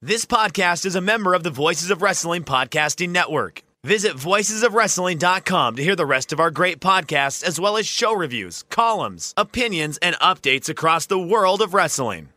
This 0.00 0.24
podcast 0.24 0.86
is 0.86 0.94
a 0.94 1.00
member 1.00 1.34
of 1.34 1.42
the 1.42 1.50
Voices 1.50 1.90
of 1.90 2.02
Wrestling 2.02 2.44
Podcasting 2.44 3.08
Network. 3.08 3.62
Visit 3.82 4.12
voicesofwrestling.com 4.12 5.74
to 5.74 5.82
hear 5.82 5.96
the 5.96 6.06
rest 6.06 6.32
of 6.32 6.38
our 6.38 6.52
great 6.52 6.78
podcasts, 6.78 7.42
as 7.42 7.58
well 7.58 7.76
as 7.76 7.84
show 7.84 8.14
reviews, 8.14 8.62
columns, 8.70 9.34
opinions, 9.36 9.98
and 9.98 10.14
updates 10.20 10.68
across 10.68 11.06
the 11.06 11.18
world 11.18 11.60
of 11.60 11.74
wrestling. 11.74 12.28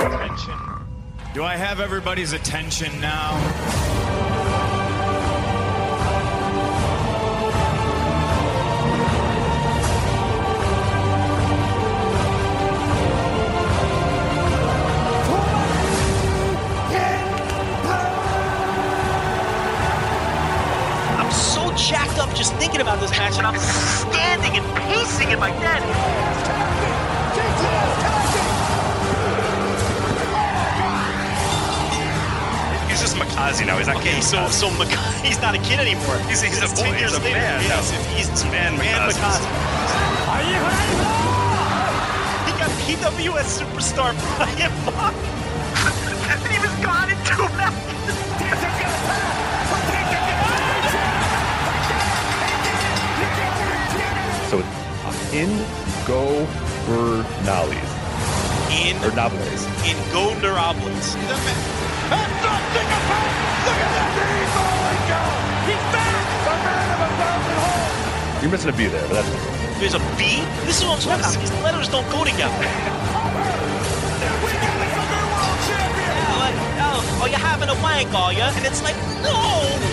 Attention. 0.00 0.58
Do 1.34 1.44
I 1.44 1.56
have 1.56 1.80
everybody's 1.80 2.32
attention 2.32 2.98
now? 2.98 3.81
Just 22.34 22.54
thinking 22.54 22.80
about 22.80 23.00
this 23.00 23.10
match, 23.12 23.36
and 23.38 23.46
I'm 23.46 23.58
standing 23.58 24.56
and 24.56 24.76
pacing 24.76 25.30
in 25.30 25.38
my 25.38 25.50
bed. 25.60 25.82
He's 32.88 33.00
just 33.00 33.16
Makazi 33.16 33.64
now. 33.66 33.78
He's 33.78 33.86
not 33.86 33.96
Okay, 33.96 34.12
King 34.12 34.22
so 34.22 34.36
Makazi. 34.36 34.52
so 34.52 34.70
Mc- 34.76 34.98
he's 35.24 35.40
not 35.40 35.54
a 35.54 35.58
kid 35.58 35.80
anymore. 35.80 36.18
He's- 36.28 36.42
he's 36.42 36.58
a 36.60 36.68
boy, 36.76 36.92
he's 36.92 37.14
a 37.14 37.20
later. 37.20 37.38
man 37.38 37.62
Yes, 37.62 37.90
now. 37.90 37.98
if 37.98 38.06
he's 38.12 38.44
Man 38.52 38.76
man 38.76 39.00
Makazi. 39.10 39.16
Makazi. 39.16 39.48
He 42.46 42.52
got 42.60 42.70
PWS 42.84 43.48
superstar 43.60 44.12
Brian 44.36 44.72
Mock. 44.84 45.14
and 46.44 46.52
he 46.52 46.58
was 46.58 46.74
gone 46.84 47.08
in 47.10 47.18
two 47.24 47.48
minutes. 47.56 47.91
It's 55.32 55.50
in 55.50 56.06
go 56.06 56.46
Bernalis 56.86 57.90
In 58.70 58.96
or 58.98 59.10
Navales. 59.10 59.66
in 59.88 59.96
Gondarables. 60.12 61.16
You're 68.42 68.50
missing 68.50 68.70
a 68.70 68.76
B 68.76 68.86
there, 68.86 69.06
but 69.08 69.22
that's 69.22 69.28
There's 69.78 69.94
a 69.94 70.00
B. 70.18 70.42
This 70.66 70.78
is 70.80 70.84
what 70.84 70.96
I'm 70.96 71.20
talking 71.20 71.20
about. 71.20 71.40
These 71.40 71.52
letters 71.62 71.88
don't 71.88 72.10
go 72.10 72.24
together. 72.24 72.66
Oh, 76.84 77.20
oh, 77.22 77.26
you're 77.26 77.38
having 77.38 77.68
a 77.68 77.74
wank, 77.82 78.12
are 78.14 78.32
you? 78.32 78.42
And 78.42 78.66
it's 78.66 78.82
like, 78.82 78.96
no. 79.22 79.91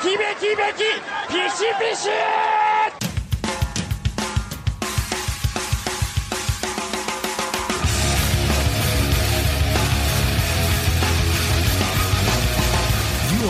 You 0.00 0.16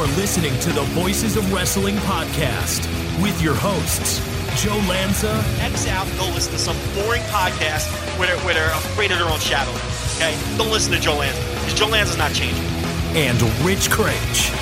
are 0.00 0.06
listening 0.16 0.58
to 0.60 0.72
the 0.72 0.82
Voices 0.94 1.37
of 1.37 1.53
Wrestling 1.53 1.97
podcast 1.97 2.87
with 3.22 3.42
your 3.42 3.54
hosts, 3.54 4.19
Joe 4.62 4.70
Lanza 4.88 5.44
X 5.60 5.87
out 5.88 6.06
go 6.16 6.25
listen 6.32 6.53
to 6.53 6.58
some 6.58 6.76
boring 6.94 7.20
podcast 7.25 7.87
where 8.19 8.28
they're, 8.28 8.38
where 8.44 8.54
they're 8.54 8.70
afraid 8.70 9.12
of 9.12 9.19
their 9.19 9.28
own 9.28 9.38
shadow. 9.38 9.70
Okay? 10.16 10.34
Don't 10.56 10.70
listen 10.70 10.92
to 10.92 10.98
Joe 10.98 11.16
Lanza. 11.16 11.38
Because 11.60 11.75
Joe 11.75 11.88
Lanza's 11.88 12.16
not 12.16 12.32
changing. 12.32 12.78
And 13.16 13.41
Rich 13.64 13.91
Kraetsch. 13.91 14.52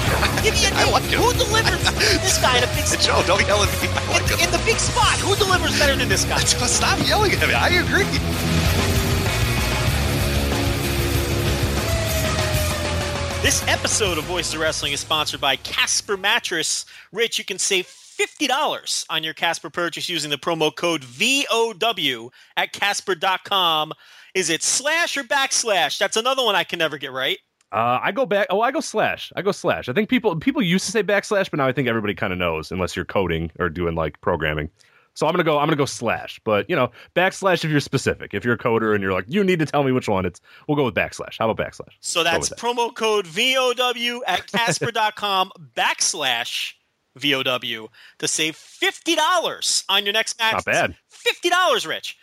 Give 0.43 0.55
me 0.55 0.65
a 0.67 0.71
I 0.71 0.85
name. 0.85 0.93
like 0.93 1.03
him. 1.05 1.21
Who 1.21 1.33
delivers 1.33 1.83
this 2.23 2.39
guy 2.41 2.59
in 2.59 2.65
a 2.65 2.67
big 2.69 2.87
spot? 2.87 3.01
Joe, 3.05 3.23
don't 3.27 3.47
yell 3.47 3.63
at 3.63 3.83
me. 3.83 3.89
Like 4.09 4.23
In, 4.23 4.39
him. 4.39 4.45
in 4.47 4.51
the 4.53 4.63
big 4.65 4.79
spot, 4.79 5.19
who 5.19 5.35
delivers 5.37 5.79
better 5.79 5.97
than 5.97 6.09
this 6.09 6.25
guy? 6.25 6.39
Stop 6.45 6.99
yelling 7.07 7.33
at 7.33 7.47
me. 7.49 7.55
I 7.55 7.69
agree. 7.69 8.05
This 13.43 13.63
episode 13.69 14.19
of 14.19 14.25
Voice 14.25 14.53
of 14.55 14.61
Wrestling 14.61 14.93
is 14.93 14.99
sponsored 15.01 15.41
by 15.41 15.55
Casper 15.55 16.17
Mattress. 16.17 16.85
Rich, 17.13 17.39
you 17.39 17.45
can 17.45 17.59
save 17.61 17.87
$50 17.87 19.07
on 19.09 19.23
your 19.23 19.35
Casper 19.35 19.71
purchase 19.71 20.09
using 20.09 20.31
the 20.31 20.37
promo 20.39 20.75
code 20.75 21.05
VOW 21.05 22.31
at 22.57 22.73
Casper.com. 22.73 23.93
Is 24.35 24.51
it 24.51 24.65
slash 24.65 25.17
or 25.17 25.23
backslash? 25.23 25.97
That's 25.99 26.17
another 26.17 26.45
one 26.45 26.57
I 26.57 26.65
can 26.65 26.81
never 26.81 26.99
get 26.99 27.13
right. 27.13 27.39
Uh, 27.77 28.01
I 28.03 28.11
go 28.11 28.25
back. 28.25 28.47
Oh, 28.49 28.63
I 28.63 28.71
go 28.71 28.81
slash. 28.81 29.31
I 29.37 29.43
go 29.43 29.53
slash. 29.53 29.91
I 29.91 29.93
think 29.93 30.09
people 30.09 30.35
people 30.37 30.63
used 30.63 30.87
to 30.87 30.93
say 30.93 31.03
backslash, 31.03 31.51
but 31.51 31.59
now 31.59 31.67
I 31.67 31.73
think 31.73 31.89
everybody 31.89 32.15
kind 32.15 32.33
of 32.33 32.39
knows, 32.39 32.73
unless 32.73 32.97
you're 32.97 33.05
coding 33.05 33.51
or 33.59 33.69
doing 33.69 33.95
like 33.95 34.19
programming. 34.23 34.71
So 35.13 35.27
I'm 35.27 35.33
gonna 35.35 35.45
go. 35.45 35.59
I'm 35.59 35.67
gonna 35.67 35.77
go 35.77 35.85
slash. 35.85 36.41
But 36.43 36.71
you 36.71 36.75
know, 36.75 36.91
backslash 37.15 37.65
if 37.65 37.71
you're 37.71 37.81
specific. 37.81 38.33
If 38.33 38.47
you're 38.47 38.55
a 38.55 38.59
coder 38.59 38.95
and 38.95 39.03
you're 39.03 39.13
like, 39.13 39.27
you 39.29 39.45
need 39.45 39.59
to 39.59 39.67
tell 39.67 39.85
me 39.85 39.93
which 39.93 40.09
one. 40.09 40.25
It's 40.25 40.41
we'll 40.67 40.77
go 40.77 40.87
with 40.87 40.95
backslash. 40.95 41.37
How 41.39 41.51
about 41.51 41.63
backslash? 41.63 41.93
So 42.01 42.25
that's 42.25 42.49
that. 42.49 42.59
promo 42.59 42.95
code 42.95 43.27
VOW 43.27 44.23
at 44.27 44.47
Casper.com 44.53 45.53
backslash 45.77 46.73
VOW 47.17 47.89
to 48.19 48.29
save 48.29 48.57
$50 48.57 49.85
on 49.89 50.05
your 50.05 50.13
next 50.13 50.39
match. 50.39 50.53
Not 50.53 50.65
bad. 50.65 50.97
$50, 51.11 51.87
Rich. 51.87 52.17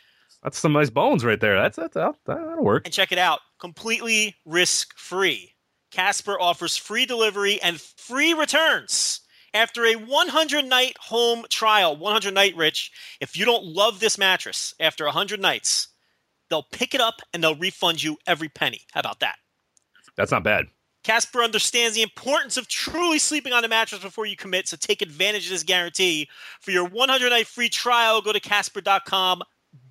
That's 0.43 0.59
some 0.59 0.73
nice 0.73 0.89
bones 0.89 1.23
right 1.23 1.39
there. 1.39 1.55
That's 1.55 1.77
that's 1.77 1.93
that'll, 1.93 2.17
that'll 2.25 2.63
work. 2.63 2.85
And 2.85 2.93
check 2.93 3.11
it 3.11 3.17
out 3.17 3.39
completely 3.59 4.35
risk 4.45 4.97
free. 4.97 5.53
Casper 5.89 6.37
offers 6.39 6.75
free 6.75 7.05
delivery 7.05 7.61
and 7.61 7.79
free 7.79 8.33
returns. 8.33 9.21
After 9.53 9.85
a 9.85 9.93
100 9.95 10.65
night 10.65 10.97
home 10.99 11.45
trial, 11.49 11.95
100 11.95 12.33
night, 12.33 12.57
Rich, 12.57 12.91
if 13.21 13.37
you 13.37 13.45
don't 13.45 13.63
love 13.63 13.99
this 13.99 14.17
mattress 14.17 14.73
after 14.79 15.05
100 15.05 15.39
nights, 15.39 15.87
they'll 16.49 16.65
pick 16.73 16.93
it 16.93 16.99
up 16.99 17.21
and 17.33 17.41
they'll 17.41 17.55
refund 17.55 18.03
you 18.03 18.17
every 18.27 18.49
penny. 18.49 18.81
How 18.91 18.99
about 18.99 19.21
that? 19.21 19.37
That's 20.17 20.31
not 20.31 20.43
bad. 20.43 20.65
Casper 21.03 21.41
understands 21.41 21.95
the 21.95 22.01
importance 22.01 22.57
of 22.57 22.67
truly 22.67 23.19
sleeping 23.19 23.53
on 23.53 23.63
a 23.63 23.67
mattress 23.67 24.01
before 24.01 24.25
you 24.25 24.35
commit, 24.35 24.67
so 24.67 24.77
take 24.77 25.01
advantage 25.01 25.45
of 25.45 25.51
this 25.51 25.63
guarantee. 25.63 26.27
For 26.59 26.71
your 26.71 26.87
100 26.87 27.29
night 27.29 27.47
free 27.47 27.69
trial, 27.69 28.21
go 28.21 28.33
to 28.33 28.39
casper.com 28.39 29.43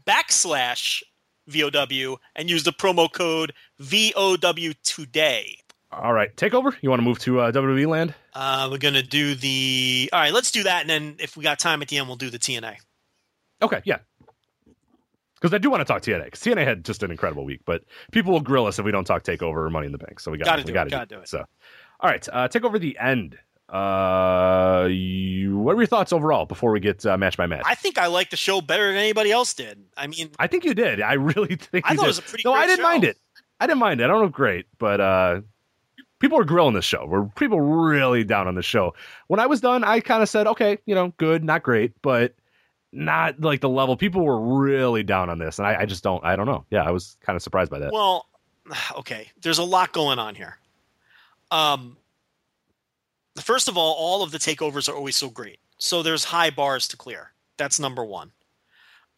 backslash 0.07 1.03
VOW 1.49 2.19
and 2.37 2.49
use 2.49 2.65
the 2.65 2.73
promo 2.73 3.13
code 3.13 3.53
VOW 3.79 4.73
today. 4.83 5.59
All 5.93 6.15
right, 6.15 6.35
takeover. 6.37 6.75
You 6.81 6.89
want 6.89 7.01
to 7.01 7.05
move 7.05 7.19
to 7.21 7.41
uh, 7.41 7.53
WWE 7.53 7.87
land? 7.87 8.15
Uh, 8.33 8.69
we're 8.71 8.79
going 8.79 8.95
to 8.95 9.03
do 9.03 9.35
the. 9.35 10.09
All 10.13 10.21
right, 10.21 10.33
let's 10.33 10.51
do 10.51 10.63
that. 10.63 10.81
And 10.81 10.91
then 10.91 11.17
if 11.19 11.37
we 11.37 11.43
got 11.43 11.59
time 11.59 11.83
at 11.83 11.89
the 11.89 11.99
end, 11.99 12.07
we'll 12.07 12.17
do 12.17 12.31
the 12.31 12.39
TNA. 12.39 12.77
Okay, 13.61 13.83
yeah. 13.85 13.99
Because 15.35 15.53
I 15.53 15.59
do 15.59 15.71
want 15.71 15.83
to 15.83 15.85
talk 15.85 16.03
TNA. 16.03 16.25
Because 16.25 16.41
TNA 16.41 16.65
had 16.65 16.85
just 16.85 17.03
an 17.03 17.11
incredible 17.11 17.45
week, 17.45 17.61
but 17.67 17.83
people 18.11 18.33
will 18.33 18.41
grill 18.41 18.67
us 18.67 18.79
if 18.79 18.85
we 18.87 18.93
don't 18.93 19.05
talk 19.05 19.23
Takeover 19.23 19.57
or 19.57 19.71
Money 19.71 19.87
in 19.87 19.93
the 19.93 19.99
Bank. 19.99 20.19
So 20.19 20.31
we 20.31 20.39
got 20.39 20.47
Gotta 20.47 20.63
we 20.63 20.67
do 20.67 20.73
it, 20.73 20.75
gotta 20.75 20.91
gotta 20.91 21.07
do 21.07 21.19
it. 21.19 21.29
So, 21.29 21.45
all 22.01 22.11
right, 22.11 22.27
uh, 22.33 22.49
Takeover 22.49 22.81
the 22.81 22.97
end. 22.99 23.37
Uh, 23.73 24.87
you, 24.91 25.57
what 25.57 25.75
were 25.77 25.83
your 25.83 25.87
thoughts 25.87 26.13
overall 26.13 26.45
before 26.45 26.71
we 26.73 26.79
get 26.79 27.05
uh, 27.07 27.17
match 27.17 27.39
by 27.39 27.47
match? 27.47 27.63
I 27.65 27.75
think 27.75 27.97
I 27.97 28.07
like 28.07 28.29
the 28.29 28.37
show 28.37 28.61
better 28.61 28.89
than 28.89 28.97
anybody 28.97 29.33
else 29.33 29.55
did. 29.55 29.83
I 29.97 30.07
mean, 30.07 30.31
I 30.39 30.47
think 30.47 30.65
you 30.67 30.75
did. 30.75 31.01
I 31.01 31.15
really 31.15 31.57
think 31.57 31.87
I 31.87 31.93
you 31.93 31.97
thought 31.97 32.05
it 32.05 32.09
was 32.09 32.19
a 32.19 32.23
pretty 32.23 32.43
no, 32.45 32.53
I 32.53 32.67
didn't 32.67 32.81
show. 32.81 32.91
mind 32.91 33.05
it. 33.05 33.17
I 33.61 33.67
didn't 33.67 33.79
mind 33.79 34.01
it. 34.01 34.05
I 34.05 34.07
don't 34.09 34.21
know 34.21 34.29
great, 34.29 34.67
but 34.79 35.01
uh, 35.01 35.41
people 36.19 36.37
were 36.37 36.45
grilling 36.45 36.75
this 36.75 36.85
show. 36.85 37.07
Were 37.07 37.25
people 37.25 37.63
really 37.63 38.25
down 38.25 38.47
on 38.47 38.57
the 38.57 38.63
show? 38.63 38.95
When 39.29 39.41
I 39.41 39.47
was 39.47 39.63
done, 39.63 39.85
I 39.85 40.01
kind 40.01 40.23
of 40.23 40.29
said, 40.29 40.47
okay, 40.49 40.79
you 40.85 40.95
know, 40.95 41.15
good, 41.17 41.43
not 41.43 41.63
great, 41.63 41.93
but 42.03 42.35
not 42.93 43.41
like 43.41 43.63
the 43.63 43.71
level. 43.71 43.97
People 43.97 44.23
were 44.23 44.39
really 44.39 45.03
down 45.03 45.31
on 45.31 45.39
this, 45.39 45.59
and 45.59 45.67
I, 45.67 45.81
I 45.81 45.87
just 45.87 46.05
don't. 46.05 46.23
I 46.23 46.37
don't 46.37 46.47
know. 46.47 46.67
Yeah, 46.71 46.83
I 46.83 46.91
was 46.91 47.17
kind 47.23 47.37
of 47.37 47.43
surprised 47.43 47.71
by 47.71 47.79
that. 47.79 47.91
Well, 47.91 48.27
okay. 48.99 49.31
There's 49.41 49.59
a 49.59 49.65
lot 49.65 49.93
going 49.93 50.19
on 50.19 50.35
here. 50.35 50.59
Um, 51.51 51.97
first 53.41 53.69
of 53.69 53.77
all, 53.77 53.95
all 53.95 54.23
of 54.23 54.31
the 54.31 54.39
takeovers 54.39 54.89
are 54.89 54.97
always 54.97 55.17
so 55.17 55.31
great. 55.31 55.59
So 55.79 56.03
there's 56.03 56.25
high 56.25 56.51
bars 56.51 56.89
to 56.89 56.97
clear. 56.97 57.33
That's 57.57 57.79
number 57.81 58.05
one. 58.05 58.33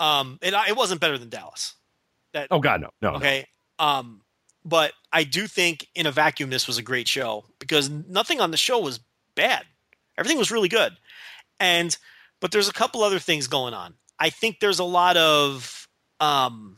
Um, 0.00 0.38
it, 0.43 0.55
it 0.69 0.76
wasn't 0.76 1.00
better 1.00 1.19
than 1.19 1.28
Dallas. 1.28 1.75
That 2.32 2.49
Oh 2.50 2.61
God, 2.61 2.81
no, 2.81 2.90
no. 3.00 3.11
no. 3.11 3.16
okay. 3.16 3.46
Um, 3.78 4.22
but 4.64 4.93
I 5.12 5.25
do 5.25 5.46
think 5.46 5.87
in 5.94 6.06
a 6.06 6.12
vacuum 6.12 6.50
this 6.50 6.66
was 6.66 6.78
a 6.78 6.82
great 6.82 7.06
show 7.06 7.44
because 7.58 7.90
nothing 7.90 8.40
on 8.40 8.50
the 8.50 8.56
show 8.56 8.78
was 8.78 9.00
bad. 9.34 9.64
Everything 10.17 10.38
was 10.38 10.50
really 10.50 10.69
good. 10.69 10.93
And 11.60 11.96
but 12.40 12.50
there's 12.50 12.69
a 12.69 12.72
couple 12.72 13.02
other 13.02 13.19
things 13.19 13.46
going 13.46 13.75
on. 13.75 13.94
I 14.19 14.31
think 14.31 14.60
there's 14.60 14.78
a 14.78 14.84
lot 14.84 15.17
of 15.17 15.88
um, 16.20 16.76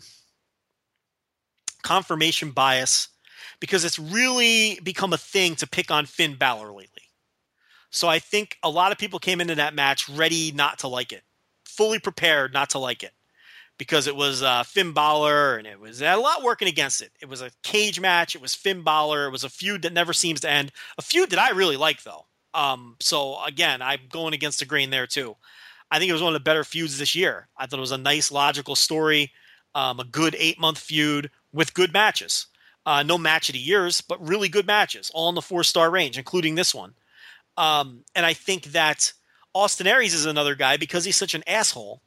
confirmation 1.82 2.50
bias 2.50 3.08
because 3.60 3.84
it's 3.84 3.98
really 3.98 4.78
become 4.82 5.12
a 5.12 5.18
thing 5.18 5.54
to 5.56 5.66
pick 5.66 5.90
on 5.90 6.06
Finn 6.06 6.36
Balor 6.36 6.72
lately. 6.72 6.95
So 7.96 8.08
I 8.08 8.18
think 8.18 8.58
a 8.62 8.68
lot 8.68 8.92
of 8.92 8.98
people 8.98 9.18
came 9.18 9.40
into 9.40 9.54
that 9.54 9.74
match 9.74 10.06
ready 10.06 10.52
not 10.54 10.80
to 10.80 10.88
like 10.88 11.12
it, 11.14 11.22
fully 11.64 11.98
prepared 11.98 12.52
not 12.52 12.68
to 12.70 12.78
like 12.78 13.02
it 13.02 13.12
because 13.78 14.06
it 14.06 14.14
was 14.14 14.42
uh, 14.42 14.64
Finn 14.64 14.92
Balor 14.92 15.56
and 15.56 15.66
it 15.66 15.80
was 15.80 16.02
a 16.02 16.14
lot 16.16 16.42
working 16.42 16.68
against 16.68 17.00
it. 17.00 17.10
It 17.22 17.28
was 17.30 17.40
a 17.40 17.50
cage 17.62 17.98
match. 17.98 18.34
It 18.34 18.42
was 18.42 18.54
Finn 18.54 18.82
Balor. 18.82 19.24
It 19.24 19.30
was 19.30 19.44
a 19.44 19.48
feud 19.48 19.80
that 19.80 19.94
never 19.94 20.12
seems 20.12 20.42
to 20.42 20.50
end. 20.50 20.72
A 20.98 21.02
feud 21.02 21.30
that 21.30 21.38
I 21.38 21.52
really 21.52 21.78
like 21.78 22.02
though. 22.02 22.26
Um, 22.52 22.96
so 23.00 23.42
again, 23.42 23.80
I'm 23.80 24.00
going 24.10 24.34
against 24.34 24.58
the 24.58 24.66
grain 24.66 24.90
there 24.90 25.06
too. 25.06 25.34
I 25.90 25.98
think 25.98 26.10
it 26.10 26.12
was 26.12 26.22
one 26.22 26.34
of 26.34 26.38
the 26.38 26.44
better 26.44 26.64
feuds 26.64 26.98
this 26.98 27.14
year. 27.14 27.48
I 27.56 27.64
thought 27.64 27.78
it 27.78 27.80
was 27.80 27.92
a 27.92 27.96
nice, 27.96 28.30
logical 28.30 28.76
story, 28.76 29.32
um, 29.74 30.00
a 30.00 30.04
good 30.04 30.36
eight 30.38 30.60
month 30.60 30.76
feud 30.76 31.30
with 31.50 31.72
good 31.72 31.94
matches. 31.94 32.48
Uh, 32.84 33.02
no 33.02 33.16
match 33.16 33.48
of 33.48 33.54
the 33.54 33.58
years, 33.58 34.02
but 34.02 34.20
really 34.20 34.50
good 34.50 34.66
matches, 34.66 35.10
all 35.14 35.30
in 35.30 35.34
the 35.34 35.40
four 35.40 35.64
star 35.64 35.90
range, 35.90 36.18
including 36.18 36.56
this 36.56 36.74
one. 36.74 36.92
Um, 37.56 38.04
and 38.14 38.26
I 38.26 38.34
think 38.34 38.64
that 38.66 39.12
Austin 39.54 39.86
Aries 39.86 40.14
is 40.14 40.26
another 40.26 40.54
guy 40.54 40.76
because 40.76 41.04
he's 41.04 41.16
such 41.16 41.34
an 41.34 41.42
asshole 41.46 42.02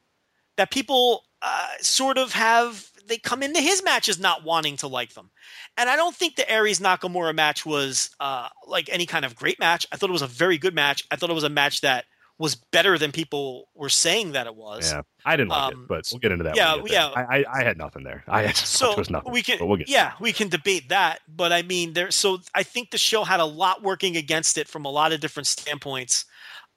that 0.57 0.71
people 0.71 1.23
uh, 1.41 1.67
sort 1.81 2.17
of 2.17 2.33
have 2.33 2.89
they 3.07 3.17
come 3.17 3.41
into 3.41 3.59
his 3.59 3.83
matches 3.83 4.19
not 4.19 4.43
wanting 4.43 4.77
to 4.77 4.87
like 4.87 5.13
them. 5.13 5.31
And 5.77 5.89
I 5.89 5.95
don't 5.95 6.15
think 6.15 6.35
the 6.35 6.49
Aries 6.49 6.79
Nakamura 6.79 7.33
match 7.33 7.65
was 7.65 8.11
uh, 8.19 8.49
like 8.67 8.87
any 8.91 9.05
kind 9.05 9.25
of 9.25 9.35
great 9.35 9.59
match. 9.59 9.87
I 9.91 9.97
thought 9.97 10.09
it 10.09 10.13
was 10.13 10.21
a 10.21 10.27
very 10.27 10.57
good 10.57 10.75
match. 10.75 11.05
I 11.09 11.15
thought 11.15 11.31
it 11.31 11.33
was 11.33 11.43
a 11.43 11.49
match 11.49 11.81
that 11.81 12.05
was 12.39 12.55
better 12.55 12.97
than 12.97 13.11
people 13.11 13.67
were 13.75 13.89
saying 13.89 14.31
that 14.31 14.47
it 14.47 14.55
was. 14.55 14.91
Yeah, 14.91 15.01
I 15.25 15.35
didn't 15.35 15.49
like 15.49 15.73
Um, 15.75 15.81
it, 15.83 15.87
but 15.89 16.05
we'll 16.11 16.19
get 16.19 16.31
into 16.31 16.45
that. 16.45 16.55
yeah, 16.55 16.77
we 16.77 16.89
yeah. 16.91 17.07
I, 17.09 17.39
I, 17.39 17.59
I 17.59 17.63
had 17.65 17.77
nothing 17.77 18.03
there. 18.03 18.23
I 18.27 18.43
had 18.43 18.55
so 18.55 18.87
there 18.89 18.97
was 18.97 19.09
nothing. 19.09 19.31
we 19.31 19.43
can 19.43 19.67
we'll 19.67 19.77
yeah 19.85 20.13
we 20.21 20.31
can 20.33 20.47
debate 20.47 20.87
that 20.89 21.19
but 21.27 21.51
i 21.51 21.61
mean 21.61 21.93
there 21.93 22.09
so 22.11 22.39
i 22.55 22.63
think 22.63 22.91
the 22.91 22.97
show 22.97 23.23
had 23.25 23.39
a 23.41 23.45
lot 23.45 23.83
working 23.83 24.15
against 24.17 24.57
it 24.57 24.67
from 24.69 24.85
a 24.85 24.89
lot 24.89 25.11
of 25.11 25.19
different 25.19 25.47
standpoints 25.47 26.23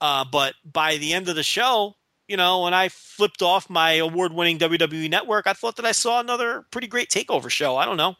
uh, 0.01 0.25
but 0.29 0.53
by 0.65 0.97
the 0.97 1.13
end 1.13 1.29
of 1.29 1.35
the 1.37 1.43
show 1.43 1.93
you 2.27 2.35
know 2.37 2.63
when 2.63 2.73
i 2.73 2.89
flipped 2.89 3.41
off 3.41 3.69
my 3.69 3.93
award-winning 3.93 4.59
wwe 4.59 5.09
network 5.09 5.47
i 5.47 5.53
thought 5.53 5.75
that 5.77 5.85
i 5.85 5.91
saw 5.93 6.19
another 6.19 6.65
pretty 6.71 6.87
great 6.87 7.09
takeover 7.09 7.49
show 7.49 7.77
i 7.77 7.85
don't 7.85 7.97
know 7.97 8.15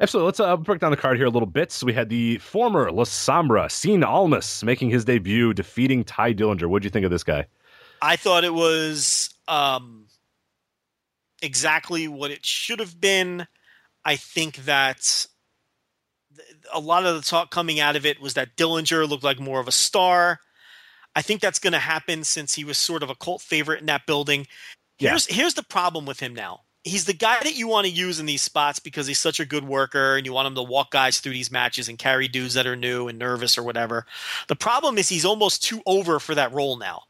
Absolutely. 0.00 0.26
Let's 0.26 0.40
uh, 0.40 0.56
break 0.56 0.80
down 0.80 0.90
the 0.90 0.96
card 0.96 1.16
here 1.16 1.26
a 1.26 1.30
little 1.30 1.46
bit. 1.46 1.70
So 1.70 1.86
we 1.86 1.92
had 1.92 2.08
the 2.08 2.38
former 2.38 2.90
La 2.90 3.04
Sombra, 3.04 3.66
Cien 3.66 4.04
Almas, 4.04 4.64
making 4.64 4.90
his 4.90 5.04
debut, 5.04 5.54
defeating 5.54 6.02
Tye 6.02 6.34
Dillinger. 6.34 6.66
What'd 6.66 6.84
you 6.84 6.90
think 6.90 7.04
of 7.04 7.10
this 7.10 7.22
guy? 7.22 7.46
I 8.02 8.16
thought 8.16 8.44
it 8.44 8.52
was 8.52 9.32
um, 9.46 10.06
exactly 11.40 12.08
what 12.08 12.30
it 12.30 12.44
should 12.44 12.80
have 12.80 13.00
been. 13.00 13.46
I 14.04 14.16
think 14.16 14.56
that 14.64 15.26
a 16.72 16.80
lot 16.80 17.06
of 17.06 17.14
the 17.14 17.22
talk 17.22 17.50
coming 17.50 17.78
out 17.80 17.96
of 17.96 18.04
it 18.04 18.20
was 18.20 18.34
that 18.34 18.56
Dillinger 18.56 19.08
looked 19.08 19.24
like 19.24 19.38
more 19.38 19.60
of 19.60 19.68
a 19.68 19.72
star. 19.72 20.40
I 21.14 21.22
think 21.22 21.40
that's 21.40 21.60
going 21.60 21.72
to 21.72 21.78
happen 21.78 22.24
since 22.24 22.54
he 22.54 22.64
was 22.64 22.76
sort 22.76 23.04
of 23.04 23.10
a 23.10 23.14
cult 23.14 23.40
favorite 23.40 23.80
in 23.80 23.86
that 23.86 24.06
building. 24.06 24.48
Yeah. 24.98 25.10
Here's 25.10 25.26
here's 25.26 25.54
the 25.54 25.62
problem 25.62 26.04
with 26.04 26.20
him 26.20 26.34
now. 26.34 26.63
He's 26.84 27.06
the 27.06 27.14
guy 27.14 27.38
that 27.42 27.56
you 27.56 27.66
want 27.66 27.86
to 27.86 27.92
use 27.92 28.20
in 28.20 28.26
these 28.26 28.42
spots 28.42 28.78
because 28.78 29.06
he's 29.06 29.18
such 29.18 29.40
a 29.40 29.44
good 29.46 29.64
worker 29.64 30.16
and 30.16 30.24
you 30.26 30.32
want 30.32 30.46
him 30.46 30.54
to 30.54 30.62
walk 30.62 30.90
guys 30.90 31.18
through 31.18 31.32
these 31.32 31.50
matches 31.50 31.88
and 31.88 31.98
carry 31.98 32.28
dudes 32.28 32.54
that 32.54 32.66
are 32.66 32.76
new 32.76 33.08
and 33.08 33.18
nervous 33.18 33.56
or 33.58 33.62
whatever. 33.62 34.06
The 34.48 34.56
problem 34.56 34.98
is 34.98 35.08
he's 35.08 35.24
almost 35.24 35.62
too 35.64 35.82
over 35.86 36.20
for 36.20 36.34
that 36.34 36.52
role 36.52 36.76
now 36.76 37.02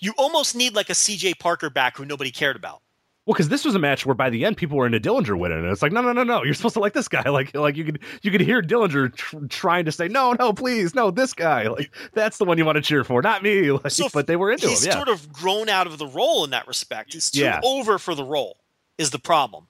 you 0.00 0.12
almost 0.18 0.54
need 0.56 0.74
like 0.74 0.90
a 0.90 0.94
CJ 0.94 1.38
Parker 1.38 1.70
back 1.70 1.96
who 1.96 2.04
nobody 2.04 2.30
cared 2.30 2.56
about. 2.56 2.82
Well, 3.24 3.34
because 3.34 3.48
this 3.48 3.64
was 3.64 3.74
a 3.74 3.78
match 3.80 4.06
where 4.06 4.14
by 4.14 4.30
the 4.30 4.44
end 4.44 4.56
people 4.56 4.76
were 4.76 4.86
into 4.86 5.00
Dillinger 5.00 5.36
winning, 5.36 5.58
and 5.58 5.66
it's 5.66 5.82
like, 5.82 5.90
no, 5.90 6.00
no, 6.00 6.12
no, 6.12 6.22
no, 6.22 6.44
you're 6.44 6.54
supposed 6.54 6.74
to 6.74 6.80
like 6.80 6.92
this 6.92 7.08
guy. 7.08 7.24
Like, 7.28 7.54
like 7.56 7.76
you 7.76 7.84
could 7.84 7.98
you 8.22 8.30
could 8.30 8.40
hear 8.40 8.62
Dillinger 8.62 9.14
tr- 9.14 9.46
trying 9.48 9.84
to 9.86 9.92
say, 9.92 10.06
no, 10.06 10.32
no, 10.38 10.52
please, 10.52 10.94
no, 10.94 11.10
this 11.10 11.32
guy. 11.32 11.66
Like 11.68 11.92
that's 12.12 12.38
the 12.38 12.44
one 12.44 12.56
you 12.56 12.64
want 12.64 12.76
to 12.76 12.82
cheer 12.82 13.02
for, 13.02 13.20
not 13.22 13.42
me. 13.42 13.70
Like, 13.72 13.90
So 13.90 14.08
but 14.12 14.28
they 14.28 14.36
were 14.36 14.52
into 14.52 14.66
him. 14.66 14.70
He's 14.70 14.86
Yeah, 14.86 14.92
sort 14.92 15.08
of 15.08 15.32
grown 15.32 15.68
out 15.68 15.88
of 15.88 15.98
the 15.98 16.06
role 16.06 16.44
in 16.44 16.50
that 16.50 16.68
respect. 16.68 17.14
He's 17.14 17.30
too 17.30 17.40
Yeah. 17.40 17.60
over 17.64 17.98
for 17.98 18.14
the 18.14 18.24
role 18.24 18.58
is 18.98 19.10
the 19.10 19.18
problem. 19.18 19.68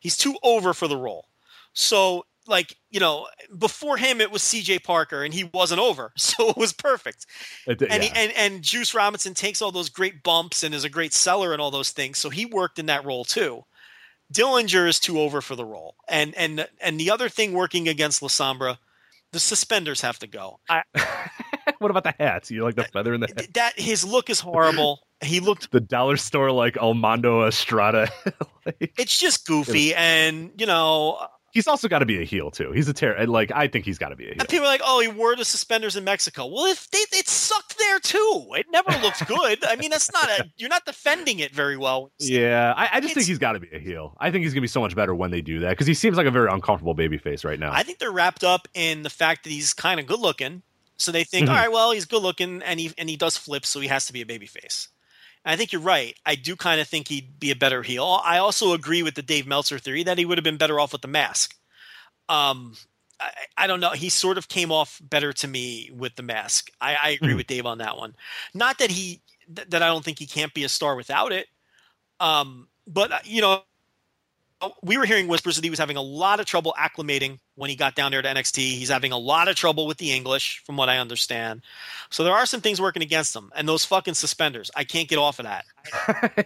He's 0.00 0.16
too 0.16 0.36
over 0.42 0.74
for 0.74 0.86
the 0.88 0.96
role. 0.96 1.26
So 1.72 2.24
like, 2.46 2.76
you 2.90 2.98
know, 2.98 3.26
before 3.58 3.98
him 3.98 4.20
it 4.20 4.30
was 4.30 4.42
CJ 4.42 4.82
Parker 4.82 5.22
and 5.22 5.34
he 5.34 5.44
wasn't 5.44 5.80
over. 5.80 6.12
So 6.18 6.48
it 6.50 6.56
was 6.56 6.72
perfect. 6.72 7.26
It- 7.82 7.90
and, 7.90 8.02
he, 8.02 8.10
and 8.14 8.32
and 8.36 8.62
Juice 8.62 8.94
Robinson 8.94 9.34
takes 9.34 9.60
all 9.60 9.72
those 9.72 9.88
great 9.88 10.22
bumps 10.22 10.62
and 10.62 10.74
is 10.74 10.84
a 10.84 10.88
great 10.88 11.12
seller 11.12 11.52
and 11.52 11.60
all 11.60 11.70
those 11.70 11.90
things. 11.90 12.18
So 12.18 12.30
he 12.30 12.46
worked 12.46 12.78
in 12.78 12.86
that 12.86 13.04
role 13.04 13.24
too. 13.24 13.64
Dillinger 14.32 14.86
is 14.88 15.00
too 15.00 15.20
over 15.20 15.40
for 15.40 15.56
the 15.56 15.64
role. 15.64 15.94
And 16.08 16.34
and 16.36 16.66
and 16.80 16.98
the 17.00 17.10
other 17.10 17.28
thing 17.28 17.52
working 17.52 17.88
against 17.88 18.22
La 18.22 18.28
Sombra, 18.28 18.78
the 19.32 19.40
suspenders 19.40 20.00
have 20.02 20.18
to 20.20 20.26
go. 20.26 20.60
I, 20.68 20.82
what 21.80 21.90
about 21.90 22.04
the 22.04 22.14
hats? 22.18 22.50
You 22.50 22.64
like 22.64 22.74
the 22.74 22.84
feather 22.84 23.14
in 23.14 23.20
the 23.20 23.28
hat? 23.28 23.54
that 23.54 23.78
his 23.78 24.04
look 24.04 24.30
is 24.30 24.40
horrible. 24.40 25.00
He 25.22 25.40
looked 25.40 25.70
The 25.78 25.80
dollar 25.80 26.16
store 26.16 26.50
like 26.52 26.76
Armando 26.76 27.46
Estrada. 27.46 28.08
like, 28.66 28.92
it's 28.98 29.18
just 29.18 29.46
goofy 29.46 29.94
and 29.94 30.52
you 30.58 30.66
know 30.66 31.18
uh, 31.20 31.26
he's 31.52 31.66
also 31.66 31.88
got 31.88 32.00
to 32.00 32.06
be 32.06 32.20
a 32.20 32.24
heel 32.24 32.50
too. 32.50 32.72
He's 32.72 32.88
a 32.88 32.92
terror. 32.92 33.26
Like 33.26 33.50
I 33.54 33.68
think 33.68 33.84
he's 33.84 33.98
got 33.98 34.10
to 34.10 34.16
be 34.16 34.24
a 34.24 34.28
heel. 34.28 34.36
and 34.40 34.48
people 34.48 34.66
are 34.66 34.70
like, 34.70 34.80
"Oh, 34.84 35.00
he 35.00 35.08
wore 35.08 35.36
the 35.36 35.44
suspenders 35.44 35.96
in 35.96 36.04
Mexico." 36.04 36.46
Well, 36.46 36.66
if 36.66 36.88
they, 36.90 36.98
it 37.12 37.28
sucked 37.28 37.78
there 37.78 37.98
too. 37.98 38.46
It 38.52 38.66
never 38.70 38.90
looked 39.00 39.26
good. 39.26 39.64
I 39.64 39.76
mean, 39.76 39.90
that's 39.90 40.12
not 40.12 40.28
a 40.28 40.50
you're 40.56 40.68
not 40.68 40.84
defending 40.84 41.40
it 41.40 41.52
very 41.54 41.76
well. 41.76 42.12
Yeah, 42.18 42.74
I, 42.76 42.88
I 42.94 43.00
just 43.00 43.14
think 43.14 43.26
he's 43.26 43.38
got 43.38 43.52
to 43.52 43.60
be 43.60 43.68
a 43.72 43.78
heel. 43.78 44.16
I 44.20 44.30
think 44.30 44.44
he's 44.44 44.54
gonna 44.54 44.62
be 44.62 44.68
so 44.68 44.80
much 44.80 44.94
better 44.94 45.14
when 45.14 45.30
they 45.30 45.40
do 45.40 45.60
that 45.60 45.70
because 45.70 45.86
he 45.86 45.94
seems 45.94 46.16
like 46.16 46.26
a 46.26 46.30
very 46.30 46.48
uncomfortable 46.50 46.94
babyface 46.94 47.44
right 47.44 47.58
now. 47.58 47.72
I 47.72 47.82
think 47.82 47.98
they're 47.98 48.12
wrapped 48.12 48.44
up 48.44 48.68
in 48.74 49.02
the 49.02 49.10
fact 49.10 49.44
that 49.44 49.50
he's 49.50 49.74
kind 49.74 49.98
of 50.00 50.06
good 50.06 50.20
looking. 50.20 50.62
So 50.98 51.12
they 51.12 51.24
think, 51.24 51.48
Mhm. 51.48 51.50
all 51.50 51.56
right, 51.56 51.70
well, 51.72 51.92
he's 51.92 52.06
good 52.06 52.22
looking 52.22 52.62
and 52.62 52.80
he 52.80 52.92
and 52.98 53.08
he 53.08 53.16
does 53.16 53.36
flips, 53.36 53.68
so 53.68 53.80
he 53.80 53.88
has 53.88 54.06
to 54.06 54.12
be 54.12 54.22
a 54.22 54.26
babyface. 54.26 54.88
And 55.44 55.52
I 55.52 55.56
think 55.56 55.72
you're 55.72 55.82
right. 55.82 56.16
I 56.26 56.34
do 56.36 56.56
kind 56.56 56.80
of 56.80 56.88
think 56.88 57.08
he'd 57.08 57.40
be 57.40 57.50
a 57.52 57.56
better 57.56 57.82
heel. 57.82 58.20
I 58.24 58.38
also 58.38 58.74
agree 58.74 59.02
with 59.02 59.14
the 59.16 59.22
Dave 59.22 59.46
Meltzer 59.46 59.78
theory 59.78 60.04
that 60.04 60.18
he 60.18 60.24
would 60.26 60.38
have 60.38 60.44
been 60.44 60.58
better 60.58 60.80
off 60.80 60.92
with 60.92 61.02
the 61.02 61.08
mask. 61.08 61.56
Um, 62.28 62.74
I, 63.20 63.30
I 63.58 63.66
don't 63.66 63.80
know. 63.80 63.90
He 63.90 64.08
sort 64.08 64.38
of 64.38 64.48
came 64.48 64.72
off 64.72 65.00
better 65.02 65.32
to 65.34 65.48
me 65.48 65.90
with 65.94 66.16
the 66.16 66.22
mask. 66.22 66.70
I, 66.80 66.96
I 66.96 67.08
agree 67.10 67.34
Mhm. 67.34 67.36
with 67.36 67.46
Dave 67.46 67.66
on 67.66 67.78
that 67.78 67.96
one. 67.96 68.14
Not 68.54 68.78
that 68.78 68.90
he 68.90 69.22
th- 69.54 69.68
that 69.68 69.82
I 69.82 69.86
don't 69.88 70.04
think 70.04 70.18
he 70.18 70.26
can't 70.26 70.54
be 70.54 70.64
a 70.64 70.68
star 70.68 70.96
without 70.96 71.32
it. 71.32 71.48
Um, 72.20 72.68
but 72.86 73.12
uh, 73.12 73.18
you 73.24 73.40
know, 73.42 73.62
Oh, 74.60 74.72
we 74.82 74.98
were 74.98 75.04
hearing 75.04 75.28
whispers 75.28 75.54
that 75.54 75.62
he 75.62 75.70
was 75.70 75.78
having 75.78 75.96
a 75.96 76.02
lot 76.02 76.40
of 76.40 76.46
trouble 76.46 76.74
acclimating 76.76 77.38
when 77.54 77.70
he 77.70 77.76
got 77.76 77.94
down 77.94 78.10
there 78.10 78.22
to 78.22 78.28
NXT. 78.28 78.56
He's 78.56 78.88
having 78.88 79.12
a 79.12 79.18
lot 79.18 79.46
of 79.46 79.54
trouble 79.54 79.86
with 79.86 79.98
the 79.98 80.12
English, 80.12 80.62
from 80.66 80.76
what 80.76 80.88
I 80.88 80.98
understand. 80.98 81.62
So 82.10 82.24
there 82.24 82.32
are 82.32 82.44
some 82.44 82.60
things 82.60 82.80
working 82.80 83.02
against 83.02 83.36
him, 83.36 83.52
and 83.54 83.68
those 83.68 83.84
fucking 83.84 84.14
suspenders. 84.14 84.68
I 84.74 84.82
can't 84.82 85.08
get 85.08 85.18
off 85.18 85.38
of 85.38 85.44
that. 85.44 85.64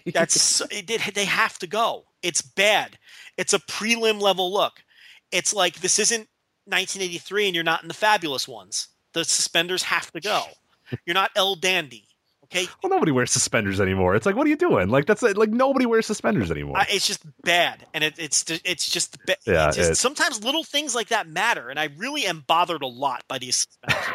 That's 0.12 0.60
it. 0.70 1.14
They 1.14 1.24
have 1.24 1.58
to 1.60 1.66
go. 1.66 2.04
It's 2.22 2.42
bad. 2.42 2.98
It's 3.38 3.54
a 3.54 3.58
prelim 3.60 4.20
level 4.20 4.52
look. 4.52 4.82
It's 5.30 5.54
like 5.54 5.80
this 5.80 5.98
isn't 5.98 6.28
1983, 6.66 7.46
and 7.46 7.54
you're 7.54 7.64
not 7.64 7.80
in 7.80 7.88
the 7.88 7.94
fabulous 7.94 8.46
ones. 8.46 8.88
The 9.14 9.24
suspenders 9.24 9.82
have 9.84 10.10
to 10.12 10.20
go. 10.20 10.44
You're 11.06 11.14
not 11.14 11.30
El 11.34 11.54
Dandy. 11.56 12.04
Okay, 12.52 12.68
well, 12.82 12.90
nobody 12.90 13.12
wears 13.12 13.30
suspenders 13.32 13.80
anymore. 13.80 14.14
It's 14.14 14.26
like, 14.26 14.36
what 14.36 14.46
are 14.46 14.50
you 14.50 14.56
doing? 14.56 14.88
Like 14.88 15.06
that's 15.06 15.22
like 15.22 15.50
nobody 15.50 15.86
wears 15.86 16.06
suspenders 16.06 16.50
anymore. 16.50 16.76
It's 16.90 17.06
just 17.06 17.22
bad, 17.42 17.86
and 17.94 18.04
it, 18.04 18.14
it's 18.18 18.44
it's 18.64 18.88
just 18.90 19.16
ba- 19.26 19.36
Yeah, 19.46 19.68
it's 19.68 19.76
just- 19.76 20.00
sometimes 20.00 20.44
little 20.44 20.62
things 20.64 20.94
like 20.94 21.08
that 21.08 21.26
matter, 21.28 21.68
and 21.70 21.78
I 21.80 21.88
really 21.96 22.26
am 22.26 22.44
bothered 22.46 22.82
a 22.82 22.86
lot 22.86 23.24
by 23.28 23.38
these 23.38 23.66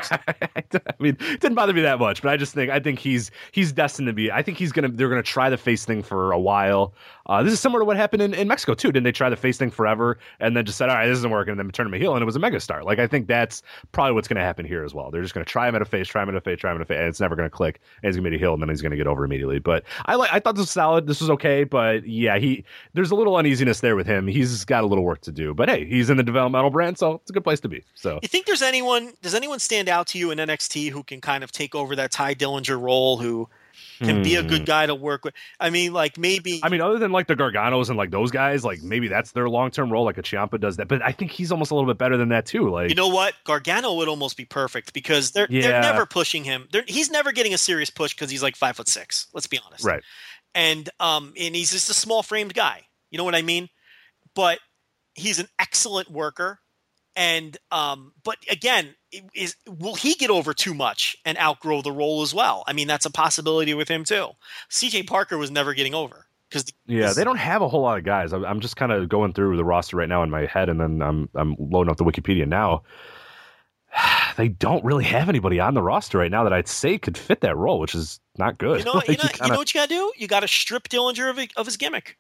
suspenders. 0.01 0.09
I 0.73 0.93
mean, 0.99 1.17
it 1.19 1.39
didn't 1.41 1.55
bother 1.55 1.73
me 1.73 1.81
that 1.81 1.99
much, 1.99 2.21
but 2.21 2.29
I 2.29 2.37
just 2.37 2.53
think 2.53 2.69
I 2.71 2.79
think 2.79 2.99
he's 2.99 3.31
he's 3.51 3.71
destined 3.71 4.07
to 4.07 4.13
be. 4.13 4.31
I 4.31 4.41
think 4.41 4.57
he's 4.57 4.71
gonna 4.71 4.89
they're 4.89 5.09
gonna 5.09 5.23
try 5.23 5.49
the 5.49 5.57
face 5.57 5.85
thing 5.85 6.03
for 6.03 6.31
a 6.31 6.39
while. 6.39 6.93
Uh, 7.25 7.43
this 7.43 7.51
is 7.51 7.59
similar 7.59 7.81
to 7.81 7.85
what 7.85 7.97
happened 7.97 8.21
in, 8.21 8.33
in 8.33 8.47
Mexico 8.47 8.73
too. 8.73 8.89
Didn't 8.89 9.03
they 9.03 9.11
try 9.11 9.29
the 9.29 9.35
face 9.35 9.57
thing 9.57 9.69
forever 9.69 10.17
and 10.39 10.55
then 10.55 10.63
just 10.65 10.77
said, 10.77 10.87
all 10.89 10.95
right, 10.95 11.07
this 11.07 11.17
isn't 11.17 11.31
working, 11.31 11.51
and 11.51 11.59
then 11.59 11.69
turn 11.71 11.87
him 11.87 11.93
a 11.93 11.97
heel, 11.97 12.13
and 12.13 12.21
it 12.21 12.25
was 12.25 12.35
a 12.35 12.39
megastar. 12.39 12.83
Like 12.83 12.99
I 12.99 13.07
think 13.07 13.27
that's 13.27 13.63
probably 13.91 14.13
what's 14.13 14.27
gonna 14.27 14.41
happen 14.41 14.65
here 14.65 14.83
as 14.83 14.93
well. 14.93 15.11
They're 15.11 15.21
just 15.21 15.33
gonna 15.33 15.45
try 15.45 15.67
him 15.67 15.75
at 15.75 15.81
a 15.81 15.85
face, 15.85 16.07
try 16.07 16.23
him 16.23 16.29
at 16.29 16.35
a 16.35 16.41
face, 16.41 16.59
try 16.59 16.71
him 16.71 16.77
at 16.77 16.81
a 16.81 16.85
face, 16.85 16.97
and 16.99 17.07
it's 17.07 17.19
never 17.19 17.35
gonna 17.35 17.49
click, 17.49 17.79
and 18.03 18.09
he's 18.09 18.15
gonna 18.17 18.26
Hill, 18.35 18.53
and 18.53 18.61
then 18.61 18.67
he's 18.67 18.81
going 18.81 18.91
to 18.91 18.97
get 18.97 19.07
over 19.07 19.23
immediately. 19.23 19.59
But 19.59 19.83
I 20.05 20.15
like. 20.15 20.29
I 20.33 20.39
thought 20.39 20.55
this 20.55 20.63
was 20.63 20.71
solid. 20.71 21.07
This 21.07 21.21
was 21.21 21.29
okay, 21.29 21.63
but 21.63 22.05
yeah, 22.05 22.37
he 22.37 22.65
there's 22.93 23.11
a 23.11 23.15
little 23.15 23.37
uneasiness 23.37 23.79
there 23.79 23.95
with 23.95 24.07
him. 24.07 24.27
He's 24.27 24.65
got 24.65 24.83
a 24.83 24.87
little 24.87 25.05
work 25.05 25.21
to 25.21 25.31
do. 25.31 25.53
But 25.53 25.69
hey, 25.69 25.85
he's 25.85 26.09
in 26.09 26.17
the 26.17 26.23
developmental 26.23 26.69
brand, 26.69 26.97
so 26.97 27.13
it's 27.21 27.29
a 27.29 27.33
good 27.33 27.43
place 27.43 27.61
to 27.61 27.69
be. 27.69 27.83
So 27.93 28.19
You 28.21 28.27
think 28.27 28.45
there's 28.45 28.61
anyone? 28.61 29.13
Does 29.21 29.33
anyone 29.35 29.59
stand 29.59 29.87
out 29.87 30.07
to 30.07 30.17
you 30.17 30.31
in 30.31 30.39
NXT 30.39 30.89
who 30.89 31.03
can 31.03 31.21
kind 31.21 31.43
of 31.43 31.51
take 31.51 31.75
over 31.75 31.95
that 31.95 32.11
Tye 32.11 32.35
Dillinger 32.35 32.81
role? 32.81 33.17
Who 33.17 33.47
can 33.97 34.23
be 34.23 34.35
a 34.35 34.43
good 34.43 34.65
guy 34.65 34.85
to 34.85 34.95
work 34.95 35.25
with? 35.25 35.33
I 35.59 35.69
mean, 35.69 35.93
like 35.93 36.17
maybe. 36.17 36.59
Hmm. 36.59 36.65
I 36.65 36.69
mean, 36.69 36.81
other 36.81 36.97
than 36.99 37.11
like 37.11 37.27
the 37.27 37.35
Garganos 37.35 37.89
and 37.89 37.97
like 37.97 38.11
those 38.11 38.31
guys, 38.31 38.63
like 38.65 38.81
maybe 38.81 39.07
that's 39.07 39.31
their 39.31 39.49
long 39.49 39.71
term 39.71 39.91
role. 39.91 40.05
Like 40.05 40.17
a 40.17 40.23
Ciampa 40.23 40.59
does 40.59 40.77
that, 40.77 40.87
but 40.87 41.01
I 41.01 41.11
think 41.11 41.31
he's 41.31 41.51
almost 41.51 41.71
a 41.71 41.75
little 41.75 41.89
bit 41.89 41.97
better 41.97 42.17
than 42.17 42.29
that 42.29 42.45
too. 42.45 42.69
Like 42.69 42.89
you 42.89 42.95
know 42.95 43.09
what? 43.09 43.33
Gargano 43.43 43.95
would 43.95 44.07
almost 44.07 44.37
be 44.37 44.45
perfect 44.45 44.93
because 44.93 45.31
they're 45.31 45.47
Yeah. 45.49 45.61
they're 45.61 45.81
never 45.81 46.05
pushing 46.05 46.43
him. 46.43 46.67
They're, 46.71 46.83
he's 46.87 47.09
never 47.09 47.31
getting 47.31 47.53
a 47.53 47.57
serious 47.57 47.89
push 47.89 48.13
because 48.13 48.29
he's 48.29 48.43
like 48.43 48.55
five 48.55 48.75
foot 48.77 48.87
six. 48.87 49.27
Let's 49.33 49.47
be 49.47 49.59
honest. 49.65 49.83
right? 49.85 50.03
and 50.55 50.89
um 51.01 51.33
and 51.37 51.53
he's 51.55 51.71
just 51.71 51.89
a 51.89 51.93
small 51.93 52.23
framed 52.23 52.53
guy 52.53 52.81
you 53.11 53.17
know 53.17 53.25
what 53.25 53.35
i 53.35 53.41
mean 53.41 53.67
but 54.33 54.59
he's 55.13 55.39
an 55.39 55.47
excellent 55.59 56.09
worker 56.09 56.59
and 57.17 57.57
um 57.69 58.13
but 58.23 58.37
again 58.49 58.95
is 59.33 59.55
will 59.67 59.95
he 59.95 60.13
get 60.15 60.29
over 60.29 60.53
too 60.53 60.73
much 60.73 61.15
and 61.25 61.37
outgrow 61.37 61.81
the 61.81 61.91
role 61.91 62.21
as 62.21 62.33
well 62.33 62.63
i 62.67 62.73
mean 62.73 62.87
that's 62.87 63.05
a 63.05 63.09
possibility 63.11 63.73
with 63.73 63.87
him 63.87 64.03
too 64.03 64.27
cj 64.69 65.07
parker 65.07 65.37
was 65.37 65.49
never 65.49 65.73
getting 65.73 65.93
over 65.93 66.25
because 66.49 66.65
Yeah, 66.85 67.11
they 67.13 67.23
don't 67.25 67.37
have 67.37 67.61
a 67.61 67.67
whole 67.67 67.81
lot 67.81 67.97
of 67.97 68.05
guys. 68.05 68.31
I'm, 68.31 68.45
I'm 68.45 68.61
just 68.61 68.77
kind 68.77 68.93
of 68.93 69.09
going 69.09 69.33
through 69.33 69.57
the 69.57 69.65
roster 69.65 69.97
right 69.97 70.07
now 70.07 70.23
in 70.23 70.29
my 70.29 70.45
head, 70.45 70.69
and 70.69 70.79
then 70.79 71.01
I'm 71.01 71.27
I'm 71.35 71.57
loading 71.59 71.91
up 71.91 71.97
the 71.97 72.05
Wikipedia 72.05 72.47
now. 72.47 72.83
They 74.37 74.49
don't 74.49 74.85
really 74.85 75.03
have 75.03 75.29
anybody 75.29 75.59
on 75.59 75.73
the 75.73 75.81
roster 75.81 76.19
right 76.19 76.29
now 76.29 76.43
that 76.43 76.53
I'd 76.53 76.67
say 76.67 76.97
could 76.99 77.17
fit 77.17 77.41
that 77.41 77.57
role, 77.57 77.79
which 77.79 77.95
is 77.95 78.19
not 78.37 78.57
good. 78.59 78.79
you 78.79 78.85
know, 78.85 78.91
Like, 78.95 79.07
you, 79.07 79.17
know, 79.17 79.23
you 79.23 79.29
kinda- 79.29 79.53
know 79.53 79.57
what 79.57 79.73
you 79.73 79.79
got 79.81 79.89
to 79.89 79.95
do? 79.95 80.11
You 80.15 80.27
got 80.27 80.41
to 80.41 80.47
strip 80.47 80.87
Dillinger 80.89 81.29
of, 81.29 81.39
of 81.57 81.65
his 81.65 81.75
gimmick. 81.75 82.17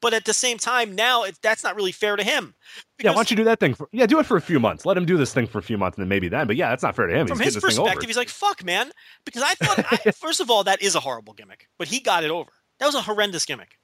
But 0.00 0.14
at 0.14 0.24
the 0.24 0.34
same 0.34 0.58
time, 0.58 0.94
now 0.94 1.24
it, 1.24 1.38
that's 1.42 1.64
not 1.64 1.74
really 1.74 1.90
fair 1.90 2.14
to 2.14 2.22
him. 2.22 2.54
yeah, 3.02 3.10
why 3.10 3.16
don't 3.16 3.30
you 3.30 3.36
do 3.36 3.44
that 3.44 3.58
thing? 3.58 3.74
For, 3.74 3.88
yeah, 3.90 4.06
do 4.06 4.20
it 4.20 4.26
for 4.26 4.36
a 4.36 4.40
few 4.40 4.60
months. 4.60 4.86
Let 4.86 4.96
him 4.96 5.04
do 5.04 5.16
this 5.16 5.34
thing 5.34 5.46
for 5.46 5.58
a 5.58 5.62
few 5.62 5.76
months, 5.76 5.98
and 5.98 6.02
then 6.02 6.08
maybe 6.08 6.28
then. 6.28 6.46
But 6.46 6.56
yeah, 6.56 6.70
that's 6.70 6.84
not 6.84 6.94
fair 6.94 7.08
to 7.08 7.14
him. 7.14 7.26
from 7.26 7.38
He's 7.38 7.46
his 7.46 7.54
getting 7.56 7.66
this 7.66 7.76
thing 7.76 7.84
perspective, 7.84 8.08
he's 8.08 8.16
like, 8.16 8.28
"Fuck, 8.28 8.64
man," 8.64 8.92
because 9.24 9.42
I 9.42 9.54
thought, 9.54 10.06
I, 10.06 10.10
first 10.12 10.40
of 10.40 10.50
all, 10.50 10.62
that 10.64 10.80
is 10.82 10.94
a 10.94 11.00
horrible 11.00 11.34
gimmick, 11.34 11.68
but 11.78 11.88
he 11.88 11.98
got 12.00 12.22
it 12.22 12.30
over. 12.30 12.50
That 12.78 12.86
was 12.86 12.94
a 12.94 13.00
horrendous 13.00 13.44
gimmick. 13.44 13.78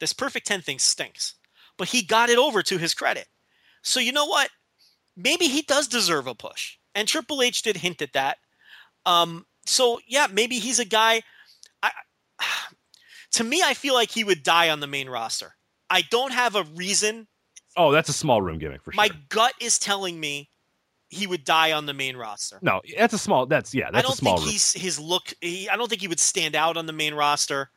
This 0.00 0.12
perfect 0.12 0.46
ten 0.46 0.60
thing 0.60 0.78
stinks, 0.78 1.34
but 1.78 1.88
he 1.88 2.02
got 2.02 2.28
it 2.28 2.38
over 2.38 2.62
to 2.62 2.76
his 2.76 2.92
credit. 2.92 3.26
So 3.82 4.00
you 4.00 4.12
know 4.12 4.26
what? 4.26 4.50
Maybe 5.16 5.46
he 5.46 5.62
does 5.62 5.88
deserve 5.88 6.26
a 6.26 6.34
push, 6.34 6.76
and 6.94 7.08
Triple 7.08 7.40
H 7.40 7.62
did 7.62 7.78
hint 7.78 8.02
at 8.02 8.12
that. 8.12 8.36
Um, 9.06 9.46
so 9.64 10.00
yeah, 10.06 10.26
maybe 10.30 10.58
he's 10.58 10.78
a 10.78 10.84
guy. 10.84 11.22
I, 11.82 11.90
to 13.34 13.44
me, 13.44 13.62
I 13.64 13.74
feel 13.74 13.94
like 13.94 14.10
he 14.10 14.24
would 14.24 14.42
die 14.42 14.70
on 14.70 14.80
the 14.80 14.86
main 14.86 15.08
roster. 15.08 15.54
I 15.90 16.02
don't 16.10 16.32
have 16.32 16.56
a 16.56 16.64
reason. 16.74 17.26
Oh, 17.76 17.92
that's 17.92 18.08
a 18.08 18.12
small 18.12 18.40
room 18.42 18.58
gimmick 18.58 18.82
for 18.82 18.92
sure. 18.92 18.96
My 18.96 19.10
gut 19.28 19.52
is 19.60 19.78
telling 19.78 20.18
me 20.18 20.48
he 21.08 21.26
would 21.26 21.44
die 21.44 21.72
on 21.72 21.86
the 21.86 21.94
main 21.94 22.16
roster. 22.16 22.58
no, 22.62 22.80
that's 22.96 23.14
a 23.14 23.18
small. 23.18 23.46
That's 23.46 23.74
yeah, 23.74 23.88
I 23.88 23.90
that's 23.92 24.04
a 24.04 24.08
don't 24.08 24.16
small 24.16 24.36
think 24.36 24.46
room. 24.46 24.52
he's 24.52 24.72
his 24.72 24.98
look. 24.98 25.32
He, 25.40 25.68
I 25.68 25.76
don't 25.76 25.88
think 25.88 26.00
he 26.00 26.08
would 26.08 26.20
stand 26.20 26.54
out 26.56 26.76
on 26.76 26.86
the 26.86 26.92
main 26.92 27.14
roster. 27.14 27.70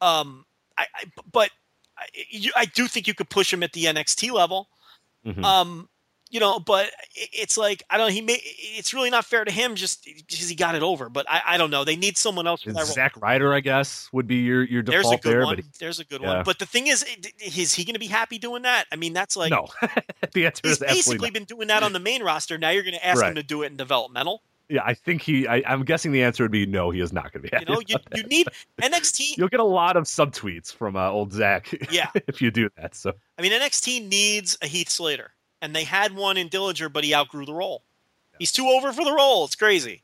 Um, 0.00 0.44
I, 0.76 0.86
I 0.94 1.04
but 1.30 1.50
I, 1.98 2.06
you, 2.30 2.50
I 2.56 2.64
do 2.64 2.88
think 2.88 3.06
you 3.06 3.14
could 3.14 3.28
push 3.30 3.52
him 3.52 3.62
at 3.62 3.72
the 3.72 3.84
NXT 3.84 4.32
level. 4.32 4.68
Mhm. 5.26 5.44
Um, 5.44 5.88
you 6.32 6.40
know, 6.40 6.58
but 6.58 6.90
it's 7.14 7.58
like 7.58 7.82
I 7.90 7.98
don't. 7.98 8.10
He 8.10 8.22
may. 8.22 8.40
It's 8.42 8.94
really 8.94 9.10
not 9.10 9.26
fair 9.26 9.44
to 9.44 9.52
him 9.52 9.74
just 9.74 10.04
because 10.04 10.48
he 10.48 10.54
got 10.54 10.74
it 10.74 10.82
over. 10.82 11.10
But 11.10 11.26
I, 11.28 11.42
I 11.46 11.58
don't 11.58 11.70
know. 11.70 11.84
They 11.84 11.94
need 11.94 12.16
someone 12.16 12.46
else. 12.46 12.62
For 12.62 12.72
that 12.72 12.78
role. 12.78 12.86
Zack 12.86 13.20
Ryder, 13.20 13.52
I 13.52 13.60
guess, 13.60 14.08
would 14.12 14.26
be 14.26 14.36
your 14.36 14.62
your 14.64 14.82
default 14.82 15.02
There's 15.02 15.12
a 15.12 15.22
good 15.22 15.32
there. 15.32 15.44
one. 15.44 15.56
But 15.56 15.64
There's 15.78 16.00
a 16.00 16.04
good 16.04 16.22
yeah. 16.22 16.36
one. 16.36 16.44
But 16.44 16.58
the 16.58 16.64
thing 16.64 16.86
is, 16.86 17.04
is 17.38 17.74
he 17.74 17.84
going 17.84 17.92
to 17.92 18.00
be 18.00 18.06
happy 18.06 18.38
doing 18.38 18.62
that? 18.62 18.86
I 18.90 18.96
mean, 18.96 19.12
that's 19.12 19.36
like 19.36 19.50
no, 19.50 19.68
the 20.32 20.46
answer 20.46 20.62
he's 20.64 20.72
is 20.72 20.82
absolutely 20.82 20.96
basically 20.96 21.30
been 21.30 21.44
doing 21.44 21.68
that 21.68 21.82
on 21.82 21.92
the 21.92 22.00
main 22.00 22.22
roster. 22.22 22.56
Now 22.56 22.70
you're 22.70 22.82
going 22.82 22.94
to 22.94 23.06
ask 23.06 23.22
him 23.22 23.34
to 23.34 23.42
do 23.42 23.62
it 23.62 23.66
in 23.66 23.76
developmental. 23.76 24.42
Yeah, 24.72 24.80
I 24.86 24.94
think 24.94 25.20
he. 25.20 25.46
I, 25.46 25.62
I'm 25.66 25.84
guessing 25.84 26.12
the 26.12 26.22
answer 26.22 26.44
would 26.44 26.50
be 26.50 26.64
no. 26.64 26.88
He 26.88 27.00
is 27.00 27.12
not 27.12 27.30
going 27.30 27.44
to 27.44 27.50
be. 27.50 27.58
You 27.60 27.66
know, 27.66 27.82
you, 27.86 27.96
you 28.14 28.22
need 28.22 28.48
NXT. 28.80 29.36
You'll 29.36 29.48
get 29.48 29.60
a 29.60 29.64
lot 29.64 29.98
of 29.98 30.04
subtweets 30.04 30.72
from 30.72 30.96
uh, 30.96 31.10
old 31.10 31.30
Zack. 31.30 31.78
Yeah. 31.90 32.08
if 32.26 32.40
you 32.40 32.50
do 32.50 32.70
that. 32.78 32.94
So 32.94 33.12
I 33.38 33.42
mean, 33.42 33.52
NXT 33.52 34.08
needs 34.08 34.56
a 34.62 34.66
Heath 34.66 34.88
Slater, 34.88 35.32
and 35.62 35.74
they 35.74 35.84
had 35.84 36.14
one 36.14 36.36
in 36.36 36.50
Dillinger, 36.50 36.92
but 36.92 37.04
he 37.04 37.14
outgrew 37.14 37.46
the 37.46 37.54
role. 37.54 37.84
He's 38.38 38.52
too 38.52 38.66
over 38.66 38.92
for 38.92 39.04
the 39.04 39.12
role. 39.12 39.44
It's 39.44 39.54
crazy. 39.54 40.02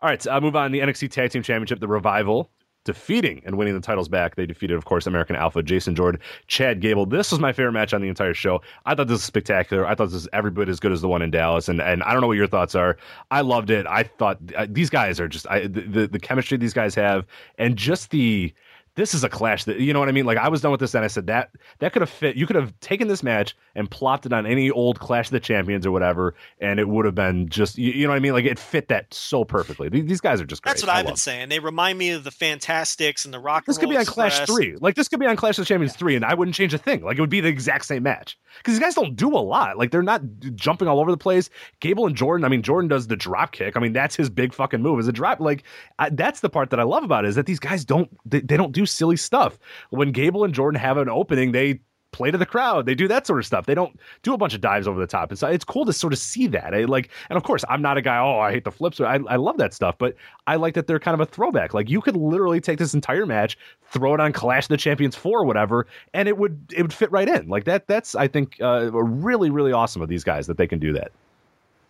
all 0.00 0.08
right, 0.10 0.22
so 0.22 0.30
I'll 0.30 0.42
move 0.42 0.54
on. 0.54 0.70
The 0.70 0.80
NXT 0.80 1.10
Tag 1.10 1.30
Team 1.30 1.42
Championship, 1.42 1.80
the 1.80 1.88
Revival. 1.88 2.50
Defeating 2.84 3.42
and 3.44 3.58
winning 3.58 3.74
the 3.74 3.80
titles 3.80 4.08
back, 4.08 4.36
they 4.36 4.46
defeated, 4.46 4.74
of 4.74 4.86
course, 4.86 5.06
American 5.06 5.36
Alpha, 5.36 5.62
Jason 5.62 5.94
Jordan, 5.94 6.22
Chad 6.46 6.80
Gable. 6.80 7.04
This 7.04 7.30
was 7.30 7.38
my 7.38 7.52
favorite 7.52 7.72
match 7.72 7.92
on 7.92 8.00
the 8.00 8.08
entire 8.08 8.32
show. 8.32 8.62
I 8.86 8.94
thought 8.94 9.08
this 9.08 9.16
was 9.16 9.24
spectacular. 9.24 9.84
I 9.84 9.94
thought 9.94 10.06
this 10.06 10.14
was 10.14 10.28
every 10.32 10.50
bit 10.50 10.70
as 10.70 10.80
good 10.80 10.92
as 10.92 11.02
the 11.02 11.08
one 11.08 11.20
in 11.20 11.30
Dallas, 11.30 11.68
and 11.68 11.82
and 11.82 12.02
I 12.04 12.12
don't 12.12 12.22
know 12.22 12.28
what 12.28 12.38
your 12.38 12.46
thoughts 12.46 12.74
are. 12.74 12.96
I 13.30 13.42
loved 13.42 13.68
it. 13.68 13.86
I 13.86 14.04
thought 14.04 14.38
uh, 14.56 14.66
these 14.70 14.88
guys 14.88 15.20
are 15.20 15.28
just 15.28 15.46
I, 15.50 15.66
the, 15.66 15.82
the 15.82 16.08
the 16.08 16.18
chemistry 16.18 16.56
these 16.56 16.72
guys 16.72 16.94
have, 16.94 17.26
and 17.58 17.76
just 17.76 18.08
the 18.10 18.54
this 18.98 19.14
is 19.14 19.22
a 19.22 19.28
clash 19.28 19.62
that 19.64 19.78
you 19.78 19.92
know 19.92 20.00
what 20.00 20.08
I 20.08 20.12
mean. 20.12 20.26
Like 20.26 20.38
I 20.38 20.48
was 20.48 20.60
done 20.60 20.72
with 20.72 20.80
this, 20.80 20.92
and 20.92 21.04
I 21.04 21.06
said 21.06 21.28
that 21.28 21.50
that 21.78 21.92
could 21.92 22.02
have 22.02 22.10
fit. 22.10 22.34
You 22.34 22.46
could 22.46 22.56
have 22.56 22.78
taken 22.80 23.06
this 23.06 23.22
match 23.22 23.56
and 23.76 23.88
plopped 23.88 24.26
it 24.26 24.32
on 24.32 24.44
any 24.44 24.70
old 24.70 24.98
Clash 24.98 25.28
of 25.28 25.30
the 25.32 25.40
Champions 25.40 25.86
or 25.86 25.92
whatever, 25.92 26.34
and 26.60 26.80
it 26.80 26.88
would 26.88 27.04
have 27.04 27.14
been 27.14 27.48
just 27.48 27.78
you, 27.78 27.92
you 27.92 28.02
know 28.02 28.10
what 28.10 28.16
I 28.16 28.18
mean. 28.18 28.32
Like 28.32 28.44
it 28.44 28.58
fit 28.58 28.88
that 28.88 29.14
so 29.14 29.44
perfectly. 29.44 29.88
These, 29.88 30.20
guys 30.20 30.40
are 30.40 30.44
just 30.44 30.62
great. 30.62 30.72
That's 30.72 30.82
what 30.82 30.90
I 30.90 30.98
I've 30.98 31.04
been 31.04 31.12
love 31.12 31.20
saying. 31.20 31.48
They 31.48 31.60
remind 31.60 31.96
me 31.96 32.10
of 32.10 32.24
the 32.24 32.32
Fantastics 32.32 33.24
and 33.24 33.32
the 33.32 33.38
Rock. 33.38 33.66
this 33.66 33.78
could 33.78 33.88
be 33.88 33.96
on 33.96 34.04
Clash 34.04 34.40
Express. 34.40 34.48
Three. 34.48 34.74
Like 34.80 34.96
this 34.96 35.06
could 35.06 35.20
be 35.20 35.26
on 35.26 35.36
Clash 35.36 35.58
of 35.58 35.62
the 35.62 35.68
Champions 35.68 35.94
Three, 35.94 36.16
and 36.16 36.24
I 36.24 36.34
wouldn't 36.34 36.56
change 36.56 36.74
a 36.74 36.78
thing. 36.78 37.02
Like 37.02 37.18
it 37.18 37.20
would 37.20 37.30
be 37.30 37.40
the 37.40 37.48
exact 37.48 37.84
same 37.84 38.02
match 38.02 38.36
because 38.56 38.74
these 38.74 38.82
guys 38.82 38.96
don't 38.96 39.14
do 39.14 39.28
a 39.28 39.38
lot. 39.38 39.78
Like 39.78 39.92
they're 39.92 40.02
not 40.02 40.22
jumping 40.56 40.88
all 40.88 40.98
over 40.98 41.12
the 41.12 41.16
place. 41.16 41.50
Gable 41.78 42.06
and 42.06 42.16
Jordan. 42.16 42.44
I 42.44 42.48
mean, 42.48 42.62
Jordan 42.62 42.88
does 42.88 43.06
the 43.06 43.16
drop 43.16 43.52
kick. 43.52 43.76
I 43.76 43.80
mean, 43.80 43.92
that's 43.92 44.16
his 44.16 44.28
big 44.28 44.52
fucking 44.52 44.82
move. 44.82 44.98
Is 44.98 45.06
a 45.06 45.12
drop. 45.12 45.38
Like 45.38 45.62
I, 46.00 46.10
that's 46.10 46.40
the 46.40 46.50
part 46.50 46.70
that 46.70 46.80
I 46.80 46.82
love 46.82 47.04
about 47.04 47.24
it 47.24 47.28
is 47.28 47.36
that 47.36 47.46
these 47.46 47.60
guys 47.60 47.84
don't 47.84 48.10
they, 48.24 48.40
they 48.40 48.56
don't 48.56 48.72
do 48.72 48.86
silly 48.90 49.16
stuff. 49.16 49.58
When 49.90 50.12
Gable 50.12 50.44
and 50.44 50.54
Jordan 50.54 50.80
have 50.80 50.96
an 50.96 51.08
opening, 51.08 51.52
they 51.52 51.80
play 52.10 52.30
to 52.30 52.38
the 52.38 52.46
crowd. 52.46 52.86
They 52.86 52.94
do 52.94 53.06
that 53.08 53.26
sort 53.26 53.38
of 53.38 53.46
stuff. 53.46 53.66
They 53.66 53.74
don't 53.74 53.98
do 54.22 54.32
a 54.34 54.38
bunch 54.38 54.54
of 54.54 54.60
dives 54.60 54.88
over 54.88 54.98
the 54.98 55.06
top. 55.06 55.30
It's 55.30 55.42
it's 55.42 55.64
cool 55.64 55.84
to 55.84 55.92
sort 55.92 56.12
of 56.12 56.18
see 56.18 56.46
that. 56.48 56.74
I 56.74 56.84
like, 56.84 57.10
and 57.30 57.36
of 57.36 57.42
course, 57.42 57.64
I'm 57.68 57.82
not 57.82 57.96
a 57.96 58.02
guy. 58.02 58.18
Oh, 58.18 58.38
I 58.38 58.50
hate 58.50 58.64
the 58.64 58.72
flips. 58.72 59.00
I 59.00 59.20
I 59.28 59.36
love 59.36 59.56
that 59.58 59.74
stuff, 59.74 59.96
but 59.98 60.14
I 60.46 60.56
like 60.56 60.74
that 60.74 60.86
they're 60.86 60.98
kind 60.98 61.14
of 61.14 61.20
a 61.20 61.26
throwback. 61.26 61.74
Like 61.74 61.88
you 61.88 62.00
could 62.00 62.16
literally 62.16 62.60
take 62.60 62.78
this 62.78 62.94
entire 62.94 63.26
match, 63.26 63.58
throw 63.90 64.14
it 64.14 64.20
on 64.20 64.32
Clash 64.32 64.64
of 64.64 64.68
the 64.68 64.76
Champions 64.76 65.16
four 65.16 65.40
or 65.40 65.44
whatever, 65.44 65.86
and 66.14 66.28
it 66.28 66.38
would 66.38 66.72
it 66.74 66.82
would 66.82 66.92
fit 66.92 67.12
right 67.12 67.28
in. 67.28 67.48
Like 67.48 67.64
that. 67.64 67.86
That's 67.86 68.14
I 68.14 68.28
think 68.28 68.56
uh, 68.60 68.90
really 68.92 69.50
really 69.50 69.72
awesome 69.72 70.02
of 70.02 70.08
these 70.08 70.24
guys 70.24 70.46
that 70.46 70.56
they 70.56 70.66
can 70.66 70.78
do 70.78 70.92
that 70.94 71.12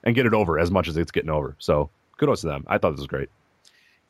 and 0.05 0.15
get 0.15 0.27
it 0.27 0.35
over 0.35 0.59
as 0.59 0.71
much 0.71 0.89
as 0.89 0.97
it's 0.97 1.13
getting 1.13 1.31
over. 1.31 1.55
So 1.59 1.91
kudos 2.19 2.41
to 2.43 2.49
them. 2.49 2.65
I 2.69 2.79
thought 2.79 2.91
this 2.91 3.01
was 3.01 3.07
great. 3.07 3.29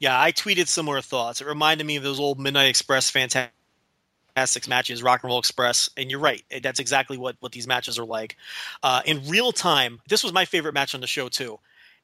Yeah, 0.01 0.21
I 0.21 0.33
tweeted 0.33 0.69
similar 0.69 1.01
thoughts. 1.01 1.41
It 1.41 1.47
reminded 1.47 1.87
me 1.87 1.97
of 1.97 2.03
those 2.03 2.21
old 2.21 2.39
Midnight 2.39 2.69
Express 2.69 3.11
Fantastics 3.11 4.69
matches, 4.69 5.03
Rock 5.03 5.23
and 5.25 5.31
Roll 5.31 5.41
Express, 5.41 5.91
and 5.97 6.11
you're 6.11 6.21
right. 6.21 6.45
That's 6.63 6.79
exactly 6.79 7.19
what 7.19 7.37
what 7.41 7.53
these 7.53 7.67
matches 7.67 7.99
are 7.99 8.05
like. 8.05 8.37
Uh, 8.83 9.03
in 9.05 9.29
real 9.29 9.51
time, 9.53 10.01
this 10.09 10.23
was 10.23 10.33
my 10.33 10.45
favorite 10.45 10.75
match 10.75 10.95
on 10.95 11.01
the 11.01 11.07
show 11.07 11.29
too. 11.29 11.59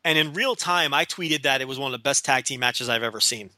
And 0.04 0.18
in 0.18 0.34
real 0.34 0.56
time, 0.56 0.92
I 0.92 1.04
tweeted 1.04 1.42
that 1.42 1.60
it 1.60 1.68
was 1.68 1.78
one 1.78 1.94
of 1.94 1.98
the 1.98 2.02
best 2.02 2.24
tag 2.24 2.44
team 2.44 2.60
matches 2.60 2.88
I've 2.88 3.02
ever 3.02 3.20
seen. 3.20 3.50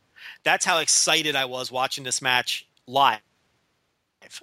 That's 0.45 0.65
how 0.65 0.79
excited 0.79 1.35
I 1.35 1.47
was 1.47 1.73
watching 1.73 2.05
this 2.05 2.23
match 2.23 2.67
live 2.87 3.21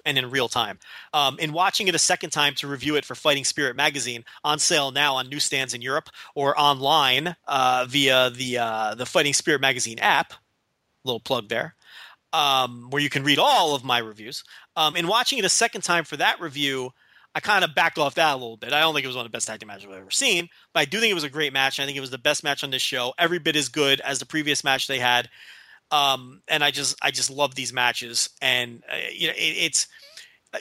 and 0.04 0.18
in 0.18 0.30
real 0.30 0.48
time. 0.48 0.78
Um, 1.12 1.38
in 1.38 1.52
watching 1.52 1.88
it 1.88 1.94
a 1.94 1.98
second 1.98 2.30
time 2.30 2.54
to 2.56 2.66
review 2.66 2.96
it 2.96 3.04
for 3.04 3.14
Fighting 3.14 3.44
Spirit 3.44 3.76
magazine, 3.76 4.24
on 4.42 4.58
sale 4.58 4.90
now 4.90 5.14
on 5.16 5.28
newsstands 5.28 5.74
in 5.74 5.82
Europe 5.82 6.08
or 6.34 6.58
online 6.58 7.36
uh, 7.46 7.86
via 7.88 8.30
the 8.30 8.58
uh, 8.58 8.94
the 8.94 9.06
Fighting 9.06 9.34
Spirit 9.34 9.60
magazine 9.60 9.98
app. 9.98 10.32
Little 11.04 11.20
plug 11.20 11.48
there, 11.48 11.74
um, 12.32 12.88
where 12.90 13.02
you 13.02 13.10
can 13.10 13.24
read 13.24 13.38
all 13.38 13.74
of 13.74 13.84
my 13.84 13.98
reviews. 13.98 14.42
Um, 14.74 14.96
in 14.96 15.06
watching 15.06 15.38
it 15.38 15.44
a 15.44 15.50
second 15.50 15.82
time 15.82 16.04
for 16.04 16.16
that 16.16 16.40
review, 16.40 16.92
I 17.34 17.40
kind 17.40 17.64
of 17.64 17.74
backed 17.74 17.98
off 17.98 18.14
that 18.14 18.32
a 18.32 18.36
little 18.36 18.56
bit. 18.56 18.72
I 18.72 18.80
don't 18.80 18.94
think 18.94 19.04
it 19.04 19.08
was 19.08 19.16
one 19.16 19.26
of 19.26 19.30
the 19.30 19.36
best 19.36 19.48
team 19.48 19.66
matches 19.66 19.86
I've 19.86 19.98
ever 19.98 20.10
seen, 20.10 20.48
but 20.72 20.80
I 20.80 20.84
do 20.84 21.00
think 21.00 21.10
it 21.10 21.14
was 21.14 21.24
a 21.24 21.30
great 21.30 21.52
match. 21.52 21.80
I 21.80 21.84
think 21.84 21.96
it 21.96 22.00
was 22.00 22.10
the 22.10 22.18
best 22.18 22.44
match 22.44 22.62
on 22.62 22.70
this 22.70 22.82
show, 22.82 23.12
every 23.18 23.38
bit 23.38 23.56
as 23.56 23.68
good 23.68 24.00
as 24.00 24.18
the 24.18 24.26
previous 24.26 24.62
match 24.62 24.86
they 24.86 25.00
had. 25.00 25.28
Um, 25.94 26.42
and 26.48 26.64
I 26.64 26.72
just 26.72 26.96
I 27.02 27.12
just 27.12 27.30
love 27.30 27.54
these 27.54 27.72
matches, 27.72 28.30
and 28.42 28.82
uh, 28.92 28.96
you 29.12 29.28
know 29.28 29.34
it, 29.36 29.56
it's 29.66 29.86
uh, 30.52 30.58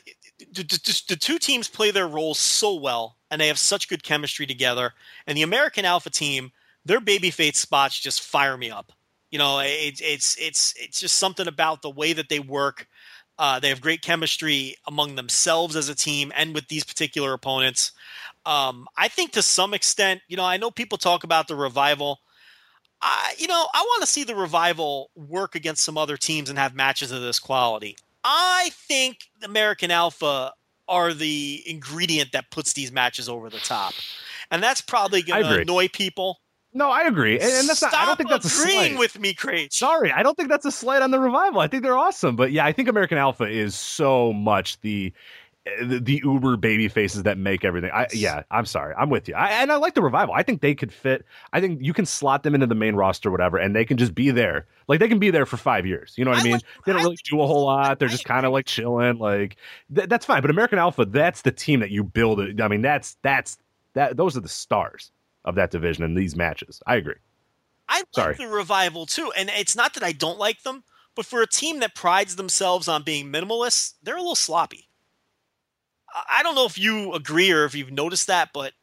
the, 0.52 0.62
the, 0.62 1.02
the 1.10 1.16
two 1.16 1.40
teams 1.40 1.68
play 1.68 1.90
their 1.90 2.08
roles 2.08 2.38
so 2.38 2.76
well, 2.76 3.18
and 3.32 3.42
they 3.42 3.48
have 3.48 3.58
such 3.58 3.90
good 3.90 4.04
chemistry 4.04 4.46
together. 4.46 4.94
And 5.26 5.36
the 5.36 5.42
American 5.42 5.86
Alpha 5.86 6.12
team, 6.12 6.52
their 6.86 7.00
baby 7.00 7.32
babyface 7.32 7.56
spots 7.56 8.00
just 8.00 8.22
fire 8.22 8.56
me 8.58 8.70
up. 8.70 8.92
You 9.32 9.40
know, 9.40 9.58
it, 9.58 10.00
it's 10.02 10.38
it's 10.40 10.76
it's 10.78 11.00
just 11.00 11.18
something 11.18 11.48
about 11.48 11.82
the 11.82 11.90
way 11.90 12.14
that 12.14 12.30
they 12.30 12.40
work. 12.40 12.88
Uh, 13.40 13.60
they 13.60 13.70
have 13.70 13.82
great 13.82 14.04
chemistry 14.04 14.76
among 14.86 15.16
themselves 15.16 15.76
as 15.76 15.90
a 15.90 15.96
team 15.96 16.32
and 16.36 16.54
with 16.54 16.68
these 16.68 16.84
particular 16.84 17.34
opponents. 17.34 17.92
Um, 18.46 18.88
I 18.96 19.08
think 19.08 19.32
to 19.32 19.42
some 19.42 19.74
extent, 19.74 20.22
you 20.28 20.38
know, 20.38 20.46
I 20.46 20.58
know 20.58 20.70
people 20.70 21.00
talk 21.00 21.24
about 21.24 21.48
the 21.48 21.56
revival. 21.56 22.20
I, 23.04 23.36
you 23.38 23.48
know, 23.48 23.68
I 23.74 23.82
want 23.82 24.02
to 24.02 24.08
see 24.08 24.24
the 24.24 24.34
revival 24.34 25.12
work 25.16 25.56
against 25.56 25.84
some 25.84 25.98
other 25.98 26.16
teams 26.16 26.50
and 26.50 26.58
have 26.58 26.74
matches 26.74 27.12
of 27.12 27.22
this 27.22 27.38
quality. 27.38 27.98
I 28.24 28.72
think 28.74 29.18
American 29.44 29.92
Alpha 29.92 30.54
are 30.88 31.14
the 31.14 31.62
ingredient 31.66 32.32
that 32.32 32.50
puts 32.50 32.74
these 32.74 32.92
matches 32.92 33.28
over 33.28 33.50
the 33.50 33.60
top, 33.60 33.94
and 34.50 34.64
that's 34.64 34.80
probably 34.80 35.22
going 35.22 35.44
to 35.44 35.62
annoy 35.62 35.90
people. 35.90 36.40
No, 36.76 36.90
I 36.90 37.02
agree, 37.02 37.34
and, 37.40 37.44
and 37.44 37.70
that's 37.70 37.80
Stop 37.80 37.92
not. 37.92 38.02
I 38.02 38.06
don't 38.06 38.16
think 38.16 38.30
that's 38.30 38.46
a 38.46 38.50
slight. 38.50 38.98
with 38.98 39.20
me, 39.20 39.34
Craig. 39.34 39.72
Sorry, 39.74 40.12
I 40.12 40.24
don't 40.24 40.36
think 40.36 40.50
that's 40.50 40.66
a 40.66 40.72
slight 40.72 41.02
on 41.02 41.12
the 41.12 41.20
revival. 41.20 41.60
I 41.60 41.68
think 41.68 41.84
they're 41.84 41.98
awesome, 41.98 42.36
but 42.36 42.52
yeah, 42.52 42.66
I 42.66 42.72
think 42.72 42.88
American 42.88 43.18
Alpha 43.18 43.44
is 43.44 43.76
so 43.76 44.34
much 44.34 44.80
the 44.80 45.12
the, 45.66 46.00
the 46.00 46.22
uber 46.24 46.58
baby 46.58 46.90
faces 46.90 47.24
that 47.24 47.38
make 47.38 47.64
everything. 47.64 47.90
I 47.94 48.08
yeah, 48.12 48.44
I'm 48.52 48.66
sorry, 48.66 48.94
I'm 48.98 49.10
with 49.10 49.30
you. 49.30 49.36
I, 49.36 49.50
and 49.50 49.72
I 49.72 49.78
like 49.78 49.94
the 49.94 50.02
revival. 50.02 50.34
I 50.34 50.44
think 50.44 50.62
they 50.62 50.76
could 50.76 50.92
fit. 50.92 51.26
I 51.54 51.62
think 51.62 51.80
you 51.82 51.94
can 51.94 52.06
slot 52.06 52.44
them 52.44 52.54
into 52.54 52.68
the 52.68 52.76
main 52.76 52.96
roster, 52.96 53.32
whatever, 53.32 53.58
and 53.58 53.74
they 53.76 53.86
can 53.86 53.98
just 53.98 54.14
be 54.14 54.30
there. 54.32 54.66
Like 54.88 55.00
they 55.00 55.08
can 55.08 55.20
be 55.20 55.32
there 55.32 55.46
for 55.46 55.56
five 55.56 55.86
years. 55.86 56.14
You 56.18 56.26
know 56.26 56.32
what 56.32 56.40
I, 56.40 56.42
I 56.42 56.44
mean? 56.44 56.54
like- 56.54 56.64
they 56.86 56.92
don't 56.92 57.02
I 57.02 57.04
really 57.04 57.18
do 57.30 57.42
a 57.42 57.48
whole 57.48 57.64
lot. 57.64 58.00
They're 58.00 58.10
just 58.10 58.26
kind 58.26 58.46
of 58.46 58.52
like 58.52 58.66
chilling. 58.66 59.20
Like 59.20 59.56
th- 59.96 60.10
that's 60.10 60.26
fine. 60.26 60.42
But 60.42 60.52
American 60.52 60.80
Alpha, 60.80 61.06
that's 61.06 61.44
the 61.44 61.52
team 61.52 61.80
that 61.80 61.92
you 61.92 62.04
build. 62.04 62.42
It. 62.42 62.60
I 62.62 62.68
mean, 62.68 62.82
that's 62.82 63.16
that's 63.22 63.58
that. 63.94 64.18
Those 64.18 64.36
are 64.36 64.42
the 64.42 64.50
stars 64.50 65.12
of 65.46 65.56
that 65.56 65.72
division 65.72 66.04
in 66.04 66.14
these 66.14 66.36
matches. 66.36 66.82
I 66.88 66.96
agree. 66.96 67.16
I 67.88 68.00
like 68.00 68.08
Sorry. 68.14 68.36
the 68.36 68.48
revival 68.48 69.06
too, 69.06 69.32
and 69.38 69.50
it's 69.50 69.76
not 69.76 69.94
that 69.94 70.04
I 70.04 70.12
don't 70.12 70.40
like 70.40 70.64
them, 70.64 70.84
but 71.16 71.26
for 71.26 71.42
a 71.42 71.48
team 71.48 71.80
that 71.82 71.96
prides 71.96 72.36
themselves 72.36 72.88
on 72.88 73.04
being 73.04 73.32
minimalist, 73.32 73.94
they're 74.04 74.16
a 74.16 74.22
little 74.22 74.36
sloppy. 74.36 74.90
I- 76.30 76.44
don't 76.44 76.56
know 76.56 76.66
if 76.66 76.78
you 76.78 77.14
agree 77.14 77.52
or 77.52 77.66
if 77.66 77.76
you've 77.76 77.92
noticed 77.92 78.28
that, 78.28 78.50
but 78.54 78.74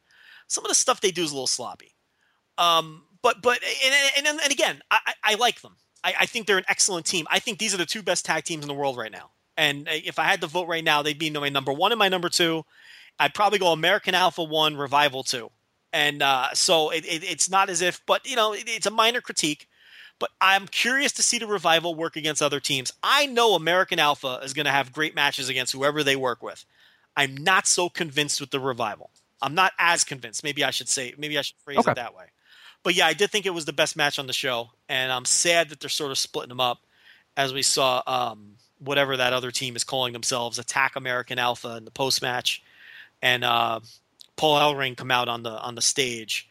some 0.46 0.64
of 0.64 0.68
the 0.68 0.74
stuff 0.74 1.00
they 1.00 1.10
do 1.10 1.22
is 1.22 1.30
a 1.30 1.34
little 1.34 1.46
sloppy. 1.46 1.94
Um, 2.58 3.04
but 3.22 3.42
but 3.42 3.60
and 4.16 4.26
and, 4.26 4.40
and 4.40 4.52
again, 4.52 4.80
I, 4.90 5.14
I 5.22 5.34
like 5.34 5.60
them. 5.60 5.76
I, 6.02 6.14
I 6.20 6.26
think 6.26 6.46
they're 6.46 6.58
an 6.58 6.64
excellent 6.68 7.06
team. 7.06 7.26
I 7.30 7.38
think 7.38 7.58
these 7.58 7.74
are 7.74 7.78
the 7.78 7.86
two 7.86 8.02
best 8.02 8.24
tag 8.24 8.44
teams 8.44 8.64
in 8.64 8.68
the 8.68 8.74
world 8.74 8.96
right 8.96 9.12
now. 9.12 9.30
And 9.56 9.86
if 9.90 10.18
I 10.18 10.24
had 10.24 10.40
to 10.40 10.46
vote 10.46 10.68
right 10.68 10.82
now, 10.84 11.02
they'd 11.02 11.18
be 11.18 11.30
my 11.30 11.50
number 11.50 11.72
one 11.72 11.92
and 11.92 11.98
my 11.98 12.08
number 12.08 12.30
two. 12.30 12.64
I'd 13.18 13.34
probably 13.34 13.58
go 13.58 13.72
American 13.72 14.14
Alpha 14.14 14.42
one, 14.42 14.76
Revival 14.76 15.22
two 15.22 15.50
and 15.92 16.22
uh, 16.22 16.48
so 16.54 16.90
it, 16.90 17.04
it, 17.04 17.24
it's 17.24 17.50
not 17.50 17.68
as 17.68 17.82
if, 17.82 18.00
but 18.06 18.28
you 18.28 18.36
know, 18.36 18.52
it, 18.52 18.64
it's 18.66 18.86
a 18.86 18.90
minor 18.90 19.20
critique. 19.20 19.68
But 20.18 20.30
I'm 20.40 20.66
curious 20.66 21.12
to 21.12 21.22
see 21.22 21.38
the 21.38 21.46
revival 21.46 21.94
work 21.94 22.14
against 22.14 22.42
other 22.42 22.60
teams. 22.60 22.92
I 23.02 23.24
know 23.24 23.54
American 23.54 23.98
Alpha 23.98 24.40
is 24.44 24.52
going 24.52 24.66
to 24.66 24.70
have 24.70 24.92
great 24.92 25.14
matches 25.14 25.48
against 25.48 25.72
whoever 25.72 26.04
they 26.04 26.14
work 26.14 26.42
with. 26.42 26.66
I'm 27.16 27.36
not 27.36 27.66
so 27.66 27.88
convinced 27.88 28.40
with 28.40 28.50
the 28.50 28.60
revival. 28.60 29.10
I'm 29.42 29.54
not 29.54 29.72
as 29.78 30.04
convinced. 30.04 30.44
Maybe 30.44 30.64
I 30.64 30.70
should 30.70 30.88
say, 30.88 31.14
maybe 31.18 31.38
I 31.38 31.42
should 31.42 31.56
phrase 31.64 31.78
Okay. 31.78 31.92
it 31.92 31.94
that 31.96 32.14
way. 32.14 32.26
But 32.82 32.94
yeah, 32.94 33.06
I 33.06 33.12
did 33.12 33.30
think 33.30 33.46
it 33.46 33.50
was 33.50 33.64
the 33.66 33.72
best 33.72 33.96
match 33.96 34.18
on 34.18 34.26
the 34.26 34.32
show, 34.32 34.70
and 34.88 35.12
I'm 35.12 35.24
sad 35.24 35.68
that 35.68 35.80
they're 35.80 35.90
sort 35.90 36.10
of 36.10 36.18
splitting 36.18 36.48
them 36.48 36.60
up, 36.60 36.78
as 37.36 37.52
we 37.52 37.62
saw 37.62 38.02
um, 38.06 38.56
whatever 38.78 39.16
that 39.18 39.32
other 39.34 39.50
team 39.50 39.76
is 39.76 39.84
calling 39.84 40.12
themselves, 40.14 40.58
Attack 40.58 40.96
American 40.96 41.38
Alpha 41.38 41.76
in 41.76 41.84
the 41.84 41.90
post 41.90 42.22
match, 42.22 42.62
and 43.20 43.44
uh, 43.44 43.80
Paul 44.36 44.58
Ellering 44.58 44.96
come 44.96 45.10
out 45.10 45.28
on 45.28 45.42
the 45.42 45.50
on 45.50 45.74
the 45.74 45.82
stage. 45.82 46.48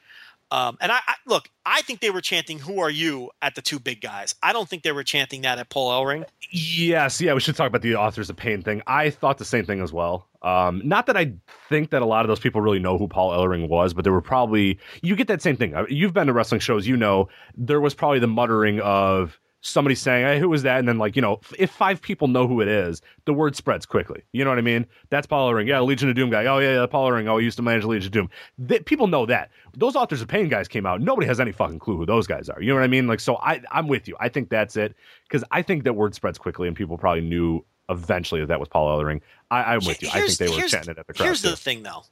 Um, 0.51 0.77
and 0.81 0.91
I, 0.91 0.99
I 1.07 1.15
look, 1.25 1.49
I 1.65 1.81
think 1.81 1.99
they 1.99 2.11
were 2.11 2.21
chanting 2.21 2.59
"Who 2.59 2.79
are 2.79 2.89
you?" 2.91 3.31
at 3.41 3.55
the 3.55 3.61
two 3.63 3.79
big 3.79 3.99
guys. 3.99 4.35
I 4.43 4.53
don't 4.53 4.69
think 4.69 4.83
they 4.83 4.91
were 4.91 5.03
chanting 5.03 5.41
that 5.41 5.57
at 5.57 5.69
Paul 5.69 5.91
Ellering. 5.91 6.25
Yes, 6.51 7.19
yeah, 7.19 7.33
we 7.33 7.39
should 7.39 7.55
talk 7.55 7.67
about 7.67 7.81
the 7.81 7.95
authors 7.95 8.29
of 8.29 8.35
pain 8.35 8.61
thing. 8.61 8.83
I 8.85 9.09
thought 9.09 9.39
the 9.39 9.45
same 9.45 9.65
thing 9.65 9.81
as 9.81 9.91
well. 9.91 10.27
Um, 10.41 10.81
not 10.85 11.05
that 11.07 11.17
I 11.17 11.33
think 11.67 11.89
that 11.89 12.01
a 12.01 12.05
lot 12.05 12.23
of 12.23 12.29
those 12.29 12.39
people 12.39 12.61
really 12.61 12.79
know 12.79 12.97
who 12.97 13.07
Paul 13.07 13.31
Ellering 13.31 13.67
was, 13.67 13.93
but 13.93 14.03
there 14.03 14.13
were 14.13 14.21
probably 14.21 14.79
you 15.01 15.15
get 15.15 15.27
that 15.27 15.41
same 15.41 15.57
thing. 15.57 15.75
Uh, 15.75 15.85
You've 15.89 16.13
been 16.13 16.27
to 16.27 16.33
wrestling 16.33 16.61
shows, 16.61 16.87
you 16.87 16.95
know. 16.95 17.27
There 17.57 17.81
was 17.81 17.93
probably 17.93 18.19
the 18.19 18.27
muttering 18.27 18.79
of 18.81 19.39
somebody 19.61 19.95
saying, 19.95 20.25
"Hey, 20.25 20.39
who 20.39 20.47
was 20.47 20.63
that?" 20.63 20.79
And 20.79 20.87
then 20.87 20.97
like 20.97 21.17
you 21.17 21.21
know, 21.21 21.41
if 21.57 21.71
five 21.71 22.01
people 22.01 22.29
know 22.29 22.47
who 22.47 22.61
it 22.61 22.69
is, 22.69 23.01
the 23.25 23.33
word 23.33 23.55
spreads 23.55 23.85
quickly. 23.85 24.23
You 24.31 24.45
know 24.45 24.49
what 24.49 24.59
I 24.59 24.61
mean? 24.61 24.85
That's 25.09 25.27
Paul 25.27 25.51
Ellering. 25.51 25.67
Yeah, 25.67 25.81
Legion 25.81 26.09
of 26.09 26.15
Doom 26.15 26.29
guy. 26.29 26.45
Oh 26.45 26.59
yeah, 26.59 26.79
yeah, 26.79 26.85
Paul 26.85 27.11
Ellering. 27.11 27.27
Oh, 27.27 27.37
he 27.37 27.43
used 27.43 27.57
to 27.57 27.63
manage 27.63 27.83
Legion 27.83 28.07
of 28.07 28.29
Doom. 28.57 28.79
People 28.85 29.07
know 29.07 29.25
that. 29.25 29.51
Those 29.75 29.97
authors 29.97 30.21
of 30.21 30.29
pain 30.29 30.47
guys 30.47 30.69
came 30.69 30.85
out. 30.85 31.01
Nobody 31.01 31.27
has 31.27 31.41
any 31.41 31.51
fucking 31.51 31.79
clue 31.79 31.97
who 31.97 32.05
those 32.05 32.27
guys 32.27 32.47
are. 32.47 32.61
You 32.61 32.69
know 32.69 32.75
what 32.75 32.83
I 32.83 32.87
mean? 32.87 33.07
Like, 33.07 33.19
so 33.19 33.35
I 33.37 33.61
I'm 33.71 33.87
with 33.87 34.07
you. 34.07 34.15
I 34.21 34.29
think 34.29 34.49
that's 34.49 34.77
it 34.77 34.95
because 35.27 35.43
I 35.51 35.61
think 35.61 35.83
that 35.83 35.93
word 35.93 36.15
spreads 36.15 36.37
quickly, 36.37 36.67
and 36.67 36.77
people 36.77 36.97
probably 36.97 37.21
knew 37.21 37.65
eventually 37.89 38.45
that 38.45 38.59
was 38.59 38.69
Paul 38.69 38.97
Ellering. 38.97 39.21
I, 39.51 39.75
I'm 39.75 39.85
with 39.85 40.01
you. 40.01 40.09
I 40.13 40.21
think 40.21 40.37
they 40.37 40.47
were 40.47 40.55
here's- 40.55 40.71
chanting 40.71 40.91
it 40.91 40.99
at 40.99 41.07
the 41.07 41.13
crowd. 41.13 41.25
Here's 41.25 41.41
too. 41.41 41.49
the 41.49 41.57
thing, 41.57 41.83
though. 41.83 42.03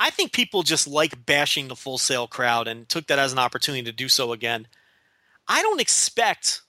I 0.00 0.10
think 0.10 0.32
people 0.32 0.64
just 0.64 0.88
like 0.88 1.24
bashing 1.26 1.68
the 1.68 1.76
Full 1.76 1.96
Sail 1.96 2.26
crowd 2.26 2.66
and 2.66 2.88
took 2.88 3.06
that 3.06 3.20
as 3.20 3.32
an 3.32 3.38
opportunity 3.38 3.84
to 3.84 3.92
do 3.92 4.08
so 4.08 4.32
again. 4.32 4.66
I 5.46 5.62
don't 5.62 5.80
expect 5.80 6.62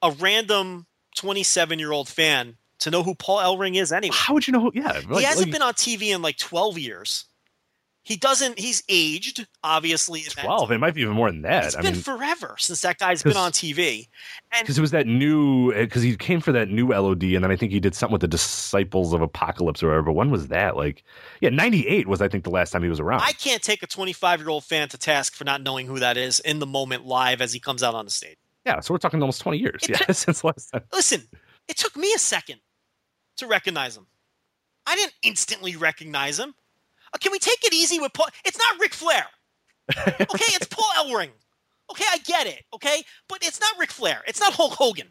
a 0.00 0.12
random 0.12 0.86
27 1.16 1.78
year 1.78 1.90
old 1.90 2.08
fan 2.08 2.56
to 2.78 2.90
know 2.90 3.02
who 3.02 3.14
Paul 3.14 3.38
Ellering 3.38 3.74
is 3.74 3.90
anyway. 3.90 4.14
How 4.16 4.34
would 4.34 4.46
you 4.46 4.52
know? 4.52 4.60
Who, 4.60 4.70
yeah, 4.74 5.00
he 5.00 5.24
hasn't 5.24 5.48
like, 5.48 5.52
been 5.52 5.62
on 5.62 5.74
TV 5.74 6.14
in 6.14 6.22
like 6.22 6.36
12 6.36 6.78
years. 6.78 7.24
He 8.06 8.14
doesn't. 8.14 8.56
He's 8.56 8.84
aged, 8.88 9.48
obviously. 9.64 10.20
twelve. 10.22 10.70
It 10.70 10.78
might 10.78 10.94
be 10.94 11.00
even 11.02 11.14
more 11.14 11.28
than 11.28 11.42
that. 11.42 11.64
It's 11.64 11.74
I 11.74 11.82
been 11.82 11.94
mean, 11.94 12.02
forever 12.02 12.54
since 12.56 12.80
that 12.82 12.98
guy's 12.98 13.20
been 13.24 13.36
on 13.36 13.50
TV. 13.50 14.06
Because 14.60 14.78
it 14.78 14.80
was 14.80 14.92
that 14.92 15.08
new 15.08 15.72
uh, 15.72 15.80
because 15.80 16.02
he 16.02 16.16
came 16.16 16.40
for 16.40 16.52
that 16.52 16.68
new 16.68 16.90
LOD, 16.90 17.24
and 17.24 17.42
then 17.42 17.50
I 17.50 17.56
think 17.56 17.72
he 17.72 17.80
did 17.80 17.96
something 17.96 18.12
with 18.12 18.20
the 18.20 18.28
Disciples 18.28 19.12
of 19.12 19.22
Apocalypse 19.22 19.82
or 19.82 19.88
whatever. 19.88 20.04
But 20.04 20.12
when 20.12 20.30
was 20.30 20.46
that? 20.48 20.76
Like, 20.76 21.02
yeah, 21.40 21.48
ninety 21.48 21.84
eight 21.88 22.06
was 22.06 22.22
I 22.22 22.28
think 22.28 22.44
the 22.44 22.50
last 22.50 22.70
time 22.70 22.84
he 22.84 22.88
was 22.88 23.00
around. 23.00 23.22
I 23.22 23.32
can't 23.32 23.60
take 23.60 23.82
a 23.82 23.88
25 23.88 24.38
year 24.38 24.50
old 24.50 24.62
fan 24.62 24.88
to 24.90 24.98
task 24.98 25.34
for 25.34 25.42
not 25.42 25.60
knowing 25.62 25.88
who 25.88 25.98
that 25.98 26.16
is 26.16 26.38
in 26.38 26.60
the 26.60 26.66
moment 26.66 27.06
live 27.06 27.40
as 27.40 27.52
he 27.52 27.58
comes 27.58 27.82
out 27.82 27.96
on 27.96 28.04
the 28.04 28.10
stage. 28.12 28.36
yeah, 28.64 28.78
so 28.78 28.94
we're 28.94 28.98
talking 28.98 29.20
almost 29.20 29.40
twenty 29.40 29.58
years. 29.58 29.80
It 29.82 29.88
Yeah, 29.90 29.96
took- 29.96 30.14
since 30.14 30.44
last 30.44 30.70
time. 30.70 30.82
Listen, 30.92 31.22
it 31.66 31.76
took 31.76 31.96
me 31.96 32.12
a 32.14 32.18
second 32.20 32.60
to 33.38 33.48
recognize 33.48 33.96
him. 33.96 34.06
I 34.86 34.94
didn't 34.94 35.14
instantly 35.24 35.74
recognize 35.74 36.38
him. 36.38 36.54
Uh, 37.12 37.18
can 37.18 37.32
we 37.32 37.38
take 37.38 37.64
it 37.64 37.72
easy 37.72 38.00
with 38.00 38.12
Paul? 38.12 38.26
It's 38.44 38.58
not 38.58 38.80
Ric 38.80 38.94
Flair. 38.94 39.26
Okay, 39.96 40.52
it's 40.54 40.66
Paul 40.66 40.90
Ellering. 40.98 41.30
Okay, 41.90 42.04
I 42.10 42.18
get 42.18 42.46
it. 42.46 42.64
Okay, 42.74 43.02
but 43.28 43.38
it's 43.42 43.60
not 43.60 43.78
Ric 43.78 43.90
Flair. 43.90 44.22
It's 44.26 44.40
not 44.40 44.52
Hulk 44.52 44.72
Hogan. 44.72 45.08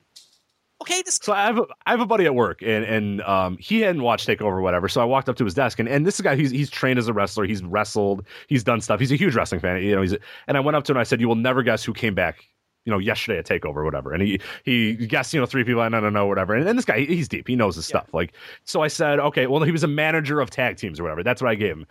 Okay, 0.82 1.02
this 1.04 1.20
So 1.24 1.32
I 1.32 1.46
have 1.46 1.58
a, 1.58 1.66
I 1.86 1.92
have 1.92 2.02
a 2.02 2.06
buddy 2.06 2.26
at 2.26 2.36
work, 2.36 2.62
and 2.62 2.84
and 2.84 3.22
um, 3.22 3.58
he 3.60 3.80
hadn't 3.80 4.04
watched 4.04 4.28
Takeover 4.28 4.52
or 4.52 4.62
whatever. 4.62 4.90
So 4.90 5.02
I 5.02 5.06
walked 5.06 5.30
up 5.30 5.38
to 5.38 5.46
his 5.46 5.54
desk, 5.54 5.80
and, 5.80 5.88
and 5.88 6.06
this 6.06 6.20
guy 6.20 6.36
he's 6.36 6.52
he's 6.52 6.70
trained 6.70 7.00
as 7.00 7.08
a 7.08 7.14
wrestler. 7.14 7.46
He's 7.46 7.64
wrestled. 7.64 8.28
He's 8.48 8.64
done 8.64 8.82
stuff. 8.82 9.00
He's 9.00 9.12
a 9.12 9.16
huge 9.16 9.36
wrestling 9.36 9.62
fan. 9.62 9.82
You 9.82 9.96
know. 9.96 10.02
He's 10.02 10.16
and 10.48 10.58
I 10.58 10.60
went 10.60 10.76
up 10.76 10.84
to 10.86 10.92
him. 10.92 10.98
and 10.98 11.02
I 11.02 11.04
said, 11.06 11.22
"You 11.22 11.30
will 11.30 11.36
never 11.36 11.64
guess 11.64 11.84
who 11.84 11.94
came 11.94 12.14
back." 12.14 12.44
You 12.86 12.92
know, 12.92 13.00
yesterday 13.00 13.40
at 13.40 13.46
Takeover, 13.48 13.78
or 13.78 13.84
whatever, 13.84 14.14
and 14.14 14.22
he 14.22 14.40
he 14.64 14.94
guessed, 14.94 15.34
you 15.34 15.40
know, 15.40 15.46
three 15.46 15.64
people. 15.64 15.82
I 15.82 15.90
don't 15.90 16.14
know, 16.14 16.28
whatever. 16.28 16.54
And, 16.54 16.68
and 16.68 16.78
this 16.78 16.86
guy, 16.86 17.00
he's 17.02 17.28
deep. 17.28 17.48
He 17.48 17.56
knows 17.56 17.76
his 17.76 17.86
stuff. 17.88 18.14
Like, 18.14 18.34
so 18.64 18.82
I 18.82 18.88
said, 18.88 19.20
okay, 19.20 19.48
well, 19.48 19.64
he 19.64 19.72
was 19.72 19.84
a 19.84 19.88
manager 19.88 20.40
of 20.40 20.52
tag 20.52 20.78
teams 20.78 21.00
or 21.00 21.04
whatever. 21.04 21.24
That's 21.24 21.42
what 21.42 21.50
I 21.50 21.56
gave 21.56 21.78
him. 21.78 21.88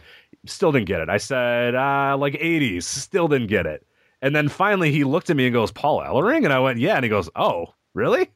Still 0.46 0.70
didn't 0.72 0.86
get 0.86 1.00
it. 1.00 1.08
I 1.08 1.16
said, 1.16 1.74
uh, 1.74 2.16
like 2.18 2.34
'80s. 2.34 2.84
Still 2.84 3.26
didn't 3.28 3.48
get 3.48 3.66
it. 3.66 3.84
And 4.22 4.34
then 4.36 4.48
finally, 4.48 4.92
he 4.92 5.04
looked 5.04 5.30
at 5.30 5.36
me 5.36 5.46
and 5.46 5.52
goes, 5.52 5.72
"Paul 5.72 6.00
Ellering," 6.00 6.44
and 6.44 6.52
I 6.52 6.60
went, 6.60 6.78
"Yeah." 6.78 6.94
And 6.94 7.04
he 7.04 7.08
goes, 7.10 7.28
"Oh, 7.36 7.74
really?" 7.92 8.30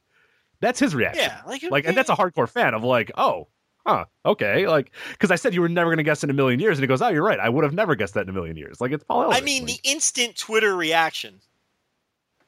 That's 0.61 0.79
his 0.79 0.93
reaction. 0.93 1.23
Yeah, 1.23 1.41
like, 1.47 1.63
like, 1.71 1.85
and 1.85 1.95
that's 1.95 2.09
a 2.09 2.15
hardcore 2.15 2.49
fan 2.49 2.73
of 2.73 2.83
like, 2.83 3.11
oh, 3.17 3.47
huh, 3.85 4.03
okay, 4.25 4.67
like, 4.67 4.91
because 5.11 5.31
I 5.31 5.35
said 5.35 5.53
you 5.53 5.61
were 5.61 5.69
never 5.69 5.89
going 5.89 5.97
to 5.99 6.03
guess 6.03 6.21
in 6.21 6.29
a 6.29 6.33
million 6.33 6.59
years, 6.59 6.77
and 6.77 6.83
he 6.83 6.87
goes, 6.87 7.01
oh, 7.01 7.07
you're 7.07 7.23
right, 7.23 7.39
I 7.39 7.47
would 7.47 7.63
have 7.63 7.73
never 7.73 7.95
guessed 7.95 8.13
that 8.15 8.23
in 8.23 8.29
a 8.29 8.33
million 8.33 8.57
years. 8.57 8.81
Like, 8.81 8.91
it's 8.91 9.03
Paul 9.05 9.23
Ellering. 9.23 9.37
I 9.37 9.41
mean, 9.41 9.63
Like, 9.65 9.81
the 9.81 9.89
instant 9.89 10.35
Twitter 10.35 10.75
reaction 10.75 11.39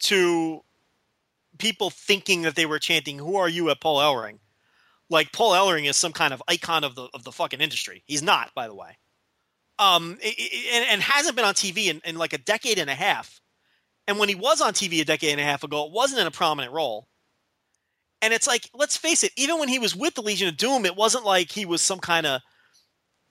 to 0.01 0.61
people 1.57 1.89
thinking 1.89 2.43
that 2.43 2.55
they 2.55 2.65
were 2.65 2.79
chanting 2.79 3.19
"Who 3.19 3.35
are 3.35 3.49
you?" 3.49 3.69
at 3.69 3.81
Paul 3.81 3.99
Ellering, 3.99 4.39
like 5.09 5.31
Paul 5.31 5.51
Ellering 5.51 5.87
is 5.87 5.97
some 5.97 6.13
kind 6.13 6.33
of 6.33 6.41
icon 6.47 6.83
of 6.83 6.95
the 6.95 7.09
of 7.13 7.23
the 7.23 7.31
fucking 7.31 7.61
industry. 7.61 8.03
He's 8.05 8.23
not, 8.23 8.53
by 8.55 8.67
the 8.67 8.75
way. 8.75 8.97
Um, 9.79 10.19
and, 10.23 10.85
and 10.89 11.01
hasn't 11.01 11.35
been 11.35 11.45
on 11.45 11.55
TV 11.55 11.87
in, 11.87 12.01
in 12.05 12.15
like 12.15 12.33
a 12.33 12.37
decade 12.37 12.77
and 12.77 12.89
a 12.89 12.95
half. 12.95 13.41
And 14.07 14.19
when 14.19 14.29
he 14.29 14.35
was 14.35 14.61
on 14.61 14.73
TV 14.73 15.01
a 15.01 15.05
decade 15.05 15.31
and 15.31 15.41
a 15.41 15.43
half 15.43 15.63
ago, 15.63 15.85
it 15.85 15.91
wasn't 15.91 16.21
in 16.21 16.27
a 16.27 16.31
prominent 16.31 16.73
role. 16.73 17.07
And 18.21 18.33
it's 18.33 18.47
like, 18.47 18.69
let's 18.73 18.97
face 18.97 19.23
it, 19.23 19.31
even 19.35 19.59
when 19.59 19.69
he 19.69 19.79
was 19.79 19.95
with 19.95 20.13
the 20.13 20.21
Legion 20.21 20.49
of 20.49 20.57
Doom, 20.57 20.85
it 20.85 20.95
wasn't 20.95 21.25
like 21.25 21.51
he 21.51 21.65
was 21.65 21.81
some 21.81 21.99
kind 21.99 22.27
of 22.27 22.41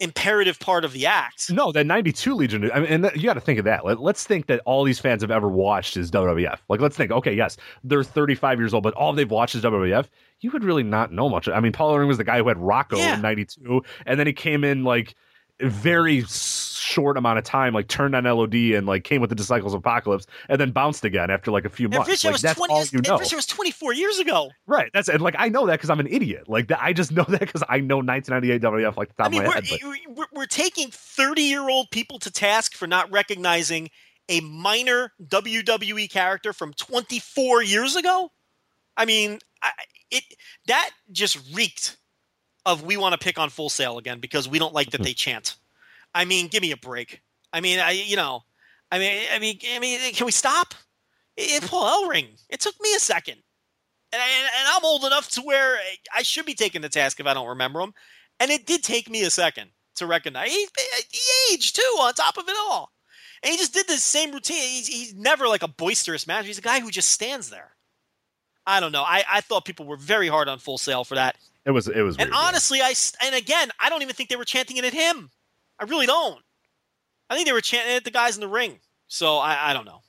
imperative 0.01 0.59
part 0.59 0.85
of 0.85 0.93
the 0.93 1.07
act. 1.07 1.51
no, 1.51 1.73
that 1.73 1.87
'92 1.87 2.35
Legion. 2.35 2.71
I 2.73 2.81
mean, 2.81 2.89
and 2.89 3.05
that, 3.05 3.17
you 3.17 3.23
got 3.25 3.35
to 3.35 3.41
think 3.41 3.59
of 3.59 3.65
that. 3.67 3.85
Let, 3.85 4.01
let's 4.01 4.25
think 4.25 4.47
that 4.47 4.61
all 4.65 4.83
these 4.85 4.99
fans 4.99 5.23
have 5.23 5.31
ever 5.31 5.49
watched 5.49 5.97
is 5.97 6.11
WWF. 6.11 6.59
Like, 6.69 6.81
let's 6.81 6.97
think. 6.97 7.11
Okay, 7.11 7.35
yes, 7.35 7.57
they're 7.85 8.03
35 8.03 8.59
years 8.59 8.75
old, 8.75 8.83
but 8.83 8.95
all 8.95 9.13
they've 9.13 9.31
watched 9.31 9.55
is 9.55 9.63
WWF. 9.63 10.07
You 10.41 10.51
would 10.53 10.65
really 10.65 10.83
not 10.83 11.13
know 11.13 11.29
much. 11.29 11.49
I 11.49 11.61
mean, 11.61 11.73
Paul 11.73 11.95
Ellering 11.95 12.09
was 12.09 12.17
the 12.19 12.25
guy 12.25 12.39
who 12.39 12.49
had 12.49 12.59
Rocco 12.59 12.97
Yeah. 12.97 13.15
in 13.17 13.23
'92, 13.23 13.83
and 14.07 14.19
then 14.19 14.27
he 14.27 14.33
came 14.33 14.65
in 14.65 14.85
like 14.85 15.15
very 15.63 16.25
short 16.27 17.17
amount 17.17 17.39
of 17.39 17.45
time, 17.45 17.73
like 17.73 17.89
turned 17.89 18.15
on 18.15 18.25
LOD 18.25 18.55
and 18.55 18.87
like 18.87 19.05
came 19.05 19.21
with 19.21 19.31
the 19.31 19.37
Disciples 19.37 19.75
of 19.75 19.79
Apocalypse, 19.79 20.27
and 20.49 20.61
then 20.61 20.71
bounced 20.71 21.05
again 21.05 21.31
after 21.31 21.51
like 21.51 21.65
a 21.65 21.69
few 21.69 21.87
And 21.87 21.95
months. 21.95 22.25
Like, 22.25 22.33
was 22.33 22.43
that's 22.43 22.59
20 22.59 22.75
all 22.75 22.85
you 22.93 23.01
know. 23.07 23.19
Was 23.19 23.47
24 23.47 23.93
years 23.95 24.19
ago. 24.19 24.51
Right. 24.67 24.91
That's 24.93 25.09
and 25.09 25.21
like 25.21 25.37
I 25.39 25.49
know 25.49 25.67
that 25.67 25.75
because 25.75 25.91
I'm 25.91 26.01
an 26.01 26.09
idiot. 26.09 26.49
Like 26.49 26.69
that, 26.69 26.83
I 26.83 26.93
just 26.93 27.13
know 27.17 27.25
that 27.25 27.41
because 27.41 27.63
I 27.69 27.81
know 27.81 27.99
1998 27.99 28.63
WF 28.63 28.97
like 28.97 29.09
the 29.09 29.15
top 29.15 29.27
I 29.27 29.29
mean, 29.31 29.41
of 29.43 29.47
my 29.47 29.49
we're, 29.49 29.55
head. 29.55 29.65
But 29.71 30.17
we're, 30.17 30.41
we're 30.41 30.47
taking 30.47 30.91
30 30.91 31.43
year 31.43 31.69
old 31.69 31.91
people 31.91 32.19
to 32.21 32.31
task 32.31 32.75
for 32.75 32.87
not 32.87 33.11
recognizing 33.11 33.91
a 34.29 34.41
minor 34.41 35.13
WWE 35.23 36.11
character 36.11 36.53
from 36.53 36.73
24 36.73 37.63
years 37.63 37.97
ago. 37.97 38.31
I 38.97 39.05
mean, 39.05 39.39
I, 39.63 39.71
it 40.11 40.25
that 40.67 40.91
just 41.13 41.39
reeked 41.55 41.97
of 42.71 42.83
we 42.85 42.97
want 42.97 43.13
to 43.13 43.19
pick 43.19 43.39
on 43.39 43.51
Full 43.51 43.69
Sail 43.69 43.99
again 43.99 44.21
because 44.21 44.49
we 44.49 44.59
don't 44.59 44.75
like 44.75 44.91
that 44.91 44.99
mm-hmm. 44.99 45.05
they 45.05 45.13
chant. 45.13 45.57
I 46.15 46.25
mean, 46.25 46.49
give 46.49 46.63
me 46.63 46.73
a 46.73 46.77
break. 46.77 47.21
I 47.53 47.61
mean, 47.61 47.79
I 47.79 47.91
you 47.93 48.17
know, 48.17 48.43
I 48.91 48.99
mean, 48.99 49.27
I 49.33 49.39
mean, 49.39 49.59
I 49.75 49.79
mean, 49.79 50.13
can 50.13 50.27
we 50.27 50.33
stop? 50.33 50.75
It, 51.37 51.63
Paul 51.65 52.09
Ellering. 52.09 52.29
It 52.49 52.61
took 52.61 52.75
me 52.81 52.95
a 52.95 53.01
second, 53.01 53.37
and, 54.13 54.21
I, 54.23 54.27
and 54.27 54.69
I'm 54.69 54.85
old 54.85 55.05
enough 55.05 55.31
to 55.31 55.43
where 55.43 55.79
I 56.15 56.23
should 56.23 56.47
be 56.47 56.55
taking 56.55 56.83
the 56.83 56.89
task 56.89 57.21
if 57.21 57.27
I 57.27 57.35
don't 57.35 57.49
remember 57.49 57.81
him, 57.81 57.95
and 58.39 58.51
it 58.51 58.67
did 58.67 58.83
take 58.83 59.09
me 59.09 59.23
a 59.23 59.31
second 59.31 59.71
to 59.97 60.07
recognize 60.07 60.51
he, 60.51 60.67
he 61.11 61.55
aged 61.55 61.77
too. 61.77 61.97
On 62.01 62.13
top 62.13 62.37
of 62.37 62.49
it 62.49 62.57
all, 62.59 62.93
and 63.43 63.51
he 63.53 63.57
just 63.57 63.75
did 63.75 63.87
the 63.87 63.97
same 63.97 64.33
routine. 64.33 64.57
He's, 64.57 64.87
he's 64.87 65.15
never 65.15 65.49
like 65.49 65.63
a 65.63 65.69
boisterous 65.69 66.27
manager. 66.27 66.49
He's 66.49 66.59
a 66.59 66.63
guy 66.63 66.81
who 66.81 66.91
just 66.91 67.11
stands 67.11 67.51
there. 67.51 67.71
I 68.67 68.81
don't 68.81 68.93
know. 68.93 69.03
I, 69.03 69.25
I 69.31 69.41
thought 69.41 69.65
people 69.65 69.87
were 69.87 69.97
very 69.97 70.29
hard 70.29 70.49
on 70.49 70.59
Full 70.59 70.79
Sail 70.79 71.05
for 71.05 71.15
that. 71.15 71.37
It 71.67 71.73
was 71.73 71.89
it 71.89 72.03
was 72.03 72.17
And 72.17 72.31
weird, 72.31 72.35
yeah. 72.35 72.49
honestly, 72.49 72.81
I 72.81 72.95
and 73.23 73.35
again, 73.35 73.71
I 73.79 73.89
don't 73.91 74.03
even 74.03 74.15
think 74.15 74.29
they 74.29 74.37
were 74.37 74.45
chanting 74.45 74.77
it 74.77 74.85
at 74.85 74.93
him. 74.95 75.31
I 75.79 75.85
really 75.85 76.07
don't. 76.07 76.41
I 77.29 77.35
think 77.35 77.47
they 77.47 77.53
were 77.53 77.61
chanting 77.61 77.95
at 77.95 78.05
the 78.05 78.11
guys 78.11 78.37
in 78.37 78.41
the 78.41 78.49
ring. 78.49 78.81
So 79.09 79.37
I, 79.39 79.71
I 79.71 79.73
don't 79.73 79.85
know. 79.85 80.01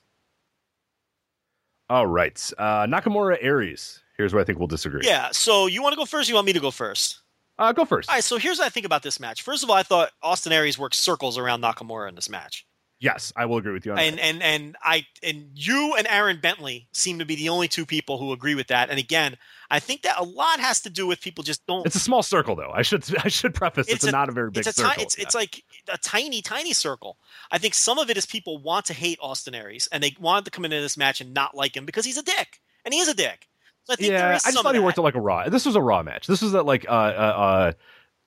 All 1.88 2.06
right. 2.06 2.52
Uh, 2.58 2.86
Nakamura 2.86 3.36
Aries. 3.40 4.00
Here's 4.16 4.32
where 4.32 4.40
I 4.40 4.44
think 4.44 4.58
we'll 4.58 4.68
disagree. 4.68 5.02
Yeah. 5.04 5.28
So 5.32 5.66
you 5.66 5.82
want 5.82 5.92
to 5.92 5.96
go 5.96 6.04
first? 6.04 6.28
Or 6.28 6.32
you 6.32 6.34
want 6.36 6.46
me 6.46 6.52
to 6.52 6.60
go 6.60 6.70
first? 6.70 7.20
Uh, 7.58 7.72
go 7.72 7.84
first. 7.84 8.08
All 8.08 8.14
right. 8.16 8.24
So 8.24 8.38
here's 8.38 8.58
what 8.58 8.66
I 8.66 8.70
think 8.70 8.86
about 8.86 9.02
this 9.02 9.20
match. 9.20 9.42
First 9.42 9.62
of 9.62 9.70
all, 9.70 9.76
I 9.76 9.82
thought 9.82 10.10
Austin 10.22 10.52
Aries 10.52 10.78
worked 10.78 10.94
circles 10.94 11.36
around 11.38 11.60
Nakamura 11.62 12.08
in 12.08 12.14
this 12.14 12.28
match. 12.28 12.66
Yes, 12.98 13.32
I 13.34 13.46
will 13.46 13.56
agree 13.56 13.72
with 13.72 13.84
you 13.84 13.92
on 13.92 13.98
and 13.98 14.16
that. 14.16 14.24
and 14.24 14.42
and 14.44 14.76
I 14.80 15.04
and 15.24 15.50
you 15.54 15.96
and 15.98 16.06
Aaron 16.08 16.38
Bentley 16.40 16.86
seem 16.92 17.18
to 17.18 17.24
be 17.24 17.34
the 17.34 17.48
only 17.48 17.66
two 17.66 17.84
people 17.84 18.16
who 18.16 18.32
agree 18.32 18.54
with 18.54 18.68
that. 18.68 18.90
And 18.90 18.98
again, 18.98 19.36
I 19.72 19.80
think 19.80 20.02
that 20.02 20.18
a 20.18 20.22
lot 20.22 20.60
has 20.60 20.80
to 20.82 20.90
do 20.90 21.06
with 21.06 21.20
people 21.20 21.42
just 21.42 21.66
don't. 21.66 21.86
It's 21.86 21.96
a 21.96 22.00
small 22.00 22.22
circle, 22.22 22.54
though. 22.54 22.70
I 22.72 22.82
should 22.82 23.04
I 23.24 23.28
should 23.28 23.54
preface 23.54 23.86
it's, 23.88 23.94
It's 23.96 24.04
a- 24.04 24.10
not 24.12 24.28
a 24.28 24.32
very 24.32 24.50
big 24.50 24.66
it's 24.66 24.76
circle. 24.76 24.92
ti- 24.94 25.02
it's 25.02 25.16
Yeah. 25.18 25.24
it's 25.24 25.34
like 25.34 25.64
a 25.92 25.96
tiny 25.98 26.42
tiny 26.42 26.72
circle. 26.74 27.16
I 27.50 27.58
think 27.58 27.74
some 27.74 27.98
of 27.98 28.10
it 28.10 28.16
is 28.18 28.26
people 28.26 28.58
want 28.58 28.84
to 28.86 28.94
hate 28.94 29.18
Austin 29.20 29.54
Aries 29.54 29.88
and 29.90 30.02
they 30.02 30.14
wanted 30.20 30.44
to 30.44 30.50
come 30.50 30.64
into 30.64 30.80
this 30.80 30.96
match 30.96 31.20
and 31.20 31.32
not 31.34 31.56
like 31.56 31.76
him 31.76 31.86
because 31.86 32.04
he's 32.04 32.18
a 32.18 32.22
dick 32.22 32.60
and 32.84 32.92
he 32.94 33.00
is 33.00 33.08
a 33.08 33.14
dick. 33.14 33.48
So 33.84 33.94
I 33.94 33.96
think 33.96 34.10
there 34.10 34.18
yeah, 34.18 34.38
I 34.44 34.50
just 34.52 34.62
thought 34.62 34.74
he 34.74 34.80
worked 34.80 34.98
it 34.98 35.02
like 35.02 35.16
a 35.16 35.20
raw. 35.20 35.48
This 35.48 35.64
was 35.66 35.74
a 35.74 35.80
raw 35.82 36.02
match. 36.02 36.26
This 36.28 36.40
was 36.42 36.54
at 36.54 36.64
like 36.66 36.84
uh, 36.88 36.92
uh, 36.92 36.94
uh, 36.94 37.72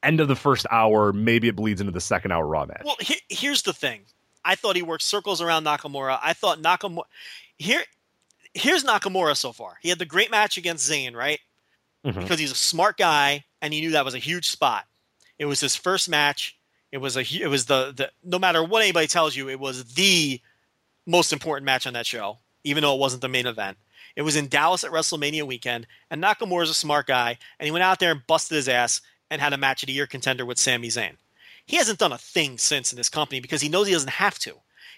end 0.04 0.20
of 0.20 0.28
the 0.28 0.36
first 0.36 0.66
hour. 0.70 1.14
Maybe 1.14 1.48
it 1.48 1.56
bleeds 1.56 1.80
into 1.80 1.94
the 1.94 2.02
second 2.02 2.32
hour 2.32 2.46
raw 2.46 2.66
match. 2.66 2.82
Well, 2.84 2.98
he, 3.00 3.22
here's 3.30 3.62
the 3.62 3.72
thing. 3.72 4.02
I 4.44 4.56
thought 4.56 4.76
he 4.76 4.82
worked 4.82 5.04
circles 5.04 5.42
around 5.42 5.64
Nakamura. 5.64 6.20
I 6.22 6.34
thought 6.34 6.60
Nakamura 6.62 7.04
here. 7.58 7.84
Here's 8.56 8.84
Nakamura 8.84 9.36
so 9.36 9.52
far. 9.52 9.78
He 9.82 9.90
had 9.90 10.00
the 10.00 10.06
great 10.06 10.32
match 10.32 10.58
against 10.58 10.90
Zayn, 10.90 11.14
right? 11.14 11.40
Mhm. 12.06 12.22
Because 12.22 12.40
he's 12.40 12.52
a 12.52 12.56
smart 12.56 12.98
guy 12.98 13.44
and 13.62 13.74
he 13.74 13.82
knew 13.82 13.92
that 13.92 14.06
was 14.06 14.14
a 14.14 14.20
huge 14.20 14.50
spot. 14.50 14.86
It 15.38 15.46
was 15.46 15.60
his 15.60 15.76
first 15.76 16.08
match. 16.08 16.56
It 16.92 17.00
was 17.00 17.18
a. 17.18 17.22
It 17.22 17.50
was 17.50 17.66
the 17.66 17.92
the. 17.96 18.12
No 18.24 18.40
matter 18.40 18.64
what 18.64 18.82
anybody 18.82 19.08
tells 19.08 19.36
you, 19.36 19.50
it 19.50 19.60
was 19.60 19.96
the 19.96 20.40
most 21.06 21.34
important 21.34 21.66
match 21.66 21.86
on 21.86 21.94
that 21.94 22.06
show, 22.06 22.40
even 22.64 22.82
though 22.82 22.96
it 22.96 23.00
wasn't 23.00 23.22
the 23.22 23.28
main 23.28 23.46
event. 23.46 23.78
It 24.16 24.22
was 24.22 24.38
in 24.38 24.48
Dallas 24.48 24.86
at 24.86 24.92
WrestleMania 24.92 25.44
weekend, 25.44 25.88
and 26.10 26.24
Nakamura's 26.24 26.70
a 26.70 26.74
smart 26.74 27.06
guy, 27.06 27.38
and 27.60 27.66
he 27.66 27.72
went 27.72 27.84
out 27.84 28.00
there 28.00 28.12
and 28.12 28.26
busted 28.28 28.56
his 28.56 28.70
ass 28.70 29.02
and 29.30 29.42
had 29.42 29.52
a 29.52 29.58
match 29.58 29.84
of 29.84 29.88
the 29.88 29.94
year 29.94 30.08
contender 30.08 30.46
with 30.46 30.58
Sami 30.58 30.88
Zayn. 30.88 31.18
He 31.66 31.76
hasn't 31.76 32.00
done 32.00 32.14
a 32.14 32.18
thing 32.18 32.58
since 32.58 32.94
in 32.94 32.98
this 32.98 33.10
company 33.10 33.42
because 33.42 33.60
he 33.62 33.68
knows 33.68 33.88
he 33.88 33.94
doesn't 33.94 34.10
have 34.10 34.40
to. 34.40 34.56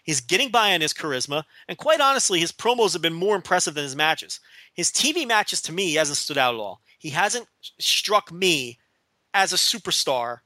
He's 0.08 0.22
getting 0.22 0.50
by 0.50 0.74
on 0.74 0.82
his 0.82 0.94
charisma, 0.94 1.44
and 1.68 1.78
quite 1.78 2.02
honestly, 2.02 2.40
his 2.40 2.52
promos 2.52 2.94
have 2.94 3.02
been 3.04 3.14
more 3.14 3.36
impressive 3.36 3.76
than 3.76 3.84
his 3.84 3.96
matches. 3.96 4.40
His 4.74 4.90
TV 4.90 5.28
matches, 5.28 5.62
to 5.64 5.72
me, 5.74 5.90
he 5.90 5.96
hasn't 5.96 6.18
stood 6.18 6.38
out 6.40 6.56
at 6.56 6.60
all. 6.60 6.82
He 6.98 7.10
hasn't 7.10 7.46
struck 7.80 8.32
me 8.32 8.80
as 9.36 9.54
a 9.54 9.58
superstar 9.58 10.40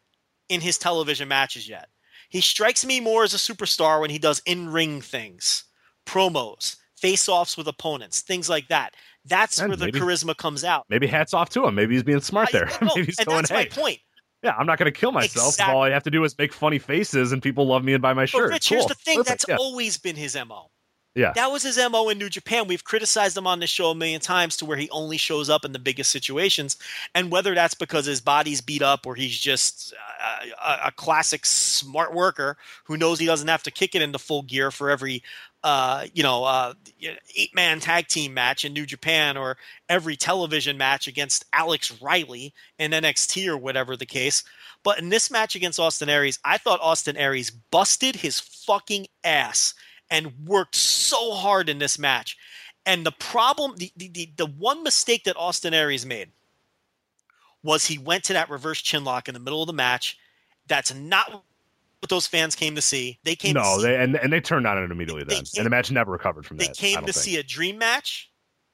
in 0.49 0.59
his 0.61 0.77
television 0.77 1.27
matches 1.29 1.69
yet. 1.69 1.87
He 2.27 2.41
strikes 2.41 2.83
me 2.85 2.99
more 2.99 3.23
as 3.23 3.33
a 3.33 3.37
superstar 3.37 4.01
when 4.01 4.09
he 4.09 4.17
does 4.19 4.41
in 4.45 4.67
ring 4.69 4.99
things, 4.99 5.63
promos, 6.07 6.77
face 6.97 7.29
offs 7.29 7.55
with 7.55 7.67
opponents, 7.67 8.21
things 8.21 8.49
like 8.49 8.67
that. 8.69 8.95
That's 9.25 9.59
And 9.59 9.69
where 9.69 9.77
the 9.77 9.85
maybe- 9.85 9.99
charisma 9.99 10.35
comes 10.35 10.63
out. 10.63 10.85
Maybe 10.89 11.05
hats 11.07 11.33
off 11.33 11.49
to 11.49 11.65
him. 11.65 11.75
Maybe 11.75 11.93
he's 11.93 12.03
being 12.03 12.21
smart 12.21 12.49
I- 12.49 12.51
there. 12.51 12.71
no, 12.81 12.89
Maybe 12.95 13.05
he's 13.05 13.19
and 13.19 13.27
going, 13.27 13.37
that's 13.43 13.51
hey, 13.51 13.55
my 13.57 13.65
point. 13.65 13.99
Yeah, 14.43 14.55
I'm 14.57 14.65
not 14.65 14.77
going 14.79 14.91
to 14.91 14.97
kill 14.99 15.11
myself. 15.11 15.49
Exactly. 15.55 15.73
All 15.73 15.83
I 15.83 15.89
have 15.91 16.03
to 16.03 16.11
do 16.11 16.23
is 16.23 16.37
make 16.37 16.53
funny 16.53 16.79
faces, 16.79 17.31
and 17.31 17.41
people 17.41 17.67
love 17.67 17.83
me 17.83 17.93
and 17.93 18.01
buy 18.01 18.13
my 18.13 18.27
But 18.33 18.43
shirt. 18.43 18.49
Rich, 18.49 18.69
Cool. 18.69 18.77
here's 18.77 18.85
the 18.87 18.95
thing: 18.95 19.17
Perfect. 19.17 19.29
that's 19.29 19.45
yeah. 19.47 19.55
always 19.57 19.97
been 19.97 20.15
his 20.15 20.35
mo. 20.47 20.71
yeah. 21.15 21.33
That 21.35 21.51
was 21.51 21.63
his 21.63 21.77
mo 21.89 22.09
in 22.09 22.17
New 22.17 22.29
Japan. 22.29 22.67
We've 22.67 22.83
criticized 22.83 23.37
him 23.37 23.45
on 23.47 23.59
this 23.59 23.69
show 23.69 23.91
a 23.91 23.95
million 23.95 24.21
times 24.21 24.57
to 24.57 24.65
where 24.65 24.77
he 24.77 24.89
only 24.91 25.17
shows 25.17 25.49
up 25.49 25.65
in 25.65 25.71
the 25.73 25.79
biggest 25.79 26.09
situations, 26.11 26.77
and 27.15 27.31
whether 27.31 27.53
that's 27.53 27.73
because 27.75 28.05
his 28.05 28.21
body's 28.21 28.61
beat 28.61 28.81
up 28.81 29.05
or 29.05 29.15
he's 29.15 29.37
just 29.37 29.93
a, 29.93 30.69
a, 30.69 30.79
a 30.87 30.91
classic 30.93 31.45
smart 31.45 32.13
worker 32.13 32.57
who 32.85 32.97
knows 32.97 33.19
he 33.19 33.25
doesn't 33.25 33.47
have 33.47 33.63
to 33.63 33.71
kick 33.71 33.93
it 33.95 34.01
into 34.01 34.17
full 34.19 34.41
gear 34.43 34.71
for 34.71 34.89
every 34.89 35.21
uh, 35.63 36.05
you 36.13 36.23
know 36.23 36.43
uh, 36.43 36.73
eight 37.35 37.53
man 37.53 37.79
tag 37.79 38.07
team 38.07 38.33
match 38.33 38.65
in 38.65 38.73
New 38.73 38.85
Japan 38.85 39.37
or 39.37 39.57
every 39.89 40.15
television 40.15 40.77
match 40.77 41.07
against 41.07 41.45
Alex 41.53 42.01
Riley 42.01 42.53
in 42.79 42.91
NXT 42.91 43.47
or 43.47 43.57
whatever 43.57 43.95
the 43.95 44.05
case. 44.05 44.43
But 44.83 44.99
in 44.99 45.09
this 45.09 45.29
match 45.29 45.55
against 45.55 45.79
Austin 45.79 46.09
Aries, 46.09 46.39
I 46.43 46.57
thought 46.57 46.79
Austin 46.81 47.15
Aries 47.17 47.51
busted 47.51 48.15
his 48.15 48.39
fucking 48.39 49.07
ass 49.23 49.75
and 50.09 50.33
worked 50.45 50.75
so 50.75 51.33
hard 51.33 51.69
in 51.69 51.77
this 51.77 51.99
match. 51.99 52.37
And 52.85 53.05
the 53.05 53.11
problem, 53.11 53.75
the, 53.77 53.91
the, 53.95 54.07
the, 54.09 54.29
the 54.37 54.45
one 54.47 54.81
mistake 54.83 55.25
that 55.25 55.37
Austin 55.37 55.73
Aries 55.73 56.05
made 56.05 56.29
was 57.63 57.85
he 57.85 57.99
went 57.99 58.23
to 58.23 58.33
that 58.33 58.49
reverse 58.49 58.81
chin 58.81 59.03
lock 59.03 59.27
in 59.27 59.35
the 59.35 59.39
middle 59.39 59.61
of 59.61 59.67
the 59.67 59.73
match. 59.73 60.17
That's 60.67 60.93
not 60.93 61.43
what 62.01 62.09
those 62.09 62.27
fans 62.27 62.55
came 62.55 62.75
to 62.75 62.81
see. 62.81 63.19
They 63.23 63.35
came 63.35 63.53
to 63.53 63.61
No, 63.61 63.77
see, 63.77 63.83
they 63.83 63.95
and, 64.03 64.15
and 64.15 64.33
they 64.33 64.41
turned 64.41 64.65
on 64.67 64.77
it 64.77 64.89
immediately 64.91 65.23
then, 65.23 65.37
came- 65.43 65.45
and 65.57 65.65
the 65.65 65.69
match 65.69 65.91
never 65.91 66.11
recovered 66.11 66.45
from 66.45 66.57
they 66.57 66.65
that. 66.67 66.75
They 66.77 66.93
came 66.93 67.05
to 67.05 67.13
think. 67.13 67.23
see 67.23 67.37
a 67.37 67.43
dream 67.43 67.77
match. 67.77 68.29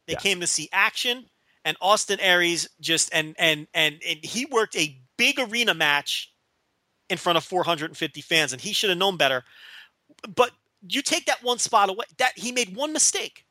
They 0.07 0.13
Yeah. 0.13 0.19
came 0.19 0.39
to 0.39 0.47
see 0.47 0.69
action, 0.71 1.25
and 1.65 1.75
Austin 1.81 2.19
Aries 2.21 2.69
just 2.79 3.09
and 3.13 3.35
and 3.37 3.67
and 3.73 4.01
and 4.07 4.19
he 4.23 4.45
worked 4.45 4.75
a 4.77 5.01
big 5.17 5.39
arena 5.39 5.73
match 5.73 6.31
in 7.09 7.17
front 7.17 7.37
of 7.37 7.43
450 7.43 8.21
fans, 8.21 8.53
and 8.53 8.61
he 8.61 8.71
should 8.73 8.89
have 8.89 8.97
known 8.99 9.17
better. 9.17 9.43
But 10.33 10.51
you 10.87 11.01
take 11.01 11.25
that 11.25 11.43
one 11.43 11.57
spot 11.59 11.89
away, 11.89 12.05
that 12.17 12.37
he 12.37 12.51
made 12.53 12.75
one 12.75 12.93
mistake. 12.93 13.45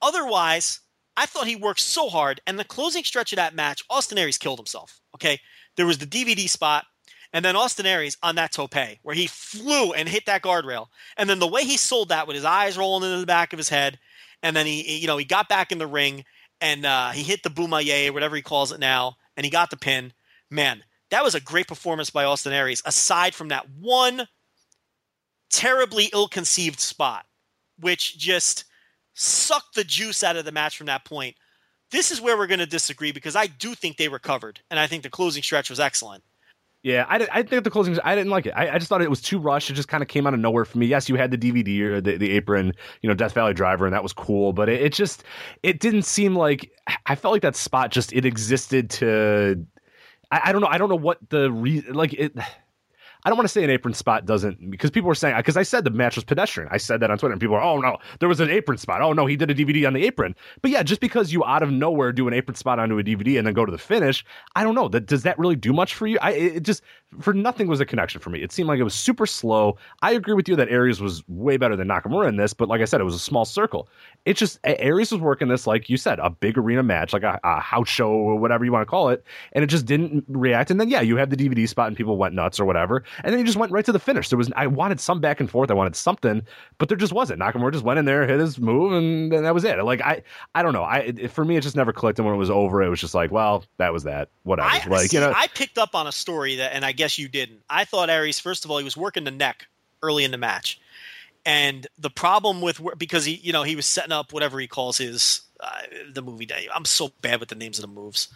Otherwise, 0.00 0.80
I 1.16 1.26
thought 1.26 1.46
he 1.46 1.56
worked 1.56 1.80
so 1.80 2.08
hard, 2.08 2.40
and 2.46 2.58
the 2.58 2.64
closing 2.64 3.04
stretch 3.04 3.32
of 3.32 3.36
that 3.36 3.54
match, 3.54 3.82
Austin 3.90 4.16
Aries 4.18 4.38
killed 4.38 4.58
himself. 4.58 5.00
Okay, 5.14 5.40
there 5.76 5.86
was 5.86 5.98
the 5.98 6.06
DVD 6.06 6.48
spot. 6.48 6.86
And 7.32 7.44
then 7.44 7.56
Austin 7.56 7.86
Aries 7.86 8.16
on 8.22 8.34
that 8.36 8.52
tope 8.52 8.74
where 9.02 9.14
he 9.14 9.26
flew 9.26 9.92
and 9.92 10.08
hit 10.08 10.26
that 10.26 10.42
guardrail. 10.42 10.88
And 11.16 11.30
then 11.30 11.38
the 11.38 11.46
way 11.46 11.64
he 11.64 11.76
sold 11.76 12.08
that 12.08 12.26
with 12.26 12.34
his 12.34 12.44
eyes 12.44 12.76
rolling 12.76 13.08
into 13.08 13.20
the 13.20 13.26
back 13.26 13.52
of 13.52 13.58
his 13.58 13.68
head. 13.68 13.98
And 14.42 14.56
then 14.56 14.66
he, 14.66 14.98
you 14.98 15.06
know, 15.06 15.16
he 15.16 15.24
got 15.24 15.48
back 15.48 15.70
in 15.70 15.78
the 15.78 15.86
ring 15.86 16.24
and 16.60 16.84
uh, 16.84 17.10
he 17.10 17.22
hit 17.22 17.42
the 17.42 17.50
Bomaye, 17.50 18.10
whatever 18.12 18.36
he 18.36 18.42
calls 18.42 18.72
it 18.72 18.80
now, 18.80 19.16
and 19.36 19.44
he 19.44 19.50
got 19.50 19.70
the 19.70 19.76
pin. 19.76 20.12
Man, 20.50 20.82
that 21.10 21.24
was 21.24 21.34
a 21.34 21.40
great 21.40 21.68
performance 21.68 22.10
by 22.10 22.24
Austin 22.24 22.52
Aries, 22.52 22.82
aside 22.84 23.34
from 23.34 23.48
that 23.48 23.66
one 23.70 24.28
terribly 25.50 26.10
ill 26.12 26.28
conceived 26.28 26.80
spot, 26.80 27.26
which 27.78 28.18
just 28.18 28.64
sucked 29.14 29.74
the 29.74 29.84
juice 29.84 30.22
out 30.22 30.36
of 30.36 30.44
the 30.44 30.52
match 30.52 30.76
from 30.76 30.86
that 30.86 31.04
point. 31.04 31.36
This 31.90 32.10
is 32.10 32.20
where 32.20 32.36
we're 32.36 32.46
going 32.46 32.60
to 32.60 32.66
disagree 32.66 33.10
because 33.12 33.34
I 33.34 33.46
do 33.46 33.74
think 33.74 33.96
they 33.96 34.08
recovered, 34.08 34.60
and 34.70 34.78
I 34.78 34.86
think 34.86 35.02
the 35.02 35.10
closing 35.10 35.42
stretch 35.42 35.70
was 35.70 35.80
excellent. 35.80 36.22
Yeah, 36.82 37.04
I, 37.08 37.18
did, 37.18 37.28
I 37.30 37.42
think 37.42 37.64
the 37.64 37.70
closing. 37.70 37.98
I 38.04 38.14
didn't 38.14 38.30
like 38.30 38.46
it. 38.46 38.52
I, 38.52 38.70
I 38.70 38.78
just 38.78 38.88
thought 38.88 39.02
it 39.02 39.10
was 39.10 39.20
too 39.20 39.38
rushed. 39.38 39.68
It 39.68 39.74
just 39.74 39.88
kind 39.88 40.02
of 40.02 40.08
came 40.08 40.26
out 40.26 40.32
of 40.32 40.40
nowhere 40.40 40.64
for 40.64 40.78
me. 40.78 40.86
Yes, 40.86 41.10
you 41.10 41.16
had 41.16 41.30
the 41.30 41.36
DVD 41.36 41.80
or 41.82 42.00
the, 42.00 42.16
the 42.16 42.30
apron, 42.30 42.72
you 43.02 43.08
know, 43.08 43.14
Death 43.14 43.34
Valley 43.34 43.52
Driver, 43.52 43.84
and 43.84 43.94
that 43.94 44.02
was 44.02 44.14
cool. 44.14 44.54
But 44.54 44.70
it, 44.70 44.80
it 44.80 44.92
just 44.94 45.22
it 45.62 45.78
didn't 45.80 46.04
seem 46.04 46.34
like 46.34 46.70
I 47.04 47.16
felt 47.16 47.32
like 47.32 47.42
that 47.42 47.54
spot 47.54 47.90
just 47.90 48.14
it 48.14 48.24
existed 48.24 48.88
to. 48.90 49.66
I, 50.30 50.40
I 50.44 50.52
don't 50.52 50.62
know. 50.62 50.68
I 50.68 50.78
don't 50.78 50.88
know 50.88 50.96
what 50.96 51.18
the 51.28 51.52
re 51.52 51.82
like 51.82 52.14
it. 52.14 52.34
I 53.24 53.30
don't 53.30 53.36
want 53.36 53.48
to 53.48 53.52
say 53.52 53.62
an 53.62 53.70
apron 53.70 53.94
spot 53.94 54.26
doesn't 54.26 54.70
because 54.70 54.90
people 54.90 55.08
were 55.08 55.14
saying 55.14 55.36
because 55.36 55.56
I 55.56 55.62
said 55.62 55.84
the 55.84 55.90
match 55.90 56.16
was 56.16 56.24
pedestrian. 56.24 56.68
I 56.72 56.78
said 56.78 57.00
that 57.00 57.10
on 57.10 57.18
Twitter 57.18 57.32
and 57.32 57.40
people 57.40 57.56
are 57.56 57.62
oh 57.62 57.78
no 57.80 57.98
there 58.18 58.28
was 58.28 58.40
an 58.40 58.50
apron 58.50 58.78
spot. 58.78 59.02
Oh 59.02 59.12
no 59.12 59.26
he 59.26 59.36
did 59.36 59.50
a 59.50 59.54
DVD 59.54 59.86
on 59.86 59.92
the 59.92 60.04
apron. 60.04 60.34
But 60.62 60.70
yeah, 60.70 60.82
just 60.82 61.00
because 61.00 61.32
you 61.32 61.44
out 61.44 61.62
of 61.62 61.70
nowhere 61.70 62.12
do 62.12 62.28
an 62.28 62.34
apron 62.34 62.54
spot 62.54 62.78
onto 62.78 62.98
a 62.98 63.02
DVD 63.02 63.38
and 63.38 63.46
then 63.46 63.54
go 63.54 63.64
to 63.66 63.72
the 63.72 63.78
finish, 63.78 64.24
I 64.56 64.64
don't 64.64 64.74
know 64.74 64.88
that 64.88 65.06
does 65.06 65.22
that 65.24 65.38
really 65.38 65.56
do 65.56 65.72
much 65.72 65.94
for 65.94 66.06
you? 66.06 66.18
I 66.20 66.30
it 66.32 66.62
just 66.62 66.82
for 67.20 67.32
nothing 67.32 67.66
was 67.66 67.80
a 67.80 67.86
connection 67.86 68.20
for 68.20 68.30
me. 68.30 68.40
It 68.42 68.52
seemed 68.52 68.68
like 68.68 68.78
it 68.78 68.84
was 68.84 68.94
super 68.94 69.26
slow. 69.26 69.76
I 70.02 70.12
agree 70.12 70.34
with 70.34 70.48
you 70.48 70.56
that 70.56 70.68
Aries 70.68 71.00
was 71.00 71.26
way 71.28 71.56
better 71.56 71.76
than 71.76 71.88
Nakamura 71.88 72.28
in 72.28 72.36
this, 72.36 72.54
but 72.54 72.68
like 72.68 72.80
I 72.80 72.84
said, 72.84 73.00
it 73.00 73.04
was 73.04 73.14
a 73.14 73.20
small 73.20 73.44
circle. 73.44 73.88
It 74.24 74.34
just 74.34 74.58
Aries 74.64 75.10
was 75.12 75.20
working 75.20 75.48
this 75.48 75.66
like 75.66 75.90
you 75.90 75.96
said 75.96 76.18
a 76.20 76.30
big 76.30 76.56
arena 76.56 76.82
match 76.82 77.12
like 77.12 77.22
a, 77.22 77.40
a 77.42 77.60
house 77.60 77.88
show 77.88 78.10
or 78.10 78.36
whatever 78.36 78.64
you 78.64 78.72
want 78.72 78.82
to 78.82 78.90
call 78.90 79.08
it, 79.08 79.24
and 79.52 79.64
it 79.64 79.66
just 79.66 79.86
didn't 79.86 80.24
react. 80.28 80.70
And 80.70 80.80
then 80.80 80.88
yeah, 80.88 81.00
you 81.00 81.16
had 81.16 81.30
the 81.30 81.36
DVD 81.36 81.68
spot 81.68 81.88
and 81.88 81.96
people 81.96 82.16
went 82.16 82.34
nuts 82.34 82.60
or 82.60 82.64
whatever. 82.64 83.02
And 83.22 83.32
then 83.32 83.38
he 83.38 83.44
just 83.44 83.58
went 83.58 83.72
right 83.72 83.84
to 83.84 83.92
the 83.92 83.98
finish. 83.98 84.28
There 84.28 84.38
was 84.38 84.50
I 84.56 84.66
wanted 84.66 85.00
some 85.00 85.20
back 85.20 85.40
and 85.40 85.50
forth, 85.50 85.70
I 85.70 85.74
wanted 85.74 85.96
something, 85.96 86.42
but 86.78 86.88
there 86.88 86.96
just 86.96 87.12
wasn't. 87.12 87.40
Nakamura 87.40 87.72
just 87.72 87.84
went 87.84 87.98
in 87.98 88.04
there, 88.04 88.26
hit 88.26 88.40
his 88.40 88.58
move, 88.58 88.92
and, 88.92 89.32
and 89.32 89.44
that 89.44 89.54
was 89.54 89.64
it. 89.64 89.82
Like 89.82 90.00
I 90.00 90.22
I 90.54 90.62
don't 90.62 90.72
know. 90.72 90.82
I 90.82 90.98
it, 90.98 91.30
for 91.30 91.44
me 91.44 91.56
it 91.56 91.62
just 91.62 91.76
never 91.76 91.92
clicked, 91.92 92.18
and 92.18 92.26
when 92.26 92.34
it 92.34 92.38
was 92.38 92.50
over, 92.50 92.82
it 92.82 92.88
was 92.88 93.00
just 93.00 93.14
like, 93.14 93.30
well, 93.30 93.64
that 93.78 93.92
was 93.92 94.04
that. 94.04 94.28
Whatever. 94.42 94.68
I, 94.68 94.86
like 94.88 95.10
see, 95.10 95.16
you 95.16 95.20
know, 95.22 95.32
I 95.34 95.46
picked 95.48 95.78
up 95.78 95.94
on 95.94 96.06
a 96.06 96.12
story 96.12 96.56
that, 96.56 96.74
and 96.74 96.84
I 96.84 96.92
guess 96.92 97.18
you 97.18 97.28
didn't. 97.28 97.60
I 97.68 97.84
thought 97.84 98.10
Aries, 98.10 98.40
first 98.40 98.64
of 98.64 98.70
all, 98.70 98.78
he 98.78 98.84
was 98.84 98.96
working 98.96 99.24
the 99.24 99.30
neck 99.30 99.66
early 100.02 100.24
in 100.24 100.30
the 100.30 100.38
match, 100.38 100.80
and 101.44 101.86
the 101.98 102.10
problem 102.10 102.60
with 102.60 102.80
because 102.98 103.24
he, 103.24 103.34
you 103.34 103.52
know, 103.52 103.62
he 103.62 103.76
was 103.76 103.86
setting 103.86 104.12
up 104.12 104.32
whatever 104.32 104.58
he 104.58 104.66
calls 104.66 104.98
his 104.98 105.42
uh, 105.60 105.82
the 106.12 106.22
movie 106.22 106.46
day. 106.46 106.68
I'm 106.74 106.84
so 106.84 107.10
bad 107.20 107.40
with 107.40 107.48
the 107.48 107.54
names 107.54 107.78
of 107.78 107.82
the 107.82 107.88
moves, 108.00 108.28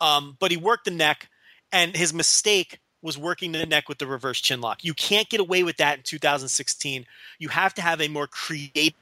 um, 0.00 0.36
but 0.38 0.50
he 0.50 0.56
worked 0.56 0.84
the 0.84 0.90
neck, 0.90 1.28
and 1.70 1.96
his 1.96 2.12
mistake 2.12 2.80
was 3.02 3.18
working 3.18 3.52
the 3.52 3.66
neck 3.66 3.88
with 3.88 3.98
the 3.98 4.06
reverse 4.06 4.40
chin 4.40 4.60
lock. 4.60 4.84
You 4.84 4.94
can't 4.94 5.28
get 5.28 5.40
away 5.40 5.64
with 5.64 5.76
that 5.78 5.98
in 5.98 6.02
2016. 6.04 7.04
You 7.38 7.48
have 7.48 7.74
to 7.74 7.82
have 7.82 8.00
a 8.00 8.08
more 8.08 8.26
creative 8.26 8.94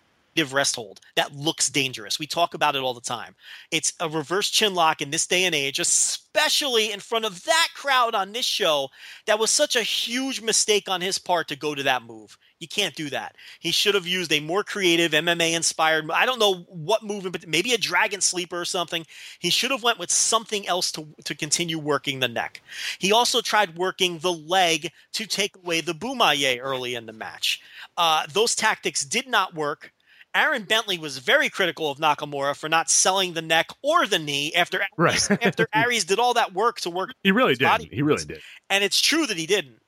rest 0.53 0.77
hold 0.77 1.01
that 1.17 1.35
looks 1.35 1.69
dangerous. 1.69 2.19
We 2.19 2.27
talk 2.27 2.55
about 2.55 2.77
it 2.77 2.83
all 2.83 2.95
the 2.95 3.01
time. 3.01 3.35
It's 3.71 3.93
a 4.01 4.09
reverse 4.09 4.49
chin 4.49 4.75
lock 4.75 5.03
in 5.03 5.11
this 5.11 5.27
day 5.27 5.45
and 5.45 5.55
age, 5.55 5.79
especially 5.79 6.93
in 6.93 7.01
front 7.01 7.25
of 7.25 7.45
that 7.45 7.69
crowd 7.75 8.15
on 8.15 8.33
this 8.33 8.47
show. 8.47 8.89
That 9.27 9.39
was 9.39 9.51
such 9.51 9.77
a 9.77 9.83
huge 9.83 10.41
mistake 10.41 10.89
on 10.89 11.01
his 11.01 11.19
part 11.19 11.49
to 11.49 11.57
go 11.57 11.75
to 11.75 11.83
that 11.83 12.03
move. 12.03 12.39
You 12.59 12.69
can't 12.69 12.95
do 12.95 13.09
that. 13.11 13.37
He 13.59 13.71
should 13.71 13.95
have 13.95 14.07
used 14.07 14.33
a 14.33 14.41
more 14.41 14.63
creative 14.63 15.13
MMA 15.13 15.55
inspired. 15.55 16.11
I 16.11 16.27
don't 16.27 16.39
know 16.39 16.67
what 16.69 17.03
movement, 17.03 17.33
but 17.33 17.49
maybe 17.49 17.73
a 17.73 17.79
dragon 17.79 18.21
sleeper 18.21 18.61
or 18.61 18.67
something. 18.67 19.07
He 19.39 19.49
should 19.49 19.71
have 19.71 19.83
went 19.83 19.99
with 19.99 20.11
something 20.11 20.69
else 20.69 20.93
to 20.93 21.07
to 21.25 21.35
continue 21.35 21.79
working 21.79 22.21
the 22.21 22.29
neck. 22.29 22.63
He 22.99 23.13
also 23.13 23.41
tried 23.41 23.79
working 23.79 24.19
the 24.19 24.33
leg 24.33 24.91
to 25.15 25.27
take 25.27 25.57
away 25.57 25.81
the 25.81 25.95
Bomaye 25.95 26.59
early 26.61 26.95
in 26.95 27.07
the 27.07 27.13
match. 27.13 27.63
Uh, 27.97 28.27
those 28.31 28.55
tactics 28.55 29.05
did 29.05 29.27
not 29.27 29.55
work. 29.55 29.93
Aaron 30.35 30.63
Bentley 30.65 30.99
was 30.99 31.19
very 31.19 31.49
critical 31.49 31.91
of 31.91 31.99
Nakamura 31.99 32.57
for 32.57 32.69
not 32.69 32.89
selling 32.91 33.33
the 33.33 33.43
neck 33.43 33.69
or 33.83 34.07
the 34.07 34.19
knee 34.19 34.53
after 34.55 34.81
Aries, 34.99 35.29
Right. 35.31 35.39
after 35.47 35.67
Aries 35.75 36.05
did 36.05 36.19
all 36.19 36.35
that 36.35 36.55
work 36.55 36.81
to 36.83 36.91
work 36.91 37.11
he 37.23 37.33
really 37.33 37.55
did. 37.55 37.89
He 37.91 38.03
really 38.03 38.25
did. 38.25 38.41
and 38.69 38.85
it's 38.85 39.01
true 39.01 39.27
that 39.27 39.37
he 39.37 39.47
didn't. 39.47 39.79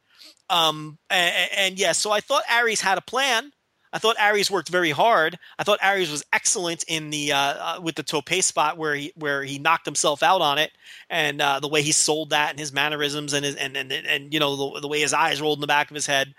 Um, 0.50 0.98
and, 1.08 1.50
and 1.56 1.78
yeah, 1.78 1.92
so 1.92 2.10
I 2.10 2.20
thought 2.20 2.42
Aries 2.50 2.80
had 2.80 2.98
a 2.98 3.02
plan. 3.02 3.52
I 3.94 3.98
thought 3.98 4.16
Aries 4.18 4.50
worked 4.50 4.70
very 4.70 4.90
hard. 4.90 5.38
I 5.58 5.64
thought 5.64 5.78
Aries 5.82 6.10
was 6.10 6.24
excellent 6.32 6.82
in 6.88 7.10
the 7.10 7.32
uh, 7.32 7.38
uh, 7.38 7.80
with 7.82 7.94
the 7.94 8.02
tope 8.02 8.30
spot 8.42 8.78
where 8.78 8.94
he 8.94 9.12
where 9.16 9.42
he 9.44 9.58
knocked 9.58 9.84
himself 9.84 10.22
out 10.22 10.40
on 10.40 10.56
it, 10.58 10.72
and 11.10 11.42
uh, 11.42 11.60
the 11.60 11.68
way 11.68 11.82
he 11.82 11.92
sold 11.92 12.30
that 12.30 12.50
and 12.50 12.58
his 12.58 12.72
mannerisms 12.72 13.34
and 13.34 13.44
his, 13.44 13.54
and, 13.56 13.76
and 13.76 13.92
and 13.92 14.32
you 14.32 14.40
know 14.40 14.56
the, 14.74 14.80
the 14.80 14.88
way 14.88 15.00
his 15.00 15.12
eyes 15.12 15.42
rolled 15.42 15.58
in 15.58 15.60
the 15.60 15.66
back 15.66 15.90
of 15.90 15.94
his 15.94 16.06
head, 16.06 16.32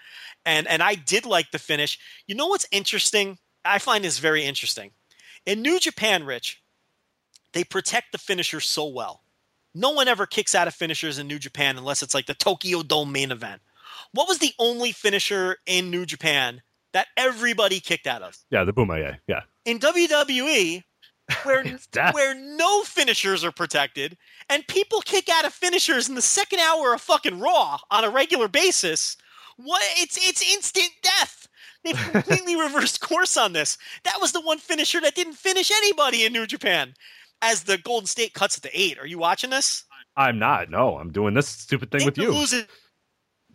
and 0.45 0.67
and 0.67 0.81
I 0.81 0.95
did 0.95 1.27
like 1.27 1.51
the 1.51 1.59
finish. 1.59 1.99
You 2.25 2.33
know 2.33 2.47
what's 2.47 2.67
interesting? 2.71 3.37
I 3.65 3.79
find 3.79 4.03
this 4.03 4.19
very 4.19 4.43
interesting. 4.43 4.91
In 5.45 5.61
New 5.61 5.79
Japan, 5.79 6.25
Rich, 6.25 6.61
they 7.53 7.63
protect 7.63 8.11
the 8.11 8.17
finisher 8.17 8.59
so 8.59 8.85
well. 8.87 9.23
No 9.75 9.91
one 9.91 10.07
ever 10.07 10.25
kicks 10.25 10.53
out 10.53 10.67
of 10.67 10.75
finishers 10.75 11.17
in 11.17 11.27
New 11.27 11.39
Japan 11.39 11.77
unless 11.77 12.03
it's 12.03 12.13
like 12.13 12.27
the 12.27 12.33
Tokyo 12.33 12.83
Dome 12.83 13.11
main 13.11 13.31
event. 13.31 13.61
What 14.11 14.27
was 14.27 14.39
the 14.39 14.53
only 14.59 14.91
finisher 14.91 15.57
in 15.65 15.89
New 15.89 16.05
Japan 16.05 16.61
that 16.93 17.07
everybody 17.17 17.79
kicked 17.79 18.05
out 18.05 18.21
of? 18.21 18.37
Yeah, 18.51 18.63
the 18.63 18.73
Bomaye. 18.73 19.17
Yeah. 19.27 19.41
In 19.65 19.79
WWE, 19.79 20.83
where 21.43 21.63
where 22.11 22.35
no 22.35 22.83
finishers 22.83 23.43
are 23.43 23.51
protected, 23.51 24.17
and 24.49 24.67
people 24.67 25.01
kick 25.01 25.29
out 25.29 25.45
of 25.45 25.53
finishers 25.53 26.09
in 26.09 26.15
the 26.15 26.21
second 26.21 26.59
hour 26.59 26.93
of 26.93 27.01
fucking 27.01 27.39
Raw 27.39 27.79
on 27.89 28.03
a 28.03 28.09
regular 28.09 28.47
basis. 28.47 29.17
What? 29.57 29.81
It's 29.97 30.17
it's 30.17 30.41
instant 30.53 30.89
death. 31.01 31.42
They've 31.83 31.97
completely 32.11 32.55
reversed 32.55 33.01
course 33.01 33.35
on 33.37 33.53
this. 33.53 33.77
That 34.03 34.17
was 34.21 34.31
the 34.31 34.41
one 34.41 34.57
finisher 34.59 35.01
that 35.01 35.15
didn't 35.15 35.33
finish 35.33 35.69
anybody 35.71 36.25
in 36.25 36.33
New 36.33 36.45
Japan. 36.47 36.93
As 37.41 37.63
the 37.63 37.77
Golden 37.77 38.07
State 38.07 38.33
cuts 38.33 38.57
it 38.57 38.61
to 38.61 38.69
eight, 38.73 38.97
are 38.99 39.05
you 39.05 39.17
watching 39.17 39.49
this? 39.49 39.83
I'm 40.15 40.39
not. 40.39 40.69
No, 40.69 40.97
I'm 40.97 41.11
doing 41.11 41.33
this 41.33 41.47
stupid 41.49 41.91
thing 41.91 41.99
They 41.99 42.05
with 42.05 42.17
you. 42.17 42.31
lose 42.31 42.53
it 42.53 42.69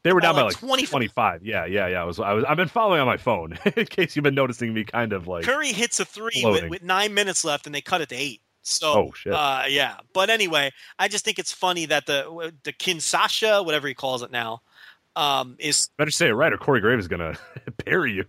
They 0.02 0.12
were 0.12 0.20
down 0.20 0.34
by 0.34 0.42
like 0.42 0.52
like 0.54 0.60
25. 0.60 0.90
25. 0.90 1.44
Yeah, 1.46 1.64
yeah, 1.64 1.86
yeah. 1.86 2.02
I 2.02 2.04
was, 2.04 2.18
I 2.20 2.32
was, 2.34 2.44
I've 2.44 2.56
been 2.58 2.68
following 2.68 3.00
on 3.00 3.06
my 3.06 3.16
phone 3.16 3.58
in 3.76 3.86
case 3.86 4.14
you've 4.14 4.24
been 4.24 4.34
noticing 4.34 4.74
me 4.74 4.84
kind 4.84 5.12
of 5.14 5.26
like. 5.26 5.44
Curry 5.44 5.72
hits 5.72 5.98
a 6.00 6.04
three 6.04 6.42
with, 6.44 6.68
with 6.68 6.82
nine 6.82 7.14
minutes 7.14 7.44
left, 7.44 7.64
and 7.66 7.74
they 7.74 7.80
cut 7.80 8.00
it 8.02 8.10
to 8.10 8.14
eight. 8.16 8.42
So, 8.62 8.92
Oh, 8.92 9.12
shit. 9.12 9.32
Uh, 9.32 9.62
yeah. 9.68 9.96
But 10.12 10.28
anyway, 10.28 10.70
I 10.98 11.08
just 11.08 11.24
think 11.24 11.38
it's 11.38 11.52
funny 11.52 11.86
that 11.86 12.04
the 12.04 12.52
the 12.64 12.72
Kinshasa, 12.74 13.64
whatever 13.64 13.88
he 13.88 13.94
calls 13.94 14.22
it 14.22 14.30
now, 14.30 14.60
um, 15.18 15.57
is 15.59 15.90
Better 15.98 16.11
say 16.12 16.28
it 16.28 16.33
right, 16.33 16.52
or 16.52 16.59
Corey 16.59 16.81
Graves 16.81 17.04
is 17.04 17.09
gonna 17.09 17.37
parry 17.85 18.12
you. 18.12 18.24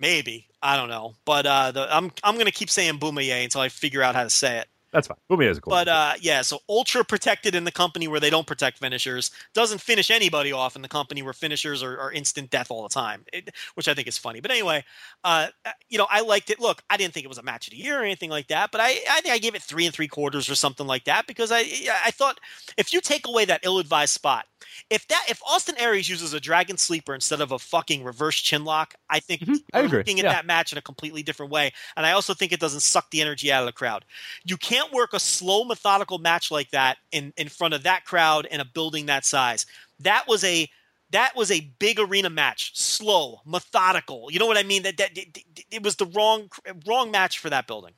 maybe 0.00 0.48
I 0.60 0.76
don't 0.76 0.88
know, 0.88 1.14
but 1.24 1.46
uh, 1.46 1.70
the, 1.70 1.96
I'm 1.96 2.10
I'm 2.22 2.36
gonna 2.36 2.50
keep 2.50 2.68
saying 2.68 2.98
Bomaye 2.98 3.44
until 3.44 3.60
I 3.60 3.68
figure 3.68 4.02
out 4.02 4.14
how 4.14 4.24
to 4.24 4.30
say 4.30 4.58
it. 4.58 4.68
That's 4.94 5.08
fine. 5.08 5.18
Is 5.40 5.60
cool. 5.60 5.72
But 5.72 5.88
uh, 5.88 6.12
yeah, 6.20 6.42
so 6.42 6.60
ultra 6.68 7.04
protected 7.04 7.54
in 7.54 7.64
the 7.64 7.72
company 7.72 8.08
where 8.08 8.20
they 8.20 8.30
don't 8.30 8.46
protect 8.46 8.78
finishers 8.78 9.30
doesn't 9.54 9.80
finish 9.80 10.10
anybody 10.10 10.52
off 10.52 10.76
in 10.76 10.82
the 10.82 10.88
company 10.88 11.22
where 11.22 11.32
finishers 11.32 11.82
are, 11.82 11.98
are 11.98 12.12
instant 12.12 12.50
death 12.50 12.70
all 12.70 12.82
the 12.84 12.88
time, 12.88 13.24
it, 13.32 13.50
which 13.74 13.88
I 13.88 13.94
think 13.94 14.08
is 14.08 14.18
funny. 14.18 14.40
But 14.40 14.52
anyway, 14.52 14.84
uh, 15.24 15.48
you 15.88 15.98
know, 15.98 16.06
I 16.10 16.20
liked 16.20 16.50
it. 16.50 16.60
Look, 16.60 16.82
I 16.90 16.96
didn't 16.96 17.14
think 17.14 17.24
it 17.24 17.28
was 17.28 17.38
a 17.38 17.42
match 17.42 17.66
of 17.66 17.72
the 17.72 17.78
year 17.78 18.00
or 18.00 18.04
anything 18.04 18.30
like 18.30 18.48
that, 18.48 18.70
but 18.70 18.80
I 18.80 18.90
I 19.10 19.20
think 19.20 19.34
I 19.34 19.38
gave 19.38 19.54
it 19.54 19.62
three 19.62 19.86
and 19.86 19.94
three 19.94 20.08
quarters 20.08 20.48
or 20.48 20.54
something 20.54 20.86
like 20.86 21.04
that 21.04 21.26
because 21.26 21.50
I 21.52 21.60
I 22.04 22.10
thought 22.12 22.38
if 22.76 22.92
you 22.92 23.00
take 23.00 23.26
away 23.26 23.44
that 23.46 23.60
ill-advised 23.64 24.14
spot, 24.14 24.46
if 24.90 25.06
that 25.08 25.26
if 25.28 25.40
Austin 25.46 25.76
Aries 25.78 26.08
uses 26.08 26.34
a 26.34 26.40
dragon 26.40 26.76
sleeper 26.76 27.14
instead 27.14 27.40
of 27.40 27.52
a 27.52 27.58
fucking 27.58 28.04
reverse 28.04 28.36
chin 28.40 28.64
lock, 28.64 28.94
I 29.10 29.20
think 29.20 29.42
Mhm, 29.42 29.64
I 29.72 29.80
agree, 29.80 30.04
looking 30.04 30.20
at 30.20 30.26
yeah. 30.26 30.28
that 30.28 30.46
match 30.46 30.72
in 30.72 30.78
a 30.78 30.82
completely 30.82 31.22
different 31.22 31.52
way. 31.52 31.72
And 31.96 32.06
I 32.06 32.12
also 32.12 32.34
think 32.34 32.52
it 32.52 32.60
doesn't 32.60 32.80
suck 32.80 33.10
the 33.10 33.20
energy 33.20 33.52
out 33.52 33.62
of 33.62 33.66
the 33.66 33.72
crowd. 33.72 34.04
You 34.44 34.56
can't 34.56 34.83
work 34.92 35.12
a 35.12 35.20
slow, 35.20 35.64
methodical 35.64 36.18
match 36.18 36.50
like 36.50 36.70
that 36.70 36.98
in, 37.12 37.32
in 37.36 37.48
front 37.48 37.74
of 37.74 37.82
that 37.84 38.04
crowd 38.04 38.46
in 38.46 38.60
a 38.60 38.64
building 38.64 39.06
that 39.06 39.24
size. 39.24 39.66
That 40.00 40.24
was 40.28 40.44
a 40.44 40.68
that 41.10 41.36
was 41.36 41.50
a 41.52 41.72
big 41.78 42.00
arena 42.00 42.28
match, 42.28 42.76
slow, 42.76 43.40
methodical. 43.44 44.28
You 44.30 44.40
know 44.40 44.46
what 44.46 44.56
I 44.56 44.64
mean? 44.64 44.82
That 44.82 44.96
that 44.96 45.16
it, 45.16 45.38
it 45.70 45.82
was 45.82 45.96
the 45.96 46.06
wrong 46.06 46.48
wrong 46.86 47.10
match 47.10 47.38
for 47.38 47.50
that 47.50 47.66
building. 47.66 47.92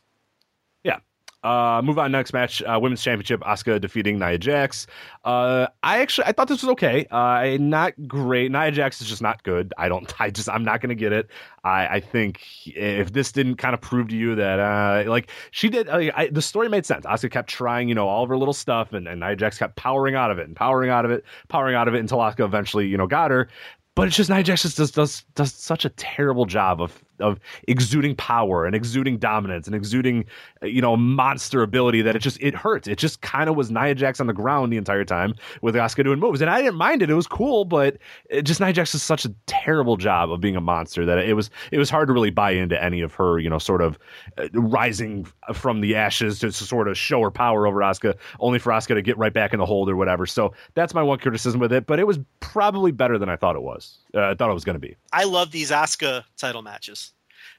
Uh, 1.42 1.80
move 1.84 1.98
on 1.98 2.10
next 2.10 2.32
match, 2.32 2.62
uh, 2.62 2.78
women's 2.80 3.02
championship. 3.02 3.40
Asuka 3.42 3.80
defeating 3.80 4.18
Nia 4.18 4.36
Jax. 4.36 4.86
Uh, 5.24 5.68
I 5.82 6.00
actually 6.00 6.26
I 6.26 6.32
thought 6.32 6.48
this 6.48 6.62
was 6.62 6.70
okay. 6.70 7.06
Uh, 7.10 7.56
not 7.60 7.92
great. 8.08 8.50
Nia 8.50 8.72
Jax 8.72 9.00
is 9.00 9.08
just 9.08 9.22
not 9.22 9.42
good. 9.44 9.72
I 9.78 9.88
don't. 9.88 10.12
I 10.20 10.30
just 10.30 10.48
I'm 10.48 10.64
not 10.64 10.80
gonna 10.80 10.94
get 10.94 11.12
it. 11.12 11.28
I 11.62 11.86
I 11.86 12.00
think 12.00 12.42
if 12.66 13.12
this 13.12 13.30
didn't 13.30 13.56
kind 13.56 13.74
of 13.74 13.80
prove 13.80 14.08
to 14.08 14.16
you 14.16 14.34
that 14.34 14.58
uh 14.58 15.08
like 15.08 15.30
she 15.52 15.68
did, 15.68 15.88
uh, 15.88 16.10
I, 16.16 16.28
the 16.28 16.42
story 16.42 16.68
made 16.68 16.84
sense. 16.84 17.06
Asuka 17.06 17.30
kept 17.30 17.48
trying, 17.48 17.88
you 17.88 17.94
know, 17.94 18.08
all 18.08 18.24
of 18.24 18.28
her 18.28 18.36
little 18.36 18.54
stuff, 18.54 18.92
and 18.92 19.06
and 19.06 19.20
Nia 19.20 19.36
Jax 19.36 19.58
kept 19.58 19.76
powering 19.76 20.16
out 20.16 20.30
of 20.30 20.38
it 20.38 20.46
and 20.48 20.56
powering 20.56 20.90
out 20.90 21.04
of 21.04 21.10
it, 21.10 21.24
powering 21.48 21.76
out 21.76 21.86
of 21.86 21.94
it 21.94 21.98
until 22.00 22.18
Asuka 22.18 22.44
eventually, 22.44 22.86
you 22.86 22.96
know, 22.96 23.06
got 23.06 23.30
her. 23.30 23.48
But 23.94 24.08
it's 24.08 24.16
just 24.16 24.30
Nia 24.30 24.42
Jax 24.42 24.62
just 24.62 24.76
does 24.78 24.90
does 24.90 25.24
does 25.34 25.52
such 25.52 25.84
a 25.84 25.90
terrible 25.90 26.44
job 26.44 26.82
of 26.82 27.02
of 27.20 27.38
exuding 27.68 28.14
power 28.16 28.66
and 28.66 28.74
exuding 28.74 29.18
dominance 29.18 29.66
and 29.66 29.74
exuding 29.74 30.24
uh, 30.62 30.66
you 30.66 30.80
know 30.80 30.96
monster 30.96 31.62
ability 31.62 32.02
that 32.02 32.16
it 32.16 32.20
just 32.20 32.38
it 32.40 32.54
hurts. 32.54 32.88
It 32.88 32.98
just 32.98 33.20
kind 33.20 33.48
of 33.48 33.56
was 33.56 33.70
Nia 33.70 33.94
Jax 33.94 34.20
on 34.20 34.26
the 34.26 34.32
ground 34.32 34.72
the 34.72 34.76
entire 34.76 35.04
time 35.04 35.34
with 35.62 35.74
Asuka 35.74 36.04
doing 36.04 36.18
moves, 36.18 36.40
and 36.40 36.50
I 36.50 36.60
didn't 36.62 36.76
mind 36.76 37.02
it. 37.02 37.10
It 37.10 37.14
was 37.14 37.26
cool, 37.26 37.64
but 37.64 37.98
it 38.30 38.42
just 38.42 38.60
Nia 38.60 38.72
Jax 38.72 38.92
does 38.92 39.02
such 39.02 39.24
a 39.24 39.34
terrible 39.46 39.96
job 39.96 40.30
of 40.30 40.40
being 40.40 40.56
a 40.56 40.60
monster 40.60 41.04
that 41.06 41.18
it 41.18 41.34
was 41.34 41.50
it 41.72 41.78
was 41.78 41.90
hard 41.90 42.08
to 42.08 42.12
really 42.12 42.30
buy 42.30 42.50
into 42.50 42.82
any 42.82 43.00
of 43.00 43.14
her 43.14 43.38
you 43.38 43.50
know 43.50 43.58
sort 43.58 43.82
of 43.82 43.98
uh, 44.38 44.48
rising 44.52 45.26
from 45.52 45.80
the 45.80 45.94
ashes 45.94 46.38
to, 46.40 46.52
sort 46.52 46.88
of 46.88 46.96
show 46.96 47.20
her 47.20 47.30
power 47.30 47.66
over 47.66 47.80
Asuka, 47.80 48.14
only 48.40 48.58
for 48.58 48.72
Asuka 48.72 48.94
to 48.94 49.02
get 49.02 49.16
right 49.18 49.32
back 49.32 49.52
in 49.52 49.58
the 49.58 49.66
hold 49.66 49.88
or 49.88 49.96
whatever. 49.96 50.26
So 50.26 50.52
that's 50.74 50.94
my 50.94 51.02
one 51.02 51.18
criticism 51.18 51.60
with 51.60 51.72
it, 51.72 51.86
but 51.86 51.98
it 51.98 52.06
was 52.06 52.18
probably 52.40 52.92
better 52.92 53.18
than 53.18 53.28
I 53.28 53.36
thought 53.36 53.56
it 53.56 53.62
was. 53.62 53.98
Uh, 54.14 54.30
I 54.30 54.34
thought 54.34 54.50
it 54.50 54.54
was 54.54 54.64
going 54.64 54.74
to 54.74 54.80
be. 54.80 54.96
I 55.12 55.24
love 55.24 55.50
these 55.50 55.70
Asuka 55.70 56.24
title 56.36 56.62
matches. 56.62 57.05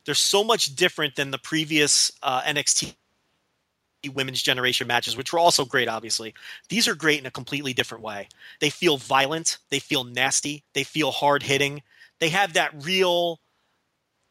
They're 0.08 0.16
so 0.16 0.42
much 0.42 0.74
different 0.74 1.18
than 1.18 1.32
the 1.32 1.38
previous 1.38 2.14
uh, 2.24 2.42
NXT 2.44 2.96
women's 4.14 4.42
generation 4.42 4.88
matches, 4.88 5.18
which 5.18 5.34
were 5.34 5.40
also 5.40 5.66
great, 5.66 5.90
obviously. 5.90 6.34
These 6.70 6.88
are 6.88 6.96
great 6.96 7.20
in 7.20 7.26
a 7.26 7.32
completely 7.32 7.74
different 7.74 8.06
way. 8.06 8.30
They 8.62 8.70
feel 8.70 8.96
violent, 8.96 9.58
they 9.70 9.80
feel 9.80 10.06
nasty, 10.06 10.64
they 10.74 10.86
feel 10.86 11.12
hard 11.12 11.44
hitting. 11.44 11.84
They 12.20 12.30
have 12.30 12.54
that 12.54 12.72
real, 12.86 13.42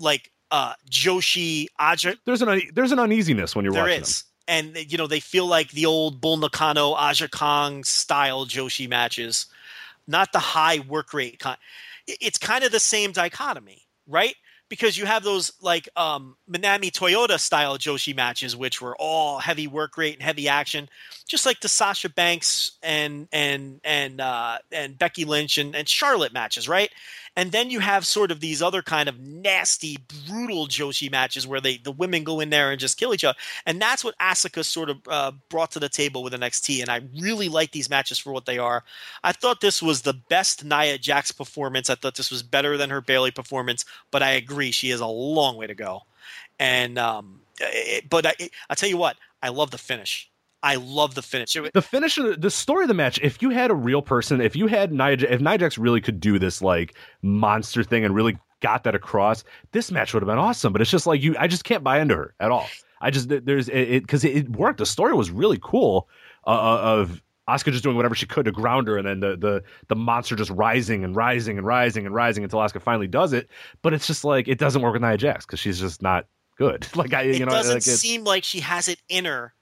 like, 0.01 0.33
uh, 0.51 0.73
Joshi 0.91 1.67
Aja. 1.79 2.15
There's 2.25 2.41
an 2.41 2.63
there's 2.73 2.93
an 2.93 2.99
uneasiness 2.99 3.55
when 3.55 3.67
you're 3.67 3.75
There 3.75 3.83
watching 3.83 4.03
is. 4.03 4.25
And, 4.49 4.91
you 4.91 4.97
know, 4.97 5.07
they 5.07 5.21
feel 5.21 5.47
like 5.47 5.73
the 5.73 5.85
old 5.85 6.23
Bull 6.23 6.39
Nakano, 6.39 6.93
Aja 6.93 7.29
Kong 7.29 7.85
style 7.85 8.47
Joshi 8.47 8.89
matches, 8.89 9.45
not 10.07 10.33
the 10.33 10.39
high 10.39 10.79
work 10.79 11.13
rate. 11.13 11.39
Con- 11.39 11.59
it's 12.07 12.39
kind 12.39 12.65
of 12.65 12.73
the 12.73 12.81
same 12.81 13.13
dichotomy, 13.13 13.83
right? 14.07 14.37
Because 14.69 14.97
you 14.97 15.07
have 15.07 15.23
those 15.23 15.53
like 15.61 15.89
um, 15.97 16.37
Manami 16.51 16.91
Toyota 16.91 17.39
style 17.39 17.79
Joshi 17.79 18.15
matches, 18.15 18.57
which 18.57 18.81
were 18.81 18.97
all 18.99 19.39
heavy 19.39 19.67
work 19.67 19.97
rate 19.97 20.15
and 20.15 20.23
heavy 20.23 20.49
action, 20.49 20.89
just 21.27 21.47
like 21.47 21.61
the 21.61 21.69
Sasha 21.69 22.09
Banks 22.09 22.73
and 22.83 23.29
and 23.33 23.81
and 23.85 24.21
uh, 24.21 24.59
and 24.73 24.99
Becky 24.99 25.25
Lynch 25.25 25.59
and, 25.59 25.75
and 25.75 25.89
Charlotte 25.89 26.33
matches, 26.33 26.69
right? 26.69 26.91
And 27.37 27.53
then 27.53 27.71
you 27.71 27.81
have 27.81 28.07
sort 28.07 28.31
of 28.31 28.41
these 28.41 28.63
other 28.63 28.83
kind 28.83 29.09
of 29.09 29.21
nasty, 29.21 29.99
brutal 30.27 30.67
Joshi 30.67 31.11
matches 31.11 31.47
where 31.47 31.61
they 31.61 31.77
the 31.77 31.93
women 31.93 32.25
go 32.25 32.41
in 32.41 32.51
there 32.51 32.71
and 32.71 32.81
just 32.81 32.99
kill 32.99 33.13
each 33.13 33.25
other, 33.25 33.39
and 33.67 33.81
that's 33.81 34.03
what 34.03 34.19
Asuka 34.19 34.65
sort 34.65 34.91
of 34.91 34.97
uh, 35.09 35.33
brought 35.51 35.71
to 35.73 35.79
the 35.79 35.89
table 35.89 36.23
with 36.23 36.33
NXT. 36.33 36.81
And 36.81 36.91
I 36.91 37.03
really 37.21 37.49
like 37.49 37.73
these 37.73 37.91
matches 37.91 38.19
for 38.19 38.33
what 38.33 38.47
they 38.47 38.59
are. 38.59 38.85
I 39.23 39.33
thought 39.33 39.61
this 39.61 39.83
was 39.83 40.03
the 40.03 40.15
best 40.15 40.65
Nia 40.65 40.99
Jax 40.99 41.31
performance. 41.31 41.91
I 41.91 41.95
thought 41.95 42.17
this 42.17 42.31
was 42.31 42.43
better 42.43 42.77
than 42.77 42.91
her 42.91 43.01
Bayley 43.01 43.31
performance, 43.31 43.85
but 44.11 44.23
I 44.23 44.31
agree 44.33 44.71
she 44.71 44.89
has 44.91 45.01
a 45.01 45.07
long 45.07 45.57
way 45.57 45.67
to 45.67 45.75
go. 45.75 46.03
And 46.59 46.99
um, 46.99 47.41
it, 47.61 48.09
but 48.09 48.27
I, 48.27 48.35
I 48.71 48.75
tell 48.75 48.89
you 48.89 48.97
what, 48.97 49.17
I 49.43 49.51
love 49.51 49.71
the 49.71 49.79
finish. 49.79 50.31
I 50.67 50.75
love 50.75 51.15
the 51.15 51.23
finish. 51.23 51.53
The 51.53 51.81
finish 51.81 52.19
of 52.19 52.27
the, 52.27 52.37
the 52.37 52.51
story 52.51 52.83
of 52.83 52.89
the 52.89 52.95
match. 52.95 53.21
If 53.23 53.41
you 53.41 53.51
had 53.51 53.71
a 53.71 53.75
real 53.75 54.03
person, 54.03 54.41
if 54.41 54.57
you 54.57 54.67
had 54.67 54.93
Nia, 54.93 55.13
if 55.13 55.41
Nia 55.41 55.59
Jax 55.59 55.79
really 55.79 56.01
could 56.01 56.19
do 56.19 56.41
this 56.41 56.61
like 56.61 56.97
monster 57.23 57.85
thing 57.85 58.05
and 58.05 58.13
really 58.13 58.37
got 58.61 58.83
that 58.83 58.97
across, 58.97 59.45
this 59.71 59.93
match 59.93 60.13
would 60.13 60.25
have 60.25 60.27
been 60.27 60.39
awesome. 60.39 60.73
But 60.73 60.83
it's 60.83 60.91
just 60.91 61.07
like 61.07 61.23
you, 61.23 61.37
I 61.39 61.47
just 61.47 61.63
can't 61.63 61.85
buy 61.85 62.01
into 62.01 62.17
her 62.17 62.35
at 62.41 62.51
all. 62.51 62.67
I 63.01 63.11
just 63.11 63.29
there's 63.29 63.69
it 63.69 64.03
because 64.03 64.25
it, 64.25 64.37
it, 64.37 64.51
worked. 64.51 64.79
The 64.79 64.87
story 64.87 65.15
was 65.15 65.31
really 65.31 65.61
cool 65.63 66.09
uh, 66.49 66.51
uh, 66.51 66.81
of 66.83 67.23
Asuka 67.49 67.71
just 67.71 67.85
doing 67.85 67.95
whatever 67.95 68.17
she 68.17 68.27
could 68.27 68.47
to 68.47 68.51
ground 68.51 68.89
her, 68.89 68.99
and 68.99 69.07
then 69.07 69.21
the 69.21 69.37
the 69.37 69.63
the 69.87 69.95
monster 69.95 70.35
just 70.35 70.51
rising 70.51 71.05
and 71.05 71.15
rising 71.15 71.59
and 71.59 71.67
rising 71.67 72.07
and 72.07 72.15
rising 72.15 72.43
until 72.43 72.59
Asuka 72.59 72.83
finally 72.83 73.07
does 73.07 73.33
it. 73.33 73.49
But 73.83 73.95
it's 73.95 74.09
just 74.09 74.25
like 74.25 74.49
it 74.49 74.59
doesn't 74.59 74.83
work 74.83 74.95
with 74.95 75.03
Nia 75.03 75.17
Jax 75.17 75.47
because 75.47 75.61
she's 75.61 75.79
just 75.79 76.03
not 76.03 76.27
good. 76.59 76.89
like 76.97 77.15
I, 77.15 77.23
it 77.23 77.39
you 77.39 77.45
know, 77.45 77.53
doesn't 77.53 77.75
like 77.75 77.83
seem 77.83 78.25
like 78.25 78.43
she 78.43 78.59
has 78.59 78.89
it 78.89 79.01
in 79.09 79.27
her 79.27 79.55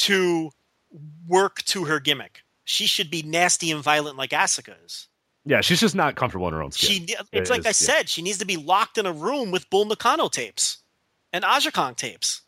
to 0.00 0.50
work 1.26 1.62
to 1.64 1.84
her 1.84 2.00
gimmick. 2.00 2.42
She 2.64 2.86
should 2.86 3.10
be 3.10 3.22
nasty 3.22 3.70
and 3.70 3.82
violent 3.82 4.16
like 4.16 4.30
Asuka 4.30 4.74
is. 4.84 5.08
Yeah, 5.44 5.60
she's 5.60 5.80
just 5.80 5.94
not 5.94 6.16
comfortable 6.16 6.48
in 6.48 6.54
her 6.54 6.62
own 6.62 6.70
skin. 6.70 7.06
She, 7.06 7.16
it's 7.32 7.50
like 7.50 7.66
I 7.66 7.72
said, 7.72 8.08
she 8.08 8.22
needs 8.22 8.38
to 8.38 8.44
be 8.44 8.56
locked 8.56 8.98
in 8.98 9.06
a 9.06 9.12
room 9.12 9.50
with 9.50 9.68
Bull 9.70 9.86
Nakano 9.86 10.28
tapes 10.28 10.78
and 11.32 11.44
Aja 11.44 11.70
Kong 11.70 11.94
tapes. 11.94 12.42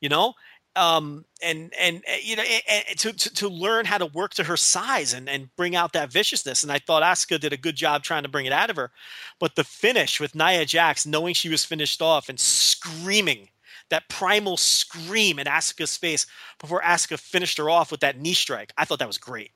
You 0.00 0.08
know, 0.08 0.34
um, 0.74 1.24
and 1.42 1.72
and 1.78 1.98
uh, 2.08 2.16
you 2.22 2.36
know, 2.36 2.42
and 2.68 2.98
to, 2.98 3.12
to, 3.12 3.34
to 3.34 3.48
learn 3.48 3.84
how 3.84 3.98
to 3.98 4.06
work 4.06 4.34
to 4.34 4.44
her 4.44 4.56
size 4.56 5.12
and 5.12 5.28
and 5.28 5.54
bring 5.56 5.76
out 5.76 5.92
that 5.92 6.10
viciousness. 6.10 6.62
And 6.62 6.72
I 6.72 6.78
thought 6.78 7.02
Asuka 7.02 7.38
did 7.38 7.52
a 7.52 7.56
good 7.56 7.76
job 7.76 8.02
trying 8.02 8.22
to 8.22 8.28
bring 8.28 8.46
it 8.46 8.52
out 8.52 8.70
of 8.70 8.76
her, 8.76 8.90
but 9.38 9.54
the 9.54 9.64
finish 9.64 10.18
with 10.18 10.34
Nia 10.34 10.64
Jax, 10.64 11.06
knowing 11.06 11.34
she 11.34 11.48
was 11.48 11.64
finished 11.64 12.00
off 12.00 12.28
and 12.28 12.38
screaming 12.38 13.48
that 13.92 14.08
primal 14.08 14.56
scream 14.56 15.38
in 15.38 15.46
Asuka's 15.46 15.96
face 15.96 16.26
before 16.60 16.82
Asuka 16.82 17.18
finished 17.18 17.58
her 17.58 17.70
off 17.70 17.90
with 17.90 18.00
that 18.00 18.18
knee 18.18 18.34
strike. 18.34 18.72
I 18.76 18.84
thought 18.84 18.98
that 18.98 19.06
was 19.08 19.18
great. 19.18 19.52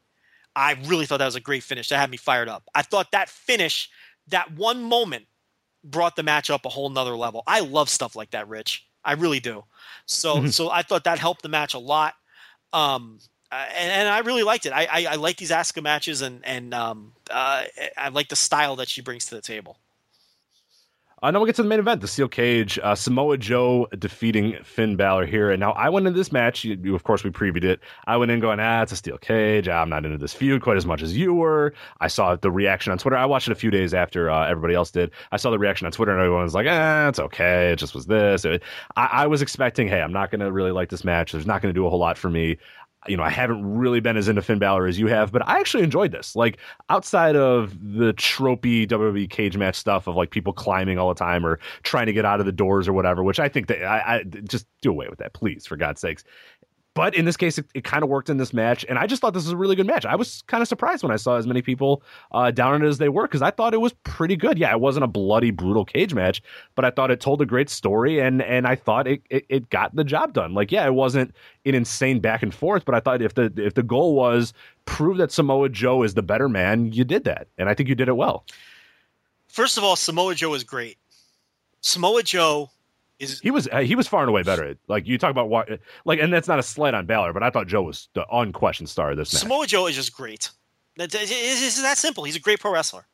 I 0.54 0.78
really 0.84 1.04
thought 1.06 1.18
that 1.18 1.26
was 1.26 1.36
a 1.36 1.40
great 1.40 1.62
finish. 1.62 1.88
That 1.88 1.98
had 1.98 2.10
me 2.10 2.16
fired 2.16 2.48
up. 2.48 2.62
I 2.74 2.82
thought 2.82 3.10
that 3.12 3.28
finish, 3.28 3.90
that 4.28 4.54
one 4.54 4.82
moment, 4.82 5.26
brought 5.84 6.16
the 6.16 6.22
match 6.22 6.50
up 6.50 6.64
a 6.64 6.68
whole 6.68 6.88
nother 6.88 7.16
level. 7.16 7.42
I 7.46 7.60
love 7.60 7.88
stuff 7.88 8.16
like 8.16 8.30
that, 8.30 8.48
Rich. 8.48 8.86
I 9.04 9.12
really 9.12 9.40
do. 9.40 9.64
So, 10.06 10.36
Mm-hmm. 10.36 10.48
so 10.48 10.70
I 10.70 10.82
thought 10.82 11.04
that 11.04 11.18
helped 11.18 11.42
the 11.42 11.48
match 11.48 11.74
a 11.74 11.78
lot. 11.78 12.14
Um, 12.72 13.18
uh, 13.52 13.66
and, 13.76 13.92
and 13.92 14.08
I 14.08 14.18
really 14.20 14.42
liked 14.42 14.66
it. 14.66 14.72
I, 14.72 14.86
I, 14.90 15.06
I 15.12 15.14
like 15.16 15.36
these 15.36 15.50
Asuka 15.52 15.82
matches, 15.82 16.20
and 16.22 16.44
and 16.44 16.74
um, 16.74 17.12
uh, 17.30 17.64
I 17.96 18.08
like 18.08 18.28
the 18.28 18.36
style 18.36 18.76
that 18.76 18.88
she 18.88 19.02
brings 19.02 19.26
to 19.26 19.36
the 19.36 19.40
table. 19.40 19.78
Uh, 21.22 21.30
now 21.30 21.38
we'll 21.38 21.46
get 21.46 21.56
to 21.56 21.62
the 21.62 21.68
main 21.68 21.78
event, 21.78 22.02
the 22.02 22.06
steel 22.06 22.28
cage. 22.28 22.78
Uh, 22.82 22.94
Samoa 22.94 23.38
Joe 23.38 23.88
defeating 23.98 24.58
Finn 24.62 24.96
Balor 24.96 25.24
here. 25.24 25.50
And 25.50 25.58
now 25.58 25.72
I 25.72 25.88
went 25.88 26.06
into 26.06 26.18
this 26.18 26.30
match. 26.30 26.62
You, 26.62 26.78
you- 26.82 26.94
of 26.94 27.04
course, 27.04 27.24
we 27.24 27.30
previewed 27.30 27.64
it. 27.64 27.80
I 28.06 28.18
went 28.18 28.30
in 28.30 28.38
going, 28.38 28.60
ah, 28.60 28.82
it's 28.82 28.92
a 28.92 28.96
steel 28.96 29.16
cage. 29.16 29.66
I'm 29.66 29.88
not 29.88 30.04
into 30.04 30.18
this 30.18 30.34
feud 30.34 30.60
quite 30.60 30.76
as 30.76 30.84
much 30.84 31.00
as 31.00 31.16
you 31.16 31.32
were. 31.32 31.72
I 32.02 32.08
saw 32.08 32.36
the 32.36 32.50
reaction 32.50 32.92
on 32.92 32.98
Twitter. 32.98 33.16
I 33.16 33.24
watched 33.24 33.48
it 33.48 33.52
a 33.52 33.56
few 33.56 33.70
days 33.70 33.94
after 33.94 34.30
uh, 34.30 34.46
everybody 34.46 34.74
else 34.74 34.90
did. 34.90 35.10
I 35.32 35.38
saw 35.38 35.50
the 35.50 35.58
reaction 35.58 35.86
on 35.86 35.92
Twitter, 35.92 36.12
and 36.12 36.20
everyone 36.20 36.42
was 36.44 36.54
like, 36.54 36.66
ah, 36.68 37.08
it's 37.08 37.18
okay. 37.18 37.72
It 37.72 37.76
just 37.76 37.94
was 37.94 38.04
this. 38.06 38.44
It- 38.44 38.62
I, 38.94 39.06
I 39.10 39.26
was 39.26 39.40
expecting, 39.40 39.88
hey, 39.88 40.02
I'm 40.02 40.12
not 40.12 40.30
going 40.30 40.40
to 40.40 40.52
really 40.52 40.70
like 40.72 40.90
this 40.90 41.02
match. 41.02 41.32
There's 41.32 41.46
not 41.46 41.62
going 41.62 41.72
to 41.72 41.78
do 41.78 41.86
a 41.86 41.90
whole 41.90 41.98
lot 41.98 42.18
for 42.18 42.28
me 42.28 42.58
you 43.08 43.16
know, 43.16 43.22
I 43.22 43.30
haven't 43.30 43.64
really 43.76 44.00
been 44.00 44.16
as 44.16 44.28
into 44.28 44.42
Finn 44.42 44.58
Balor 44.58 44.86
as 44.86 44.98
you 44.98 45.06
have, 45.06 45.32
but 45.32 45.46
I 45.46 45.58
actually 45.58 45.82
enjoyed 45.82 46.12
this. 46.12 46.36
Like 46.36 46.58
outside 46.88 47.36
of 47.36 47.78
the 47.80 48.12
tropey 48.14 48.86
WWE 48.86 49.28
cage 49.30 49.56
match 49.56 49.76
stuff 49.76 50.06
of 50.06 50.16
like 50.16 50.30
people 50.30 50.52
climbing 50.52 50.98
all 50.98 51.08
the 51.08 51.14
time 51.14 51.46
or 51.46 51.58
trying 51.82 52.06
to 52.06 52.12
get 52.12 52.24
out 52.24 52.40
of 52.40 52.46
the 52.46 52.52
doors 52.52 52.88
or 52.88 52.92
whatever, 52.92 53.22
which 53.22 53.40
I 53.40 53.48
think 53.48 53.68
that 53.68 53.84
I, 53.84 54.16
I 54.16 54.22
just 54.24 54.66
do 54.82 54.90
away 54.90 55.06
with 55.08 55.18
that, 55.18 55.34
please, 55.34 55.66
for 55.66 55.76
God's 55.76 56.00
sakes. 56.00 56.24
But 56.96 57.14
in 57.14 57.26
this 57.26 57.36
case, 57.36 57.58
it, 57.58 57.66
it 57.74 57.84
kind 57.84 58.02
of 58.02 58.08
worked 58.08 58.30
in 58.30 58.38
this 58.38 58.54
match, 58.54 58.82
and 58.88 58.98
I 58.98 59.06
just 59.06 59.20
thought 59.20 59.34
this 59.34 59.44
was 59.44 59.52
a 59.52 59.56
really 59.56 59.76
good 59.76 59.86
match. 59.86 60.06
I 60.06 60.16
was 60.16 60.42
kind 60.46 60.62
of 60.62 60.66
surprised 60.66 61.02
when 61.02 61.12
I 61.12 61.16
saw 61.16 61.36
as 61.36 61.46
many 61.46 61.60
people 61.60 62.02
uh, 62.32 62.50
down 62.50 62.72
on 62.72 62.82
it 62.82 62.88
as 62.88 62.96
they 62.96 63.10
were 63.10 63.24
because 63.24 63.42
I 63.42 63.50
thought 63.50 63.74
it 63.74 63.82
was 63.82 63.92
pretty 64.04 64.34
good. 64.34 64.58
Yeah, 64.58 64.70
it 64.70 64.80
wasn't 64.80 65.04
a 65.04 65.06
bloody, 65.06 65.50
brutal 65.50 65.84
cage 65.84 66.14
match, 66.14 66.42
but 66.74 66.86
I 66.86 66.90
thought 66.90 67.10
it 67.10 67.20
told 67.20 67.42
a 67.42 67.44
great 67.44 67.68
story, 67.68 68.18
and 68.18 68.40
and 68.40 68.66
I 68.66 68.76
thought 68.76 69.06
it, 69.06 69.20
it, 69.28 69.44
it 69.50 69.68
got 69.68 69.94
the 69.94 70.04
job 70.04 70.32
done. 70.32 70.54
Like, 70.54 70.72
yeah, 70.72 70.86
it 70.86 70.94
wasn't 70.94 71.34
an 71.66 71.74
insane 71.74 72.18
back 72.18 72.42
and 72.42 72.54
forth, 72.54 72.86
but 72.86 72.94
I 72.94 73.00
thought 73.00 73.20
if 73.20 73.34
the 73.34 73.52
if 73.58 73.74
the 73.74 73.82
goal 73.82 74.14
was 74.14 74.54
prove 74.86 75.18
that 75.18 75.30
Samoa 75.30 75.68
Joe 75.68 76.02
is 76.02 76.14
the 76.14 76.22
better 76.22 76.48
man, 76.48 76.92
you 76.92 77.04
did 77.04 77.24
that, 77.24 77.46
and 77.58 77.68
I 77.68 77.74
think 77.74 77.90
you 77.90 77.94
did 77.94 78.08
it 78.08 78.16
well. 78.16 78.46
First 79.48 79.76
of 79.76 79.84
all, 79.84 79.96
Samoa 79.96 80.34
Joe 80.34 80.54
is 80.54 80.64
great. 80.64 80.96
Samoa 81.82 82.22
Joe 82.22 82.70
is 83.18 83.40
He 83.40 83.50
was 83.50 83.68
uh, 83.72 83.80
he 83.80 83.94
was 83.94 84.06
far 84.08 84.20
and 84.22 84.28
away 84.28 84.42
better. 84.42 84.76
Like 84.88 85.06
you 85.06 85.18
talk 85.18 85.30
about 85.30 85.48
what 85.48 85.68
like, 86.04 86.20
and 86.20 86.32
that's 86.32 86.48
not 86.48 86.58
a 86.58 86.62
slight 86.62 86.94
on 86.94 87.06
Balor, 87.06 87.32
but 87.32 87.42
I 87.42 87.50
thought 87.50 87.66
Joe 87.66 87.82
was 87.82 88.08
the 88.14 88.26
unquestioned 88.32 88.88
star 88.88 89.10
of 89.12 89.16
this 89.16 89.32
match. 89.32 89.42
Samoa 89.42 89.66
Joe 89.66 89.86
is 89.86 89.94
just 89.96 90.14
great. 90.14 90.50
That- 90.96 91.14
It's 91.14 91.30
it's 91.32 91.82
that 91.82 91.98
simple. 91.98 92.24
He's 92.24 92.36
a 92.36 92.40
great 92.40 92.60
pro 92.60 92.72
wrestler. 92.72 93.06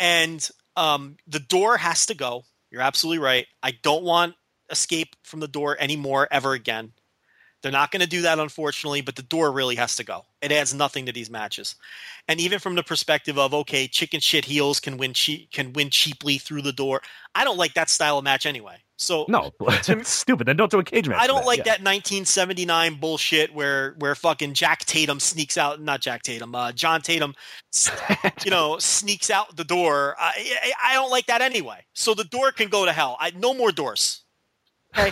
And 0.00 0.48
um, 0.76 1.16
the 1.26 1.38
door 1.40 1.76
has 1.76 2.06
to 2.06 2.14
go. 2.14 2.44
You're 2.70 2.82
absolutely 2.82 3.18
right. 3.18 3.46
I 3.62 3.72
don't 3.82 4.04
want 4.04 4.34
escape 4.70 5.14
from 5.22 5.40
the 5.40 5.48
door 5.48 5.76
anymore 5.78 6.26
ever 6.30 6.52
again. 6.54 6.92
They're 7.62 7.70
not 7.70 7.92
going 7.92 8.00
to 8.00 8.08
do 8.08 8.22
that, 8.22 8.40
unfortunately, 8.40 9.02
but 9.02 9.14
the 9.14 9.22
door 9.22 9.52
really 9.52 9.76
has 9.76 9.94
to 9.96 10.04
go. 10.04 10.24
It 10.40 10.50
adds 10.50 10.74
nothing 10.74 11.06
to 11.06 11.12
these 11.12 11.30
matches. 11.30 11.76
And 12.26 12.40
even 12.40 12.58
from 12.58 12.74
the 12.74 12.82
perspective 12.82 13.38
of 13.38 13.54
okay, 13.54 13.86
chicken 13.86 14.18
shit 14.18 14.44
heels 14.46 14.80
can 14.80 14.96
win 14.96 15.12
che- 15.12 15.46
can 15.52 15.72
win 15.72 15.90
cheaply 15.90 16.38
through 16.38 16.62
the 16.62 16.72
door. 16.72 17.02
I 17.36 17.44
don't 17.44 17.58
like 17.58 17.74
that 17.74 17.88
style 17.88 18.18
of 18.18 18.24
match 18.24 18.46
anyway. 18.46 18.78
So 18.98 19.24
No, 19.28 19.50
it's 19.60 20.08
stupid. 20.08 20.46
Then 20.46 20.56
don't 20.56 20.70
do 20.70 20.78
a 20.78 20.84
cage 20.84 21.08
match. 21.08 21.18
I 21.20 21.26
don't 21.26 21.44
like 21.46 21.58
Yeah. 21.58 21.64
that 21.64 21.80
1979 21.82 22.94
bullshit 23.00 23.52
where 23.54 23.94
where 23.98 24.14
fucking 24.14 24.54
Jack 24.54 24.80
Tatum 24.84 25.18
sneaks 25.18 25.56
out, 25.58 25.80
not 25.80 26.00
Jack 26.00 26.22
Tatum, 26.22 26.54
uh, 26.54 26.72
John 26.72 27.00
Tatum, 27.02 27.34
you 28.44 28.50
know, 28.50 28.78
sneaks 28.80 29.30
out 29.30 29.56
the 29.56 29.64
door. 29.64 30.14
I, 30.18 30.32
I 30.62 30.90
I 30.90 30.94
don't 30.94 31.10
like 31.10 31.26
that 31.26 31.40
anyway. 31.40 31.84
So 31.94 32.14
the 32.14 32.24
door 32.24 32.52
can 32.52 32.68
go 32.68 32.84
to 32.84 32.92
hell. 32.92 33.16
I 33.18 33.30
no 33.30 33.54
more 33.54 33.72
doors. 33.72 34.22
You're 34.94 35.06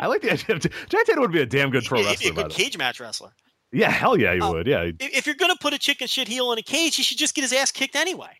I 0.00 0.06
like 0.06 0.22
the 0.22 0.32
idea. 0.32 0.56
Of, 0.56 0.62
Jack 0.88 1.04
Tatum 1.06 1.20
would 1.22 1.32
be 1.32 1.40
a 1.40 1.46
damn 1.46 1.70
good 1.70 1.84
pro 1.84 1.98
he'd 1.98 2.04
be 2.04 2.26
a 2.28 2.28
wrestler. 2.28 2.42
good 2.44 2.52
cage 2.52 2.78
match 2.78 3.00
wrestler. 3.00 3.32
Yeah, 3.72 3.90
hell 3.90 4.16
yeah, 4.16 4.34
he 4.34 4.40
Uh, 4.40 4.52
would. 4.52 4.66
Yeah, 4.66 4.82
If, 4.82 4.94
if 5.00 5.26
you're 5.26 5.34
gonna 5.34 5.56
put 5.60 5.72
a 5.74 5.78
chicken 5.78 6.06
shit 6.06 6.28
heel 6.28 6.52
in 6.52 6.58
a 6.58 6.62
cage, 6.62 6.96
he 6.96 7.02
should 7.02 7.18
just 7.18 7.34
get 7.34 7.42
his 7.42 7.52
ass 7.52 7.70
kicked 7.72 7.96
anyway. 7.96 8.38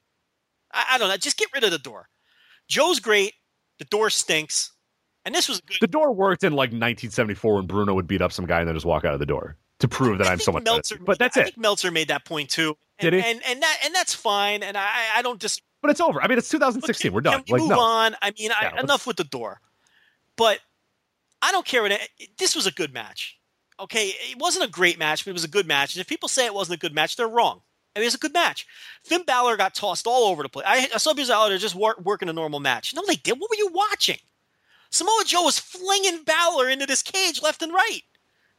I, 0.73 0.85
I 0.93 0.99
don't 0.99 1.09
know. 1.09 1.17
Just 1.17 1.37
get 1.37 1.49
rid 1.53 1.65
of 1.65 1.73
the 1.73 1.79
door. 1.79 2.09
Joe's 2.69 3.01
great. 3.01 3.35
The 3.81 3.85
door 3.87 4.11
stinks. 4.11 4.71
And 5.25 5.35
this 5.35 5.49
was 5.49 5.61
good. 5.61 5.79
the 5.81 5.87
door 5.89 6.13
worked 6.13 6.45
in 6.45 6.53
like 6.53 6.69
1974 6.69 7.57
when 7.57 7.67
Bruno 7.67 7.95
would 7.95 8.07
beat 8.07 8.23
up 8.23 8.31
some 8.33 8.47
guy 8.47 8.61
and 8.61 8.69
then 8.69 8.75
just 8.77 8.87
walk 8.87 9.05
out 9.05 9.13
of 9.15 9.21
the 9.21 9.27
door 9.27 9.57
to 9.81 9.89
prove 9.89 10.19
that 10.19 10.29
I 10.29 10.33
I'm 10.33 10.39
someone 10.39 10.65
so. 10.65 10.73
Meltzer. 10.73 10.99
But 11.05 11.19
that's 11.19 11.37
I 11.37 11.41
it. 11.41 11.45
think 11.45 11.59
Meltzer 11.59 11.91
made 11.91 12.09
that 12.09 12.25
point 12.25 12.49
too. 12.51 12.77
Did 13.01 13.15
and, 13.15 13.23
he? 13.25 13.31
And 13.31 13.41
and 13.47 13.63
that 13.63 13.79
and 13.85 13.95
that's 13.95 14.15
fine. 14.15 14.63
And 14.63 14.77
I 14.77 14.89
I 15.17 15.23
don't 15.23 15.41
dis. 15.41 15.61
But 15.83 15.91
it's 15.91 16.01
over. 16.01 16.23
I 16.23 16.29
mean, 16.29 16.39
it's 16.39 16.49
2016. 16.51 17.09
can- 17.11 17.15
We're 17.15 17.21
done. 17.23 17.43
Can 17.43 17.55
we 17.55 17.61
Like 17.61 17.69
move 17.69 17.77
no. 17.77 17.81
on? 17.81 18.15
I 18.23 18.33
mean, 18.39 18.51
I, 18.53 18.71
Yeah, 18.75 18.81
enough 18.81 19.07
with 19.07 19.17
the 19.17 19.25
door. 19.25 19.61
But 20.37 20.61
I 21.43 21.53
don't 21.53 21.65
care 21.67 21.83
what. 21.83 21.93
It, 21.93 22.09
this 22.39 22.55
was 22.55 22.67
a 22.67 22.71
good 22.73 22.93
match. 22.93 23.39
Okay, 23.79 24.09
it 24.31 24.39
wasn't 24.39 24.67
a 24.67 24.71
great 24.71 24.99
match, 24.99 25.25
but 25.25 25.31
it 25.31 25.35
was 25.35 25.45
a 25.45 25.49
good 25.49 25.67
match. 25.67 25.95
And 25.95 26.03
if 26.03 26.07
people 26.07 26.29
say 26.29 26.45
it 26.45 26.53
wasn't 26.55 26.77
a 26.77 26.81
good 26.81 26.95
match, 26.95 27.17
they're 27.17 27.27
wrong. 27.29 27.63
I 27.95 27.99
mean, 27.99 28.05
it 28.05 28.07
was 28.07 28.15
a 28.15 28.19
good 28.19 28.33
match. 28.33 28.67
Finn 29.03 29.25
Balor 29.25 29.57
got 29.57 29.75
tossed 29.75 30.07
all 30.07 30.31
over 30.31 30.43
the 30.43 30.49
place. 30.49 30.67
I, 30.69 30.89
I 30.95 30.99
saw 30.99 31.13
people 31.13 31.33
out 31.33 31.49
there 31.49 31.59
just 31.59 31.75
wor- 31.75 31.97
working 32.03 32.29
a 32.29 32.33
normal 32.33 32.61
match. 32.61 32.95
No, 32.95 33.03
they 33.07 33.17
did. 33.17 33.39
What 33.39 33.51
were 33.51 33.57
you 33.57 33.71
watching? 33.73 34.19
Samoa 34.91 35.23
Joe 35.27 35.43
was 35.43 35.59
flinging 35.59 36.23
Balor 36.25 36.69
into 36.69 36.87
this 36.87 37.03
cage 37.03 37.43
left 37.43 37.63
and 37.63 37.73
right, 37.73 38.03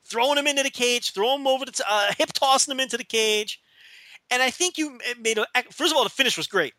throwing 0.04 0.38
him 0.38 0.48
into 0.48 0.64
the 0.64 0.70
cage, 0.70 1.12
throwing 1.12 1.42
him 1.42 1.48
over 1.48 1.66
the 1.66 1.72
t- 1.72 1.84
uh, 1.90 2.12
hip 2.18 2.34
tossing 2.34 2.74
him 2.74 2.80
into 2.80 2.98
the 2.98 3.04
cage. 3.04 3.62
And 4.30 4.42
I 4.42 4.50
think 4.50 4.78
you 4.78 4.98
made 5.20 5.38
a. 5.38 5.46
First 5.72 5.92
of 5.92 5.98
all, 5.98 6.04
the 6.04 6.10
finish 6.10 6.38
was 6.38 6.48
great. 6.48 6.74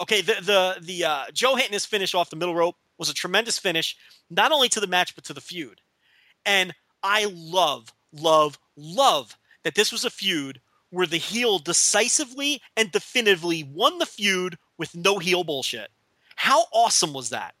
Okay, 0.00 0.22
the 0.22 0.34
the 0.42 0.76
the 0.80 1.04
uh, 1.04 1.24
Joe 1.32 1.54
hitting 1.54 1.74
his 1.74 1.84
finish 1.84 2.14
off 2.14 2.30
the 2.30 2.36
middle 2.36 2.54
rope 2.54 2.76
was 2.98 3.10
a 3.10 3.14
tremendous 3.14 3.58
finish, 3.58 3.96
not 4.30 4.52
only 4.52 4.68
to 4.70 4.80
the 4.80 4.86
match 4.86 5.14
but 5.14 5.24
to 5.24 5.34
the 5.34 5.40
feud. 5.40 5.80
And 6.46 6.74
I 7.02 7.30
love, 7.32 7.92
love, 8.12 8.58
love 8.76 9.36
that 9.64 9.74
this 9.74 9.92
was 9.92 10.04
a 10.04 10.10
feud 10.10 10.60
where 10.92 11.06
the 11.06 11.16
heel 11.16 11.58
decisively 11.58 12.60
and 12.76 12.92
definitively 12.92 13.64
won 13.64 13.98
the 13.98 14.06
feud 14.06 14.56
with 14.78 14.94
no 14.94 15.18
heel 15.18 15.42
bullshit. 15.42 15.90
How 16.36 16.64
awesome 16.72 17.12
was 17.12 17.30
that? 17.30 17.54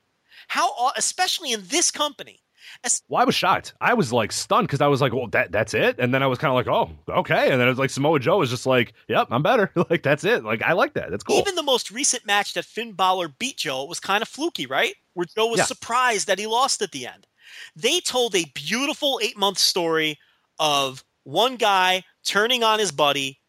How, 0.48 0.90
especially 0.96 1.52
in 1.52 1.62
this 1.66 1.90
company. 1.90 2.38
As, 2.84 3.02
well, 3.08 3.20
I 3.20 3.24
was 3.24 3.34
shocked. 3.34 3.74
I 3.80 3.94
was 3.94 4.12
like 4.12 4.30
stunned 4.32 4.68
because 4.68 4.80
I 4.80 4.86
was 4.86 5.00
like, 5.00 5.12
well, 5.12 5.26
that 5.28 5.50
that's 5.50 5.74
it. 5.74 5.96
And 5.98 6.14
then 6.14 6.22
I 6.22 6.26
was 6.26 6.38
kind 6.38 6.50
of 6.50 6.54
like, 6.54 6.68
oh, 6.68 6.90
okay. 7.20 7.50
And 7.50 7.60
then 7.60 7.66
it 7.66 7.70
was 7.70 7.78
like 7.78 7.90
Samoa 7.90 8.20
Joe 8.20 8.38
was 8.38 8.50
just 8.50 8.66
like, 8.66 8.92
yep, 9.08 9.26
I'm 9.30 9.42
better. 9.42 9.72
like 9.90 10.02
that's 10.02 10.24
it. 10.24 10.44
Like 10.44 10.62
I 10.62 10.72
like 10.72 10.94
that. 10.94 11.10
That's 11.10 11.24
cool. 11.24 11.38
Even 11.38 11.54
the 11.54 11.62
most 11.62 11.90
recent 11.90 12.24
match 12.26 12.54
that 12.54 12.64
Finn 12.64 12.92
Balor 12.92 13.28
beat 13.38 13.56
Joe 13.56 13.84
was 13.84 13.98
kind 13.98 14.22
of 14.22 14.28
fluky, 14.28 14.66
right? 14.66 14.94
Where 15.14 15.26
Joe 15.26 15.46
was 15.48 15.58
Yeah. 15.58 15.64
surprised 15.64 16.26
that 16.28 16.38
he 16.38 16.46
lost 16.46 16.82
at 16.82 16.92
the 16.92 17.06
end. 17.06 17.26
They 17.74 18.00
told 18.00 18.34
a 18.36 18.44
beautiful 18.54 19.20
eight 19.22 19.36
month 19.36 19.58
story 19.58 20.18
of 20.58 21.02
one 21.24 21.56
guy 21.56 22.04
turning 22.24 22.62
on 22.62 22.78
his 22.78 22.92
buddy 22.92 23.40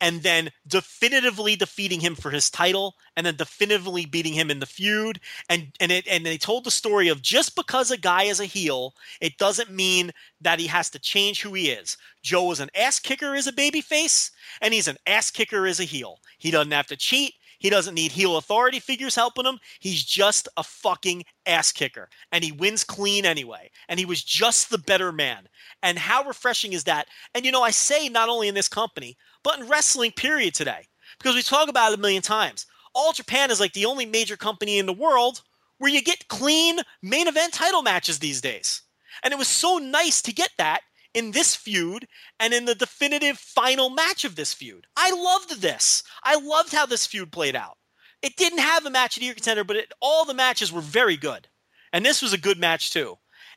and 0.00 0.22
then 0.22 0.50
definitively 0.66 1.56
defeating 1.56 2.00
him 2.00 2.14
for 2.14 2.30
his 2.30 2.50
title 2.50 2.94
and 3.16 3.24
then 3.24 3.36
definitively 3.36 4.04
beating 4.04 4.34
him 4.34 4.50
in 4.50 4.58
the 4.58 4.66
feud. 4.66 5.20
And 5.48 5.68
and 5.80 5.90
it 5.90 6.06
and 6.08 6.26
they 6.26 6.36
told 6.36 6.64
the 6.64 6.70
story 6.70 7.08
of 7.08 7.22
just 7.22 7.56
because 7.56 7.90
a 7.90 7.96
guy 7.96 8.24
is 8.24 8.40
a 8.40 8.44
heel 8.44 8.94
it 9.20 9.38
doesn't 9.38 9.70
mean 9.70 10.10
that 10.40 10.58
he 10.58 10.66
has 10.66 10.90
to 10.90 10.98
change 10.98 11.42
who 11.42 11.54
he 11.54 11.70
is. 11.70 11.96
Joe 12.22 12.50
is 12.50 12.60
an 12.60 12.70
ass 12.74 12.98
kicker 12.98 13.34
as 13.34 13.46
a 13.46 13.52
baby 13.52 13.80
face 13.80 14.30
and 14.60 14.74
he's 14.74 14.88
an 14.88 14.98
ass 15.06 15.30
kicker 15.30 15.66
as 15.66 15.80
a 15.80 15.84
heel. 15.84 16.18
He 16.38 16.50
doesn't 16.50 16.72
have 16.72 16.88
to 16.88 16.96
cheat 16.96 17.34
he 17.64 17.70
doesn't 17.70 17.94
need 17.94 18.12
heel 18.12 18.36
authority 18.36 18.78
figures 18.78 19.14
helping 19.14 19.46
him. 19.46 19.58
He's 19.80 20.04
just 20.04 20.50
a 20.58 20.62
fucking 20.62 21.24
ass 21.46 21.72
kicker. 21.72 22.10
And 22.30 22.44
he 22.44 22.52
wins 22.52 22.84
clean 22.84 23.24
anyway. 23.24 23.70
And 23.88 23.98
he 23.98 24.04
was 24.04 24.22
just 24.22 24.68
the 24.68 24.76
better 24.76 25.12
man. 25.12 25.48
And 25.82 25.98
how 25.98 26.24
refreshing 26.24 26.74
is 26.74 26.84
that? 26.84 27.08
And 27.34 27.46
you 27.46 27.50
know, 27.50 27.62
I 27.62 27.70
say 27.70 28.10
not 28.10 28.28
only 28.28 28.48
in 28.48 28.54
this 28.54 28.68
company, 28.68 29.16
but 29.42 29.58
in 29.58 29.66
wrestling, 29.66 30.12
period, 30.12 30.52
today. 30.52 30.86
Because 31.18 31.34
we 31.34 31.42
talk 31.42 31.70
about 31.70 31.92
it 31.92 31.98
a 31.98 32.02
million 32.02 32.20
times. 32.20 32.66
All 32.94 33.14
Japan 33.14 33.50
is 33.50 33.60
like 33.60 33.72
the 33.72 33.86
only 33.86 34.04
major 34.04 34.36
company 34.36 34.78
in 34.78 34.84
the 34.84 34.92
world 34.92 35.40
where 35.78 35.90
you 35.90 36.02
get 36.02 36.28
clean 36.28 36.80
main 37.00 37.28
event 37.28 37.54
title 37.54 37.80
matches 37.80 38.18
these 38.18 38.42
days. 38.42 38.82
And 39.22 39.32
it 39.32 39.38
was 39.38 39.48
so 39.48 39.78
nice 39.78 40.20
to 40.20 40.34
get 40.34 40.50
that 40.58 40.82
in 41.14 41.30
this 41.30 41.54
feud 41.54 42.06
and 42.40 42.52
in 42.52 42.64
the 42.64 42.74
definitive 42.74 43.38
final 43.38 43.88
match 43.88 44.24
of 44.24 44.36
this 44.36 44.52
feud. 44.52 44.86
I 44.96 45.10
loved 45.12 45.62
this. 45.62 46.02
I 46.22 46.38
loved 46.40 46.72
how 46.72 46.86
this 46.86 47.06
feud 47.06 47.32
played 47.32 47.56
out. 47.56 47.78
It 48.20 48.36
didn't 48.36 48.58
have 48.58 48.84
a 48.84 48.90
match 48.90 49.16
of 49.16 49.20
the 49.20 49.26
year 49.26 49.34
contender, 49.34 49.64
but 49.64 49.76
it, 49.76 49.92
all 50.00 50.24
the 50.24 50.34
matches 50.34 50.72
were 50.72 50.80
very 50.80 51.16
good. 51.16 51.48
And 51.92 52.04
this 52.04 52.20
was 52.20 52.32
a 52.32 52.38
good 52.38 52.58
match 52.58 52.92
too. 52.92 53.16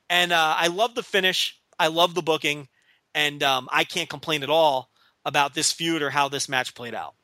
And 0.09 0.31
uh, 0.31 0.55
I 0.57 0.67
love 0.67 0.93
the 0.93 1.03
finish. 1.03 1.59
I 1.79 1.87
love 1.87 2.13
the 2.13 2.21
booking. 2.21 2.67
And 3.15 3.41
um, 3.43 3.67
I 3.71 3.83
can't 3.83 4.09
complain 4.09 4.43
at 4.43 4.49
all 4.49 4.89
about 5.25 5.53
this 5.53 5.71
feud 5.71 6.01
or 6.01 6.09
how 6.09 6.29
this 6.29 6.47
match 6.47 6.75
played 6.75 6.93
out. 6.93 7.15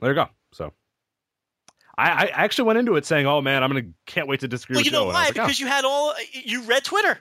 there 0.00 0.10
you 0.10 0.14
go. 0.14 0.28
So. 0.52 0.72
I, 1.98 2.10
I 2.10 2.24
actually 2.44 2.66
went 2.66 2.78
into 2.78 2.96
it 2.96 3.04
saying, 3.04 3.26
"Oh 3.26 3.42
man, 3.42 3.62
I'm 3.62 3.68
gonna 3.68 3.88
can't 4.06 4.26
wait 4.26 4.40
to 4.40 4.48
disagree 4.48 4.74
Well, 4.74 4.80
with 4.80 4.86
you 4.86 4.92
know 4.92 5.00
Joe." 5.00 5.08
And 5.08 5.14
why? 5.14 5.24
like, 5.26 5.38
oh. 5.38 5.42
Because 5.42 5.60
you 5.60 5.66
had 5.66 5.84
all 5.84 6.14
you 6.32 6.62
read 6.62 6.82
Twitter. 6.82 7.18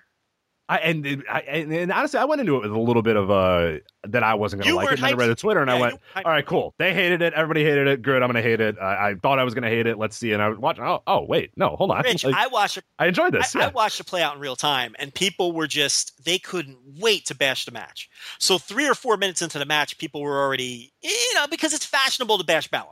I 0.70 0.78
and, 0.78 1.24
I 1.28 1.40
and 1.40 1.74
and 1.74 1.92
honestly, 1.92 2.20
I 2.20 2.26
went 2.26 2.42
into 2.42 2.56
it 2.58 2.62
with 2.62 2.72
a 2.72 2.80
little 2.80 3.02
bit 3.02 3.16
of 3.16 3.32
uh 3.32 3.80
that 4.04 4.22
I 4.22 4.36
wasn't 4.36 4.62
gonna 4.62 4.70
You 4.70 4.76
like 4.76 4.86
it. 4.86 4.94
And 4.94 5.04
then 5.04 5.14
I 5.14 5.14
read 5.14 5.30
the 5.30 5.36
Twitter 5.36 5.62
and 5.62 5.72
I 5.72 5.80
went, 5.80 6.00
"All 6.16 6.22
right, 6.24 6.46
cool. 6.46 6.76
They 6.78 6.94
hated 6.94 7.24
it. 7.24 7.34
Everybody 7.34 7.64
hated 7.64 7.88
it. 7.88 8.04
Good. 8.04 8.22
I'm 8.22 8.30
gonna 8.30 8.44
hate 8.44 8.62
it. 8.62 8.78
I, 8.80 9.10
I 9.10 9.16
thought 9.16 9.40
I 9.40 9.44
was 9.44 9.56
gonna 9.56 9.68
hate 9.68 9.88
it. 9.88 9.98
Let's 9.98 10.16
see." 10.16 10.32
And 10.32 10.44
I 10.44 10.48
was 10.48 10.60
watching. 10.60 10.84
Oh, 10.84 11.02
oh, 11.08 11.26
wait, 11.26 11.52
no, 11.56 11.76
hold 11.76 11.90
on. 11.90 12.04
Rich, 12.04 12.24
Like, 12.30 12.36
I 12.36 12.46
watched 12.48 12.78
it. 12.78 12.84
I 13.00 13.08
enjoyed 13.08 13.34
this. 13.34 13.56
I, 13.56 13.66
I 13.66 13.68
watched 13.70 14.00
it 14.00 14.06
play 14.06 14.22
out 14.22 14.36
in 14.36 14.42
real 14.42 14.56
time, 14.56 14.96
and 15.00 15.12
people 15.12 15.54
were 15.54 15.66
just 15.66 16.24
they 16.24 16.38
couldn't 16.38 16.78
wait 17.00 17.26
to 17.26 17.36
bash 17.36 17.66
the 17.66 17.72
match. 17.72 18.08
So 18.38 18.60
three 18.60 18.88
or 18.88 18.94
four 18.94 19.18
minutes 19.18 19.42
into 19.42 19.58
the 19.58 19.66
match, 19.66 19.98
people 19.98 20.22
were 20.22 20.40
already 20.40 20.94
you 21.02 21.34
know 21.34 21.48
because 21.48 21.74
it's 21.74 21.86
fashionable 21.86 22.38
to 22.38 22.44
bash 22.44 22.68
Balor. 22.68 22.86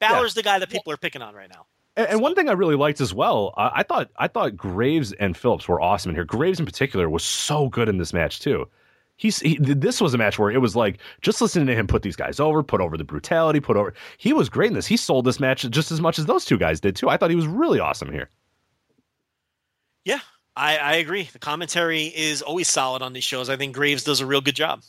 Balor's 0.00 0.34
the 0.34 0.42
guy 0.42 0.58
that 0.58 0.68
people 0.68 0.92
are 0.92 0.96
picking 0.96 1.22
on 1.22 1.32
right 1.34 1.48
now. 1.48 1.66
And, 1.96 2.08
and 2.08 2.20
one 2.20 2.34
thing 2.34 2.48
I 2.48 2.52
really 2.52 2.76
liked 2.76 3.00
as 3.00 3.14
well, 3.14 3.54
uh, 3.56 3.70
I 3.72 3.82
thought 3.82 4.10
I 4.16 4.28
thought 4.28 4.56
Graves 4.56 5.12
and 5.12 5.36
Phillips 5.36 5.68
were 5.68 5.80
awesome 5.80 6.10
in 6.10 6.16
here. 6.16 6.24
Graves 6.24 6.60
in 6.60 6.66
particular 6.66 7.08
was 7.08 7.24
so 7.24 7.68
good 7.68 7.88
in 7.88 7.98
this 7.98 8.12
match 8.12 8.40
too. 8.40 8.68
He's 9.16 9.38
he, 9.38 9.58
this 9.60 10.00
was 10.00 10.12
a 10.12 10.18
match 10.18 10.38
where 10.38 10.50
it 10.50 10.58
was 10.58 10.74
like 10.74 10.98
just 11.20 11.40
listening 11.40 11.66
to 11.68 11.74
him 11.74 11.86
put 11.86 12.02
these 12.02 12.16
guys 12.16 12.40
over, 12.40 12.62
put 12.64 12.80
over 12.80 12.96
the 12.96 13.04
brutality, 13.04 13.60
put 13.60 13.76
over. 13.76 13.94
He 14.18 14.32
was 14.32 14.48
great 14.48 14.68
in 14.68 14.74
this. 14.74 14.86
He 14.86 14.96
sold 14.96 15.24
this 15.24 15.38
match 15.38 15.68
just 15.70 15.92
as 15.92 16.00
much 16.00 16.18
as 16.18 16.26
those 16.26 16.44
two 16.44 16.58
guys 16.58 16.80
did 16.80 16.96
too. 16.96 17.08
I 17.08 17.16
thought 17.16 17.30
he 17.30 17.36
was 17.36 17.46
really 17.46 17.78
awesome 17.78 18.10
here. 18.10 18.28
Yeah, 20.04 20.18
I, 20.56 20.78
I 20.78 20.94
agree. 20.96 21.28
The 21.32 21.38
commentary 21.38 22.06
is 22.06 22.42
always 22.42 22.68
solid 22.68 23.02
on 23.02 23.12
these 23.12 23.24
shows. 23.24 23.48
I 23.48 23.56
think 23.56 23.74
Graves 23.74 24.02
does 24.02 24.20
a 24.20 24.26
real 24.26 24.40
good 24.40 24.56
job. 24.56 24.82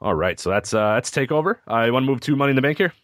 All 0.00 0.14
right, 0.14 0.40
so 0.40 0.48
that's 0.48 0.72
uh 0.72 0.94
that's 0.94 1.10
takeover. 1.10 1.56
I 1.66 1.90
want 1.90 2.04
to 2.04 2.10
move 2.10 2.20
to 2.20 2.34
Money 2.34 2.50
in 2.50 2.56
the 2.56 2.62
Bank 2.62 2.78
here. 2.78 2.94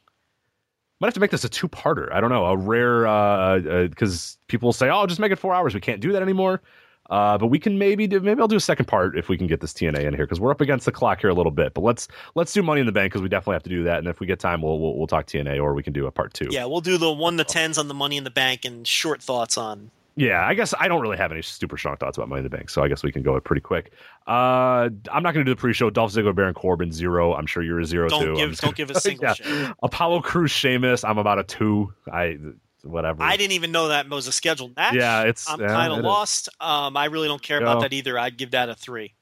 Might 1.00 1.08
have 1.08 1.14
to 1.14 1.20
make 1.20 1.30
this 1.30 1.44
a 1.44 1.48
two-parter. 1.48 2.12
I 2.12 2.20
don't 2.20 2.30
know, 2.30 2.44
a 2.46 2.56
rare 2.56 3.06
uh 3.06 3.58
because 3.88 4.38
people 4.48 4.72
say, 4.72 4.90
"Oh, 4.90 5.06
just 5.06 5.20
make 5.20 5.32
it 5.32 5.38
four 5.38 5.54
hours." 5.54 5.74
We 5.74 5.80
can't 5.80 6.00
do 6.00 6.12
that 6.12 6.22
anymore. 6.22 6.62
Uh, 7.10 7.36
but 7.36 7.48
we 7.48 7.58
can 7.58 7.78
maybe 7.78 8.06
do. 8.06 8.18
Maybe 8.20 8.40
I'll 8.40 8.48
do 8.48 8.56
a 8.56 8.60
second 8.60 8.86
part 8.86 9.18
if 9.18 9.28
we 9.28 9.36
can 9.36 9.46
get 9.46 9.60
this 9.60 9.72
TNA 9.74 10.04
in 10.04 10.14
here 10.14 10.24
because 10.24 10.40
we're 10.40 10.50
up 10.50 10.62
against 10.62 10.86
the 10.86 10.92
clock 10.92 11.20
here 11.20 11.28
a 11.28 11.34
little 11.34 11.52
bit. 11.52 11.74
But 11.74 11.82
let's 11.82 12.08
let's 12.34 12.52
do 12.52 12.62
Money 12.62 12.80
in 12.80 12.86
the 12.86 12.92
Bank 12.92 13.12
because 13.12 13.22
we 13.22 13.28
definitely 13.28 13.56
have 13.56 13.62
to 13.64 13.70
do 13.70 13.84
that. 13.84 13.98
And 13.98 14.08
if 14.08 14.20
we 14.20 14.26
get 14.26 14.38
time, 14.38 14.62
we'll 14.62 14.78
we'll, 14.78 14.96
we'll 14.96 15.06
talk 15.06 15.26
TNA 15.26 15.62
or 15.62 15.74
we 15.74 15.82
can 15.82 15.92
do 15.92 16.06
a 16.06 16.10
part 16.10 16.32
two. 16.32 16.48
Yeah, 16.50 16.64
we'll 16.64 16.80
do 16.80 16.96
the 16.96 17.12
one 17.12 17.36
to 17.36 17.44
tens 17.44 17.76
on 17.76 17.88
the 17.88 17.94
Money 17.94 18.16
in 18.16 18.24
the 18.24 18.30
Bank 18.30 18.64
and 18.64 18.86
short 18.86 19.22
thoughts 19.22 19.58
on. 19.58 19.90
Yeah, 20.16 20.46
I 20.46 20.54
guess 20.54 20.72
I 20.78 20.86
don't 20.86 21.00
really 21.00 21.16
have 21.16 21.32
any 21.32 21.42
super 21.42 21.76
strong 21.76 21.96
thoughts 21.96 22.16
about 22.16 22.28
Money 22.28 22.38
in 22.40 22.44
the 22.44 22.50
Bank, 22.50 22.70
so 22.70 22.82
I 22.84 22.88
guess 22.88 23.02
we 23.02 23.10
can 23.10 23.22
go 23.22 23.34
it 23.36 23.42
pretty 23.44 23.60
quick. 23.62 23.92
Uh, 24.28 24.88
I'm 25.10 25.22
not 25.22 25.34
going 25.34 25.44
to 25.44 25.44
do 25.44 25.50
the 25.54 25.60
pre-show. 25.60 25.90
Dolph 25.90 26.12
Ziggler, 26.12 26.34
Baron 26.34 26.54
Corbin, 26.54 26.92
zero. 26.92 27.34
I'm 27.34 27.46
sure 27.46 27.62
you're 27.64 27.80
a 27.80 27.84
0 27.84 28.08
Don't 28.08 28.20
too. 28.22 28.34
Give 28.36 28.50
don't 28.50 28.60
gonna- 28.60 28.72
give 28.74 28.90
a 28.90 29.00
single 29.00 29.24
Yeah. 29.24 29.34
shit. 29.34 29.74
Apollo 29.82 30.20
Crews, 30.22 30.50
Sheamus. 30.52 31.02
I'm 31.04 31.18
about 31.18 31.38
a 31.40 31.42
two. 31.42 31.92
I 32.12 32.38
whatever. 32.84 33.22
I 33.22 33.36
didn't 33.36 33.52
even 33.52 33.72
know 33.72 33.88
that 33.88 34.08
was 34.08 34.26
a 34.28 34.32
scheduled 34.32 34.76
match. 34.76 34.94
Yeah, 34.94 35.22
it's- 35.22 35.46
I'm 35.48 35.60
yeah, 35.60 35.68
kind 35.68 35.92
of 35.92 36.04
lost. 36.04 36.48
Um, 36.60 36.96
I 36.96 37.06
really 37.06 37.26
don't 37.28 37.42
care 37.42 37.58
about 37.58 37.80
that 37.80 37.92
either. 37.92 38.18
I'd 38.18 38.36
give 38.36 38.52
that 38.52 38.68
a 38.68 38.74
three. 38.74 39.14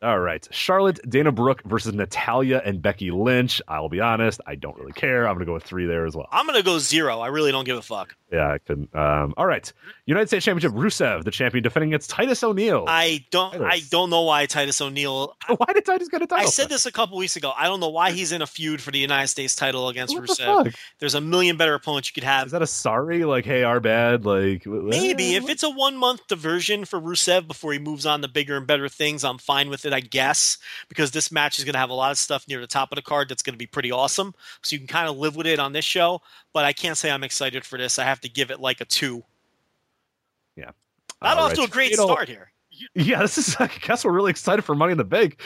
All 0.00 0.20
right, 0.20 0.46
Charlotte, 0.52 1.00
Dana 1.10 1.32
Brooke 1.32 1.62
versus 1.64 1.92
Natalya 1.92 2.62
and 2.64 2.80
Becky 2.80 3.10
Lynch. 3.10 3.60
I'll 3.66 3.88
be 3.88 4.00
honest, 4.00 4.40
I 4.46 4.54
don't 4.54 4.76
really 4.78 4.92
care. 4.92 5.26
I'm 5.26 5.34
going 5.34 5.40
to 5.40 5.46
go 5.46 5.54
with 5.54 5.64
three 5.64 5.86
there 5.86 6.06
as 6.06 6.14
well. 6.14 6.28
I'm 6.30 6.46
gonna 6.46 6.62
go 6.62 6.78
zero. 6.78 7.18
I 7.18 7.26
really 7.28 7.50
don't 7.50 7.64
give 7.64 7.76
a 7.78 7.82
fuck. 7.82 8.14
Yeah, 8.30 8.52
I 8.52 8.58
couldn't. 8.58 8.94
Um, 8.94 9.34
all 9.36 9.46
right, 9.46 9.72
United 10.06 10.28
States 10.28 10.44
Championship. 10.44 10.78
Rusev, 10.78 11.24
the 11.24 11.30
champion, 11.30 11.64
defending 11.64 11.90
against 11.90 12.10
Titus 12.10 12.42
O'Neil. 12.44 12.84
I 12.86 13.24
don't. 13.30 13.60
I 13.62 13.80
don't 13.90 14.10
know 14.10 14.22
why 14.22 14.46
Titus 14.46 14.80
O'Neil. 14.80 15.34
Why 15.48 15.72
did 15.72 15.84
Titus 15.86 16.08
get 16.08 16.20
a 16.22 16.26
title? 16.26 16.46
I 16.46 16.50
said 16.50 16.68
this 16.68 16.84
a 16.84 16.92
couple 16.92 17.16
weeks 17.16 17.36
ago. 17.36 17.52
I 17.56 17.64
don't 17.64 17.80
know 17.80 17.88
why 17.88 18.10
he's 18.12 18.32
in 18.32 18.42
a 18.42 18.46
feud 18.46 18.82
for 18.82 18.90
the 18.90 18.98
United 18.98 19.28
States 19.28 19.56
title 19.56 19.88
against 19.88 20.14
What 20.14 20.26
the 20.26 20.32
Rusev. 20.34 20.64
fuck? 20.64 20.74
There's 21.00 21.14
a 21.14 21.20
million 21.22 21.56
better 21.56 21.72
opponents 21.74 22.08
you 22.10 22.12
could 22.12 22.24
have. 22.24 22.46
Is 22.46 22.52
that 22.52 22.60
a 22.62 22.66
sorry? 22.66 23.24
Like, 23.24 23.46
hey, 23.46 23.62
our 23.62 23.80
bad? 23.80 24.26
Like, 24.26 24.66
Maybe 24.66 25.32
what? 25.32 25.42
if 25.44 25.48
it's 25.48 25.62
a 25.62 25.70
one 25.70 25.96
month 25.96 26.26
diversion 26.28 26.84
for 26.84 27.00
Rusev 27.00 27.48
before 27.48 27.72
he 27.72 27.78
moves 27.78 28.04
on 28.04 28.20
to 28.22 28.28
bigger 28.28 28.56
and 28.58 28.66
better 28.66 28.88
things, 28.90 29.24
I'm 29.24 29.38
fine 29.38 29.70
with 29.70 29.86
it, 29.86 29.87
I 29.92 30.00
guess, 30.00 30.58
because 30.88 31.10
this 31.10 31.30
match 31.32 31.58
is 31.58 31.64
going 31.64 31.74
to 31.74 31.78
have 31.78 31.90
a 31.90 31.94
lot 31.94 32.10
of 32.10 32.18
stuff 32.18 32.46
near 32.48 32.60
the 32.60 32.66
top 32.66 32.92
of 32.92 32.96
the 32.96 33.02
card 33.02 33.28
that's 33.28 33.42
going 33.42 33.54
to 33.54 33.58
be 33.58 33.66
pretty 33.66 33.90
awesome. 33.92 34.34
So 34.62 34.74
you 34.74 34.78
can 34.80 34.88
kind 34.88 35.08
of 35.08 35.16
live 35.16 35.36
with 35.36 35.46
it 35.46 35.58
on 35.58 35.72
this 35.72 35.84
show, 35.84 36.20
but 36.52 36.64
I 36.64 36.72
can't 36.72 36.96
say 36.96 37.10
I'm 37.10 37.24
excited 37.24 37.64
for 37.64 37.78
this. 37.78 37.98
I 37.98 38.04
have 38.04 38.20
to 38.20 38.28
give 38.28 38.50
it 38.50 38.60
like 38.60 38.80
a 38.80 38.84
two. 38.84 39.22
Yeah. 40.56 40.70
Not 41.22 41.36
All 41.38 41.44
off 41.44 41.50
right. 41.50 41.56
to 41.56 41.62
a 41.64 41.68
great 41.68 41.90
Fatal- 41.90 42.06
start 42.08 42.28
here. 42.28 42.52
Yeah, 42.94 43.22
this 43.22 43.38
is. 43.38 43.56
I 43.58 43.68
guess 43.82 44.04
we're 44.04 44.12
really 44.12 44.30
excited 44.30 44.62
for 44.62 44.74
Money 44.74 44.92
in 44.92 44.98
the 44.98 45.04
Bank. 45.04 45.40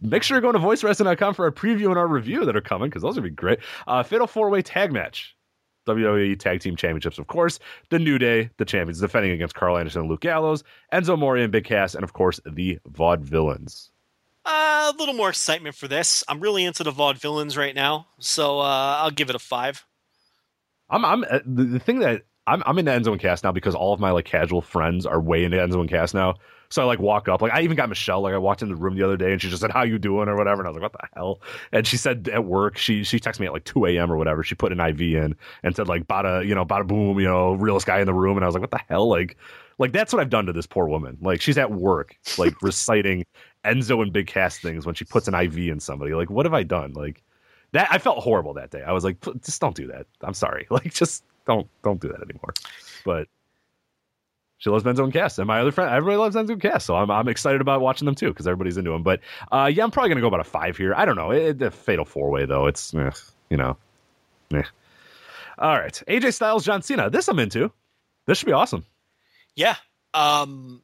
Make 0.00 0.22
sure 0.22 0.36
you're 0.36 0.40
going 0.40 0.54
to 0.54 0.58
voicewrestling.com 0.58 1.34
for 1.34 1.44
our 1.44 1.50
preview 1.52 1.88
and 1.88 1.98
our 1.98 2.06
review 2.08 2.44
that 2.46 2.56
are 2.56 2.62
coming 2.62 2.88
because 2.88 3.02
those 3.02 3.14
would 3.16 3.24
be 3.24 3.30
great. 3.30 3.58
Uh, 3.86 4.02
Fatal 4.02 4.26
four 4.26 4.48
way 4.48 4.62
tag 4.62 4.90
match. 4.92 5.36
WWE 5.86 6.38
Tag 6.38 6.60
Team 6.60 6.76
Championships, 6.76 7.18
of 7.18 7.26
course. 7.26 7.58
The 7.90 7.98
New 7.98 8.18
Day, 8.18 8.50
the 8.58 8.64
champions, 8.64 9.00
defending 9.00 9.32
against 9.32 9.54
Karl 9.54 9.78
Anderson 9.78 10.02
and 10.02 10.10
Luke 10.10 10.20
Gallows, 10.20 10.64
Enzo 10.92 11.14
Amore 11.14 11.36
and 11.36 11.52
Big 11.52 11.64
Cass, 11.64 11.94
and 11.94 12.04
of 12.04 12.12
course 12.12 12.40
the 12.46 12.78
Vaudevillains. 12.88 13.90
Uh, 14.44 14.92
a 14.92 14.98
little 14.98 15.14
more 15.14 15.28
excitement 15.28 15.74
for 15.74 15.86
this. 15.86 16.24
I'm 16.28 16.40
really 16.40 16.64
into 16.64 16.82
the 16.82 16.90
vaudevillains 16.90 17.56
right 17.56 17.74
now, 17.74 18.08
so 18.18 18.58
uh, 18.58 18.96
I'll 19.00 19.10
give 19.10 19.30
it 19.30 19.36
a 19.36 19.38
five. 19.38 19.86
I'm, 20.90 21.04
I'm 21.04 21.24
uh, 21.30 21.38
the, 21.46 21.64
the 21.64 21.78
thing 21.78 22.00
that 22.00 22.22
I'm, 22.46 22.62
I'm 22.66 22.78
into 22.78 22.90
Enzo 22.90 23.12
and 23.12 23.20
Cass 23.20 23.44
now 23.44 23.52
because 23.52 23.74
all 23.74 23.92
of 23.92 24.00
my 24.00 24.10
like 24.10 24.24
casual 24.24 24.62
friends 24.62 25.06
are 25.06 25.20
way 25.20 25.44
into 25.44 25.58
Enzo 25.58 25.80
and 25.80 25.88
Cass 25.88 26.12
now. 26.12 26.34
So 26.70 26.80
I 26.82 26.86
like 26.86 27.00
walk 27.00 27.28
up, 27.28 27.42
like 27.42 27.52
I 27.52 27.60
even 27.60 27.76
got 27.76 27.90
Michelle. 27.90 28.22
Like 28.22 28.32
I 28.32 28.38
walked 28.38 28.62
in 28.62 28.68
the 28.70 28.74
room 28.74 28.96
the 28.96 29.02
other 29.02 29.16
day 29.16 29.30
and 29.32 29.40
she 29.40 29.50
just 29.50 29.60
said, 29.60 29.70
"How 29.70 29.82
you 29.82 29.98
doing?" 29.98 30.26
or 30.26 30.36
whatever, 30.36 30.62
and 30.62 30.66
I 30.66 30.70
was 30.70 30.80
like, 30.80 30.90
"What 30.90 30.92
the 30.92 31.08
hell?" 31.14 31.40
And 31.70 31.86
she 31.86 31.98
said 31.98 32.30
at 32.32 32.46
work, 32.46 32.78
she 32.78 33.04
she 33.04 33.20
texted 33.20 33.40
me 33.40 33.46
at 33.46 33.52
like 33.52 33.64
2 33.64 33.84
a.m. 33.86 34.10
or 34.10 34.16
whatever. 34.16 34.42
She 34.42 34.54
put 34.54 34.72
an 34.72 34.80
IV 34.80 35.00
in 35.02 35.36
and 35.62 35.76
said 35.76 35.86
like, 35.86 36.06
"Bada, 36.06 36.46
you 36.46 36.54
know, 36.54 36.64
bada 36.64 36.86
boom, 36.86 37.20
you 37.20 37.26
know, 37.26 37.52
realest 37.52 37.86
guy 37.86 38.00
in 38.00 38.06
the 38.06 38.14
room." 38.14 38.38
And 38.38 38.44
I 38.44 38.48
was 38.48 38.54
like, 38.54 38.62
"What 38.62 38.70
the 38.70 38.80
hell?" 38.88 39.06
Like, 39.06 39.36
like 39.78 39.92
that's 39.92 40.14
what 40.14 40.20
I've 40.20 40.30
done 40.30 40.46
to 40.46 40.52
this 40.54 40.66
poor 40.66 40.88
woman. 40.88 41.18
Like 41.20 41.42
she's 41.42 41.58
at 41.58 41.70
work, 41.72 42.16
like 42.38 42.54
reciting 42.62 43.24
Enzo 43.66 44.02
and 44.02 44.10
Big 44.12 44.26
Cass 44.26 44.58
things 44.58 44.86
when 44.86 44.94
she 44.94 45.04
puts 45.04 45.28
an 45.28 45.34
IV 45.34 45.58
in 45.58 45.78
somebody. 45.78 46.14
Like, 46.14 46.30
what 46.30 46.46
have 46.46 46.54
I 46.54 46.62
done? 46.62 46.94
Like 46.94 47.22
that 47.72 47.88
I 47.90 47.98
felt 47.98 48.18
horrible 48.18 48.54
that 48.54 48.70
day. 48.70 48.82
I 48.82 48.92
was 48.92 49.04
like, 49.04 49.18
just 49.42 49.60
don't 49.60 49.76
do 49.76 49.88
that. 49.88 50.06
I'm 50.22 50.34
sorry. 50.34 50.66
Like, 50.70 50.94
just 50.94 51.24
don't 51.46 51.68
don't 51.82 52.00
do 52.00 52.08
that 52.08 52.22
anymore. 52.22 52.54
But 53.04 53.28
she 54.58 54.70
loves 54.70 54.84
Enzo 54.84 55.02
and 55.02 55.12
Cass, 55.12 55.38
and 55.38 55.46
my 55.48 55.60
other 55.60 55.72
friend, 55.72 55.90
everybody 55.92 56.16
loves 56.18 56.36
Enzo 56.36 56.50
and 56.50 56.62
Cass, 56.62 56.84
so 56.84 56.94
I'm 56.94 57.10
I'm 57.10 57.28
excited 57.28 57.60
about 57.60 57.80
watching 57.80 58.06
them 58.06 58.14
too 58.14 58.28
because 58.28 58.46
everybody's 58.46 58.76
into 58.76 58.92
them. 58.92 59.02
But 59.02 59.20
uh, 59.50 59.70
yeah, 59.72 59.82
I'm 59.82 59.90
probably 59.90 60.10
gonna 60.10 60.20
go 60.20 60.28
about 60.28 60.40
a 60.40 60.44
five 60.44 60.76
here. 60.76 60.94
I 60.94 61.04
don't 61.04 61.16
know. 61.16 61.30
It, 61.32 61.58
the 61.58 61.70
fatal 61.70 62.04
four 62.04 62.30
way 62.30 62.46
though, 62.46 62.66
it's 62.66 62.94
eh, 62.94 63.10
you 63.50 63.56
know, 63.56 63.76
eh. 64.54 64.62
All 65.58 65.78
right, 65.78 66.02
AJ 66.08 66.34
Styles, 66.34 66.64
John 66.64 66.82
Cena. 66.82 67.10
This 67.10 67.28
I'm 67.28 67.38
into. 67.38 67.72
This 68.26 68.38
should 68.38 68.46
be 68.46 68.52
awesome. 68.52 68.84
Yeah. 69.56 69.76
Um, 70.14 70.82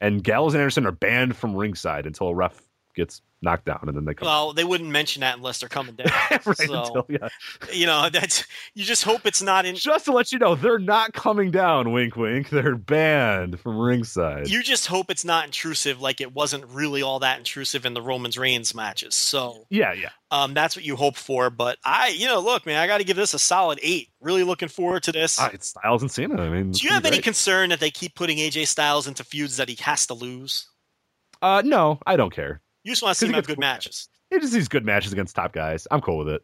And 0.00 0.24
Gallows 0.24 0.54
and 0.54 0.60
Anderson 0.60 0.86
are 0.86 0.92
banned 0.92 1.36
from 1.36 1.54
ringside 1.54 2.06
until 2.06 2.28
a 2.28 2.34
ref 2.34 2.60
gets 2.94 3.22
knocked 3.42 3.64
down, 3.64 3.80
and 3.86 3.96
then 3.96 4.04
they 4.04 4.14
come. 4.14 4.26
well, 4.26 4.52
they 4.52 4.64
wouldn't 4.64 4.90
mention 4.90 5.20
that 5.20 5.36
unless 5.36 5.60
they're 5.60 5.68
coming 5.68 5.94
down. 5.94 6.08
right 6.30 6.56
so, 6.56 6.82
until 6.84 7.06
yeah. 7.08 7.28
you 7.72 7.86
know, 7.86 8.08
that's 8.10 8.44
you 8.74 8.84
just 8.84 9.04
hope 9.04 9.26
it's 9.26 9.42
not 9.42 9.64
in. 9.64 9.76
Just 9.76 10.04
to 10.06 10.12
let 10.12 10.32
you 10.32 10.38
know, 10.38 10.54
they're 10.54 10.78
not 10.78 11.12
coming 11.12 11.50
down. 11.50 11.92
Wink, 11.92 12.16
wink. 12.16 12.50
They're 12.50 12.76
banned 12.76 13.58
from 13.60 13.78
ringside. 13.78 14.48
You 14.48 14.62
just 14.62 14.86
hope 14.86 15.10
it's 15.10 15.24
not 15.24 15.44
intrusive, 15.44 16.00
like 16.00 16.20
it 16.20 16.32
wasn't 16.34 16.64
really 16.66 17.02
all 17.02 17.20
that 17.20 17.38
intrusive 17.38 17.86
in 17.86 17.94
the 17.94 18.02
Romans 18.02 18.38
Reigns 18.38 18.74
matches. 18.74 19.14
So, 19.14 19.66
yeah, 19.70 19.92
yeah. 19.92 20.10
um, 20.30 20.54
that's 20.54 20.76
what 20.76 20.84
you 20.84 20.96
hope 20.96 21.16
for. 21.16 21.50
But 21.50 21.78
I, 21.84 22.08
you 22.08 22.26
know, 22.26 22.40
look, 22.40 22.66
man, 22.66 22.78
I 22.78 22.86
got 22.86 22.98
to 22.98 23.04
give 23.04 23.16
this 23.16 23.34
a 23.34 23.38
solid 23.38 23.78
eight. 23.82 24.08
Really 24.20 24.44
looking 24.44 24.68
forward 24.68 25.02
to 25.04 25.12
this. 25.12 25.38
Ah, 25.40 25.50
it's 25.52 25.68
Styles 25.68 26.02
and 26.02 26.10
Cena. 26.10 26.42
I 26.42 26.50
mean, 26.50 26.72
Do 26.72 26.86
you 26.86 26.92
have 26.92 27.06
any 27.06 27.20
concern 27.20 27.70
that 27.70 27.80
they 27.80 27.90
keep 27.90 28.14
putting 28.14 28.38
AJ 28.38 28.66
Styles 28.66 29.06
into 29.06 29.24
feuds 29.24 29.56
that 29.56 29.68
he 29.68 29.76
has 29.82 30.06
to 30.08 30.14
lose? 30.14 30.68
Uh, 31.42 31.62
no, 31.64 31.98
I 32.06 32.16
don't 32.16 32.32
care. 32.32 32.60
You 32.84 32.92
just 32.92 33.02
want 33.02 33.14
to 33.14 33.18
see 33.18 33.26
him 33.26 33.34
have 33.34 33.46
good 33.46 33.56
cool 33.56 33.60
matches. 33.60 34.08
He 34.30 34.38
just 34.38 34.52
these 34.52 34.68
good 34.68 34.84
matches 34.86 35.12
against 35.12 35.34
top 35.36 35.52
guys. 35.52 35.86
I'm 35.90 36.00
cool 36.00 36.18
with 36.18 36.28
it. 36.28 36.42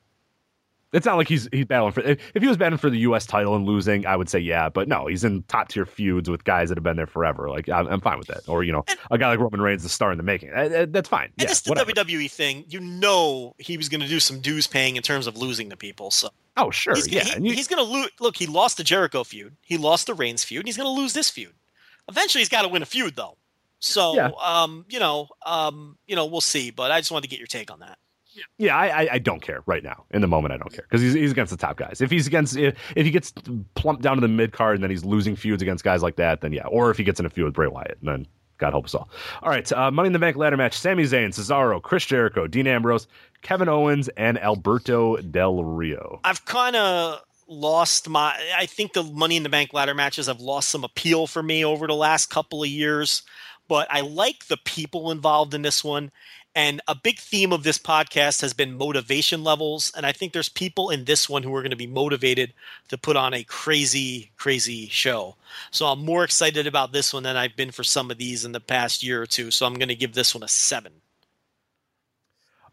It's 0.93 1.05
not 1.05 1.17
like 1.17 1.29
he's 1.29 1.49
he's 1.53 1.65
battling 1.67 1.93
for. 1.93 2.01
If 2.01 2.19
he 2.41 2.47
was 2.47 2.57
battling 2.57 2.79
for 2.79 2.89
the 2.91 2.99
U.S. 3.01 3.27
title 3.27 3.55
and 3.57 3.67
losing, 3.67 4.07
I 4.07 4.17
would 4.17 4.29
say 4.29 4.39
yeah. 4.39 4.69
But 4.69 4.87
no, 4.89 5.07
he's 5.09 5.25
in 5.25 5.43
top 5.45 5.69
tier 5.69 5.85
feuds 5.85 6.31
with 6.31 6.45
guys 6.45 6.69
that 6.69 6.79
have 6.79 6.85
been 6.85 6.97
there 6.97 7.09
forever. 7.09 7.51
Like 7.51 7.69
I'm, 7.69 7.87
I'm 7.89 8.01
fine 8.01 8.19
with 8.19 8.29
that. 8.29 8.49
Or 8.49 8.63
you 8.63 8.73
know, 8.73 8.85
a 9.11 9.19
guy 9.19 9.29
like 9.29 9.41
Roman 9.41 9.61
Reigns, 9.61 9.81
is 9.81 9.85
the 9.85 9.89
star 9.91 10.13
in 10.13 10.17
the 10.17 10.23
making. 10.23 10.51
Uh, 10.55 10.61
uh, 10.63 10.87
That's 10.89 11.09
fine. 11.09 11.31
And 11.39 11.49
yeah, 11.49 11.55
the 11.55 11.63
whatever. 11.69 11.91
WWE 11.91 12.31
thing. 12.31 12.65
You 12.69 12.81
know 12.81 13.55
he 13.59 13.77
was 13.77 13.89
going 13.89 14.01
to 14.01 14.07
do 14.09 14.21
some 14.21 14.41
dues 14.41 14.67
paying 14.69 14.97
in 14.97 15.03
terms 15.03 15.27
of 15.27 15.37
losing 15.37 15.69
to 15.71 15.77
people. 15.77 16.11
So 16.13 16.31
Oh 16.57 16.71
sure, 16.71 16.95
he's, 16.95 17.09
yeah. 17.09 17.25
he- 17.25 17.33
and 17.33 17.47
you- 17.47 17.53
he's 17.55 17.69
going 17.69 17.85
to 17.85 17.93
lose. 17.93 18.09
Look, 18.21 18.37
he 18.37 18.47
lost 18.47 18.77
the 18.77 18.85
Jericho 18.85 19.25
feud. 19.25 19.57
He 19.63 19.77
lost 19.77 20.07
the 20.07 20.15
Reigns 20.15 20.45
feud. 20.45 20.61
And 20.61 20.69
he's 20.69 20.77
going 20.77 20.87
to 20.95 21.01
lose 21.01 21.13
this 21.13 21.29
feud. 21.29 21.53
Eventually, 22.09 22.41
he's 22.41 22.49
got 22.49 22.63
to 22.63 22.69
win 22.69 22.83
a 22.83 22.87
feud 22.87 23.17
though. 23.17 23.37
So, 23.87 24.15
Yeah. 24.15 24.31
um, 24.43 24.85
you 24.89 24.99
know, 24.99 25.29
um, 25.45 25.97
you 26.07 26.17
know, 26.17 26.27
we'll 26.27 26.41
see. 26.41 26.71
But 26.71 26.91
I 26.91 27.01
just 27.01 27.11
wanted 27.11 27.23
to 27.23 27.29
get 27.29 27.39
your 27.39 27.47
take 27.47 27.71
on 27.71 27.81
that. 27.81 27.99
Yeah, 28.59 28.77
I, 28.77 28.87
I, 29.05 29.09
I 29.13 29.19
don't 29.19 29.41
care 29.41 29.63
right 29.65 29.83
now. 29.83 30.05
In 30.11 30.21
the 30.21 30.27
moment, 30.29 30.53
I 30.53 30.59
don't 30.59 30.71
care 30.71 30.85
because 30.89 31.01
he's, 31.01 31.15
he's 31.15 31.31
against 31.33 31.51
the 31.51 31.57
top 31.57 31.79
guys. 31.79 32.03
If 32.03 32.11
he's 32.11 32.27
against 32.27 32.57
if, 32.57 32.77
if 32.95 33.07
he 33.07 33.11
gets 33.11 33.33
plumped 33.75 34.03
down 34.03 34.17
to 34.17 34.21
the 34.21 34.29
mid 34.29 34.53
card 34.53 34.75
and 34.75 34.83
then 34.83 34.91
he's 34.91 35.05
losing 35.07 35.37
feuds 35.37 35.63
against 35.63 35.83
guys 35.83 36.03
like 36.03 36.17
that, 36.17 36.43
then 36.43 36.53
yeah. 36.53 36.67
Or 36.67 36.91
if 36.91 36.99
he 36.99 37.05
gets 37.05 37.19
in 37.19 37.25
a 37.25 37.31
feud 37.31 37.47
with 37.47 37.55
Bray 37.55 37.67
Wyatt, 37.69 37.97
then 38.03 38.27
God 38.59 38.73
help 38.73 38.85
us 38.85 38.95
all. 38.95 39.09
All 39.43 39.49
right, 39.49 39.71
uh, 39.73 39.91
Money 39.91 40.09
in 40.09 40.13
the 40.13 40.19
Bank 40.19 40.37
ladder 40.37 40.57
match: 40.59 40.77
Sami 40.77 41.05
Zayn, 41.05 41.29
Cesaro, 41.29 41.81
Chris 41.81 42.05
Jericho, 42.05 42.47
Dean 42.47 42.67
Ambrose, 42.67 43.07
Kevin 43.41 43.69
Owens, 43.71 44.09
and 44.19 44.39
Alberto 44.39 45.17
Del 45.17 45.65
Rio. 45.65 46.21
I've 46.25 46.45
kind 46.45 46.77
of 46.77 47.23
lost 47.49 48.07
my. 48.09 48.37
I 48.55 48.67
think 48.67 48.93
the 48.93 49.03
Money 49.03 49.37
in 49.39 49.45
the 49.45 49.49
Bank 49.49 49.73
ladder 49.73 49.95
matches 49.95 50.27
have 50.27 50.41
lost 50.41 50.69
some 50.69 50.85
appeal 50.85 51.27
for 51.27 51.43
me 51.43 51.65
over 51.65 51.87
the 51.87 51.95
last 51.95 52.27
couple 52.29 52.63
of 52.63 52.69
years, 52.69 53.23
but 53.69 53.87
I 53.91 54.01
like 54.01 54.47
the 54.47 54.57
people 54.59 55.11
involved 55.11 55.55
in 55.55 55.63
this 55.63 55.83
one. 55.83 56.11
And 56.55 56.81
a 56.89 56.95
big 56.95 57.19
theme 57.19 57.53
of 57.53 57.65
this 57.65 57.79
podcast 57.79 58.41
has 58.41 58.55
been 58.55 58.79
motivation 58.79 59.45
levels. 59.45 59.93
And 59.95 60.07
I 60.07 60.13
think 60.13 60.33
there's 60.33 60.49
people 60.49 60.89
in 60.89 61.05
this 61.05 61.29
one 61.29 61.43
who 61.43 61.55
are 61.55 61.61
going 61.61 61.71
to 61.71 61.77
be 61.77 61.87
motivated 61.87 62.55
to 62.89 62.97
put 62.97 63.15
on 63.15 63.35
a 63.35 63.45
crazy, 63.45 64.31
crazy 64.39 64.89
show. 64.89 65.37
So 65.71 65.85
I'm 65.85 66.03
more 66.03 66.25
excited 66.25 66.67
about 66.67 66.93
this 66.93 67.13
one 67.13 67.25
than 67.25 67.37
I've 67.37 67.57
been 67.57 67.73
for 67.73 67.85
some 67.85 68.11
of 68.11 68.17
these 68.17 68.47
in 68.47 68.53
the 68.53 68.61
past 68.61 69.03
year 69.03 69.21
or 69.21 69.27
two. 69.27 69.51
So 69.51 69.67
I'm 69.67 69.75
going 69.75 69.89
to 69.89 69.95
give 69.95 70.15
this 70.15 70.35
one 70.35 70.43
a 70.43 70.49
seven. 70.49 70.93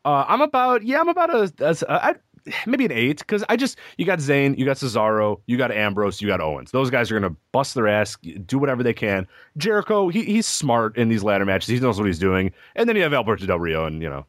Uh, 0.06 0.26
I'm 0.28 0.42
about 0.42 0.84
yeah, 0.84 1.00
I'm 1.00 1.10
about 1.10 1.34
a, 1.34 2.20
maybe 2.66 2.86
an 2.86 2.92
eight 2.92 3.20
because 3.20 3.44
I 3.50 3.56
just 3.56 3.78
you 3.98 4.06
got 4.06 4.20
Zayn, 4.20 4.58
you 4.58 4.66
got 4.66 4.78
Cesaro, 4.78 5.42
you 5.46 5.58
got 5.58 5.72
Ambrose, 5.72 6.22
you 6.22 6.28
got 6.28 6.42
Owens. 6.42 6.72
Those 6.72 6.90
guys 6.90 7.12
are 7.12 7.20
gonna 7.20 7.36
bust 7.52 7.76
their 7.76 7.88
ass, 7.88 8.18
do 8.46 8.60
whatever 8.60 8.84
they 8.84 8.94
can. 8.94 9.28
Jericho, 9.58 10.10
he, 10.10 10.24
he's 10.24 10.46
smart 10.46 10.98
in 10.98 11.10
these 11.10 11.24
ladder 11.24 11.46
matches. 11.46 11.68
He 11.68 11.80
knows 11.80 11.98
what 11.98 12.08
he's 12.08 12.20
doing. 12.20 12.52
And 12.76 12.88
then 12.88 12.96
you 12.96 13.04
have 13.04 13.14
Alberto 13.14 13.46
Del 13.46 13.60
Rio, 13.60 13.86
and 13.86 14.02
you 14.02 14.10
know, 14.10 14.26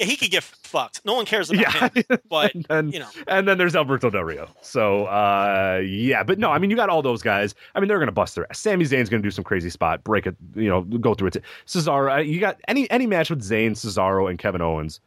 he 0.00 0.16
could 0.16 0.30
get 0.30 0.42
fucked. 0.42 1.00
No 1.04 1.14
one 1.14 1.24
cares 1.24 1.50
about 1.52 1.94
yeah, 1.96 2.02
him. 2.08 2.18
But, 2.28 2.54
and 2.54 2.64
then, 2.68 2.88
you 2.90 2.98
know. 2.98 3.08
and 3.26 3.48
then 3.48 3.58
there's 3.58 3.74
Alberto 3.74 4.10
Del 4.10 4.22
Rio. 4.22 4.48
So 4.60 5.06
uh, 5.06 5.82
yeah, 5.84 6.22
but 6.22 6.38
no, 6.38 6.50
I 6.50 6.58
mean 6.58 6.70
you 6.70 6.76
got 6.76 6.88
all 6.88 7.02
those 7.02 7.22
guys. 7.22 7.54
I 7.74 7.80
mean 7.80 7.88
they're 7.88 7.98
gonna 7.98 8.12
bust 8.12 8.34
their 8.34 8.46
ass. 8.50 8.58
Sami 8.58 8.84
Zayn's 8.84 9.08
gonna 9.08 9.22
do 9.22 9.30
some 9.30 9.44
crazy 9.44 9.70
spot, 9.70 10.04
break 10.04 10.26
it, 10.26 10.36
you 10.54 10.68
know, 10.68 10.82
go 10.82 11.14
through 11.14 11.28
it. 11.28 11.42
Cesaro, 11.66 12.16
uh, 12.16 12.20
you 12.20 12.40
got 12.40 12.60
any 12.68 12.90
any 12.90 13.06
match 13.06 13.30
with 13.30 13.42
Zayn, 13.42 13.72
Cesaro, 13.72 14.28
and 14.28 14.38
Kevin 14.38 14.60
Owens 14.60 15.00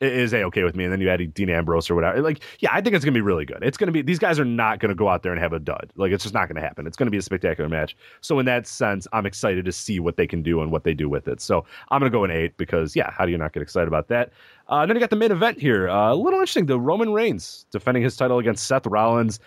is 0.00 0.32
a 0.32 0.42
okay 0.44 0.62
with 0.62 0.74
me. 0.74 0.84
And 0.84 0.92
then 0.92 1.00
you 1.00 1.10
add 1.10 1.34
Dean 1.34 1.50
Ambrose 1.50 1.90
or 1.90 1.94
whatever. 1.94 2.20
Like, 2.22 2.40
yeah, 2.60 2.70
I 2.72 2.80
think 2.80 2.96
it's 2.96 3.04
gonna 3.04 3.14
be 3.14 3.20
really 3.20 3.44
good. 3.44 3.58
It's 3.62 3.76
gonna 3.76 3.92
be 3.92 4.02
these 4.02 4.18
guys 4.18 4.38
are 4.38 4.44
not 4.44 4.78
gonna 4.78 4.94
go 4.94 5.08
out 5.08 5.22
there 5.22 5.32
and 5.32 5.40
have 5.40 5.52
a 5.52 5.58
dud. 5.58 5.90
Like, 5.96 6.12
it's 6.12 6.24
just 6.24 6.34
not 6.34 6.48
gonna 6.48 6.60
happen. 6.60 6.86
It's 6.86 6.96
gonna 6.96 7.10
be 7.10 7.18
a 7.18 7.22
spectacular 7.22 7.68
match. 7.68 7.96
So 8.20 8.38
in 8.38 8.46
that 8.46 8.66
sense, 8.66 9.06
I'm 9.12 9.26
excited 9.26 9.64
to 9.64 9.72
see 9.72 10.00
what 10.00 10.16
they 10.16 10.26
can 10.26 10.42
do 10.42 10.62
and 10.62 10.72
what 10.72 10.84
they 10.84 10.94
do 10.94 11.08
with 11.08 11.28
it. 11.28 11.40
So 11.40 11.64
I'm 11.90 12.00
gonna 12.00 12.10
go 12.10 12.24
an 12.24 12.30
eight 12.30 12.56
because 12.56 12.96
yeah, 12.96 13.10
how 13.10 13.24
do 13.26 13.32
you 13.32 13.38
not 13.38 13.52
get 13.52 13.62
excited 13.62 13.88
about 13.88 14.08
that? 14.08 14.32
Uh, 14.68 14.80
and 14.80 14.90
then 14.90 14.96
you 14.96 15.00
got 15.00 15.10
the 15.10 15.16
main 15.16 15.32
event 15.32 15.58
here. 15.60 15.88
Uh, 15.88 16.12
a 16.12 16.14
little 16.14 16.38
interesting. 16.38 16.66
The 16.66 16.78
Roman 16.78 17.12
Reigns 17.12 17.66
defending 17.70 18.02
his 18.02 18.16
title 18.16 18.38
against 18.38 18.66
Seth 18.66 18.86
Rollins. 18.86 19.40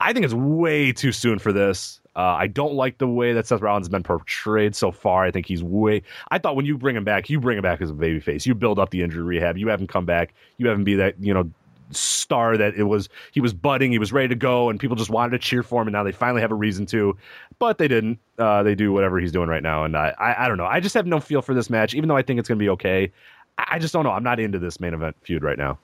I 0.00 0.12
think 0.12 0.24
it's 0.24 0.34
way 0.34 0.92
too 0.92 1.12
soon 1.12 1.38
for 1.38 1.52
this. 1.52 2.00
Uh, 2.14 2.36
I 2.36 2.46
don't 2.48 2.74
like 2.74 2.98
the 2.98 3.06
way 3.06 3.32
that 3.32 3.46
Seth 3.46 3.60
Rollins 3.60 3.86
has 3.86 3.90
been 3.90 4.02
portrayed 4.02 4.74
so 4.74 4.90
far. 4.90 5.24
I 5.24 5.30
think 5.30 5.46
he's 5.46 5.62
way. 5.62 6.02
I 6.30 6.38
thought 6.38 6.56
when 6.56 6.66
you 6.66 6.76
bring 6.76 6.96
him 6.96 7.04
back, 7.04 7.30
you 7.30 7.38
bring 7.38 7.58
him 7.58 7.62
back 7.62 7.80
as 7.80 7.90
a 7.90 7.94
babyface. 7.94 8.44
You 8.44 8.54
build 8.54 8.78
up 8.78 8.90
the 8.90 9.02
injury 9.02 9.22
rehab. 9.22 9.56
You 9.56 9.68
have 9.68 9.80
him 9.80 9.86
come 9.86 10.04
back. 10.04 10.34
You 10.56 10.66
have 10.68 10.76
him 10.76 10.84
be 10.84 10.96
that 10.96 11.14
you 11.20 11.32
know 11.32 11.48
star 11.90 12.56
that 12.56 12.74
it 12.74 12.84
was. 12.84 13.08
He 13.32 13.40
was 13.40 13.52
budding. 13.52 13.92
He 13.92 14.00
was 14.00 14.12
ready 14.12 14.28
to 14.28 14.34
go, 14.34 14.68
and 14.68 14.80
people 14.80 14.96
just 14.96 15.10
wanted 15.10 15.30
to 15.30 15.38
cheer 15.38 15.62
for 15.62 15.80
him. 15.80 15.86
And 15.86 15.92
now 15.92 16.02
they 16.02 16.10
finally 16.10 16.40
have 16.40 16.50
a 16.50 16.56
reason 16.56 16.86
to, 16.86 17.16
but 17.60 17.78
they 17.78 17.86
didn't. 17.86 18.18
Uh, 18.36 18.64
they 18.64 18.74
do 18.74 18.92
whatever 18.92 19.20
he's 19.20 19.30
doing 19.30 19.48
right 19.48 19.62
now, 19.62 19.84
and 19.84 19.96
I, 19.96 20.12
I, 20.18 20.44
I 20.44 20.48
don't 20.48 20.58
know. 20.58 20.66
I 20.66 20.80
just 20.80 20.94
have 20.94 21.06
no 21.06 21.20
feel 21.20 21.40
for 21.40 21.54
this 21.54 21.70
match, 21.70 21.94
even 21.94 22.08
though 22.08 22.16
I 22.16 22.22
think 22.22 22.40
it's 22.40 22.48
going 22.48 22.58
to 22.58 22.62
be 22.62 22.70
okay. 22.70 23.12
I, 23.58 23.66
I 23.72 23.78
just 23.78 23.92
don't 23.92 24.02
know. 24.02 24.12
I'm 24.12 24.24
not 24.24 24.40
into 24.40 24.58
this 24.58 24.80
main 24.80 24.92
event 24.92 25.16
feud 25.22 25.44
right 25.44 25.58
now. 25.58 25.78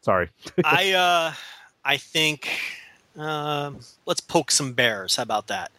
Sorry. 0.00 0.30
I 0.64 0.92
uh, 0.92 1.34
I 1.84 1.96
think 1.96 2.48
um, 3.16 3.80
let's 4.06 4.20
poke 4.20 4.50
some 4.50 4.72
bears. 4.72 5.16
How 5.16 5.22
about 5.22 5.48
that? 5.48 5.70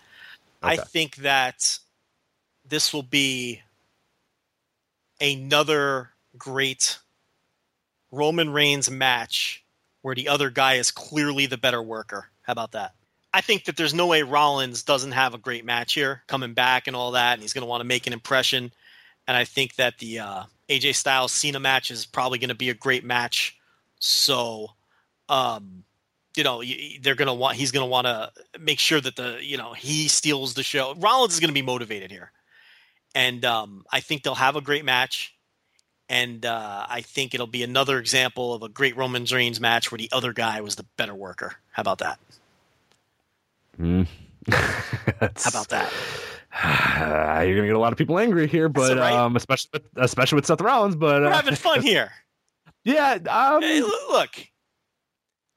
I 0.62 0.78
think 0.78 1.18
that 1.18 1.78
this 2.68 2.93
will 2.93 3.03
be 3.03 3.62
another 5.22 6.10
great 6.38 6.97
Roman 8.12 8.49
Reigns 8.51 8.89
match 8.89 9.64
where 10.01 10.16
the 10.16 10.28
other 10.28 10.49
guy 10.49 10.76
is 10.76 10.91
clearly 10.91 11.45
the 11.45 11.58
better 11.58 11.82
worker. 11.82 12.30
How 12.43 12.53
about 12.53 12.72
that? 12.72 12.93
I 13.34 13.41
think 13.41 13.66
that 13.66 13.76
there's 13.76 13.93
no 13.93 14.08
way 14.08 14.24
Rollins 14.24 14.84
doesn't 14.84 15.12
have 15.12 15.34
a 15.34 15.38
great 15.38 15.66
match 15.66 15.93
here, 15.93 16.22
coming 16.28 16.53
back 16.53 16.88
and 16.88 16.95
all 16.95 17.12
that, 17.12 17.34
and 17.34 17.41
he's 17.41 17.53
going 17.53 17.64
to 17.64 17.68
want 17.70 17.82
to 17.82 17.88
make 17.88 18.08
an 18.08 18.14
impression. 18.14 18.72
And 19.28 19.36
I 19.36 19.43
think 19.43 19.76
that 19.76 19.97
the 19.97 20.20
uh, 20.20 20.43
AJ 20.70 20.95
Styles 20.95 21.32
Cena 21.32 21.60
match 21.60 21.91
is 21.91 22.06
probably 22.06 22.39
going 22.39 22.49
to 22.49 22.56
be 22.56 22.70
a 22.70 22.76
great 22.76 23.03
match. 23.03 23.58
So, 23.99 24.70
um, 25.28 25.84
you 26.38 26.43
know, 26.43 26.63
they're 27.01 27.15
going 27.15 27.27
to 27.27 27.33
want, 27.33 27.57
he's 27.57 27.71
going 27.71 27.86
to 27.86 27.89
want 27.89 28.07
to 28.07 28.31
make 28.59 28.79
sure 28.79 28.99
that 29.01 29.15
the, 29.15 29.39
you 29.41 29.57
know, 29.57 29.73
he 29.73 30.07
steals 30.07 30.53
the 30.53 30.63
show. 30.63 30.93
Rollins 30.95 31.33
is 31.33 31.39
going 31.39 31.49
to 31.49 31.53
be 31.53 31.61
motivated 31.61 32.11
here. 32.11 32.31
And 33.13 33.45
um, 33.45 33.86
I 33.91 34.01
think 34.01 34.23
they'll 34.23 34.36
have 34.36 34.55
a 34.55 34.61
great 34.61 34.83
match. 34.83 35.33
And 36.07 36.45
uh, 36.45 36.86
I 36.88 37.01
think 37.01 37.33
it'll 37.33 37.47
be 37.47 37.63
another 37.63 37.97
example 37.97 38.53
of 38.53 38.61
a 38.61 38.69
great 38.69 38.95
Roman 38.95 39.25
Reigns 39.25 39.59
match 39.59 39.91
where 39.91 39.97
the 39.97 40.09
other 40.11 40.33
guy 40.33 40.61
was 40.61 40.75
the 40.75 40.86
better 40.97 41.15
worker. 41.15 41.55
How 41.71 41.81
about 41.81 41.97
that? 41.99 42.19
Mm. 43.79 44.07
How 44.51 45.49
about 45.49 45.69
that? 45.69 45.91
You're 47.45 47.55
gonna 47.55 47.67
get 47.67 47.75
a 47.75 47.79
lot 47.79 47.91
of 47.91 47.97
people 47.97 48.19
angry 48.19 48.47
here, 48.47 48.69
but 48.69 48.97
right. 48.97 49.13
um, 49.13 49.36
especially 49.36 49.71
with, 49.73 49.83
especially 49.97 50.36
with 50.38 50.45
Seth 50.45 50.61
Rollins. 50.61 50.95
But 50.95 51.21
We're 51.21 51.27
uh, 51.27 51.36
having 51.36 51.55
fun 51.55 51.81
here. 51.83 52.11
yeah, 52.83 53.17
um, 53.27 53.61
Hey, 53.61 53.81
look, 53.81 54.29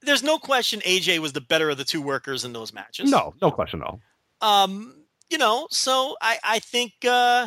there's 0.02 0.22
no 0.22 0.38
question 0.38 0.80
AJ 0.80 1.18
was 1.18 1.32
the 1.32 1.40
better 1.40 1.70
of 1.70 1.76
the 1.78 1.84
two 1.84 2.00
workers 2.02 2.44
in 2.44 2.52
those 2.52 2.72
matches. 2.72 3.10
no, 3.10 3.34
no 3.42 3.50
question, 3.50 3.80
no. 3.80 4.00
um 4.40 4.94
you 5.30 5.36
know 5.38 5.66
so 5.70 6.16
i 6.22 6.38
i 6.42 6.58
think 6.58 6.92
uh 7.06 7.46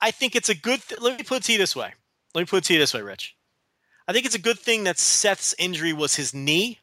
i 0.00 0.10
think 0.10 0.36
it's 0.36 0.48
a 0.50 0.54
good 0.54 0.80
th- 0.82 1.00
let 1.00 1.16
me 1.18 1.24
put 1.24 1.38
it 1.38 1.44
to 1.44 1.52
you 1.52 1.58
this 1.58 1.74
way 1.74 1.92
let 2.34 2.42
me 2.42 2.46
put 2.46 2.58
it 2.58 2.64
to 2.64 2.72
you 2.74 2.78
this 2.78 2.92
way 2.92 3.00
rich 3.00 3.34
i 4.06 4.12
think 4.12 4.26
it's 4.26 4.34
a 4.34 4.40
good 4.40 4.58
thing 4.58 4.84
that 4.84 4.98
seth's 4.98 5.54
injury 5.58 5.92
was 5.94 6.14
his 6.16 6.34
knee 6.34 6.78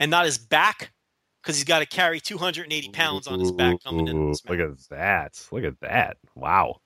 and 0.00 0.10
not 0.10 0.24
his 0.24 0.38
back 0.38 0.92
because 1.40 1.54
he's 1.56 1.64
got 1.64 1.78
to 1.78 1.86
carry 1.86 2.18
280 2.18 2.88
pounds 2.88 3.28
on 3.28 3.38
his 3.38 3.52
back 3.52 3.76
coming 3.84 4.08
in 4.08 4.30
Look 4.48 4.58
at 4.58 4.76
that! 4.90 5.46
Look 5.52 5.62
at 5.62 5.78
that! 5.80 6.16
Wow. 6.34 6.80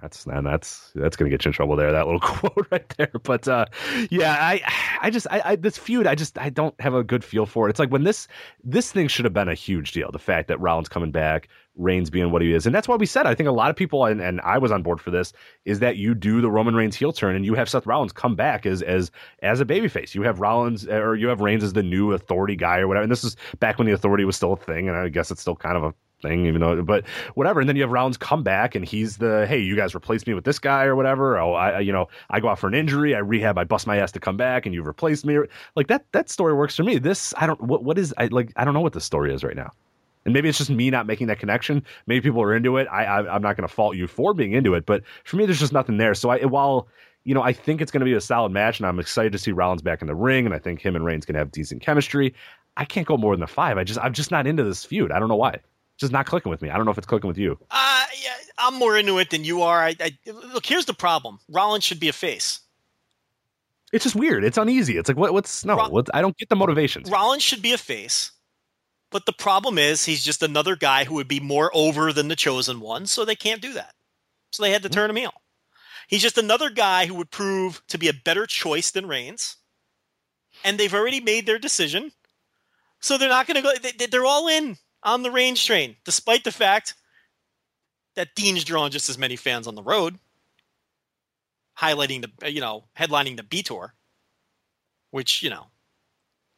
That's 0.00 0.26
and 0.26 0.46
that's 0.46 0.92
that's 0.94 1.16
gonna 1.16 1.30
get 1.30 1.44
you 1.44 1.48
in 1.48 1.52
trouble 1.52 1.74
there. 1.74 1.90
That 1.90 2.06
little 2.06 2.20
quote 2.22 2.66
right 2.70 2.88
there. 2.96 3.10
But 3.22 3.48
uh, 3.48 3.66
yeah, 4.10 4.36
I 4.38 4.60
I 5.00 5.10
just 5.10 5.26
I, 5.30 5.42
I 5.44 5.56
this 5.56 5.76
feud 5.76 6.06
I 6.06 6.14
just 6.14 6.38
I 6.38 6.50
don't 6.50 6.78
have 6.80 6.94
a 6.94 7.02
good 7.02 7.24
feel 7.24 7.46
for 7.46 7.66
it. 7.66 7.70
It's 7.70 7.80
like 7.80 7.90
when 7.90 8.04
this 8.04 8.28
this 8.62 8.92
thing 8.92 9.08
should 9.08 9.24
have 9.24 9.34
been 9.34 9.48
a 9.48 9.54
huge 9.54 9.92
deal. 9.92 10.12
The 10.12 10.18
fact 10.18 10.48
that 10.48 10.60
Rollins 10.60 10.88
coming 10.88 11.10
back, 11.10 11.48
Reigns 11.74 12.10
being 12.10 12.30
what 12.30 12.42
he 12.42 12.52
is, 12.52 12.64
and 12.64 12.74
that's 12.74 12.86
why 12.86 12.94
we 12.94 13.06
said 13.06 13.26
I 13.26 13.34
think 13.34 13.48
a 13.48 13.52
lot 13.52 13.70
of 13.70 13.76
people 13.76 14.04
and, 14.04 14.20
and 14.20 14.40
I 14.42 14.58
was 14.58 14.70
on 14.70 14.82
board 14.84 15.00
for 15.00 15.10
this 15.10 15.32
is 15.64 15.80
that 15.80 15.96
you 15.96 16.14
do 16.14 16.40
the 16.40 16.50
Roman 16.50 16.76
Reigns 16.76 16.94
heel 16.94 17.12
turn 17.12 17.34
and 17.34 17.44
you 17.44 17.54
have 17.54 17.68
Seth 17.68 17.86
Rollins 17.86 18.12
come 18.12 18.36
back 18.36 18.66
as 18.66 18.82
as 18.82 19.10
as 19.42 19.60
a 19.60 19.64
babyface. 19.64 20.14
You 20.14 20.22
have 20.22 20.38
Rollins 20.38 20.86
or 20.86 21.16
you 21.16 21.26
have 21.26 21.40
Reigns 21.40 21.64
as 21.64 21.72
the 21.72 21.82
new 21.82 22.12
authority 22.12 22.54
guy 22.54 22.78
or 22.78 22.86
whatever. 22.86 23.02
And 23.02 23.10
this 23.10 23.24
is 23.24 23.36
back 23.58 23.78
when 23.78 23.86
the 23.86 23.94
authority 23.94 24.24
was 24.24 24.36
still 24.36 24.52
a 24.52 24.56
thing, 24.56 24.88
and 24.88 24.96
I 24.96 25.08
guess 25.08 25.32
it's 25.32 25.40
still 25.40 25.56
kind 25.56 25.76
of 25.76 25.82
a 25.82 25.94
thing, 26.20 26.46
even 26.46 26.60
though, 26.60 26.82
but 26.82 27.04
whatever. 27.34 27.60
And 27.60 27.68
then 27.68 27.76
you 27.76 27.82
have 27.82 27.90
Rollins 27.90 28.16
come 28.16 28.42
back, 28.42 28.74
and 28.74 28.84
he's 28.84 29.16
the 29.16 29.46
hey, 29.46 29.58
you 29.58 29.76
guys 29.76 29.94
replace 29.94 30.26
me 30.26 30.34
with 30.34 30.44
this 30.44 30.58
guy 30.58 30.84
or 30.84 30.96
whatever. 30.96 31.38
Oh, 31.38 31.54
I, 31.54 31.80
you 31.80 31.92
know, 31.92 32.08
I 32.30 32.40
go 32.40 32.48
out 32.48 32.58
for 32.58 32.66
an 32.66 32.74
injury, 32.74 33.14
I 33.14 33.18
rehab, 33.18 33.58
I 33.58 33.64
bust 33.64 33.86
my 33.86 33.96
ass 33.96 34.12
to 34.12 34.20
come 34.20 34.36
back, 34.36 34.66
and 34.66 34.74
you've 34.74 34.86
replaced 34.86 35.24
me. 35.24 35.38
Like 35.76 35.88
that, 35.88 36.04
that 36.12 36.28
story 36.30 36.54
works 36.54 36.76
for 36.76 36.84
me. 36.84 36.98
This, 36.98 37.32
I 37.36 37.46
don't, 37.46 37.60
what, 37.60 37.84
what 37.84 37.98
is, 37.98 38.14
I 38.18 38.26
like, 38.26 38.52
I 38.56 38.64
don't 38.64 38.74
know 38.74 38.80
what 38.80 38.92
the 38.92 39.00
story 39.00 39.32
is 39.32 39.44
right 39.44 39.56
now. 39.56 39.72
And 40.24 40.34
maybe 40.34 40.48
it's 40.48 40.58
just 40.58 40.70
me 40.70 40.90
not 40.90 41.06
making 41.06 41.28
that 41.28 41.38
connection. 41.38 41.82
Maybe 42.06 42.20
people 42.20 42.42
are 42.42 42.54
into 42.54 42.76
it. 42.76 42.86
I, 42.90 43.04
I 43.04 43.34
I'm 43.34 43.40
not 43.40 43.56
going 43.56 43.66
to 43.66 43.74
fault 43.74 43.96
you 43.96 44.06
for 44.06 44.34
being 44.34 44.52
into 44.52 44.74
it, 44.74 44.84
but 44.84 45.02
for 45.24 45.36
me, 45.36 45.46
there's 45.46 45.60
just 45.60 45.72
nothing 45.72 45.96
there. 45.96 46.14
So 46.14 46.28
I, 46.30 46.44
while 46.44 46.88
you 47.24 47.34
know, 47.34 47.42
I 47.42 47.52
think 47.52 47.80
it's 47.80 47.90
going 47.90 48.00
to 48.00 48.04
be 48.04 48.14
a 48.14 48.20
solid 48.20 48.52
match, 48.52 48.78
and 48.78 48.86
I'm 48.86 48.98
excited 48.98 49.32
to 49.32 49.38
see 49.38 49.52
Rollins 49.52 49.82
back 49.82 50.00
in 50.00 50.06
the 50.06 50.14
ring, 50.14 50.46
and 50.46 50.54
I 50.54 50.58
think 50.58 50.80
him 50.80 50.96
and 50.96 51.04
Reigns 51.04 51.26
can 51.26 51.34
have 51.34 51.50
decent 51.50 51.82
chemistry. 51.82 52.34
I 52.76 52.84
can't 52.84 53.06
go 53.06 53.16
more 53.16 53.34
than 53.34 53.42
a 53.42 53.46
five. 53.46 53.76
I 53.76 53.84
just, 53.84 53.98
I'm 54.00 54.12
just 54.12 54.30
not 54.30 54.46
into 54.46 54.64
this 54.64 54.84
feud. 54.84 55.12
I 55.12 55.18
don't 55.18 55.28
know 55.28 55.36
why 55.36 55.58
just 55.98 56.12
not 56.12 56.26
clicking 56.26 56.50
with 56.50 56.62
me. 56.62 56.70
I 56.70 56.76
don't 56.76 56.86
know 56.86 56.92
if 56.92 56.98
it's 56.98 57.06
clicking 57.06 57.28
with 57.28 57.38
you. 57.38 57.58
Uh, 57.70 58.04
yeah, 58.22 58.34
I'm 58.58 58.74
more 58.74 58.96
into 58.96 59.18
it 59.18 59.30
than 59.30 59.44
you 59.44 59.62
are. 59.62 59.82
I, 59.82 59.96
I, 60.00 60.16
look, 60.26 60.64
here's 60.64 60.86
the 60.86 60.94
problem. 60.94 61.40
Rollins 61.48 61.84
should 61.84 62.00
be 62.00 62.08
a 62.08 62.12
face. 62.12 62.60
It's 63.92 64.04
just 64.04 64.16
weird. 64.16 64.44
It's 64.44 64.58
uneasy. 64.58 64.96
It's 64.96 65.08
like 65.08 65.16
what, 65.16 65.32
what's 65.32 65.64
no? 65.64 65.76
What, 65.88 66.14
I 66.14 66.20
don't 66.20 66.36
get 66.36 66.48
the 66.48 66.56
motivations. 66.56 67.10
Rollins 67.10 67.42
should 67.42 67.62
be 67.62 67.72
a 67.72 67.78
face, 67.78 68.32
but 69.10 69.26
the 69.26 69.32
problem 69.32 69.78
is 69.78 70.04
he's 70.04 70.24
just 70.24 70.42
another 70.42 70.76
guy 70.76 71.04
who 71.04 71.14
would 71.14 71.28
be 71.28 71.40
more 71.40 71.70
over 71.74 72.12
than 72.12 72.28
the 72.28 72.36
chosen 72.36 72.80
one, 72.80 73.06
so 73.06 73.24
they 73.24 73.36
can't 73.36 73.62
do 73.62 73.72
that. 73.72 73.94
So 74.52 74.62
they 74.62 74.72
had 74.72 74.82
to 74.82 74.88
turn 74.88 75.10
him 75.10 75.16
heel. 75.16 75.32
He's 76.06 76.22
just 76.22 76.38
another 76.38 76.70
guy 76.70 77.06
who 77.06 77.14
would 77.14 77.30
prove 77.30 77.82
to 77.88 77.98
be 77.98 78.08
a 78.08 78.14
better 78.14 78.46
choice 78.46 78.90
than 78.90 79.06
Reigns, 79.06 79.56
and 80.64 80.78
they've 80.78 80.94
already 80.94 81.20
made 81.20 81.46
their 81.46 81.58
decision, 81.58 82.12
so 83.00 83.16
they're 83.16 83.28
not 83.28 83.46
going 83.46 83.56
to 83.56 83.62
go. 83.62 83.72
They, 83.74 84.06
they're 84.06 84.26
all 84.26 84.48
in 84.48 84.76
on 85.02 85.22
the 85.22 85.30
Reigns 85.30 85.64
train, 85.64 85.96
despite 86.04 86.44
the 86.44 86.52
fact 86.52 86.94
that 88.16 88.34
Dean's 88.34 88.64
drawn 88.64 88.90
just 88.90 89.08
as 89.08 89.18
many 89.18 89.36
fans 89.36 89.66
on 89.66 89.74
the 89.74 89.82
road, 89.82 90.18
highlighting 91.78 92.22
the 92.22 92.50
you 92.50 92.60
know 92.60 92.84
headlining 92.98 93.36
the 93.36 93.42
B 93.42 93.62
tour, 93.62 93.94
which 95.10 95.42
you 95.42 95.50
know 95.50 95.66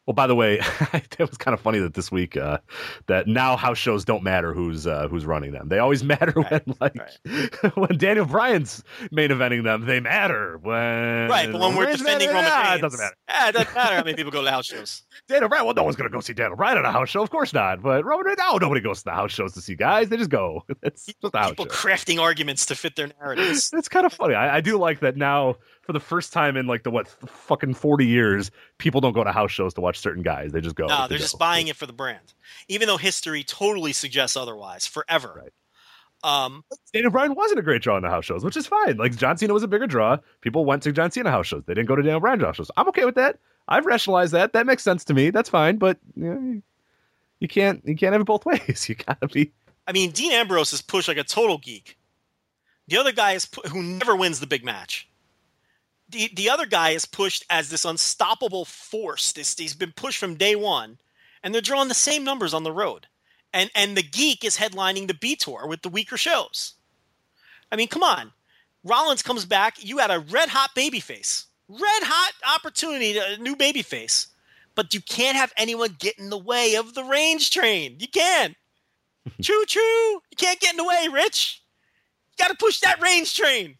well, 0.07 0.15
by 0.15 0.25
the 0.25 0.35
way, 0.35 0.59
it 0.93 1.19
was 1.19 1.37
kind 1.37 1.53
of 1.53 1.59
funny 1.59 1.79
that 1.79 1.93
this 1.93 2.11
week 2.11 2.35
uh, 2.35 2.57
that 3.05 3.27
now 3.27 3.55
house 3.55 3.77
shows 3.77 4.03
don't 4.03 4.23
matter 4.23 4.51
who's 4.53 4.87
uh, 4.87 5.07
who's 5.07 5.25
running 5.25 5.51
them. 5.51 5.69
They 5.69 5.77
always 5.77 6.03
matter 6.11 6.33
right, 6.35 6.65
when 6.65 6.75
like 6.79 6.95
right. 6.95 7.75
when 7.77 7.97
Daniel 7.97 8.25
Bryan's 8.25 8.83
main 9.11 9.29
eventing 9.29 9.63
them. 9.63 9.85
They 9.85 9.99
matter 9.99 10.57
when 10.63 11.29
right. 11.29 11.51
But 11.51 11.61
when 11.61 11.75
we're 11.75 11.91
defending 11.91 12.29
Roman 12.29 12.43
Reigns, 12.45 12.53
yeah, 12.53 12.75
it 12.75 12.81
doesn't 12.81 12.99
matter. 12.99 13.15
Yeah, 13.29 13.49
it 13.49 13.51
doesn't 13.51 13.75
matter 13.75 13.95
how 13.95 14.03
many 14.03 14.15
people 14.15 14.31
go 14.31 14.43
to 14.43 14.49
house 14.49 14.65
shows. 14.65 15.03
Daniel 15.27 15.49
Bryan. 15.49 15.65
Well, 15.65 15.75
no 15.75 15.83
one's 15.83 15.95
gonna 15.95 16.09
go 16.09 16.19
see 16.19 16.33
Daniel 16.33 16.57
Bryan 16.57 16.79
at 16.79 16.85
a 16.85 16.91
house 16.91 17.09
show. 17.09 17.21
Of 17.21 17.29
course 17.29 17.53
not. 17.53 17.83
But 17.83 18.03
Roman 18.03 18.25
Reigns. 18.25 18.39
No, 18.39 18.57
nobody 18.57 18.81
goes 18.81 18.99
to 18.99 19.05
the 19.05 19.11
house 19.11 19.31
shows 19.31 19.53
to 19.53 19.61
see 19.61 19.75
guys. 19.75 20.09
They 20.09 20.17
just 20.17 20.31
go. 20.31 20.65
It's 20.81 21.05
people, 21.05 21.29
just 21.29 21.49
people 21.49 21.67
crafting 21.67 22.19
arguments 22.19 22.65
to 22.67 22.75
fit 22.75 22.95
their 22.95 23.11
narratives. 23.19 23.71
it's 23.73 23.87
kind 23.87 24.05
of 24.05 24.13
funny. 24.13 24.33
I, 24.33 24.57
I 24.57 24.61
do 24.61 24.77
like 24.77 25.01
that 25.01 25.15
now 25.15 25.57
for 25.81 25.93
the 25.93 25.99
first 25.99 26.31
time 26.31 26.55
in 26.57 26.67
like 26.67 26.83
the 26.83 26.91
what 26.91 27.07
fucking 27.07 27.73
40 27.73 28.05
years 28.05 28.51
people 28.77 29.01
don't 29.01 29.13
go 29.13 29.23
to 29.23 29.31
house 29.31 29.51
shows 29.51 29.73
to 29.73 29.81
watch 29.81 29.99
certain 29.99 30.23
guys. 30.23 30.51
They 30.51 30.61
just 30.61 30.75
go 30.75 30.85
no 30.87 31.01
they 31.03 31.09
they're 31.09 31.17
go. 31.17 31.23
just 31.23 31.39
buying 31.39 31.67
it 31.67 31.75
for 31.75 31.85
the 31.85 31.93
brand 31.93 32.33
even 32.67 32.87
though 32.87 32.97
history 32.97 33.43
totally 33.43 33.93
suggests 33.93 34.37
otherwise 34.37 34.85
forever. 34.87 35.41
Right. 36.23 36.43
um 36.45 36.63
Daniel 36.93 37.11
Bryan 37.11 37.33
wasn't 37.33 37.59
a 37.59 37.63
great 37.63 37.81
draw 37.81 37.97
in 37.97 38.03
the 38.03 38.09
house 38.09 38.25
shows 38.25 38.43
which 38.43 38.55
is 38.57 38.67
fine. 38.67 38.97
Like 38.97 39.15
John 39.15 39.37
Cena 39.37 39.53
was 39.53 39.63
a 39.63 39.67
bigger 39.67 39.87
draw. 39.87 40.17
People 40.41 40.65
went 40.65 40.83
to 40.83 40.91
John 40.91 41.09
Cena 41.11 41.31
house 41.31 41.47
shows. 41.47 41.63
They 41.65 41.73
didn't 41.73 41.87
go 41.87 41.95
to 41.95 42.03
Daniel 42.03 42.19
Bryan 42.19 42.39
house 42.39 42.57
shows. 42.57 42.71
I'm 42.77 42.87
okay 42.89 43.05
with 43.05 43.15
that. 43.15 43.39
I've 43.67 43.85
rationalized 43.85 44.33
that. 44.33 44.53
That 44.53 44.65
makes 44.65 44.83
sense 44.83 45.03
to 45.05 45.13
me. 45.13 45.29
That's 45.31 45.49
fine 45.49 45.77
but 45.77 45.97
you, 46.15 46.23
know, 46.23 46.61
you 47.39 47.47
can't 47.47 47.81
you 47.87 47.95
can't 47.95 48.13
have 48.13 48.21
it 48.21 48.25
both 48.25 48.45
ways. 48.45 48.87
You 48.87 48.95
gotta 48.95 49.27
be 49.27 49.51
I 49.87 49.93
mean 49.93 50.11
Dean 50.11 50.31
Ambrose 50.31 50.73
is 50.73 50.81
pushed 50.83 51.07
like 51.07 51.17
a 51.17 51.23
total 51.23 51.57
geek. 51.57 51.97
The 52.87 52.97
other 52.97 53.11
guy 53.13 53.31
is 53.33 53.45
pu- 53.45 53.67
who 53.69 53.81
never 53.81 54.15
wins 54.15 54.39
the 54.39 54.47
big 54.47 54.63
match 54.65 55.07
the 56.11 56.29
the 56.33 56.49
other 56.49 56.65
guy 56.65 56.91
is 56.91 57.05
pushed 57.05 57.45
as 57.49 57.69
this 57.69 57.85
unstoppable 57.85 58.65
force. 58.65 59.31
This 59.31 59.57
he's 59.57 59.75
been 59.75 59.93
pushed 59.93 60.17
from 60.17 60.35
day 60.35 60.55
one, 60.55 60.99
and 61.43 61.53
they're 61.53 61.61
drawing 61.61 61.87
the 61.87 61.93
same 61.93 62.23
numbers 62.23 62.53
on 62.53 62.63
the 62.63 62.71
road. 62.71 63.07
And 63.53 63.69
and 63.75 63.97
the 63.97 64.03
geek 64.03 64.43
is 64.43 64.57
headlining 64.57 65.07
the 65.07 65.13
B 65.13 65.35
tour 65.35 65.67
with 65.67 65.81
the 65.81 65.89
weaker 65.89 66.17
shows. 66.17 66.75
I 67.71 67.75
mean, 67.75 67.87
come 67.87 68.03
on. 68.03 68.31
Rollins 68.83 69.21
comes 69.21 69.45
back. 69.45 69.83
You 69.83 69.99
had 69.99 70.11
a 70.11 70.19
red 70.19 70.49
hot 70.49 70.71
baby 70.75 70.99
face, 70.99 71.45
red 71.67 72.03
hot 72.03 72.33
opportunity, 72.55 73.17
a 73.17 73.37
new 73.37 73.55
baby 73.55 73.81
face, 73.81 74.27
but 74.75 74.93
you 74.93 75.01
can't 75.01 75.37
have 75.37 75.53
anyone 75.57 75.95
get 75.99 76.17
in 76.17 76.29
the 76.29 76.37
way 76.37 76.75
of 76.75 76.93
the 76.93 77.03
Reigns 77.03 77.49
train. 77.49 77.97
You 77.99 78.07
can't. 78.07 78.55
choo 79.41 79.63
choo. 79.67 79.79
You 79.79 80.37
can't 80.37 80.59
get 80.59 80.71
in 80.71 80.77
the 80.77 80.83
way, 80.83 81.07
Rich. 81.11 81.61
You 82.31 82.43
got 82.43 82.51
to 82.51 82.57
push 82.57 82.79
that 82.79 83.01
Reigns 83.01 83.33
train. 83.33 83.77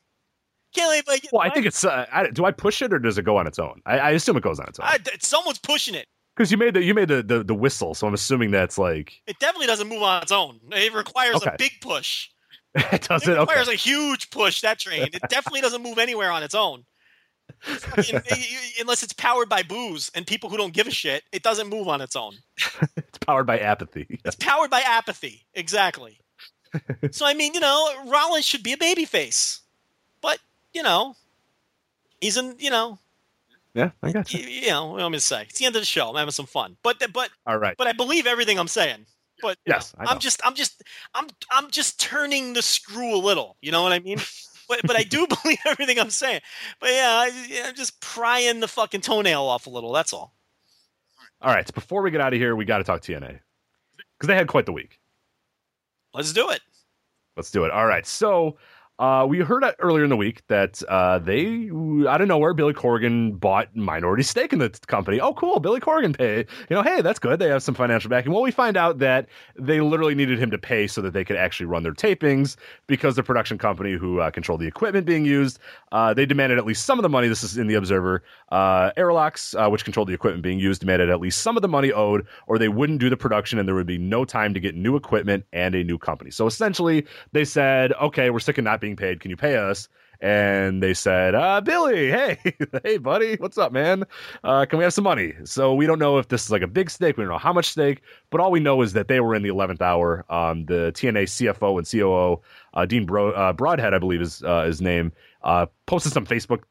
Can't 0.76 1.07
like, 1.07 1.28
well, 1.32 1.41
I 1.41 1.49
think 1.49 1.65
it's. 1.65 1.84
Uh, 1.84 2.05
I, 2.11 2.30
do 2.30 2.45
I 2.45 2.51
push 2.51 2.82
it 2.82 2.93
or 2.93 2.99
does 2.99 3.17
it 3.17 3.24
go 3.24 3.38
on 3.38 3.45
its 3.47 3.59
own? 3.59 3.82
I, 3.86 3.99
I 3.99 4.09
assume 4.11 4.38
it 4.38 4.43
goes 4.43 4.59
on 4.59 4.67
its 4.69 4.80
own. 4.80 4.86
I, 4.88 4.99
someone's 5.19 5.59
pushing 5.59 5.95
it 5.95 6.07
because 6.36 6.51
you 6.51 6.57
made 6.57 6.74
the 6.76 6.84
you 6.84 6.93
made 6.93 7.09
the, 7.09 7.22
the, 7.22 7.43
the 7.43 7.53
whistle, 7.55 7.93
so 7.93 8.07
I'm 8.07 8.13
assuming 8.13 8.51
that's 8.51 8.78
like 8.78 9.22
it 9.28 9.38
definitely 9.39 9.67
doesn't 9.67 9.88
move 9.89 10.01
on 10.01 10.22
its 10.24 10.32
own. 10.32 10.59
It 10.72 10.93
requires 10.93 11.36
Okay. 11.38 11.51
a 11.53 11.57
big 11.57 11.74
push. 11.82 12.30
it 12.76 13.01
does 13.07 13.28
It 13.28 13.34
it. 13.36 13.39
requires 13.39 13.67
Okay. 13.67 13.76
a 13.76 13.78
huge 13.78 14.30
push. 14.30 14.61
That 14.61 14.80
train. 14.80 15.03
It 15.03 15.22
definitely 15.30 15.61
doesn't 15.61 15.84
move 15.84 15.97
anywhere 15.97 16.32
on 16.32 16.41
its 16.43 16.55
own. 16.55 16.86
Unless 18.80 19.03
it's 19.03 19.13
powered 19.13 19.49
by 19.49 19.63
booze 19.63 20.09
and 20.15 20.26
people 20.26 20.49
who 20.49 20.57
don't 20.57 20.74
give 20.74 20.88
a 20.88 20.91
shit, 20.91 21.24
it 21.32 21.43
doesn't 21.43 21.67
move 21.69 21.88
on 21.88 22.01
its 22.01 22.15
own. 22.15 22.34
It's 22.97 23.17
powered 23.28 23.45
by 23.45 23.59
apathy. 23.59 24.19
It's 24.26 24.36
powered 24.38 24.69
by 24.72 24.80
apathy. 24.82 25.45
Exactly. 25.53 26.17
so 27.11 27.26
I 27.26 27.34
mean, 27.34 27.53
you 27.53 27.59
know, 27.59 27.91
Rollins 28.07 28.45
should 28.45 28.63
be 28.63 28.72
a 28.74 28.78
babyface, 28.78 29.59
but 30.22 30.39
you 30.74 30.84
know, 30.84 31.15
he's 32.19 32.38
in. 32.38 32.55
You 32.59 32.69
know, 32.69 32.99
Yeah, 33.74 33.91
I 34.03 34.11
got 34.11 34.34
you, 34.34 34.39
you. 34.41 34.61
you 34.61 34.67
know, 34.69 34.88
what 34.88 35.01
am 35.01 35.05
gonna 35.11 35.19
say? 35.19 35.43
It's 35.43 35.59
the 35.59 35.65
end 35.65 35.76
of 35.76 35.82
the 35.82 35.86
show. 35.86 36.09
I'm 36.09 36.15
having 36.15 36.32
some 36.32 36.45
fun, 36.45 36.78
but 36.84 37.01
but 37.13 37.30
All 37.45 37.57
right. 37.57 37.76
but 37.78 37.88
I 37.88 37.93
believe 37.93 38.28
everything 38.28 38.59
I'm 38.59 38.67
saying. 38.67 39.05
But 39.41 39.57
Yes, 39.65 39.93
know. 39.97 40.05
I'm 40.07 40.19
just 40.19 40.39
I'm 40.45 40.53
just 40.55 40.84
I'm 41.15 41.28
I'm 41.51 41.72
just 41.72 41.99
turning 41.99 42.53
the 42.53 42.61
screw 42.61 43.15
a 43.15 43.17
little. 43.17 43.57
You 43.61 43.72
know 43.72 43.82
what 43.84 43.91
I 43.91 43.99
mean? 43.99 44.19
but 44.69 44.82
but 44.86 44.95
I 44.95 45.03
do 45.03 45.26
believe 45.43 45.57
everything 45.65 45.99
I'm 45.99 46.11
saying. 46.11 46.41
But 46.80 46.91
yeah, 46.91 47.09
I, 47.26 47.45
yeah, 47.49 47.63
I'm 47.67 47.76
just 47.76 47.99
prying 48.01 48.59
the 48.59 48.67
fucking 48.67 49.01
toenail 49.01 49.41
off 49.43 49.65
a 49.67 49.69
little. 49.69 49.91
That's 49.91 50.13
all. 50.13 50.34
All 51.41 51.53
right. 51.53 51.67
So 51.67 51.74
before 51.74 52.03
we 52.03 52.11
get 52.11 52.22
out 52.22 52.34
of 52.34 52.39
here, 52.39 52.55
we 52.55 52.65
got 52.65 52.78
to 52.78 52.84
talk 52.84 53.01
TNA 53.01 53.39
because 54.17 54.28
they 54.28 54.36
had 54.36 54.47
quite 54.47 54.67
the 54.67 54.74
week. 54.74 54.99
Let's 56.13 56.34
do 56.34 56.49
it. 56.51 56.61
Let's 57.36 57.49
do 57.49 57.63
it. 57.65 57.72
All 57.72 57.88
right. 57.88 58.05
So 58.05 58.57
uh, 59.02 59.26
we 59.26 59.39
heard 59.39 59.66
earlier 59.80 60.04
in 60.04 60.12
the 60.12 60.16
week 60.16 60.45
that 60.47 60.84
uh, 60.88 61.18
they, 61.18 61.72
out 62.08 62.22
of 62.22 62.28
nowhere, 62.28 62.54
Billy 62.54 62.74
Corgan 62.74 63.39
bought 63.39 63.76
minority 63.76 64.22
stake 64.22 64.54
in 64.54 64.60
the 64.60 64.70
company. 64.86 65.20
Oh, 65.20 65.34
cool. 65.34 65.60
Billy 65.60 65.80
Corgan 65.80 66.16
pay. 66.16 66.45
You 66.70 66.76
know, 66.76 66.84
hey, 66.84 67.02
that's 67.02 67.18
good. 67.18 67.39
They 67.39 67.47
have 67.47 67.64
some 67.64 67.74
financial 67.74 68.12
backing. 68.12 68.32
Well, 68.32 68.43
we 68.43 68.52
find 68.52 68.78
out 68.78 68.99
that 68.99 69.28
they 69.56 69.82
literally 69.82 70.14
needed 70.14 70.38
him 70.38 70.52
to 70.52 70.60
pay 70.60 70.86
so 70.86 71.02
that 71.02 71.14
they 71.14 71.26
could 71.26 71.36
actually 71.36 71.66
run 71.66 71.82
their 71.82 71.95
tapings 71.95 72.58
because 72.86 73.16
the 73.16 73.24
production 73.24 73.58
company 73.58 73.93
who 73.93 74.20
uh, 74.20 74.30
controlled 74.30 74.62
the 74.62 74.68
equipment 74.68 75.08
being 75.08 75.26
used, 75.26 75.58
uh, 75.91 76.14
they 76.14 76.28
demanded 76.28 76.60
at 76.60 76.66
least 76.66 76.86
some 76.86 76.99
of 76.99 77.04
the 77.04 77.10
money. 77.10 77.28
This 77.28 77.41
is 77.41 77.58
in 77.58 77.66
the 77.66 77.74
Observer. 77.74 78.24
Uh, 78.52 78.91
Aroluxe, 78.97 79.56
uh, 79.56 79.68
which 79.68 79.84
controlled 79.84 80.10
the 80.10 80.14
equipment 80.14 80.43
being 80.43 80.60
used, 80.60 80.82
demanded 80.82 81.10
at 81.10 81.20
least 81.20 81.41
some 81.41 81.58
of 81.58 81.64
the 81.64 81.68
money 81.68 81.91
owed, 81.91 82.28
or 82.45 82.60
they 82.60 82.70
wouldn't 82.70 82.99
do 82.99 83.10
the 83.10 83.18
production 83.18 83.58
and 83.58 83.68
there 83.68 83.74
would 83.74 83.88
be 83.88 83.97
no 83.97 84.26
time 84.26 84.54
to 84.54 84.60
get 84.60 84.76
new 84.76 84.95
equipment 84.95 85.43
and 85.54 85.74
a 85.74 85.84
new 85.84 85.97
company. 85.97 86.30
So 86.30 86.45
essentially, 86.45 87.08
they 87.32 87.45
said, 87.45 87.93
okay, 87.93 88.30
we're 88.30 88.39
sick 88.39 88.60
of 88.60 88.64
not 88.64 88.80
being 88.80 88.91
paid. 88.96 89.20
Can 89.20 89.32
you 89.32 89.38
pay 89.38 89.56
us? 89.58 89.88
And 90.22 90.84
they 90.84 90.94
said, 90.94 91.34
uh, 91.34 91.62
Billy, 91.62 92.12
hey, 92.12 92.38
hey, 92.84 92.98
buddy, 92.98 93.36
what's 93.38 93.58
up, 93.58 93.72
man? 93.72 94.04
Uh, 94.44 94.66
can 94.66 94.78
we 94.78 94.84
have 94.84 94.94
some 94.94 95.04
money? 95.04 95.34
So 95.46 95.74
we 95.74 95.88
don't 95.88 95.98
know 95.98 96.20
if 96.20 96.28
this 96.28 96.46
is 96.46 96.52
like 96.52 96.62
a 96.62 96.68
big 96.68 96.92
stake. 96.92 97.18
We 97.18 97.24
don't 97.24 97.32
know 97.32 97.39
how 97.39 97.54
much 97.54 97.70
stake, 97.70 98.02
but 98.30 98.39
all 98.39 98.52
we 98.52 98.60
know 98.60 98.84
is 98.84 98.94
that 98.94 99.08
they 99.08 99.20
were 99.20 99.34
in 99.34 99.42
the 99.42 99.50
11th 99.50 99.82
hour. 99.82 100.24
Um, 100.30 100.66
the 100.66 100.92
TNA 100.94 101.24
CFO 101.24 101.80
and 101.80 101.89
COO, 101.89 102.39
uh, 102.76 102.86
Dean 102.86 103.08
Bro- 103.08 103.32
uh, 103.32 103.54
Broadhead, 103.54 103.96
I 103.96 104.00
believe 104.00 104.22
is 104.22 104.44
uh, 104.44 104.64
his 104.66 104.80
name, 104.80 105.12
uh, 105.42 105.66
posted 105.88 106.14
some 106.14 106.28
Facebook 106.28 106.64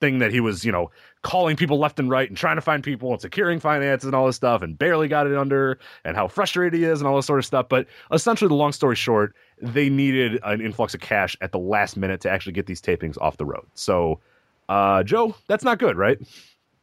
thing 0.00 0.18
that 0.18 0.32
he 0.32 0.40
was, 0.40 0.64
you 0.64 0.72
know, 0.72 0.90
calling 1.22 1.56
people 1.56 1.78
left 1.78 1.98
and 1.98 2.10
right 2.10 2.28
and 2.28 2.36
trying 2.36 2.56
to 2.56 2.62
find 2.62 2.82
people 2.82 3.12
and 3.12 3.20
securing 3.20 3.60
finances 3.60 4.06
and 4.06 4.14
all 4.14 4.26
this 4.26 4.36
stuff 4.36 4.62
and 4.62 4.78
barely 4.78 5.06
got 5.08 5.26
it 5.26 5.36
under 5.36 5.78
and 6.04 6.16
how 6.16 6.26
frustrated 6.26 6.78
he 6.78 6.84
is 6.84 7.00
and 7.00 7.08
all 7.08 7.16
this 7.16 7.26
sort 7.26 7.38
of 7.38 7.44
stuff. 7.44 7.68
But 7.68 7.86
essentially, 8.12 8.48
the 8.48 8.54
long 8.54 8.72
story 8.72 8.96
short, 8.96 9.34
they 9.60 9.88
needed 9.88 10.40
an 10.42 10.60
influx 10.60 10.94
of 10.94 11.00
cash 11.00 11.36
at 11.40 11.52
the 11.52 11.58
last 11.58 11.96
minute 11.96 12.20
to 12.22 12.30
actually 12.30 12.52
get 12.52 12.66
these 12.66 12.80
tapings 12.80 13.16
off 13.20 13.36
the 13.36 13.44
road. 13.44 13.66
So, 13.74 14.20
uh, 14.68 15.02
Joe, 15.02 15.34
that's 15.48 15.64
not 15.64 15.78
good, 15.78 15.96
right? 15.96 16.18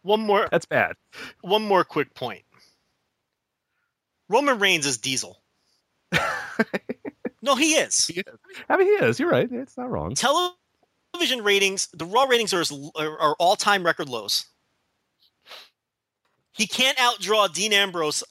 One 0.03 0.21
more 0.21 0.47
That's 0.51 0.65
bad. 0.65 0.93
one 1.41 1.63
more 1.63 1.83
quick 1.83 2.13
point. 2.13 2.43
Roman 4.29 4.59
Reigns 4.59 4.85
is 4.85 4.97
Diesel. 4.97 5.41
no, 7.41 7.55
he 7.55 7.73
is. 7.73 8.11
I 8.69 8.77
mean, 8.77 8.87
he 8.87 9.05
is. 9.05 9.19
You're 9.19 9.29
right. 9.29 9.49
It's 9.51 9.77
not 9.77 9.89
wrong. 9.89 10.15
Television 11.17 11.43
ratings, 11.43 11.87
the 11.93 12.05
Raw 12.05 12.25
ratings 12.25 12.53
are, 12.53 12.63
are, 12.95 13.19
are 13.19 13.35
all-time 13.39 13.83
record 13.83 14.07
lows. 14.07 14.45
He 16.53 16.67
can't 16.67 16.95
outdraw 16.99 17.51
Dean 17.51 17.73
Ambrose 17.73 18.23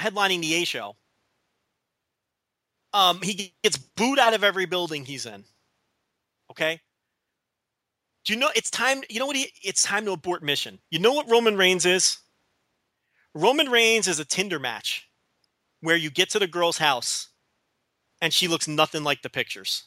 headlining 0.00 0.40
the 0.40 0.54
A 0.54 0.64
show. 0.64 0.96
Um, 2.92 3.20
he 3.22 3.54
gets 3.62 3.76
booed 3.76 4.18
out 4.18 4.34
of 4.34 4.42
every 4.42 4.66
building 4.66 5.04
he's 5.04 5.24
in. 5.24 5.44
Okay. 6.50 6.80
Do 8.24 8.32
you 8.32 8.40
know 8.40 8.50
it's 8.56 8.70
time? 8.70 9.02
You 9.08 9.20
know 9.20 9.26
what? 9.26 9.36
He, 9.36 9.52
it's 9.62 9.84
time 9.84 10.04
to 10.06 10.10
abort 10.10 10.42
mission. 10.42 10.80
You 10.90 10.98
know 10.98 11.12
what 11.12 11.30
Roman 11.30 11.56
Reigns 11.56 11.86
is? 11.86 12.18
Roman 13.36 13.70
Reigns 13.70 14.08
is 14.08 14.18
a 14.18 14.24
Tinder 14.24 14.58
match 14.58 15.08
where 15.80 15.96
you 15.96 16.10
get 16.10 16.30
to 16.30 16.40
the 16.40 16.48
girl's 16.48 16.78
house 16.78 17.28
and 18.20 18.32
she 18.32 18.48
looks 18.48 18.66
nothing 18.66 19.04
like 19.04 19.22
the 19.22 19.30
pictures. 19.30 19.84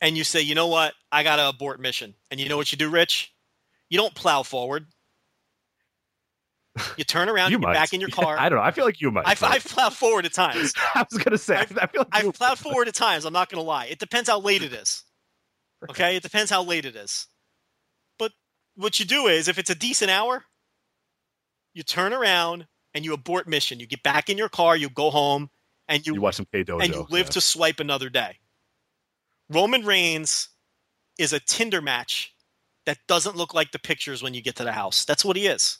And 0.00 0.16
you 0.16 0.24
say, 0.24 0.42
you 0.42 0.54
know 0.54 0.66
what? 0.66 0.92
I 1.10 1.22
got 1.22 1.36
to 1.36 1.48
abort 1.48 1.80
mission. 1.80 2.14
And 2.30 2.38
you 2.38 2.48
know 2.48 2.56
what 2.56 2.70
you 2.70 2.78
do, 2.78 2.90
Rich? 2.90 3.32
You 3.88 3.96
don't 3.98 4.14
plow 4.14 4.42
forward. 4.42 4.86
You 6.98 7.04
turn 7.04 7.28
around, 7.30 7.50
you, 7.52 7.56
You 7.58 7.64
get 7.64 7.72
back 7.72 7.92
in 7.94 8.00
your 8.00 8.10
car. 8.10 8.36
I 8.38 8.48
don't 8.48 8.58
know. 8.58 8.64
I 8.64 8.70
feel 8.70 8.84
like 8.84 9.00
you 9.00 9.10
might. 9.10 9.26
I've, 9.26 9.42
I've 9.42 9.64
plowed 9.64 9.94
forward 9.94 10.26
at 10.26 10.34
times. 10.34 10.74
I 10.94 11.06
was 11.10 11.22
gonna 11.22 11.38
say. 11.38 11.56
I 11.56 11.60
I've- 11.60 11.74
feel 11.74 11.86
like 12.00 12.08
I've 12.12 12.34
plowed 12.34 12.58
forward 12.58 12.88
at 12.88 12.94
times. 12.94 13.24
I'm 13.24 13.32
not 13.32 13.48
going 13.48 13.62
to 13.62 13.66
lie. 13.66 13.86
It 13.86 13.98
depends 13.98 14.28
how 14.28 14.38
late 14.40 14.62
it 14.62 14.72
is. 14.72 15.02
Okay, 15.90 16.16
it 16.16 16.22
depends 16.22 16.50
how 16.50 16.62
late 16.62 16.84
it 16.84 16.96
is. 16.96 17.26
But 18.18 18.32
what 18.76 18.98
you 18.98 19.06
do 19.06 19.26
is, 19.26 19.48
if 19.48 19.58
it's 19.58 19.70
a 19.70 19.74
decent 19.74 20.10
hour, 20.10 20.44
you 21.74 21.82
turn 21.82 22.12
around 22.12 22.66
and 22.94 23.04
you 23.04 23.12
abort 23.14 23.46
mission. 23.46 23.78
You 23.80 23.86
get 23.86 24.02
back 24.02 24.28
in 24.28 24.36
your 24.38 24.48
car, 24.48 24.76
you 24.76 24.88
go 24.88 25.10
home, 25.10 25.50
and 25.88 26.06
you, 26.06 26.14
You 26.14 26.20
watch 26.20 26.36
some 26.36 26.46
K 26.50 26.64
Dojo. 26.64 26.82
and 26.82 26.92
you 26.94 27.06
live 27.10 27.26
yeah. 27.26 27.30
to 27.32 27.40
swipe 27.40 27.78
another 27.80 28.08
day. 28.08 28.38
Roman 29.50 29.84
Reigns 29.84 30.48
is 31.18 31.32
a 31.32 31.40
Tinder 31.40 31.80
match 31.80 32.34
that 32.84 32.98
doesn't 33.08 33.36
look 33.36 33.54
like 33.54 33.70
the 33.72 33.78
pictures 33.78 34.22
when 34.22 34.34
you 34.34 34.42
get 34.42 34.56
to 34.56 34.64
the 34.64 34.72
house. 34.72 35.04
That's 35.04 35.24
what 35.24 35.36
he 35.36 35.46
is. 35.46 35.78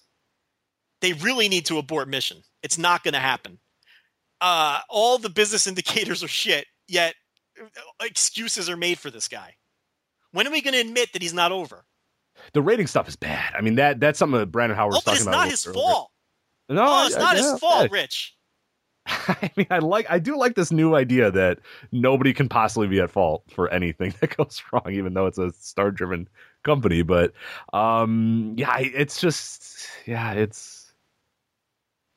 They 1.00 1.12
really 1.14 1.48
need 1.48 1.66
to 1.66 1.78
abort 1.78 2.08
mission. 2.08 2.42
It's 2.62 2.78
not 2.78 3.04
going 3.04 3.14
to 3.14 3.20
happen. 3.20 3.58
Uh, 4.40 4.80
all 4.88 5.18
the 5.18 5.30
business 5.30 5.66
indicators 5.68 6.22
are 6.24 6.28
shit, 6.28 6.66
yet 6.88 7.14
excuses 8.02 8.68
are 8.68 8.76
made 8.76 8.98
for 8.98 9.10
this 9.10 9.28
guy. 9.28 9.54
When 10.32 10.46
are 10.46 10.50
we 10.50 10.60
going 10.60 10.74
to 10.74 10.80
admit 10.80 11.12
that 11.12 11.22
he's 11.22 11.34
not 11.34 11.52
over? 11.52 11.84
the 12.52 12.60
rating 12.60 12.86
stuff 12.86 13.08
is 13.08 13.16
bad. 13.16 13.54
I 13.56 13.62
mean 13.62 13.76
that 13.76 13.98
that's 13.98 14.18
something 14.18 14.38
that 14.38 14.52
Brandon 14.52 14.76
Howard 14.76 14.92
Oh, 14.92 14.96
was 14.96 15.04
but 15.04 15.10
talking 15.12 15.20
it's 15.20 15.26
about. 15.26 15.34
a 15.34 15.44
not 15.44 15.50
his 15.50 15.66
earlier. 15.66 15.80
fault. 15.82 16.10
No, 16.68 16.84
Oh, 16.86 17.06
it's 17.06 17.16
I- 17.16 17.18
not 17.18 17.36
his 17.36 17.58
fault, 17.58 17.88
yeah. 17.90 17.98
Rich. 17.98 18.35
I 19.28 19.50
mean, 19.56 19.66
I 19.70 19.78
like, 19.78 20.06
I 20.10 20.18
do 20.18 20.36
like 20.36 20.54
this 20.54 20.72
new 20.72 20.94
idea 20.94 21.30
that 21.30 21.58
nobody 21.92 22.32
can 22.32 22.48
possibly 22.48 22.88
be 22.88 23.00
at 23.00 23.10
fault 23.10 23.44
for 23.50 23.68
anything 23.72 24.14
that 24.20 24.36
goes 24.36 24.62
wrong, 24.72 24.90
even 24.92 25.14
though 25.14 25.26
it's 25.26 25.38
a 25.38 25.52
star-driven 25.52 26.28
company. 26.64 27.02
But, 27.02 27.32
um, 27.72 28.54
yeah, 28.56 28.78
it's 28.78 29.20
just, 29.20 29.86
yeah, 30.06 30.32
it's. 30.32 30.75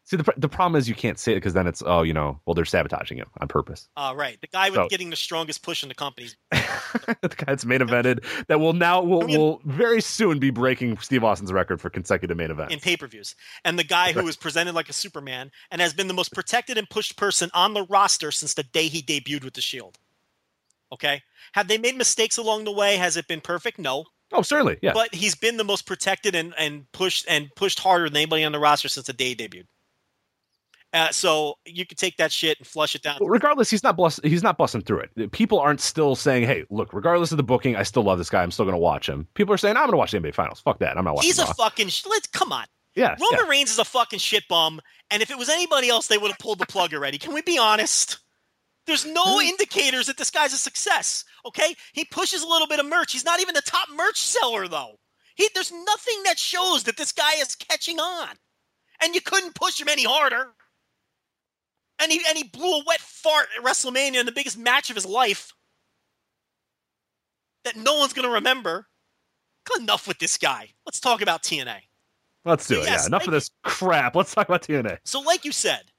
See, 0.10 0.18
the 0.18 0.24
pr- 0.24 0.32
the 0.38 0.50
problem 0.50 0.80
is 0.80 0.90
you 0.90 0.96
can't 0.96 1.20
say 1.20 1.34
it 1.34 1.36
because 1.36 1.54
then 1.54 1.68
it's, 1.68 1.84
oh, 1.86 2.02
you 2.02 2.14
know, 2.14 2.40
well, 2.48 2.56
they're 2.56 2.66
sabotaging 2.66 3.20
him 3.20 3.28
on 3.40 3.48
purpose. 3.48 3.88
Uh, 3.96 4.12
right. 4.16 4.42
The 4.42 4.48
guy 4.48 4.72
with 4.72 4.78
So- 4.78 4.88
getting 4.88 5.12
the 5.12 5.16
strongest 5.16 5.62
push 5.62 5.84
in 5.84 5.90
the 5.90 5.94
company. 5.94 6.30
the 6.52 7.30
guy 7.30 7.46
that's 7.46 7.64
main 7.64 7.82
evented 7.82 8.26
that 8.48 8.60
will 8.60 8.74
now 8.74 9.04
will, 9.04 9.20
will 9.28 9.62
very 9.66 10.02
soon 10.02 10.40
be 10.40 10.50
breaking 10.50 10.98
Steve 10.98 11.24
Austin's 11.24 11.54
record 11.54 11.80
for 11.80 11.92
consecutive 11.92 12.36
main 12.36 12.50
events. 12.50 12.74
in 12.74 12.80
pay-per-views 12.80 13.36
and 13.64 13.78
the 13.78 13.84
guy 13.84 14.12
who 14.12 14.28
is 14.28 14.36
presented 14.36 14.74
like 14.74 14.90
a 14.90 14.94
superman 14.94 15.52
and 15.70 15.80
has 15.80 15.94
been 15.94 16.08
the 16.08 16.14
most 16.14 16.34
protected 16.34 16.80
and 16.80 16.90
pushed 16.90 17.16
person 17.16 17.52
on 17.54 17.76
the 17.76 17.84
roster 17.84 18.32
since 18.32 18.56
the 18.56 18.64
day 18.64 18.88
he 18.88 19.04
debuted 19.04 19.44
with 19.44 19.54
the 19.54 19.62
shield 19.62 20.00
okay 20.92 21.22
have 21.52 21.68
they 21.68 21.78
made 21.78 21.96
mistakes 21.96 22.38
along 22.38 22.64
the 22.64 22.72
way 22.72 22.98
has 22.98 23.16
it 23.16 23.28
been 23.28 23.42
perfect 23.42 23.78
no 23.78 24.06
oh, 24.32 24.42
certainly, 24.42 24.78
yeah. 24.82 24.94
but 24.94 25.14
he's 25.14 25.36
been 25.36 25.58
the 25.58 25.64
most 25.64 25.86
protected 25.86 26.34
and, 26.34 26.54
and 26.58 26.92
pushed 26.92 27.26
and 27.30 27.50
pushed 27.56 27.80
harder 27.80 28.10
than 28.10 28.18
anybody 28.18 28.44
on 28.44 28.52
the 28.52 28.60
roster 28.60 28.88
since 28.88 29.06
the 29.06 29.14
day 29.14 29.30
he 29.30 29.36
debuted 29.36 29.66
uh, 30.94 31.10
so 31.12 31.56
you 31.66 31.86
could 31.86 31.98
take 31.98 32.18
that 32.18 32.32
shit 32.32 32.58
and 32.58 32.66
flush 32.68 32.96
it 32.96 33.02
down 33.02 33.18
But 33.20 33.28
regardless, 33.28 33.70
he's 33.70 33.84
not 33.84 33.96
bless- 33.96 34.20
he's 34.24 34.44
not 34.44 34.58
busting 34.58 34.82
through 34.82 35.02
it. 35.02 35.32
People 35.32 35.60
aren't 35.60 35.82
still 35.82 36.16
saying, 36.16 36.46
"Hey, 36.46 36.66
look, 36.70 36.94
regardless 36.94 37.32
of 37.32 37.38
the 37.38 37.44
booking, 37.44 37.76
I 37.76 37.84
still 37.84 38.04
love 38.04 38.18
this 38.18 38.30
guy. 38.30 38.42
I'm 38.42 38.52
still 38.52 38.66
going 38.66 38.74
to 38.74 38.80
watch 38.80 39.08
him." 39.08 39.28
People 39.36 39.54
are 39.54 39.58
saying, 39.58 39.78
"I'm 39.78 39.84
going 39.84 39.92
to 39.92 39.98
watch 39.98 40.12
the 40.12 40.18
NBA 40.18 40.34
Finals." 40.34 40.62
Fuck 40.62 40.80
that. 40.80 40.98
I'm 40.98 41.06
not 41.06 41.16
watching. 41.16 41.28
he's 41.28 41.40
a 41.40 41.46
Raw." 41.46 41.54
fucking 41.54 41.90
sh- 41.90 42.06
let's 42.08 42.28
come 42.28 42.52
on 42.52 42.66
yeah, 42.96 43.16
Roman 43.22 43.46
yeah. 43.46 43.50
Reigns 43.50 43.72
is 43.72 43.80
a 43.80 43.86
fucking 43.86 44.20
shit 44.20 44.48
bum, 44.48 44.82
and 45.10 45.22
if 45.22 45.30
it 45.32 45.38
was 45.38 45.50
anybody 45.50 45.90
else, 45.90 46.08
they 46.08 46.18
would 46.18 46.32
have 46.32 46.40
pulled 46.40 46.60
the 46.60 46.66
plug 46.66 46.94
already. 46.94 47.18
Can 47.18 47.34
we 47.34 47.42
be 47.42 47.58
honest? 47.58 48.20
There's 48.88 49.06
no 49.06 49.40
indicators 49.40 50.08
that 50.08 50.18
this 50.18 50.32
guy's 50.32 50.54
a 50.54 50.58
success. 50.58 51.24
Okay, 51.46 51.76
he 51.94 52.06
pushes 52.06 52.42
a 52.42 52.48
little 52.48 52.68
bit 52.68 52.80
of 52.80 52.88
merch. 52.88 53.12
He's 53.14 53.26
not 53.26 53.40
even 53.40 53.54
the 53.54 53.62
top 53.62 53.88
merch 53.96 54.20
seller 54.20 54.68
though. 54.68 54.96
He 55.36 55.48
there's 55.54 55.72
nothing 55.72 56.24
that 56.26 56.40
shows 56.40 56.84
that 56.84 56.98
this 56.98 57.12
guy 57.12 57.36
is 57.36 57.56
catching 57.56 58.00
on, 58.00 58.30
and 59.02 59.14
you 59.14 59.22
couldn't 59.22 59.56
push 59.56 59.80
him 59.80 59.88
any 59.88 60.04
harder. 60.04 60.54
And 62.02 62.12
he 62.12 62.22
and 62.28 62.38
he 62.38 62.44
blew 62.46 62.80
a 62.80 62.84
wet 62.86 63.00
fart 63.02 63.48
at 63.58 63.64
WrestleMania 63.64 64.20
in 64.20 64.26
the 64.26 64.32
biggest 64.32 64.58
match 64.58 64.90
of 64.90 64.96
his 64.96 65.06
life 65.06 65.54
that 67.66 67.76
no 67.76 67.98
one's 67.98 68.14
gonna 68.14 68.30
remember. 68.30 68.88
Enough 69.78 70.08
with 70.08 70.18
this 70.18 70.38
guy. 70.38 70.70
Let's 70.88 71.00
talk 71.00 71.22
about 71.22 71.44
TNA. 71.44 71.78
Let's 72.44 72.66
do 72.66 72.82
it. 72.82 72.86
Yes, 72.86 73.02
yeah, 73.02 73.06
enough 73.06 73.22
thank 73.22 73.28
of 73.28 73.34
this 73.34 73.52
crap. 73.64 74.16
Let's 74.16 74.34
talk 74.34 74.48
about 74.48 74.64
TNA. 74.64 74.98
So, 75.06 75.20
like 75.20 75.46
you 75.46 75.52
said, 75.52 75.92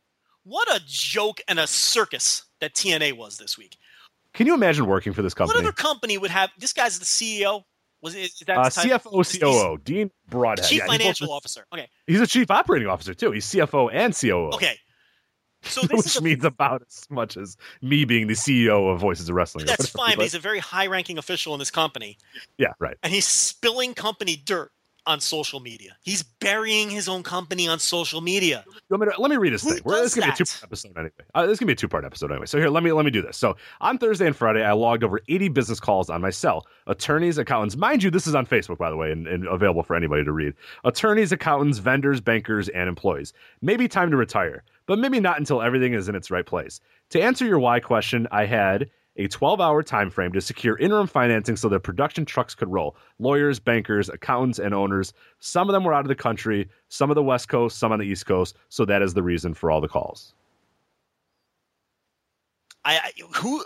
what 0.42 0.68
a 0.74 0.80
joke 0.86 1.40
and 1.46 1.60
a 1.60 1.68
circus 1.68 2.44
that 2.60 2.74
TNA 2.74 3.16
was 3.16 3.38
this 3.38 3.56
week. 3.56 3.76
Can 4.34 4.48
you 4.48 4.54
imagine 4.54 4.86
working 4.86 5.12
for 5.12 5.22
this 5.22 5.34
company? 5.34 5.58
What 5.58 5.64
company? 5.64 5.68
other 5.68 5.76
company 5.76 6.18
would 6.18 6.32
have 6.32 6.50
this 6.58 6.72
guy's 6.72 6.98
the 6.98 7.04
CEO? 7.04 7.62
Was 8.02 8.16
it 8.16 8.22
is 8.22 8.42
that 8.46 8.58
Uh. 8.58 8.70
CFO, 8.70 9.22
COO, 9.22 9.78
Dean 9.84 10.10
Broadhead. 10.28 10.66
Chief 10.66 10.78
Yeah, 10.80 10.86
financial 10.86 11.30
officer. 11.32 11.64
Okay. 11.72 11.88
He's 12.08 12.20
a 12.20 12.26
chief 12.26 12.50
operating 12.50 12.88
officer 12.88 13.14
too. 13.14 13.30
He's 13.30 13.46
CFO 13.46 13.88
and 13.92 14.12
COO. 14.18 14.50
Okay. 14.54 14.78
So 15.62 15.80
this 15.86 15.90
which 15.90 16.06
is 16.06 16.16
a, 16.16 16.22
means 16.22 16.44
about 16.44 16.82
as 16.88 17.06
much 17.10 17.36
as 17.36 17.56
me 17.82 18.04
being 18.04 18.26
the 18.26 18.34
CEO 18.34 18.92
of 18.92 18.98
Voices 18.98 19.28
of 19.28 19.34
Wrestling. 19.34 19.66
that's 19.66 19.92
whatever, 19.92 19.98
fine, 19.98 20.10
but 20.12 20.16
but- 20.16 20.22
he's 20.24 20.34
a 20.34 20.38
very 20.40 20.58
high-ranking 20.58 21.18
official 21.18 21.54
in 21.54 21.58
this 21.58 21.70
company, 21.70 22.18
yeah, 22.58 22.72
right. 22.78 22.96
and 23.02 23.12
he's 23.12 23.26
spilling 23.26 23.94
company 23.94 24.36
dirt 24.36 24.72
on 25.06 25.20
social 25.20 25.60
media. 25.60 25.96
He's 26.02 26.22
burying 26.22 26.90
his 26.90 27.08
own 27.08 27.22
company 27.22 27.68
on 27.68 27.78
social 27.78 28.20
media. 28.20 28.64
You 28.66 28.72
want 28.90 29.02
me 29.02 29.12
to- 29.14 29.20
let 29.20 29.30
me 29.30 29.36
read 29.36 29.52
this 29.52 29.62
Who 29.62 29.74
thing. 29.74 29.82
We're, 29.84 29.96
this 29.96 30.12
is 30.12 30.14
gonna 30.14 30.26
be 30.26 30.32
a 30.32 30.36
two 30.36 30.44
part 30.44 30.62
episode 30.64 30.92
anyway. 30.96 31.10
Uh, 31.34 31.42
this 31.46 31.52
is 31.52 31.58
gonna 31.58 31.68
be 31.68 31.72
a 31.72 31.76
two 31.76 31.88
part 31.88 32.04
episode 32.04 32.30
anyway. 32.30 32.46
So 32.46 32.58
here, 32.58 32.68
let 32.68 32.82
me 32.82 32.92
let 32.92 33.04
me 33.04 33.10
do 33.10 33.22
this. 33.22 33.36
So 33.36 33.56
on 33.80 33.98
Thursday 33.98 34.26
and 34.26 34.36
Friday, 34.36 34.62
I 34.64 34.72
logged 34.72 35.04
over 35.04 35.20
80 35.28 35.48
business 35.48 35.80
calls 35.80 36.10
on 36.10 36.20
my 36.20 36.30
cell. 36.30 36.66
Attorneys, 36.86 37.38
accountants, 37.38 37.76
mind 37.76 38.02
you, 38.02 38.10
this 38.10 38.26
is 38.26 38.34
on 38.34 38.46
Facebook 38.46 38.78
by 38.78 38.90
the 38.90 38.96
way, 38.96 39.12
and, 39.12 39.26
and 39.26 39.46
available 39.46 39.82
for 39.82 39.94
anybody 39.96 40.24
to 40.24 40.32
read. 40.32 40.54
Attorneys, 40.84 41.32
accountants, 41.32 41.78
vendors, 41.78 42.20
bankers, 42.20 42.68
and 42.70 42.88
employees. 42.88 43.32
Maybe 43.62 43.88
time 43.88 44.10
to 44.10 44.16
retire, 44.16 44.62
but 44.86 44.98
maybe 44.98 45.20
not 45.20 45.38
until 45.38 45.62
everything 45.62 45.94
is 45.94 46.08
in 46.08 46.14
its 46.14 46.30
right 46.30 46.46
place. 46.46 46.80
To 47.10 47.20
answer 47.20 47.44
your 47.44 47.58
why 47.58 47.80
question, 47.80 48.26
I 48.30 48.46
had 48.46 48.88
a 49.16 49.28
12 49.28 49.60
hour 49.60 49.82
time 49.82 50.10
frame 50.10 50.32
to 50.32 50.40
secure 50.40 50.78
interim 50.78 51.06
financing 51.06 51.56
so 51.56 51.68
that 51.68 51.80
production 51.80 52.24
trucks 52.24 52.54
could 52.54 52.70
roll. 52.70 52.96
Lawyers, 53.18 53.58
bankers, 53.58 54.08
accountants, 54.08 54.58
and 54.58 54.74
owners. 54.74 55.12
Some 55.40 55.68
of 55.68 55.72
them 55.72 55.84
were 55.84 55.94
out 55.94 56.04
of 56.04 56.08
the 56.08 56.14
country, 56.14 56.68
some 56.88 57.10
of 57.10 57.14
the 57.14 57.22
West 57.22 57.48
Coast, 57.48 57.78
some 57.78 57.92
on 57.92 57.98
the 57.98 58.06
East 58.06 58.26
Coast. 58.26 58.56
So 58.68 58.84
that 58.84 59.02
is 59.02 59.14
the 59.14 59.22
reason 59.22 59.54
for 59.54 59.70
all 59.70 59.80
the 59.80 59.88
calls. 59.88 60.34
I, 62.84 62.96
I 62.96 63.12
who 63.36 63.62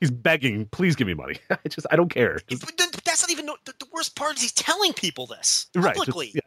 He's 0.00 0.10
begging, 0.10 0.66
please 0.66 0.96
give 0.96 1.06
me 1.06 1.14
money. 1.14 1.36
I 1.50 1.56
just, 1.68 1.86
I 1.90 1.96
don't 1.96 2.10
care. 2.10 2.38
Just- 2.46 2.76
that's 3.04 3.22
not 3.22 3.30
even 3.30 3.46
the, 3.46 3.72
the 3.78 3.86
worst 3.92 4.16
part 4.16 4.36
is 4.36 4.42
he's 4.42 4.52
telling 4.52 4.92
people 4.92 5.26
this 5.26 5.68
right. 5.74 5.94
just- 5.94 5.98
publicly. 5.98 6.32
yeah. 6.34 6.40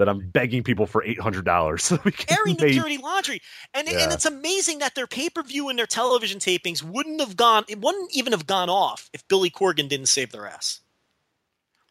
That 0.00 0.08
I'm 0.08 0.30
begging 0.30 0.62
people 0.62 0.86
for 0.86 1.04
$800 1.04 1.78
so 1.78 1.98
we 2.06 2.12
can 2.12 2.38
airing 2.38 2.56
the 2.56 2.72
dirty 2.72 2.96
laundry. 2.96 3.42
And, 3.74 3.86
and 3.86 4.10
it's 4.10 4.24
amazing 4.24 4.78
that 4.78 4.94
their 4.94 5.06
pay 5.06 5.28
per 5.28 5.42
view 5.42 5.68
and 5.68 5.78
their 5.78 5.86
television 5.86 6.38
tapings 6.38 6.82
wouldn't 6.82 7.20
have 7.20 7.36
gone, 7.36 7.64
it 7.68 7.82
wouldn't 7.82 8.10
even 8.16 8.32
have 8.32 8.46
gone 8.46 8.70
off 8.70 9.10
if 9.12 9.28
Billy 9.28 9.50
Corgan 9.50 9.90
didn't 9.90 10.06
save 10.06 10.32
their 10.32 10.46
ass, 10.46 10.80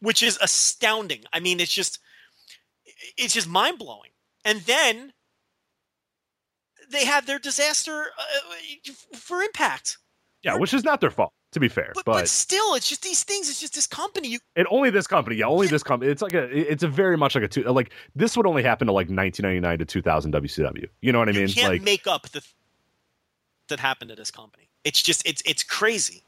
which 0.00 0.24
is 0.24 0.40
astounding. 0.42 1.22
I 1.32 1.38
mean, 1.38 1.60
it's 1.60 1.72
just, 1.72 2.00
it's 3.16 3.32
just 3.32 3.46
mind 3.46 3.78
blowing. 3.78 4.10
And 4.44 4.58
then 4.62 5.12
they 6.90 7.04
have 7.04 7.26
their 7.26 7.38
disaster 7.38 8.06
uh, 8.18 8.92
for 9.14 9.40
impact. 9.40 9.98
Yeah, 10.42 10.56
which 10.56 10.74
is 10.74 10.82
not 10.82 11.00
their 11.00 11.12
fault. 11.12 11.32
To 11.52 11.58
be 11.58 11.68
fair, 11.68 11.90
But, 11.96 12.04
but, 12.04 12.12
but 12.12 12.28
still, 12.28 12.74
it's 12.76 12.88
just 12.88 13.02
these 13.02 13.24
things. 13.24 13.50
It's 13.50 13.58
just 13.58 13.74
this 13.74 13.88
company. 13.88 14.28
You 14.28 14.38
and 14.54 14.68
only 14.70 14.88
this 14.90 15.08
company, 15.08 15.34
yeah, 15.34 15.46
only 15.46 15.66
this 15.66 15.82
company. 15.82 16.08
It's 16.08 16.22
like 16.22 16.32
a, 16.34 16.44
it's 16.44 16.84
a 16.84 16.88
very 16.88 17.16
much 17.16 17.34
like 17.34 17.42
a 17.42 17.48
two, 17.48 17.64
like 17.64 17.92
this 18.14 18.36
would 18.36 18.46
only 18.46 18.62
happen 18.62 18.86
to 18.86 18.92
like 18.92 19.08
1999 19.08 19.78
to 19.78 19.84
2000 19.84 20.32
WCW. 20.32 20.86
You 21.00 21.10
know 21.10 21.18
what 21.18 21.28
I 21.28 21.32
mean? 21.32 21.48
you 21.48 21.54
can't 21.54 21.72
Like, 21.72 21.82
make 21.82 22.06
up 22.06 22.28
the 22.28 22.40
that 23.68 23.80
happened 23.80 24.10
to 24.10 24.16
this 24.16 24.30
company. 24.30 24.68
It's 24.84 25.02
just 25.02 25.26
it's 25.26 25.42
it's 25.44 25.64
crazy, 25.64 26.22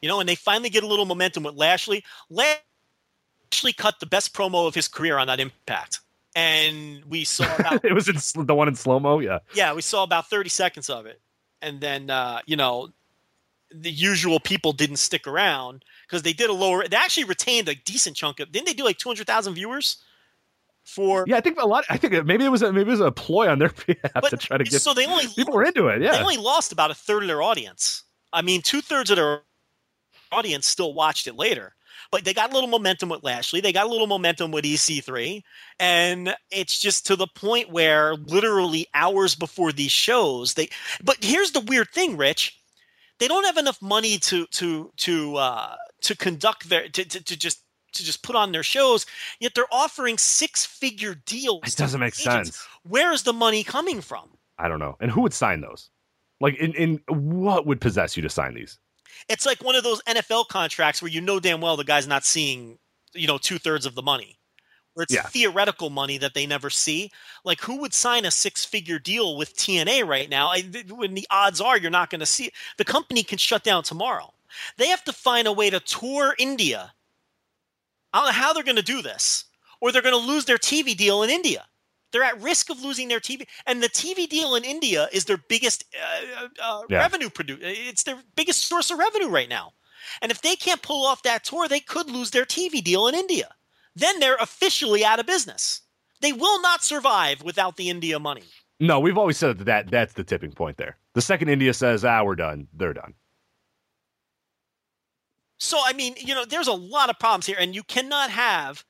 you 0.00 0.08
know. 0.08 0.20
And 0.20 0.28
they 0.28 0.36
finally 0.36 0.70
get 0.70 0.84
a 0.84 0.86
little 0.86 1.06
momentum 1.06 1.42
with 1.42 1.56
Lashley. 1.56 2.04
Lashley 2.30 3.72
cut 3.76 3.98
the 3.98 4.06
best 4.06 4.32
promo 4.34 4.68
of 4.68 4.74
his 4.76 4.86
career 4.86 5.18
on 5.18 5.26
that 5.26 5.40
Impact, 5.40 6.00
and 6.36 7.04
we 7.06 7.24
saw 7.24 7.52
about 7.58 7.84
it 7.84 7.92
was 7.92 8.08
in, 8.08 8.46
the 8.46 8.54
one 8.54 8.68
in 8.68 8.76
slow 8.76 9.00
mo. 9.00 9.18
Yeah, 9.18 9.40
yeah 9.54 9.72
we 9.74 9.82
saw 9.82 10.04
about 10.04 10.30
thirty 10.30 10.50
seconds 10.50 10.88
of 10.88 11.06
it, 11.06 11.20
and 11.62 11.80
then 11.80 12.10
uh, 12.10 12.40
you 12.46 12.56
know 12.56 12.90
the 13.70 13.90
usual 13.90 14.40
people 14.40 14.72
didn't 14.72 14.96
stick 14.96 15.26
around 15.26 15.84
because 16.06 16.22
they 16.22 16.32
did 16.32 16.50
a 16.50 16.52
lower. 16.52 16.86
They 16.88 16.96
actually 16.96 17.24
retained 17.24 17.68
a 17.68 17.74
decent 17.74 18.16
chunk 18.16 18.40
of. 18.40 18.50
Didn't 18.52 18.66
they 18.66 18.74
do 18.74 18.84
like 18.84 18.98
two 18.98 19.08
hundred 19.08 19.26
thousand 19.26 19.54
viewers? 19.54 19.98
For 20.84 21.24
yeah. 21.26 21.36
I 21.36 21.40
think 21.40 21.60
a 21.60 21.66
lot. 21.66 21.84
I 21.90 21.98
think 21.98 22.14
uh, 22.14 22.22
maybe 22.22 22.44
it 22.44 22.48
was 22.48 22.62
a, 22.62 22.72
maybe 22.72 22.88
it 22.88 22.92
was 22.92 23.00
a 23.00 23.12
ploy 23.12 23.48
on 23.48 23.58
their 23.58 23.68
behalf 23.86 24.12
but 24.14 24.30
to 24.30 24.36
try 24.36 24.56
to 24.56 24.64
get 24.64 24.80
so 24.80 24.94
they 24.94 25.06
only 25.06 25.26
people 25.28 25.54
were 25.54 25.64
into 25.64 25.88
it. 25.88 26.00
Yeah, 26.00 26.12
they 26.12 26.20
only 26.20 26.38
lost 26.38 26.72
about 26.72 26.90
a 26.90 26.94
third 26.94 27.22
of 27.22 27.28
their 27.28 27.42
audience. 27.42 28.04
I 28.32 28.42
mean, 28.42 28.62
two 28.62 28.80
thirds 28.80 29.10
of 29.10 29.16
their 29.16 29.42
audience 30.32 30.66
still 30.66 30.94
watched 30.94 31.26
it 31.26 31.36
later. 31.36 31.74
But 32.10 32.24
they 32.24 32.32
got 32.32 32.50
a 32.50 32.54
little 32.54 32.70
momentum 32.70 33.10
with 33.10 33.22
Lashley. 33.22 33.60
They 33.60 33.72
got 33.72 33.86
a 33.86 33.90
little 33.90 34.06
momentum 34.06 34.50
with 34.50 34.64
EC3. 34.64 35.42
And 35.78 36.34
it's 36.50 36.80
just 36.80 37.06
to 37.06 37.16
the 37.16 37.26
point 37.26 37.70
where 37.70 38.14
literally 38.14 38.86
hours 38.94 39.34
before 39.34 39.72
these 39.72 39.90
shows, 39.90 40.54
they 40.54 40.70
but 41.04 41.18
here's 41.20 41.50
the 41.50 41.60
weird 41.60 41.90
thing, 41.90 42.16
Rich. 42.16 42.57
They 43.18 43.28
don't 43.28 43.44
have 43.44 43.56
enough 43.56 43.80
money 43.82 44.18
to 44.18 44.46
to 44.46 44.92
to 44.96 45.36
uh 45.36 45.76
to 46.02 46.16
conduct 46.16 46.68
their 46.68 46.88
to, 46.88 47.04
to, 47.04 47.24
to 47.24 47.36
just 47.36 47.64
to 47.94 48.04
just 48.04 48.22
put 48.22 48.36
on 48.36 48.52
their 48.52 48.62
shows, 48.62 49.06
yet 49.40 49.52
they're 49.54 49.72
offering 49.72 50.18
six 50.18 50.64
figure 50.64 51.14
deals. 51.26 51.60
it 51.66 51.76
doesn't 51.76 52.00
make 52.00 52.14
agents. 52.20 52.24
sense. 52.24 52.66
Where 52.82 53.12
is 53.12 53.22
the 53.22 53.32
money 53.32 53.64
coming 53.64 54.00
from? 54.02 54.28
I 54.58 54.68
don't 54.68 54.78
know. 54.78 54.96
And 55.00 55.10
who 55.10 55.22
would 55.22 55.32
sign 55.32 55.62
those? 55.62 55.90
Like, 56.40 56.56
in, 56.56 56.74
in 56.74 57.00
what 57.08 57.66
would 57.66 57.80
possess 57.80 58.16
you 58.16 58.22
to 58.22 58.28
sign 58.28 58.54
these? 58.54 58.78
it's 59.28 59.46
like 59.46 59.62
one 59.62 59.74
of 59.74 59.84
those 59.84 60.02
NFL 60.02 60.48
contracts 60.48 61.02
where 61.02 61.10
you 61.10 61.20
know 61.20 61.40
damn 61.40 61.60
well 61.60 61.76
the 61.76 61.84
guy's 61.84 62.06
not 62.06 62.24
seeing, 62.24 62.78
you 63.14 63.26
know, 63.26 63.38
two 63.38 63.58
thirds 63.58 63.86
of 63.86 63.94
the 63.94 64.02
money. 64.02 64.37
Where 64.98 65.04
it's 65.04 65.14
Yeah. 65.14 65.30
theoretical 65.30 65.90
money 65.90 66.18
that 66.18 66.34
they 66.34 66.44
never 66.44 66.70
see. 66.70 67.12
Like 67.44 67.60
who 67.60 67.76
would 67.76 67.94
sign 67.94 68.24
a 68.24 68.32
six 68.32 68.64
figure 68.64 68.98
deal 68.98 69.36
with 69.36 69.54
TNA 69.56 70.02
right 70.02 70.28
now? 70.28 70.48
I, 70.48 70.62
when 70.90 71.14
the 71.14 71.24
odds 71.30 71.60
are 71.60 71.78
you're 71.78 71.88
not 71.90 72.10
going 72.10 72.18
to 72.18 72.26
see 72.26 72.46
it. 72.46 72.54
The 72.78 72.84
company 72.84 73.22
can 73.22 73.38
shut 73.38 73.62
down 73.62 73.84
tomorrow. 73.84 74.34
They 74.76 74.88
have 74.88 75.04
to 75.04 75.12
find 75.12 75.46
a 75.46 75.52
way 75.52 75.70
to 75.70 75.78
tour 75.78 76.34
India. 76.38 76.94
I 78.12 78.18
don't 78.18 78.26
know 78.28 78.32
how 78.32 78.52
they're 78.52 78.62
going 78.64 78.76
to 78.76 78.82
do 78.82 79.02
this, 79.02 79.44
or 79.80 79.92
they're 79.92 80.02
going 80.02 80.18
to 80.20 80.26
lose 80.32 80.46
their 80.46 80.58
TV 80.58 80.94
deal 80.94 81.22
in 81.22 81.30
India. 81.30 81.66
They're 82.10 82.24
at 82.24 82.40
risk 82.40 82.70
of 82.70 82.82
losing 82.82 83.08
their 83.08 83.20
TV, 83.20 83.46
and 83.66 83.82
the 83.82 83.88
TV 83.88 84.26
deal 84.26 84.54
in 84.56 84.64
India 84.64 85.08
is 85.12 85.26
their 85.26 85.36
biggest 85.36 85.84
uh, 85.94 86.48
uh, 86.62 86.82
Yeah. 86.88 86.98
revenue 86.98 87.30
produce. 87.30 87.60
It's 87.62 88.02
their 88.02 88.22
biggest 88.34 88.64
source 88.64 88.90
of 88.90 88.98
revenue 88.98 89.28
right 89.28 89.48
now. 89.48 89.74
And 90.22 90.32
if 90.32 90.40
they 90.42 90.56
can't 90.56 90.82
pull 90.82 91.06
off 91.06 91.22
that 91.24 91.44
tour, 91.44 91.68
they 91.68 91.80
could 91.80 92.10
lose 92.10 92.30
their 92.30 92.46
TV 92.46 92.80
deal 92.82 93.08
in 93.08 93.14
India. 93.14 93.54
Then 93.98 94.20
they're 94.20 94.36
officially 94.36 95.04
out 95.04 95.18
of 95.18 95.26
business. 95.26 95.82
They 96.20 96.32
will 96.32 96.60
not 96.60 96.84
survive 96.84 97.42
without 97.42 97.76
the 97.76 97.90
India 97.90 98.18
money. 98.18 98.44
No, 98.80 99.00
we've 99.00 99.18
always 99.18 99.36
said 99.36 99.58
that, 99.58 99.64
that 99.66 99.90
that's 99.90 100.12
the 100.14 100.24
tipping 100.24 100.52
point 100.52 100.76
there. 100.76 100.96
The 101.14 101.20
second 101.20 101.48
India 101.48 101.74
says, 101.74 102.04
"Ah, 102.04 102.22
we're 102.22 102.36
done," 102.36 102.68
they're 102.72 102.92
done. 102.92 103.14
So 105.58 105.80
I 105.84 105.92
mean, 105.92 106.14
you 106.18 106.34
know, 106.34 106.44
there's 106.44 106.68
a 106.68 106.72
lot 106.72 107.10
of 107.10 107.18
problems 107.18 107.46
here, 107.46 107.56
and 107.58 107.74
you 107.74 107.82
cannot 107.82 108.30
have 108.30 108.84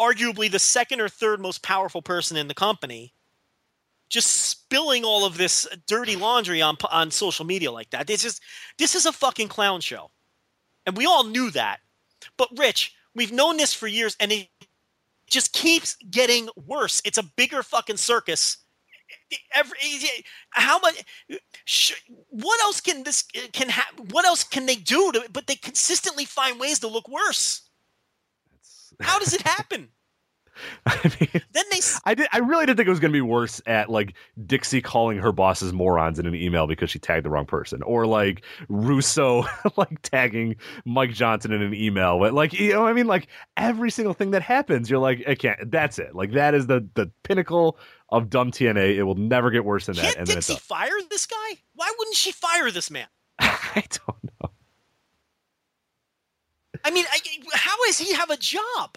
arguably 0.00 0.50
the 0.50 0.58
second 0.58 1.00
or 1.00 1.08
third 1.08 1.40
most 1.40 1.62
powerful 1.62 2.00
person 2.00 2.38
in 2.38 2.48
the 2.48 2.54
company 2.54 3.12
just 4.08 4.30
spilling 4.30 5.04
all 5.04 5.24
of 5.24 5.36
this 5.38 5.68
dirty 5.86 6.16
laundry 6.16 6.60
on 6.60 6.76
on 6.90 7.10
social 7.10 7.44
media 7.44 7.70
like 7.70 7.90
that. 7.90 8.06
This 8.06 8.24
is 8.24 8.40
this 8.78 8.94
is 8.94 9.06
a 9.06 9.12
fucking 9.12 9.48
clown 9.48 9.80
show, 9.80 10.10
and 10.84 10.96
we 10.96 11.06
all 11.06 11.24
knew 11.24 11.50
that. 11.52 11.80
But 12.36 12.48
Rich, 12.58 12.94
we've 13.14 13.32
known 13.32 13.56
this 13.56 13.74
for 13.74 13.86
years, 13.86 14.16
and 14.20 14.32
it 14.32 14.48
just 15.28 15.52
keeps 15.52 15.96
getting 16.10 16.48
worse. 16.56 17.00
It's 17.04 17.18
a 17.18 17.22
bigger 17.22 17.62
fucking 17.62 17.96
circus. 17.96 18.58
Every 19.54 19.76
how 20.50 20.78
much? 20.78 21.02
sh- 21.64 21.94
What 22.28 22.60
else 22.62 22.80
can 22.80 23.02
this 23.02 23.22
can 23.52 23.68
ha- 23.68 23.90
What 24.10 24.24
else 24.24 24.44
can 24.44 24.66
they 24.66 24.76
do 24.76 25.12
to? 25.12 25.24
But 25.32 25.46
they 25.46 25.56
consistently 25.56 26.24
find 26.24 26.60
ways 26.60 26.78
to 26.80 26.88
look 26.88 27.08
worse. 27.08 27.62
How 29.00 29.18
does 29.18 29.32
it 29.34 29.42
happen? 29.42 29.88
I 30.86 31.12
mean, 31.20 31.42
then 31.52 31.64
they 31.70 31.80
I 32.04 32.14
did. 32.14 32.28
I 32.32 32.38
really 32.38 32.66
did 32.66 32.76
think 32.76 32.86
it 32.86 32.90
was 32.90 33.00
going 33.00 33.12
to 33.12 33.16
be 33.16 33.20
worse 33.20 33.60
at 33.66 33.90
like 33.90 34.14
Dixie 34.46 34.80
calling 34.80 35.18
her 35.18 35.32
bosses 35.32 35.72
morons 35.72 36.18
in 36.18 36.26
an 36.26 36.34
email 36.34 36.66
because 36.66 36.90
she 36.90 36.98
tagged 36.98 37.24
the 37.24 37.30
wrong 37.30 37.46
person, 37.46 37.82
or 37.82 38.06
like 38.06 38.44
Russo 38.68 39.44
like 39.76 40.02
tagging 40.02 40.56
Mike 40.84 41.12
Johnson 41.12 41.52
in 41.52 41.62
an 41.62 41.74
email. 41.74 42.18
But 42.18 42.34
like 42.34 42.52
you 42.52 42.72
know, 42.72 42.86
I 42.86 42.92
mean, 42.92 43.06
like 43.06 43.28
every 43.56 43.90
single 43.90 44.14
thing 44.14 44.32
that 44.32 44.42
happens, 44.42 44.90
you're 44.90 45.00
like, 45.00 45.22
I 45.26 45.34
can't. 45.34 45.70
That's 45.70 45.98
it. 45.98 46.14
Like 46.14 46.32
that 46.32 46.54
is 46.54 46.66
the 46.66 46.88
the 46.94 47.10
pinnacle 47.22 47.78
of 48.08 48.30
dumb 48.30 48.50
TNA. 48.50 48.96
It 48.96 49.02
will 49.04 49.14
never 49.14 49.50
get 49.50 49.64
worse 49.64 49.86
than 49.86 49.96
that. 49.96 50.04
can't 50.04 50.18
And 50.18 50.26
then 50.26 50.38
it 50.38 50.44
Dixie 50.44 50.56
fire 50.56 50.90
this 51.10 51.26
guy? 51.26 51.58
Why 51.74 51.92
wouldn't 51.98 52.16
she 52.16 52.32
fire 52.32 52.70
this 52.70 52.90
man? 52.90 53.06
I 53.38 53.84
don't 53.90 54.24
know. 54.24 54.50
I 56.84 56.90
mean, 56.90 57.04
I, 57.10 57.18
how 57.52 57.76
does 57.86 57.98
he 57.98 58.14
have 58.14 58.30
a 58.30 58.36
job? 58.36 58.96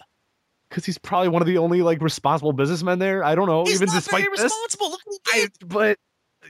Because 0.74 0.86
he's 0.86 0.98
probably 0.98 1.28
one 1.28 1.40
of 1.40 1.46
the 1.46 1.58
only 1.58 1.82
like 1.82 2.02
responsible 2.02 2.52
businessmen 2.52 2.98
there. 2.98 3.22
I 3.22 3.36
don't 3.36 3.46
know. 3.46 3.62
He's 3.64 3.76
even 3.76 3.86
not 3.86 3.94
despite 3.94 4.24
very 4.24 4.32
responsible. 4.32 4.90
Look 4.90 5.00
what 5.04 5.20
he 5.32 5.42
I, 5.42 5.48
but 5.64 5.98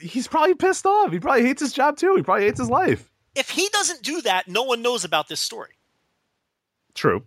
he's 0.01 0.27
probably 0.27 0.55
pissed 0.55 0.87
off. 0.87 1.12
He 1.12 1.20
probably 1.20 1.43
hates 1.43 1.61
his 1.61 1.75
job 1.75 1.99
too. 1.99 2.16
He 2.16 2.22
probably 2.22 2.47
hates 2.47 2.59
his 2.59 2.70
life. 2.70 3.12
If 3.35 3.51
he 3.51 3.68
doesn't 3.68 4.01
do 4.03 4.22
that, 4.22 4.49
no 4.49 4.62
one 4.62 4.81
knows 4.81 5.05
about 5.05 5.29
this 5.29 5.41
story, 5.41 5.75
True. 6.95 7.25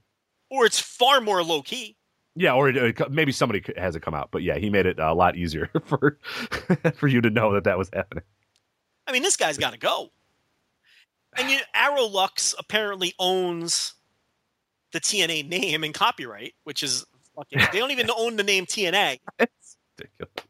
or 0.49 0.65
it's 0.65 0.79
far 0.79 1.21
more 1.21 1.43
low 1.43 1.61
key. 1.61 1.97
Yeah, 2.35 2.53
or 2.53 2.69
it, 2.69 3.11
maybe 3.11 3.31
somebody 3.31 3.63
has 3.77 3.95
it 3.95 4.01
come 4.01 4.15
out, 4.15 4.29
but 4.31 4.41
yeah, 4.41 4.57
he 4.57 4.71
made 4.71 4.87
it 4.87 4.97
a 4.97 5.13
lot 5.13 5.35
easier 5.35 5.69
for 5.85 6.17
for 6.95 7.07
you 7.07 7.21
to 7.21 7.29
know 7.29 7.53
that 7.53 7.65
that 7.65 7.77
was 7.77 7.91
happening. 7.93 8.23
I 9.05 9.11
mean, 9.11 9.21
this 9.21 9.37
guy's 9.37 9.59
got 9.59 9.73
to 9.73 9.79
go. 9.79 10.09
And 11.37 11.51
you, 11.51 11.59
Aroluxe 11.75 12.55
apparently 12.57 13.13
owns 13.19 13.93
the 14.97 15.01
TNA 15.01 15.47
name 15.47 15.83
and 15.83 15.93
copyright, 15.93 16.53
which 16.63 16.81
is 16.81 17.05
fucking. 17.35 17.59
They 17.71 17.79
don't 17.79 17.91
even 17.91 18.09
own 18.17 18.35
the 18.35 18.43
name 18.43 18.65
TNA. 18.65 19.19
It's 19.39 19.77
ridiculous. 19.99 20.46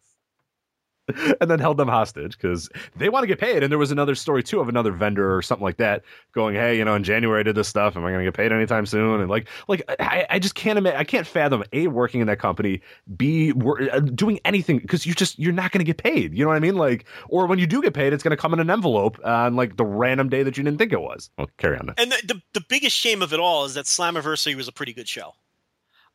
And 1.40 1.52
then 1.52 1.60
held 1.60 1.78
them 1.78 1.88
hostage 1.88 2.38
because 2.38 2.70
they 2.96 3.10
want 3.10 3.24
to 3.24 3.28
get 3.28 3.40
paid. 3.40 3.64
And 3.64 3.72
there 3.72 3.78
was 3.78 3.92
another 3.92 4.16
story 4.16 4.44
too 4.44 4.60
of 4.60 4.70
another 4.70 4.92
vendor 4.92 5.36
or 5.36 5.42
something 5.42 5.64
like 5.64 5.78
that 5.78 6.04
going, 6.34 6.56
"Hey, 6.56 6.78
you 6.78 6.84
know, 6.84 6.96
in 6.96 7.04
January 7.04 7.42
I 7.42 7.44
did 7.44 7.56
this 7.56 7.68
stuff. 7.68 7.96
Am 7.96 8.04
I 8.04 8.12
going 8.12 8.26
to 8.26 8.32
get 8.32 8.36
paid 8.36 8.52
anytime 8.52 8.86
soon?" 8.86 9.22
And 9.22 9.30
like, 9.30 9.48
like 9.68 9.84
I, 10.00 10.26
I 10.30 10.40
just 10.40 10.56
can't 10.56 10.78
imagine. 10.78 11.00
I 11.00 11.04
can't 11.04 11.28
fathom 11.28 11.64
a 11.74 11.88
working 11.88 12.22
in 12.22 12.28
that 12.28 12.40
company, 12.40 12.82
b 13.16 13.54
uh, 13.54 14.00
doing 14.00 14.40
anything 14.46 14.80
because 14.80 15.06
you 15.06 15.14
just 15.14 15.38
you're 15.40 15.54
not 15.54 15.72
going 15.72 15.80
to 15.80 15.86
get 15.86 15.98
paid. 15.98 16.34
You 16.34 16.44
know 16.44 16.50
what 16.50 16.58
I 16.58 16.60
mean? 16.60 16.76
Like, 16.76 17.06
or 17.30 17.46
when 17.46 17.60
you 17.60 17.68
do 17.68 17.82
get 17.82 17.94
paid, 17.94 18.14
it's 18.14 18.24
going 18.24 18.36
to 18.36 18.42
come 18.42 18.54
in 18.54 18.60
an 18.60 18.70
envelope 18.70 19.20
on 19.24 19.56
like 19.56 19.78
the 19.78 19.86
random 19.86 20.30
day 20.30 20.44
that 20.44 20.58
you 20.58 20.64
didn't 20.64 20.78
think 20.80 20.92
it 20.92 21.02
was. 21.02 21.30
Well, 21.38 21.50
carry 21.58 21.78
on. 21.78 21.94
And 21.98 22.12
the, 22.12 22.22
the 22.28 22.42
the 22.54 22.66
biggest 22.68 22.96
shame 22.96 23.22
of 23.22 23.34
it 23.34 23.40
all 23.40 23.66
is 23.66 23.76
that 23.76 23.86
Slammiversary 23.86 24.56
was 24.56 24.68
a 24.68 24.72
pretty 24.72 24.94
good 24.94 25.08
show. 25.08 25.34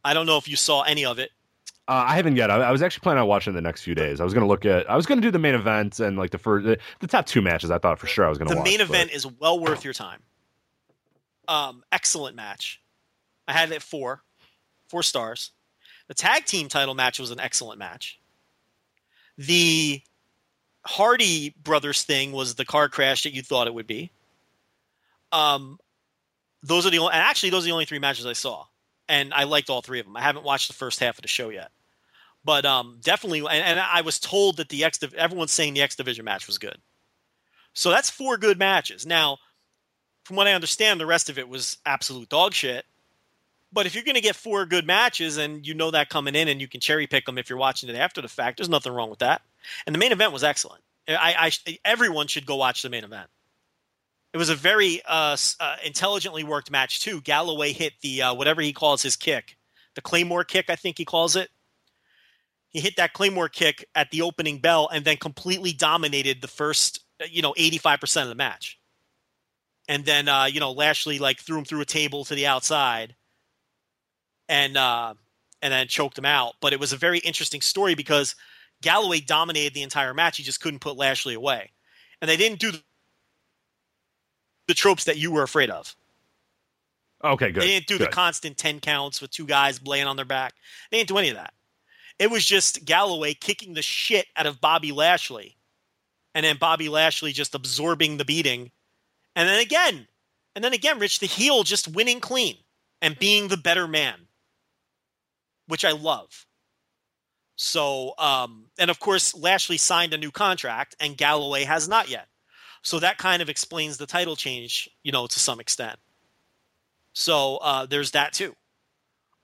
I 0.04 0.14
don't 0.14 0.26
know 0.26 0.36
if 0.36 0.48
you 0.48 0.56
saw 0.56 0.82
any 0.82 1.04
of 1.04 1.18
it. 1.18 1.30
Uh, 1.92 2.04
I 2.08 2.14
haven't 2.16 2.36
yet. 2.36 2.50
I, 2.50 2.56
I 2.56 2.70
was 2.72 2.80
actually 2.82 3.02
planning 3.02 3.20
on 3.22 3.28
watching 3.28 3.52
the 3.52 3.60
next 3.60 3.82
few 3.82 3.94
days. 3.94 4.18
I 4.20 4.24
was 4.24 4.32
going 4.32 4.42
to 4.44 4.48
look 4.48 4.64
at. 4.64 4.88
I 4.90 4.96
was 4.96 5.04
going 5.04 5.20
to 5.20 5.26
do 5.26 5.30
the 5.30 5.38
main 5.38 5.54
event 5.54 6.00
and 6.00 6.16
like 6.16 6.30
the 6.30 6.38
first, 6.38 6.64
the, 6.64 6.78
the 7.00 7.06
top 7.06 7.26
two 7.26 7.42
matches. 7.42 7.70
I 7.70 7.76
thought 7.78 7.98
for 7.98 8.06
sure 8.06 8.24
I 8.24 8.28
was 8.30 8.38
going 8.38 8.48
to 8.48 8.54
The 8.54 8.60
watch. 8.60 8.64
main 8.64 8.78
but- 8.78 8.88
event 8.88 9.10
is 9.12 9.26
well 9.26 9.58
worth 9.60 9.84
your 9.84 9.92
time. 9.92 10.20
Um, 11.48 11.82
excellent 11.92 12.34
match. 12.34 12.80
I 13.46 13.52
had 13.52 13.70
it 13.70 13.74
at 13.74 13.82
four, 13.82 14.22
four 14.88 15.02
stars. 15.02 15.50
The 16.08 16.14
tag 16.14 16.46
team 16.46 16.68
title 16.68 16.94
match 16.94 17.18
was 17.18 17.30
an 17.30 17.40
excellent 17.40 17.78
match. 17.78 18.18
The 19.36 20.00
Hardy 20.86 21.54
brothers 21.62 22.04
thing 22.04 22.32
was 22.32 22.54
the 22.54 22.64
car 22.64 22.88
crash 22.88 23.24
that 23.24 23.34
you 23.34 23.42
thought 23.42 23.66
it 23.66 23.74
would 23.74 23.86
be. 23.86 24.10
Um, 25.30 25.78
those 26.62 26.86
are 26.86 26.90
the 26.90 26.98
only, 26.98 27.12
and 27.12 27.20
actually 27.22 27.50
those 27.50 27.64
are 27.64 27.66
the 27.66 27.72
only 27.72 27.84
three 27.86 27.98
matches 27.98 28.24
I 28.24 28.32
saw, 28.34 28.64
and 29.08 29.34
I 29.34 29.44
liked 29.44 29.68
all 29.68 29.82
three 29.82 30.00
of 30.00 30.06
them. 30.06 30.16
I 30.16 30.20
haven't 30.22 30.44
watched 30.44 30.68
the 30.68 30.74
first 30.74 31.00
half 31.00 31.18
of 31.18 31.22
the 31.22 31.28
show 31.28 31.48
yet, 31.48 31.70
but 32.44 32.64
um, 32.64 32.98
definitely. 33.02 33.40
And, 33.40 33.50
and 33.50 33.80
I 33.80 34.00
was 34.00 34.18
told 34.18 34.56
that 34.56 34.68
the 34.68 34.84
X, 34.84 34.98
everyone's 35.16 35.52
saying 35.52 35.74
the 35.74 35.82
X 35.82 35.96
Division 35.96 36.24
match 36.24 36.46
was 36.46 36.58
good. 36.58 36.76
So 37.74 37.90
that's 37.90 38.10
four 38.10 38.36
good 38.36 38.58
matches. 38.58 39.06
Now, 39.06 39.38
from 40.24 40.36
what 40.36 40.46
I 40.46 40.52
understand, 40.52 41.00
the 41.00 41.06
rest 41.06 41.30
of 41.30 41.38
it 41.38 41.48
was 41.48 41.78
absolute 41.86 42.28
dog 42.28 42.54
shit. 42.54 42.84
But 43.72 43.86
if 43.86 43.94
you're 43.94 44.04
going 44.04 44.16
to 44.16 44.20
get 44.20 44.36
four 44.36 44.66
good 44.66 44.86
matches 44.86 45.38
and 45.38 45.66
you 45.66 45.72
know 45.72 45.90
that 45.92 46.10
coming 46.10 46.34
in 46.34 46.48
and 46.48 46.60
you 46.60 46.68
can 46.68 46.80
cherry 46.80 47.06
pick 47.06 47.24
them 47.24 47.38
if 47.38 47.48
you're 47.48 47.58
watching 47.58 47.88
it 47.88 47.96
after 47.96 48.20
the 48.20 48.28
fact, 48.28 48.58
there's 48.58 48.68
nothing 48.68 48.92
wrong 48.92 49.08
with 49.08 49.20
that. 49.20 49.40
And 49.86 49.94
the 49.94 49.98
main 49.98 50.12
event 50.12 50.32
was 50.32 50.44
excellent. 50.44 50.82
I, 51.08 51.50
I 51.66 51.78
everyone 51.84 52.26
should 52.26 52.46
go 52.46 52.56
watch 52.56 52.82
the 52.82 52.90
main 52.90 53.04
event. 53.04 53.28
It 54.32 54.36
was 54.36 54.50
a 54.50 54.54
very 54.54 55.02
uh, 55.06 55.36
uh, 55.58 55.76
intelligently 55.84 56.44
worked 56.44 56.70
match 56.70 57.00
too. 57.00 57.20
Galloway 57.20 57.72
hit 57.72 57.94
the 58.02 58.22
uh, 58.22 58.34
whatever 58.34 58.60
he 58.60 58.72
calls 58.72 59.02
his 59.02 59.16
kick, 59.16 59.56
the 59.94 60.00
Claymore 60.00 60.44
kick, 60.44 60.66
I 60.68 60.76
think 60.76 60.98
he 60.98 61.04
calls 61.04 61.34
it. 61.36 61.50
He 62.72 62.80
hit 62.80 62.96
that 62.96 63.12
Claymore 63.12 63.48
kick 63.48 63.86
at 63.94 64.10
the 64.10 64.22
opening 64.22 64.58
bell 64.58 64.88
and 64.92 65.04
then 65.04 65.18
completely 65.18 65.72
dominated 65.72 66.40
the 66.40 66.48
first, 66.48 67.00
uh, 67.20 67.26
you 67.30 67.42
know, 67.42 67.54
eighty 67.56 67.78
five 67.78 68.00
percent 68.00 68.24
of 68.24 68.28
the 68.30 68.34
match. 68.34 68.78
And 69.88 70.04
then 70.04 70.28
uh, 70.28 70.44
you 70.44 70.60
know 70.60 70.72
Lashley 70.72 71.18
like 71.18 71.40
threw 71.40 71.58
him 71.58 71.64
through 71.64 71.82
a 71.82 71.86
table 71.86 72.24
to 72.24 72.34
the 72.34 72.46
outside, 72.46 73.14
and 74.48 74.76
uh, 74.76 75.14
and 75.60 75.72
then 75.72 75.86
choked 75.88 76.16
him 76.16 76.24
out. 76.24 76.54
But 76.60 76.72
it 76.72 76.80
was 76.80 76.92
a 76.92 76.96
very 76.96 77.18
interesting 77.18 77.60
story 77.60 77.94
because 77.94 78.34
Galloway 78.80 79.20
dominated 79.20 79.74
the 79.74 79.82
entire 79.82 80.14
match. 80.14 80.38
He 80.38 80.42
just 80.42 80.60
couldn't 80.60 80.80
put 80.80 80.96
Lashley 80.96 81.34
away, 81.34 81.72
and 82.20 82.28
they 82.28 82.36
didn't 82.36 82.58
do 82.58 82.72
the 84.68 84.74
tropes 84.74 85.04
that 85.04 85.18
you 85.18 85.30
were 85.32 85.42
afraid 85.42 85.68
of. 85.68 85.94
Okay, 87.24 87.52
good. 87.52 87.62
They 87.62 87.68
didn't 87.68 87.86
do 87.86 87.98
good. 87.98 88.08
the 88.08 88.12
constant 88.12 88.56
10 88.56 88.80
counts 88.80 89.20
with 89.20 89.30
two 89.30 89.46
guys 89.46 89.80
laying 89.86 90.06
on 90.06 90.16
their 90.16 90.24
back. 90.24 90.54
They 90.90 90.98
didn't 90.98 91.08
do 91.08 91.18
any 91.18 91.28
of 91.28 91.36
that. 91.36 91.52
It 92.22 92.30
was 92.30 92.44
just 92.44 92.84
Galloway 92.84 93.34
kicking 93.34 93.74
the 93.74 93.82
shit 93.82 94.26
out 94.36 94.46
of 94.46 94.60
Bobby 94.60 94.92
Lashley. 94.92 95.56
And 96.36 96.46
then 96.46 96.56
Bobby 96.56 96.88
Lashley 96.88 97.32
just 97.32 97.56
absorbing 97.56 98.16
the 98.16 98.24
beating. 98.24 98.70
And 99.34 99.48
then 99.48 99.58
again, 99.58 100.06
and 100.54 100.62
then 100.62 100.72
again, 100.72 101.00
Rich 101.00 101.18
the 101.18 101.26
heel 101.26 101.64
just 101.64 101.88
winning 101.88 102.20
clean 102.20 102.58
and 103.00 103.18
being 103.18 103.48
the 103.48 103.56
better 103.56 103.88
man, 103.88 104.14
which 105.66 105.84
I 105.84 105.90
love. 105.90 106.46
So, 107.56 108.14
um, 108.18 108.66
and 108.78 108.88
of 108.88 109.00
course, 109.00 109.34
Lashley 109.34 109.76
signed 109.76 110.14
a 110.14 110.16
new 110.16 110.30
contract 110.30 110.94
and 111.00 111.16
Galloway 111.16 111.64
has 111.64 111.88
not 111.88 112.08
yet. 112.08 112.28
So 112.82 113.00
that 113.00 113.18
kind 113.18 113.42
of 113.42 113.48
explains 113.48 113.96
the 113.96 114.06
title 114.06 114.36
change, 114.36 114.88
you 115.02 115.10
know, 115.10 115.26
to 115.26 115.40
some 115.40 115.58
extent. 115.58 115.98
So 117.14 117.56
uh, 117.56 117.86
there's 117.86 118.12
that 118.12 118.32
too. 118.32 118.54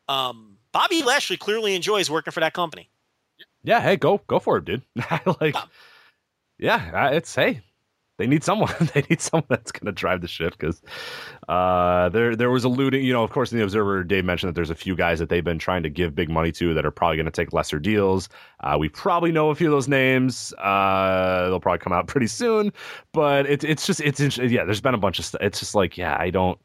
Um, 0.09 0.58
Bobby 0.79 1.03
Lashley 1.03 1.37
clearly 1.37 1.75
enjoys 1.75 2.09
working 2.09 2.31
for 2.31 2.39
that 2.39 2.53
company. 2.53 2.89
Yeah, 3.65 3.81
hey, 3.81 3.97
go 3.97 4.21
go 4.29 4.39
for 4.39 4.59
it, 4.59 4.65
dude. 4.65 4.83
like, 5.41 5.57
yeah, 6.57 6.93
uh, 6.95 7.13
it's 7.13 7.35
hey, 7.35 7.63
they 8.17 8.29
need 8.29 8.45
someone. 8.45 8.73
they 8.95 9.05
need 9.11 9.21
someone 9.21 9.47
that's 9.49 9.73
going 9.73 9.87
to 9.87 9.93
drive 9.93 10.21
the 10.21 10.29
ship 10.29 10.53
because 10.57 10.81
uh, 11.49 12.11
there 12.11 12.37
there 12.37 12.53
was 12.53 12.63
alluding, 12.63 13.05
you 13.05 13.13
know, 13.13 13.25
of 13.25 13.33
course, 13.33 13.51
in 13.51 13.59
the 13.59 13.65
Observer, 13.65 14.05
Dave 14.05 14.25
mentioned 14.25 14.51
that 14.51 14.55
there's 14.55 14.71
a 14.71 14.77
few 14.77 14.95
guys 14.95 15.19
that 15.19 15.31
they've 15.31 15.43
been 15.43 15.59
trying 15.59 15.83
to 15.83 15.91
give 15.91 16.15
big 16.15 16.31
money 16.31 16.53
to 16.53 16.73
that 16.75 16.87
are 16.87 16.93
probably 16.93 17.17
going 17.17 17.27
to 17.27 17.33
take 17.33 17.53
lesser 17.53 17.81
deals. 17.81 18.29
Uh, 18.61 18.77
we 18.79 18.89
probably 18.89 19.33
know 19.33 19.51
a 19.51 19.57
few 19.57 19.67
of 19.67 19.73
those 19.73 19.89
names. 19.89 20.55
Uh, 20.59 21.49
they'll 21.49 21.59
probably 21.59 21.81
come 21.81 21.93
out 21.93 22.07
pretty 22.07 22.29
soon, 22.29 22.73
but 23.13 23.47
it's 23.47 23.65
it's 23.65 23.85
just 23.85 24.01
it's 24.01 24.39
yeah. 24.39 24.65
There's 24.65 24.81
been 24.81 24.95
a 24.95 24.99
bunch 24.99 25.19
of 25.19 25.25
stuff. 25.25 25.41
It's 25.43 25.59
just 25.59 25.75
like 25.75 25.99
yeah, 25.99 26.17
I 26.21 26.31
don't. 26.31 26.57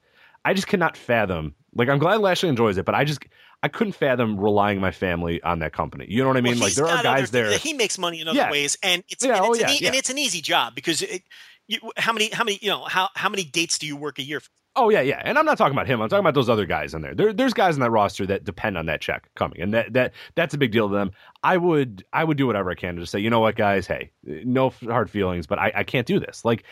I 0.45 0.53
just 0.53 0.68
cannot 0.68 0.95
fathom. 0.95 1.55
Like, 1.76 1.89
I'm 1.89 1.97
glad 1.97 2.20
Lashley 2.20 2.49
enjoys 2.49 2.78
it, 2.78 2.86
but 2.86 2.93
I 2.93 3.03
just 3.03 3.26
I 3.64 3.70
couldn't 3.70 3.93
fathom 3.93 4.38
relying 4.38 4.82
my 4.82 4.91
family 4.91 5.41
on 5.41 5.59
that 5.59 5.72
company. 5.72 6.05
You 6.09 6.22
know 6.22 6.28
what 6.28 6.38
I 6.38 6.41
mean? 6.41 6.59
Well, 6.59 6.68
like, 6.68 6.76
there 6.76 6.86
are 6.86 7.01
guys 7.01 7.32
there. 7.32 7.57
He 7.57 7.74
makes 7.74 7.97
money 7.97 8.20
in 8.20 8.28
other 8.28 8.38
Yeah. 8.38 8.51
ways, 8.51 8.78
and 8.84 9.03
it's, 9.09 9.24
Yeah, 9.24 9.38
and, 9.38 9.45
oh, 9.45 9.53
it's 9.53 9.64
an 9.64 9.70
yeah, 9.80 9.88
and 9.88 9.95
it's 9.95 10.09
an 10.09 10.18
easy 10.18 10.41
job 10.41 10.76
because 10.76 11.01
it, 11.01 11.24
you, 11.68 11.80
how 11.95 12.11
many 12.11 12.30
how 12.30 12.43
many 12.43 12.59
you 12.61 12.70
know 12.70 12.84
how 12.84 13.07
how 13.16 13.30
many 13.30 13.45
dates 13.45 13.80
do 13.80 13.88
you 13.88 13.95
work 13.95 14.20
a 14.20 14.22
year? 14.22 14.41
For? 14.41 14.49
Oh 14.76 14.89
yeah, 14.89 15.01
yeah, 15.01 15.22
and 15.24 15.38
I'm 15.38 15.45
not 15.45 15.57
talking 15.57 15.74
about 15.74 15.88
him. 15.88 16.01
I'm 16.01 16.09
talking 16.09 16.20
about 16.20 16.34
those 16.34 16.49
other 16.49 16.66
guys 16.66 16.93
in 16.93 17.01
there. 17.01 17.16
there. 17.16 17.32
There's 17.32 17.53
guys 17.53 17.76
in 17.76 17.82
that 17.82 17.91
roster 17.91 18.26
that 18.26 18.43
depend 18.43 18.78
on 18.78 18.88
that 18.88 18.99
check 19.01 19.30
coming, 19.36 19.61
and 19.61 19.74
that 19.74 19.93
that 19.93 20.14
that's 20.36 20.53
a 20.53 20.57
big 20.57 20.72
deal 20.72 20.89
to 20.89 20.95
them. 20.95 21.11
I 21.43 21.55
would 21.55 22.03
I 22.11 22.24
would 22.26 22.38
do 22.38 22.47
whatever 22.47 22.70
I 22.70 22.76
can 22.76 22.95
to 22.95 23.01
just 23.01 23.11
say, 23.14 23.20
you 23.20 23.30
know 23.30 23.39
what, 23.39 23.55
guys, 23.55 23.88
hey, 23.88 24.11
no 24.24 24.72
hard 24.72 25.09
feelings, 25.09 25.47
but 25.47 25.57
I, 25.57 25.72
I 25.74 25.84
can't 25.84 26.07
do 26.07 26.20
this. 26.20 26.43
Like 26.43 26.64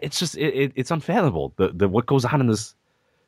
it's 0.00 0.20
just 0.20 0.36
it, 0.36 0.72
it's 0.76 0.90
unfathomable 0.92 1.54
the 1.56 1.70
the 1.70 1.88
what 1.88 2.06
goes 2.06 2.24
on 2.24 2.40
in 2.40 2.46
this. 2.46 2.74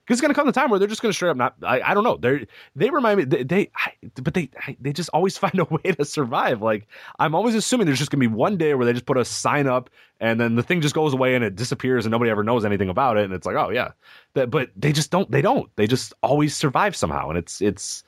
Because 0.08 0.20
it's 0.20 0.22
gonna 0.22 0.32
come 0.32 0.46
the 0.46 0.52
time 0.52 0.70
where 0.70 0.78
they're 0.78 0.88
just 0.88 1.02
gonna 1.02 1.12
straight 1.12 1.28
up 1.28 1.36
not. 1.36 1.54
I, 1.62 1.82
I 1.82 1.92
don't 1.92 2.02
know. 2.02 2.16
They 2.16 2.46
they 2.74 2.88
remind 2.88 3.18
me 3.18 3.24
they, 3.24 3.42
they 3.42 3.70
I, 3.76 3.92
but 4.22 4.32
they 4.32 4.48
I, 4.66 4.74
they 4.80 4.90
just 4.94 5.10
always 5.12 5.36
find 5.38 5.58
a 5.58 5.64
way 5.64 5.92
to 5.92 6.02
survive. 6.06 6.62
Like 6.62 6.88
I'm 7.18 7.34
always 7.34 7.54
assuming 7.54 7.84
there's 7.84 7.98
just 7.98 8.10
gonna 8.10 8.20
be 8.20 8.26
one 8.26 8.56
day 8.56 8.72
where 8.72 8.86
they 8.86 8.94
just 8.94 9.04
put 9.04 9.18
a 9.18 9.24
sign 9.24 9.66
up 9.66 9.90
and 10.18 10.40
then 10.40 10.54
the 10.54 10.62
thing 10.62 10.80
just 10.80 10.94
goes 10.94 11.12
away 11.12 11.34
and 11.34 11.44
it 11.44 11.56
disappears 11.56 12.06
and 12.06 12.10
nobody 12.10 12.30
ever 12.30 12.42
knows 12.42 12.64
anything 12.64 12.88
about 12.88 13.18
it 13.18 13.24
and 13.24 13.34
it's 13.34 13.44
like 13.44 13.56
oh 13.56 13.68
yeah, 13.68 13.90
that 14.32 14.50
but 14.50 14.70
they 14.74 14.92
just 14.92 15.10
don't 15.10 15.30
they 15.30 15.42
don't 15.42 15.68
they 15.76 15.86
just 15.86 16.14
always 16.22 16.56
survive 16.56 16.96
somehow 16.96 17.28
and 17.28 17.36
it's 17.36 17.60
it's 17.60 18.02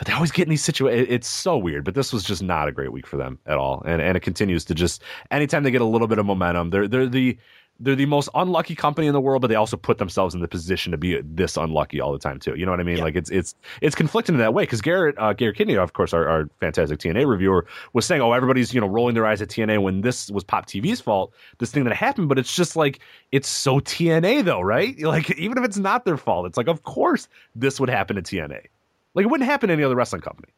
but 0.00 0.06
they 0.06 0.14
always 0.14 0.32
get 0.32 0.44
in 0.44 0.48
these 0.48 0.64
situations. 0.64 1.08
It's 1.10 1.28
so 1.28 1.58
weird, 1.58 1.84
but 1.84 1.94
this 1.94 2.10
was 2.10 2.24
just 2.24 2.42
not 2.42 2.68
a 2.68 2.72
great 2.72 2.90
week 2.90 3.06
for 3.06 3.18
them 3.18 3.38
at 3.44 3.58
all, 3.58 3.82
and 3.84 4.00
and 4.00 4.16
it 4.16 4.20
continues 4.20 4.64
to 4.64 4.74
just 4.74 5.02
anytime 5.30 5.62
they 5.62 5.70
get 5.70 5.82
a 5.82 5.84
little 5.84 6.08
bit 6.08 6.18
of 6.18 6.24
momentum, 6.24 6.70
they're 6.70 6.88
they're 6.88 7.06
the 7.06 7.36
they're 7.80 7.96
the 7.96 8.06
most 8.06 8.28
unlucky 8.34 8.74
company 8.74 9.06
in 9.06 9.14
the 9.14 9.20
world, 9.20 9.40
but 9.40 9.48
they 9.48 9.54
also 9.54 9.76
put 9.76 9.98
themselves 9.98 10.34
in 10.34 10.40
the 10.40 10.48
position 10.48 10.92
to 10.92 10.98
be 10.98 11.20
this 11.22 11.56
unlucky 11.56 12.00
all 12.00 12.12
the 12.12 12.18
time 12.18 12.38
too. 12.38 12.54
You 12.54 12.66
know 12.66 12.72
what 12.72 12.80
I 12.80 12.84
mean? 12.84 12.98
Yeah. 12.98 13.04
Like 13.04 13.16
it's 13.16 13.30
it's 13.30 13.54
it's 13.80 13.94
conflicting 13.94 14.34
in 14.34 14.38
that 14.38 14.52
way 14.54 14.64
because 14.64 14.80
Garrett 14.80 15.16
uh, 15.18 15.32
Garrett 15.32 15.56
Kidney, 15.56 15.76
of 15.76 15.94
course, 15.94 16.12
our, 16.12 16.28
our 16.28 16.48
fantastic 16.60 16.98
TNA 16.98 17.26
reviewer, 17.26 17.66
was 17.94 18.04
saying, 18.04 18.20
"Oh, 18.20 18.32
everybody's 18.32 18.74
you 18.74 18.80
know 18.80 18.86
rolling 18.86 19.14
their 19.14 19.26
eyes 19.26 19.40
at 19.40 19.48
TNA 19.48 19.82
when 19.82 20.02
this 20.02 20.30
was 20.30 20.44
Pop 20.44 20.66
TV's 20.66 21.00
fault, 21.00 21.32
this 21.58 21.72
thing 21.72 21.84
that 21.84 21.94
happened." 21.94 22.28
But 22.28 22.38
it's 22.38 22.54
just 22.54 22.76
like 22.76 23.00
it's 23.32 23.48
so 23.48 23.80
TNA 23.80 24.44
though, 24.44 24.60
right? 24.60 24.96
Like 25.10 25.30
even 25.38 25.58
if 25.58 25.64
it's 25.64 25.76
not 25.76 26.04
their 26.04 26.16
fault, 26.16 26.46
it's 26.46 26.56
like 26.56 26.68
of 26.68 26.84
course 26.84 27.26
this 27.56 27.80
would 27.80 27.90
happen 27.90 28.14
to 28.14 28.22
TNA. 28.22 28.66
Like 29.14 29.24
it 29.24 29.28
wouldn't 29.28 29.50
happen 29.50 29.66
to 29.68 29.72
any 29.72 29.82
other 29.82 29.96
wrestling 29.96 30.22
company. 30.22 30.52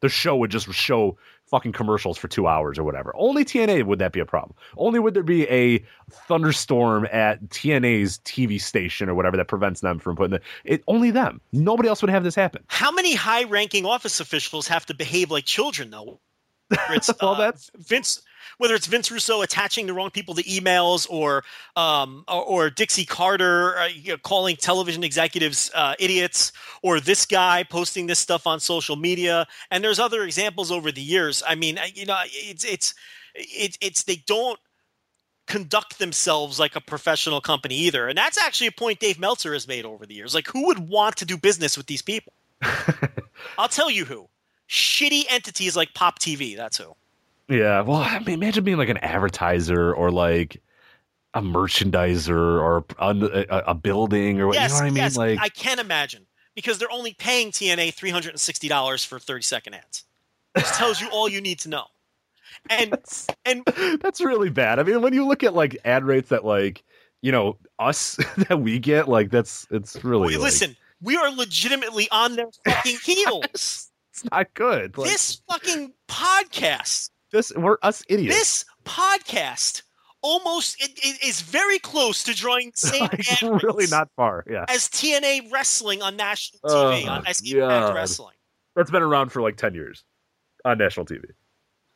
The 0.00 0.08
show 0.08 0.36
would 0.36 0.50
just 0.50 0.72
show 0.72 1.18
fucking 1.46 1.72
commercials 1.72 2.16
for 2.16 2.28
two 2.28 2.46
hours 2.46 2.78
or 2.78 2.84
whatever. 2.84 3.12
Only 3.16 3.44
TNA 3.44 3.84
would 3.84 3.98
that 3.98 4.12
be 4.12 4.20
a 4.20 4.24
problem. 4.24 4.54
Only 4.76 4.98
would 4.98 5.14
there 5.14 5.22
be 5.22 5.48
a 5.48 5.84
thunderstorm 6.28 7.06
at 7.12 7.42
TNA's 7.48 8.18
TV 8.24 8.60
station 8.60 9.08
or 9.08 9.14
whatever 9.14 9.36
that 9.36 9.48
prevents 9.48 9.80
them 9.80 9.98
from 9.98 10.16
putting 10.16 10.30
the 10.30 10.40
it. 10.64 10.82
Only 10.86 11.10
them. 11.10 11.40
Nobody 11.52 11.88
else 11.88 12.02
would 12.02 12.10
have 12.10 12.22
this 12.24 12.34
happen. 12.34 12.62
How 12.68 12.90
many 12.92 13.14
high-ranking 13.14 13.84
office 13.84 14.20
officials 14.20 14.68
have 14.68 14.86
to 14.86 14.94
behave 14.94 15.30
like 15.30 15.44
children 15.44 15.90
though? 15.90 16.20
It's, 16.90 17.10
Well, 17.20 17.32
uh, 17.34 17.38
that's- 17.38 17.70
Vince. 17.76 18.22
Whether 18.58 18.74
it's 18.74 18.86
Vince 18.86 19.10
Russo 19.10 19.42
attaching 19.42 19.86
the 19.86 19.94
wrong 19.94 20.10
people 20.10 20.34
to 20.34 20.42
emails, 20.42 21.06
or 21.10 21.44
um, 21.76 22.24
or, 22.28 22.42
or 22.42 22.70
Dixie 22.70 23.04
Carter 23.04 23.78
uh, 23.78 23.86
you 23.86 24.12
know, 24.12 24.18
calling 24.18 24.56
television 24.56 25.04
executives 25.04 25.70
uh, 25.74 25.94
idiots, 25.98 26.52
or 26.82 27.00
this 27.00 27.26
guy 27.26 27.62
posting 27.62 28.06
this 28.06 28.18
stuff 28.18 28.46
on 28.46 28.60
social 28.60 28.96
media, 28.96 29.46
and 29.70 29.82
there's 29.82 29.98
other 29.98 30.24
examples 30.24 30.70
over 30.70 30.92
the 30.92 31.02
years. 31.02 31.42
I 31.46 31.54
mean, 31.54 31.78
you 31.94 32.06
know, 32.06 32.18
it's 32.24 32.64
it's 32.64 32.94
it's 33.34 33.78
it's 33.80 34.04
they 34.04 34.22
don't 34.26 34.58
conduct 35.46 35.98
themselves 35.98 36.60
like 36.60 36.76
a 36.76 36.80
professional 36.80 37.40
company 37.40 37.76
either, 37.76 38.08
and 38.08 38.16
that's 38.16 38.38
actually 38.38 38.68
a 38.68 38.72
point 38.72 39.00
Dave 39.00 39.18
Meltzer 39.18 39.52
has 39.52 39.66
made 39.66 39.84
over 39.84 40.06
the 40.06 40.14
years. 40.14 40.34
Like, 40.34 40.48
who 40.48 40.66
would 40.66 40.78
want 40.78 41.16
to 41.16 41.24
do 41.24 41.36
business 41.36 41.76
with 41.76 41.86
these 41.86 42.02
people? 42.02 42.32
I'll 43.58 43.68
tell 43.68 43.90
you 43.90 44.04
who. 44.04 44.28
Shitty 44.68 45.24
entities 45.28 45.76
like 45.76 45.92
Pop 45.94 46.18
TV. 46.20 46.56
That's 46.56 46.78
who. 46.78 46.94
Yeah. 47.50 47.82
Well, 47.82 47.98
I 47.98 48.18
mean, 48.20 48.34
imagine 48.34 48.64
being 48.64 48.78
like 48.78 48.88
an 48.88 48.98
advertiser 48.98 49.92
or 49.92 50.10
like 50.10 50.62
a 51.34 51.42
merchandiser 51.42 52.30
or 52.36 52.84
a, 52.98 53.46
a, 53.50 53.62
a 53.68 53.74
building 53.74 54.40
or 54.40 54.48
what. 54.48 54.54
yes, 54.54 54.70
you 54.70 54.74
know 54.74 54.80
what 54.80 54.86
I 54.86 54.90
mean? 54.90 54.96
yes, 54.96 55.16
like 55.16 55.38
I 55.40 55.48
can 55.48 55.78
imagine 55.78 56.26
because 56.54 56.78
they're 56.78 56.90
only 56.90 57.14
paying 57.14 57.50
TNA 57.50 57.94
three 57.94 58.10
hundred 58.10 58.30
and 58.30 58.40
sixty 58.40 58.68
dollars 58.68 59.04
for 59.04 59.18
thirty 59.18 59.42
second 59.42 59.74
ads. 59.74 60.04
This 60.54 60.76
tells 60.76 61.00
you 61.00 61.08
all 61.10 61.28
you 61.28 61.40
need 61.40 61.60
to 61.60 61.68
know. 61.68 61.84
And 62.68 62.94
and 63.44 63.64
that's 64.00 64.20
really 64.20 64.50
bad. 64.50 64.78
I 64.78 64.82
mean, 64.82 65.02
when 65.02 65.12
you 65.12 65.26
look 65.26 65.42
at 65.44 65.54
like 65.54 65.76
ad 65.84 66.04
rates 66.04 66.30
that 66.30 66.44
like 66.44 66.82
you 67.22 67.32
know 67.32 67.56
us 67.78 68.16
that 68.48 68.60
we 68.60 68.78
get, 68.78 69.08
like 69.08 69.30
that's 69.30 69.66
it's 69.70 70.02
really 70.04 70.34
like, 70.34 70.42
listen, 70.42 70.76
we 71.00 71.16
are 71.16 71.30
legitimately 71.30 72.08
on 72.10 72.36
their 72.36 72.48
fucking 72.64 72.98
heels. 73.04 73.90
it's 74.12 74.24
not 74.30 74.52
good. 74.54 74.96
Like, 74.98 75.08
this 75.10 75.40
fucking 75.48 75.92
podcast, 76.08 77.10
this 77.32 77.52
we're 77.56 77.78
us 77.82 78.02
idiots. 78.08 78.36
this 78.36 78.64
podcast, 78.84 79.82
almost 80.22 80.82
it, 80.82 80.90
it 81.02 81.22
is 81.26 81.40
very 81.40 81.78
close 81.78 82.22
to 82.24 82.34
drawing 82.34 82.72
the 82.74 82.76
same 82.88 83.02
like, 83.02 83.62
really 83.62 83.86
not 83.88 84.08
far. 84.16 84.44
Yeah, 84.48 84.64
as 84.68 84.88
TNA 84.88 85.50
wrestling 85.52 86.02
on 86.02 86.16
national 86.16 86.60
TV 86.62 87.06
Oh, 87.06 87.10
on 87.10 87.24
SQ 87.32 87.54
Wrestling. 87.94 88.34
that's 88.76 88.90
been 88.90 89.02
around 89.02 89.30
for 89.30 89.42
like 89.42 89.56
ten 89.56 89.74
years 89.74 90.04
on 90.64 90.78
national 90.78 91.06
TV 91.06 91.24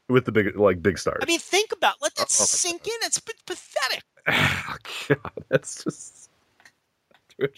with 0.09 0.25
the 0.25 0.33
big 0.33 0.57
like 0.57 0.83
big 0.83 0.99
stars. 0.99 1.21
I 1.23 1.27
mean, 1.27 1.39
think 1.41 1.73
about 1.73 1.97
let 2.01 2.15
that 2.17 2.23
oh, 2.31 2.35
oh, 2.39 2.43
my 2.43 2.47
sink 2.47 2.87
in. 2.87 2.93
It's 3.03 3.19
p- 3.21 3.33
pathetic. 3.47 4.03
Oh, 4.67 4.77
God, 5.09 5.33
that's 5.51 5.85
just. 5.85 6.31
They 7.39 7.49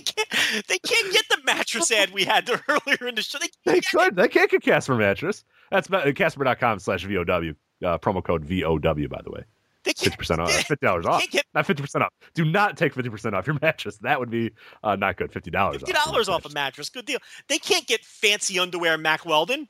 can't. 0.00 0.66
They 0.68 0.78
can't 0.78 1.12
get 1.12 1.24
the 1.30 1.38
mattress 1.44 1.90
ad 1.90 2.10
we 2.10 2.24
had 2.24 2.48
earlier 2.68 3.06
in 3.08 3.14
the 3.14 3.22
show. 3.22 3.38
They 3.38 3.48
They 3.64 3.80
can't 3.80 3.84
get 3.84 3.94
it. 3.94 3.96
could. 3.96 4.16
They 4.16 4.28
can't 4.28 4.50
get 4.50 4.62
Casper 4.62 4.94
mattress. 4.96 5.44
That's 5.70 5.90
uh, 5.90 6.12
Casper.com 6.14 6.78
slash 6.78 7.04
VOW. 7.04 7.52
Uh, 7.84 7.98
promo 7.98 8.24
code 8.24 8.44
VOW, 8.44 8.78
by 9.08 9.20
the 9.22 9.30
way. 9.30 9.44
50% 9.84 10.38
off. 10.38 10.50
$50 10.50 11.04
off. 11.04 11.20
can't 11.20 11.30
get 11.30 11.44
Not 11.54 11.66
50% 11.66 12.02
off. 12.02 12.12
Do 12.34 12.44
not 12.44 12.76
take 12.76 12.94
50% 12.94 13.34
off 13.34 13.46
your 13.46 13.56
mattress. 13.62 13.98
That 13.98 14.18
would 14.18 14.30
be 14.30 14.50
uh, 14.82 14.96
not 14.96 15.16
good. 15.16 15.30
$50 15.30 15.54
off. 15.56 15.74
Fifty 15.74 15.92
dollars 15.92 16.28
off 16.28 16.44
a 16.44 16.48
mattress. 16.50 16.88
Good 16.88 17.06
deal. 17.06 17.18
They 17.48 17.58
can't 17.58 17.86
get 17.86 18.04
fancy 18.04 18.58
underwear, 18.58 18.98
Mack 18.98 19.24
Weldon. 19.24 19.68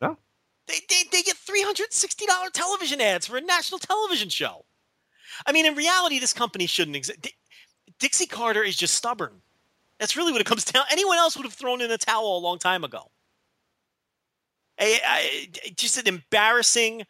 No. 0.00 0.16
They 0.66 0.78
they, 0.88 1.02
they 1.10 1.22
get 1.22 1.36
three 1.36 1.62
hundred 1.62 1.92
sixty 1.92 2.24
dollar 2.24 2.48
television 2.50 3.00
ads 3.00 3.26
for 3.26 3.36
a 3.36 3.40
national 3.40 3.78
television 3.78 4.28
show. 4.30 4.64
I 5.46 5.52
mean, 5.52 5.66
in 5.66 5.74
reality, 5.74 6.18
this 6.18 6.32
company 6.32 6.66
shouldn't 6.66 6.96
exist. 6.96 7.28
Dixie 7.98 8.26
Carter 8.26 8.62
is 8.62 8.76
just 8.76 8.94
stubborn. 8.94 9.42
That's 9.98 10.16
really 10.16 10.32
what 10.32 10.40
it 10.40 10.46
comes 10.46 10.64
down. 10.64 10.84
Anyone 10.90 11.18
else 11.18 11.36
would 11.36 11.44
have 11.44 11.52
thrown 11.52 11.80
in 11.80 11.90
a 11.90 11.98
towel 11.98 12.38
a 12.38 12.40
long 12.40 12.58
time 12.58 12.84
ago. 12.84 13.10
I, 14.78 15.00
I, 15.06 15.72
just 15.76 15.98
an 15.98 16.08
embarrassing, 16.08 17.04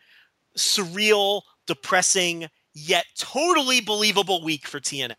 surreal, 0.56 1.42
depressing, 1.66 2.48
yet 2.74 3.06
totally 3.16 3.80
believable 3.80 4.42
week 4.42 4.66
for 4.66 4.80
TNA. 4.80 5.14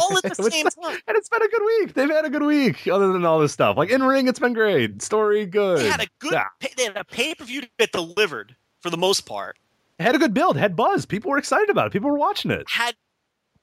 all 0.00 0.16
at 0.16 0.22
the 0.36 0.50
same 0.50 0.66
time. 0.66 0.98
And 1.06 1.16
it's 1.16 1.28
been 1.28 1.42
a 1.42 1.48
good 1.48 1.62
week. 1.64 1.94
They've 1.94 2.10
had 2.10 2.24
a 2.24 2.30
good 2.30 2.42
week, 2.42 2.86
other 2.88 3.12
than 3.12 3.24
all 3.24 3.38
this 3.38 3.52
stuff. 3.52 3.76
Like 3.76 3.90
in 3.90 4.02
ring, 4.02 4.28
it's 4.28 4.38
been 4.38 4.52
great. 4.52 5.02
Story, 5.02 5.46
good. 5.46 5.78
They 5.78 5.88
had 5.88 6.02
a 6.02 6.08
good. 6.18 6.32
Yeah. 6.32 6.68
They 6.76 6.84
had 6.84 6.96
a 6.96 7.04
pay 7.04 7.34
per 7.34 7.44
view 7.44 7.62
that 7.78 7.92
delivered 7.92 8.54
for 8.80 8.90
the 8.90 8.96
most 8.96 9.22
part. 9.26 9.56
Had 9.98 10.14
a 10.14 10.18
good 10.18 10.32
build. 10.32 10.56
Had 10.56 10.76
buzz. 10.76 11.04
People 11.06 11.30
were 11.30 11.38
excited 11.38 11.70
about 11.70 11.88
it. 11.88 11.92
People 11.92 12.10
were 12.10 12.18
watching 12.18 12.50
it. 12.50 12.64
Had 12.68 12.94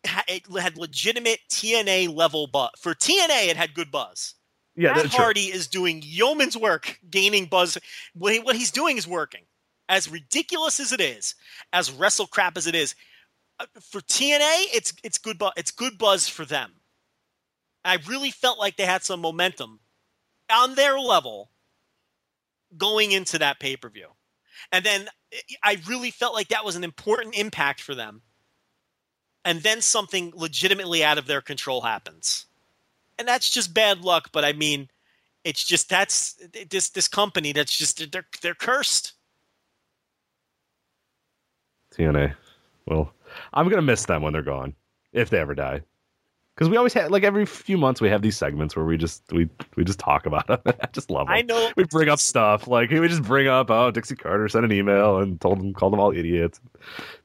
had, 0.03 0.23
it 0.27 0.43
had 0.59 0.77
legitimate 0.77 1.39
TNA 1.49 2.13
level 2.13 2.47
buzz. 2.47 2.71
For 2.77 2.93
TNA, 2.93 3.47
it 3.49 3.57
had 3.57 3.73
good 3.73 3.91
buzz. 3.91 4.35
Yeah, 4.75 4.89
Matt 4.89 5.03
that's 5.03 5.15
true. 5.15 5.23
Hardy 5.23 5.45
is 5.45 5.67
doing 5.67 6.01
yeoman's 6.03 6.57
work, 6.57 6.99
gaining 7.09 7.45
buzz. 7.45 7.77
What, 8.13 8.55
he's 8.55 8.71
doing 8.71 8.97
is 8.97 9.07
working. 9.07 9.41
As 9.87 10.09
ridiculous 10.09 10.79
as 10.79 10.91
it 10.91 10.99
is, 10.99 11.35
as 11.71 11.91
wrestle 11.91 12.27
crap 12.27 12.57
as 12.57 12.67
it 12.67 12.75
is, 12.75 12.95
uh, 13.59 13.65
for 13.79 14.01
TNA, 14.01 14.65
it's 14.73 14.93
it's 15.03 15.17
good. 15.17 15.41
It's 15.55 15.71
good 15.71 15.97
buzz 15.97 16.27
for 16.27 16.43
them. 16.43 16.73
I 17.85 17.99
really 18.07 18.31
felt 18.31 18.59
like 18.59 18.75
they 18.75 18.85
had 18.85 19.03
some 19.03 19.21
momentum 19.21 19.79
on 20.51 20.75
their 20.75 20.99
level 20.99 21.51
going 22.75 23.11
into 23.11 23.37
that 23.39 23.59
pay 23.59 23.77
per 23.77 23.89
view, 23.89 24.07
and 24.71 24.83
then 24.83 25.07
I 25.63 25.79
really 25.87 26.11
felt 26.11 26.33
like 26.33 26.49
that 26.49 26.65
was 26.65 26.75
an 26.75 26.83
important 26.83 27.37
impact 27.37 27.79
for 27.79 27.95
them. 27.95 28.23
And 29.45 29.61
then 29.61 29.79
something 29.81 30.33
legitimately 30.35 31.03
out 31.03 31.19
of 31.19 31.27
their 31.27 31.41
control 31.41 31.81
happens 31.81 32.47
and 33.17 33.27
that's 33.27 33.49
just 33.49 33.73
bad 33.73 34.01
luck. 34.01 34.29
But 34.31 34.45
I 34.45 34.53
mean, 34.53 34.89
it's 35.43 35.63
just 35.63 35.89
that's 35.89 36.39
this 36.69 36.89
this 36.89 37.07
company 37.07 37.51
that's 37.51 37.77
just 37.77 38.11
they're 38.11 38.25
they're 38.41 38.55
cursed. 38.55 39.13
TNA. 41.93 42.35
Well, 42.87 43.13
I'm 43.53 43.69
gonna 43.69 43.81
miss 43.81 44.05
them 44.05 44.21
when 44.21 44.33
they're 44.33 44.41
gone, 44.41 44.75
if 45.13 45.29
they 45.29 45.39
ever 45.39 45.55
die. 45.55 45.81
Because 46.55 46.69
we 46.69 46.77
always 46.77 46.93
have, 46.93 47.11
like 47.11 47.23
every 47.23 47.45
few 47.45 47.77
months, 47.77 47.99
we 47.99 48.07
have 48.07 48.21
these 48.21 48.37
segments 48.37 48.77
where 48.77 48.85
we 48.85 48.95
just 48.95 49.23
we 49.33 49.49
we 49.75 49.83
just 49.83 49.99
talk 49.99 50.25
about 50.25 50.47
them. 50.47 50.59
I 50.65 50.87
just 50.93 51.11
love 51.11 51.27
them. 51.27 51.35
I 51.35 51.41
know 51.41 51.71
we 51.75 51.83
bring 51.83 52.07
up 52.07 52.19
stuff 52.19 52.67
like 52.67 52.89
we 52.91 53.07
just 53.07 53.23
bring 53.23 53.47
up 53.47 53.69
oh 53.69 53.91
Dixie 53.91 54.15
Carter 54.15 54.47
sent 54.47 54.63
an 54.63 54.71
email 54.71 55.17
and 55.17 55.39
told 55.41 55.59
them 55.59 55.73
called 55.73 55.91
them 55.93 55.99
all 55.99 56.11
idiots. 56.11 56.61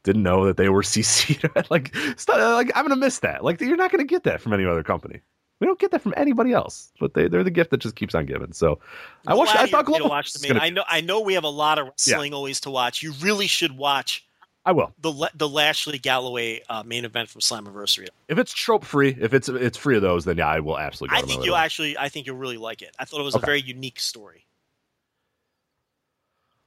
Didn't 0.03 0.25
know 0.25 0.45
that 0.47 0.57
they 0.57 0.69
were 0.69 0.83
CC'd. 0.83 1.49
like 1.71 1.95
stuff, 2.19 2.37
like 2.39 2.73
I'm 2.75 2.85
gonna 2.85 2.97
miss 2.97 3.21
that. 3.21 3.45
Like 3.45 3.61
you're 3.61 3.77
not 3.77 3.93
gonna 3.93 4.05
get 4.05 4.25
that 4.25 4.41
from 4.41 4.53
any 4.53 4.65
other 4.65 4.83
company. 4.83 5.21
We 5.61 5.67
don't 5.67 5.79
get 5.79 5.91
that 5.91 6.01
from 6.01 6.15
anybody 6.17 6.53
else. 6.53 6.91
But 6.99 7.15
they 7.15 7.29
they're 7.29 7.45
the 7.45 7.51
gift 7.51 7.71
that 7.71 7.79
just 7.79 7.95
keeps 7.95 8.15
on 8.15 8.27
giving. 8.27 8.53
So 8.53 8.79
I 9.27 9.35
watched. 9.35 9.55
I 9.55 9.67
thought 9.67 9.85
Global 9.85 10.09
watched 10.09 10.41
the 10.41 10.49
main. 10.49 10.61
I 10.61 10.71
know 10.71 10.85
I 10.89 11.01
know 11.01 11.21
we 11.21 11.35
have 11.35 11.45
a 11.45 11.49
lot 11.49 11.79
of 11.79 11.87
wrestling 11.89 12.33
always 12.35 12.61
to 12.61 12.71
watch. 12.71 13.03
You 13.03 13.13
really 13.21 13.47
should 13.47 13.77
watch 13.77 14.25
I 14.65 14.73
will. 14.73 14.93
the 15.01 15.31
the 15.35 15.49
Lashley 15.49 15.99
Galloway 15.99 16.63
uh, 16.69 16.83
main 16.83 17.05
event 17.05 17.29
from 17.29 17.41
Slammiversary. 17.43 18.09
If 18.29 18.39
it's 18.39 18.53
trope 18.53 18.85
free, 18.85 19.17
if 19.21 19.35
it's 19.35 19.49
it's 19.49 19.77
free 19.77 19.97
of 19.97 20.03
those, 20.03 20.25
then 20.25 20.39
yeah, 20.39 20.49
I 20.49 20.61
will 20.61 20.79
absolutely. 20.79 21.17
Go 21.17 21.23
I 21.23 21.27
think 21.27 21.45
you'll 21.45 21.57
actually 21.57 21.97
I 21.99 22.09
think 22.09 22.27
you'll 22.27 22.37
really 22.37 22.57
like 22.59 22.81
it. 22.83 22.95
I 22.99 23.05
thought 23.05 23.21
it 23.21 23.25
was 23.25 23.37
Okay. 23.37 23.45
a 23.45 23.47
very 23.47 23.61
unique 23.61 24.01
story. 24.01 24.47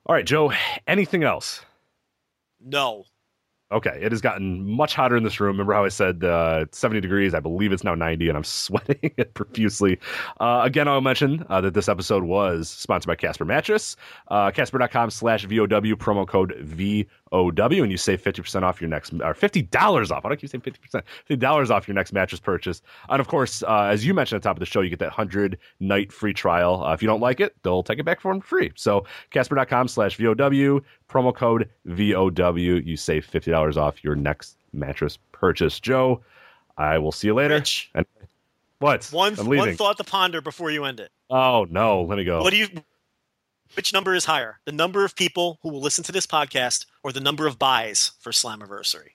All 0.06 0.14
right, 0.16 0.26
Joe. 0.26 0.52
Anything 0.86 1.24
else? 1.24 1.62
No, 2.60 3.06
Okay, 3.72 3.98
it 4.02 4.12
has 4.12 4.22
gotten 4.22 4.70
much 4.70 4.94
hotter 4.94 5.18
in 5.18 5.24
this 5.24 5.40
room. 5.40 5.54
Remember 5.54 5.74
how 5.74 5.84
I 5.84 5.90
said 5.90 6.24
uh, 6.24 6.66
70 6.72 7.02
degrees? 7.02 7.34
I 7.34 7.40
believe 7.40 7.72
it's 7.72 7.84
now 7.84 7.96
90, 7.96 8.28
and 8.28 8.38
I'm 8.38 8.44
sweating 8.44 9.12
profusely. 9.34 10.00
Uh, 10.40 10.62
again, 10.64 10.88
I'll 10.88 11.02
mention 11.02 11.44
uh, 11.50 11.60
that 11.62 11.74
this 11.74 11.90
episode 11.90 12.24
was 12.24 12.70
sponsored 12.70 13.08
by 13.08 13.16
Casper 13.16 13.46
Mattress. 13.46 13.96
Uh, 14.28 14.52
Casper.com 14.52 15.10
slash 15.10 15.46
VOW, 15.46 15.96
promo 15.96 16.28
code 16.28 16.54
VOW, 17.34 17.82
and 17.82 17.92
you 17.92 17.98
save 17.98 18.22
50% 18.22 18.64
off 18.64 18.80
your 18.80 18.90
next, 18.90 19.12
or 19.14 19.34
$50 19.34 20.12
off. 20.12 20.26
I 20.26 20.30
don't 20.30 20.40
keep 20.40 20.50
saying 20.50 20.62
50%, 20.62 21.02
$50 21.30 21.70
off 21.72 21.88
your 21.88 21.96
next 21.96 22.14
mattress 22.14 22.40
purchase. 22.40 22.82
And 23.10 23.20
of 23.20 23.28
course, 23.28 23.64
uh, 23.64 23.90
as 23.90 24.06
you 24.06 24.14
mentioned 24.14 24.38
at 24.38 24.44
the 24.44 24.50
top 24.50 24.58
of 24.58 24.60
the 24.60 24.66
show, 24.66 24.82
you 24.82 24.90
get 24.90 25.00
that 25.00 25.08
100 25.08 25.58
night 25.80 26.12
free 26.12 26.34
trial. 26.34 26.84
Uh, 26.84 26.94
if 26.94 27.02
you 27.02 27.08
don't 27.08 27.22
like 27.22 27.40
it, 27.40 27.56
they'll 27.64 27.84
take 27.84 28.00
it 28.00 28.06
back 28.06 28.22
for 28.22 28.40
free. 28.42 28.72
So 28.76 29.06
Casper.com 29.32 29.88
slash 29.88 30.18
VOW, 30.18 30.82
promo 31.10 31.36
code 31.36 31.70
VOW. 31.86 32.56
You 32.56 32.96
save 32.96 33.28
$50 33.30 33.78
off 33.78 34.04
your 34.04 34.16
next 34.16 34.58
mattress 34.72 35.18
purchase. 35.32 35.80
Joe, 35.80 36.22
I 36.78 36.98
will 36.98 37.12
see 37.12 37.28
you 37.28 37.34
later. 37.34 37.56
Rich. 37.56 37.90
And 37.96 38.06
what? 38.80 39.06
one 39.12 39.36
one 39.36 39.76
thought 39.76 39.98
to 39.98 40.04
ponder 40.04 40.42
before 40.42 40.70
you 40.70 40.86
end 40.86 41.00
it. 41.00 41.12
Oh, 41.30 41.66
no. 41.70 42.04
Let 42.04 42.18
me 42.18 42.24
go. 42.24 42.42
What 42.42 42.52
do 42.52 42.58
you? 42.58 42.68
Which 43.76 43.92
number 43.94 44.14
is 44.14 44.26
higher, 44.26 44.60
the 44.66 44.72
number 44.72 45.04
of 45.04 45.16
people 45.16 45.60
who 45.64 45.70
will 45.70 45.82
listen 45.82 46.04
to 46.06 46.12
this 46.12 46.28
podcast, 46.28 46.86
or 47.04 47.12
the 47.12 47.20
number 47.20 47.48
of 47.48 47.58
buys 47.60 48.12
for 48.20 48.32
Slammiversary? 48.32 49.10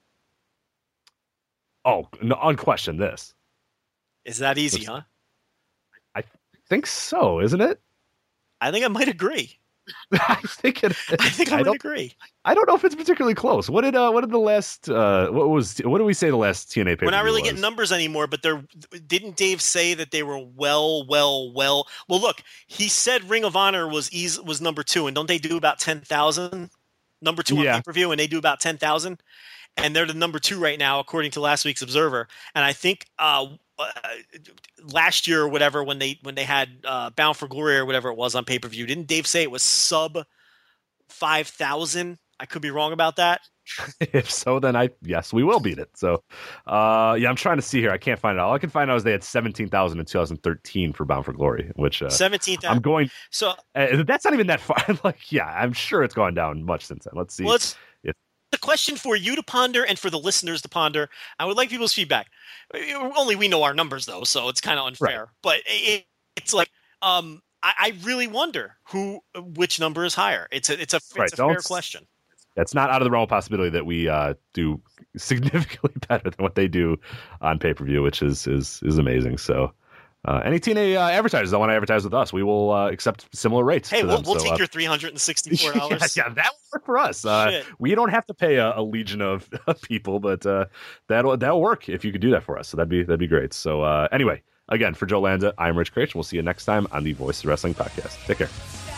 oh, 1.85 2.07
no, 2.21 2.39
unquestioned 2.43 3.01
this. 3.01 3.33
Is 4.27 4.39
that 4.39 4.59
easy, 4.59 4.81
Looks- 4.81 4.89
huh? 4.91 5.01
I 6.15 6.23
think 6.69 6.87
so, 6.87 7.41
isn't 7.41 7.61
it? 7.63 7.81
I 8.61 8.71
think 8.71 8.85
I 8.85 8.89
might 8.89 9.09
agree. 9.09 9.59
I 10.13 10.37
think 10.47 10.85
it 10.85 10.93
is. 10.93 10.99
I 11.19 11.29
think 11.29 11.53
I, 11.53 11.57
I 11.57 11.59
would 11.59 11.65
don't, 11.65 11.77
agree. 11.77 12.15
I 12.45 12.55
don't 12.55 12.67
know 12.69 12.75
if 12.75 12.85
it's 12.85 12.95
particularly 12.95 13.35
close. 13.35 13.69
What 13.69 13.83
did 13.83 13.95
uh 13.95 14.11
what 14.11 14.23
did 14.23 14.31
the 14.31 14.39
last 14.39 14.89
uh 14.89 15.29
what 15.31 15.51
was 15.51 15.79
what 15.79 15.99
did 15.99 16.05
we 16.05 16.15
say 16.15 16.31
the 16.31 16.37
last 16.37 16.71
TNA 16.71 16.99
pay 16.99 17.07
We're 17.07 17.13
not 17.13 17.25
really 17.25 17.43
getting 17.43 17.61
numbers 17.61 17.93
anymore, 17.93 18.27
but 18.27 18.43
there 18.43 18.65
didn't 19.07 19.37
Dave 19.37 19.61
say 19.61 19.95
that 19.95 20.11
they 20.11 20.23
were 20.23 20.39
well, 20.39 21.07
well, 21.07 21.53
well. 21.53 21.87
Well, 22.09 22.21
look, 22.21 22.43
he 22.67 22.89
said 22.89 23.29
Ring 23.29 23.45
of 23.45 23.57
Honor 23.57 23.89
was 23.89 24.13
easy, 24.13 24.41
was 24.41 24.61
number 24.61 24.83
two, 24.83 25.07
and 25.07 25.15
don't 25.15 25.27
they 25.29 25.39
do 25.39 25.57
about 25.57 25.79
ten 25.79 26.01
thousand? 26.01 26.71
Number 27.21 27.43
two 27.43 27.59
on 27.59 27.65
Yeah. 27.65 27.77
pay 27.77 27.83
per 27.83 27.93
view, 27.93 28.11
and 28.13 28.19
they 28.19 28.27
do 28.29 28.39
about 28.39 28.61
ten 28.61 28.79
thousand, 28.79 29.21
and 29.79 29.95
they're 29.95 30.07
the 30.07 30.15
number 30.15 30.39
two 30.39 30.61
right 30.61 30.79
now 30.79 31.01
according 31.01 31.31
to 31.33 31.41
last 31.41 31.65
week's 31.65 31.83
Observer. 31.83 32.29
And 32.55 32.65
I 32.65 32.73
think 32.73 33.07
uh, 33.19 33.47
uh, 33.79 33.87
last 34.93 35.27
year 35.27 35.43
or 35.43 35.49
whatever, 35.49 35.83
when 35.83 35.99
they 35.99 36.19
when 36.23 36.35
they 36.35 36.45
had 36.45 36.69
uh, 36.85 37.11
Bound 37.11 37.37
for 37.37 37.49
Glory 37.49 37.77
or 37.77 37.87
whatever 37.87 38.09
it 38.11 38.17
was 38.17 38.35
on 38.35 38.45
pay 38.45 38.59
per 38.59 38.69
view, 38.69 38.87
didn't 38.87 39.07
Dave 39.07 39.27
say 39.27 39.43
it 39.43 39.51
was 39.51 39.63
sub 39.63 40.25
five 41.09 41.49
thousand? 41.49 42.19
I 42.41 42.47
could 42.47 42.63
be 42.63 42.71
wrong 42.71 42.93
about 42.93 43.17
that. 43.17 43.41
if 44.01 44.31
so, 44.31 44.61
then 44.61 44.77
I 44.77 44.91
yes, 45.03 45.33
we 45.33 45.45
will 45.45 45.61
beat 45.61 45.79
it. 45.79 45.91
So, 45.95 46.23
uh, 46.67 47.17
yeah, 47.19 47.29
I'm 47.29 47.37
trying 47.37 47.57
to 47.57 47.63
see 47.63 47.81
here. 47.81 47.91
I 47.91 47.99
can't 47.99 48.19
find 48.19 48.39
it. 48.39 48.41
All 48.41 48.55
I 48.55 48.59
can 48.59 48.71
find 48.71 48.91
out 48.91 48.97
is 48.97 49.05
they 49.05 49.13
had 49.13 49.25
seventeen 49.25 49.69
thousand 49.69 49.99
in 49.99 50.07
2013 50.07 50.93
for 50.93 51.05
Bound 51.05 51.25
for 51.25 51.33
Glory, 51.33 51.71
which 51.77 52.03
uh, 52.03 52.09
Seventeenth. 52.09 52.65
I'm 52.65 52.81
going. 52.81 53.11
So 53.31 53.55
Uh, 53.75 54.03
that's 54.05 54.25
not 54.25 54.35
even 54.35 54.47
that 54.47 54.61
far. 54.61 54.79
like, 55.05 55.31
yeah, 55.31 55.47
I'm 55.47 55.73
sure 55.73 56.03
it's 56.03 56.15
gone 56.15 56.35
down 56.35 56.65
much 56.65 56.87
since 56.87 57.05
then. 57.05 57.15
Let's 57.17 57.35
see. 57.35 57.45
Well, 57.45 57.55
it's. 57.57 57.77
A 58.53 58.59
question 58.59 58.97
for 58.97 59.17
you 59.17 59.37
to 59.37 59.43
ponder 59.43 59.85
and 59.85 59.99
for 59.99 60.11
the 60.11 60.19
listeners 60.19 60.63
to 60.63 60.69
ponder. 60.69 61.09
I 61.39 61.45
would 61.45 61.57
like 61.57 61.69
people's 61.71 61.93
feedback. 61.93 62.29
Only 63.17 63.37
we 63.37 63.49
know 63.49 63.63
our 63.63 63.75
numbers 63.75 64.07
though, 64.07 64.25
so 64.25 64.49
it's 64.49 64.61
kind 64.61 64.79
of 64.79 64.87
unfair. 64.87 65.29
But 65.43 65.61
it, 65.67 66.05
it's 66.37 66.53
like 66.55 66.71
um, 67.03 67.43
I, 67.63 67.73
I 67.79 67.93
really 68.05 68.27
wonder 68.27 68.77
who, 68.85 69.21
which 69.37 69.79
number 69.81 70.05
is 70.05 70.15
higher. 70.15 70.49
It's 70.51 70.71
a, 70.71 70.81
it's 70.81 70.95
a, 70.95 71.01
Right, 71.17 71.25
it's 71.25 71.35
a 71.35 71.37
fair 71.37 71.55
don't- 71.55 71.65
question. 71.65 72.07
that's 72.57 72.75
not 72.75 72.91
out 72.91 73.01
of 73.03 73.05
the 73.05 73.11
realm 73.11 73.23
of 73.25 73.29
possibility 73.29 73.71
that 73.71 73.87
we 73.87 74.09
uh, 74.09 74.35
do 74.55 74.81
significantly 75.17 75.93
better 76.09 76.31
than 76.31 76.43
what 76.43 76.55
they 76.55 76.69
do 76.69 76.97
on 77.41 77.59
pay 77.59 77.75
per 77.75 77.85
view, 77.85 78.03
which 78.03 78.23
is 78.23 78.47
is 78.47 78.81
is 78.85 78.99
amazing. 78.99 79.39
So. 79.39 79.73
Uh, 80.25 80.43
any 80.45 80.59
TNA 80.59 80.97
uh, 80.97 81.11
advertisers 81.11 81.53
that 81.53 81.59
want 81.59 81.71
to 81.71 81.75
advertise 81.75 82.03
with 82.05 82.13
us, 82.13 82.33
we 82.33 82.43
will 82.43 82.73
uh, 82.73 82.91
accept 82.91 83.27
similar 83.33 83.63
rates. 83.65 83.89
Hey, 83.89 84.03
we'll, 84.03 84.17
them. 84.17 84.25
we'll 84.27 84.39
So, 84.39 84.45
take 84.45 84.55
uh, 84.55 84.57
your 84.57 84.67
three 84.67 84.85
hundred 84.85 85.11
and 85.11 85.21
sixty-four 85.21 85.73
yeah, 85.75 85.79
dollars. 85.79 86.17
yeah, 86.17 86.29
that 86.29 86.47
will 86.53 86.79
work 86.79 86.85
for 86.85 86.99
us. 86.99 87.25
Uh, 87.25 87.63
we 87.79 87.95
don't 87.95 88.11
have 88.11 88.27
to 88.27 88.35
pay 88.35 88.57
a, 88.57 88.77
a 88.77 88.83
legion 88.83 89.23
of, 89.23 89.49
of 89.67 89.81
people, 89.83 90.19
but 90.19 90.45
uh, 90.45 90.67
that'll 91.07 91.37
that'll 91.37 91.61
work 91.61 91.89
if 91.89 92.05
you 92.05 92.11
could 92.13 92.21
do 92.21 92.31
that 92.33 92.43
for 92.43 92.59
us. 92.59 92.69
So 92.69 92.77
that'd 92.77 92.89
be 92.89 93.03
that'd 93.05 93.21
be 93.21 93.29
great. 93.29 93.53
So 93.55 93.83
uh, 93.83 94.09
anyway, 94.11 94.43
again 94.69 94.95
for 94.95 95.07
Joe 95.07 95.21
Lanza, 95.21 95.55
I'm 95.57 95.79
Rich 95.79 95.95
Kraetsch, 95.95 96.15
we'll 96.17 96.25
see 96.25 96.37
you 96.37 96.43
next 96.43 96.65
time 96.65 96.89
on 96.91 97.05
the 97.05 97.13
Voice 97.13 97.41
of 97.41 97.47
Wrestling 97.47 97.75
podcast. 97.75 98.25
Take 98.27 98.39
care. 98.39 98.98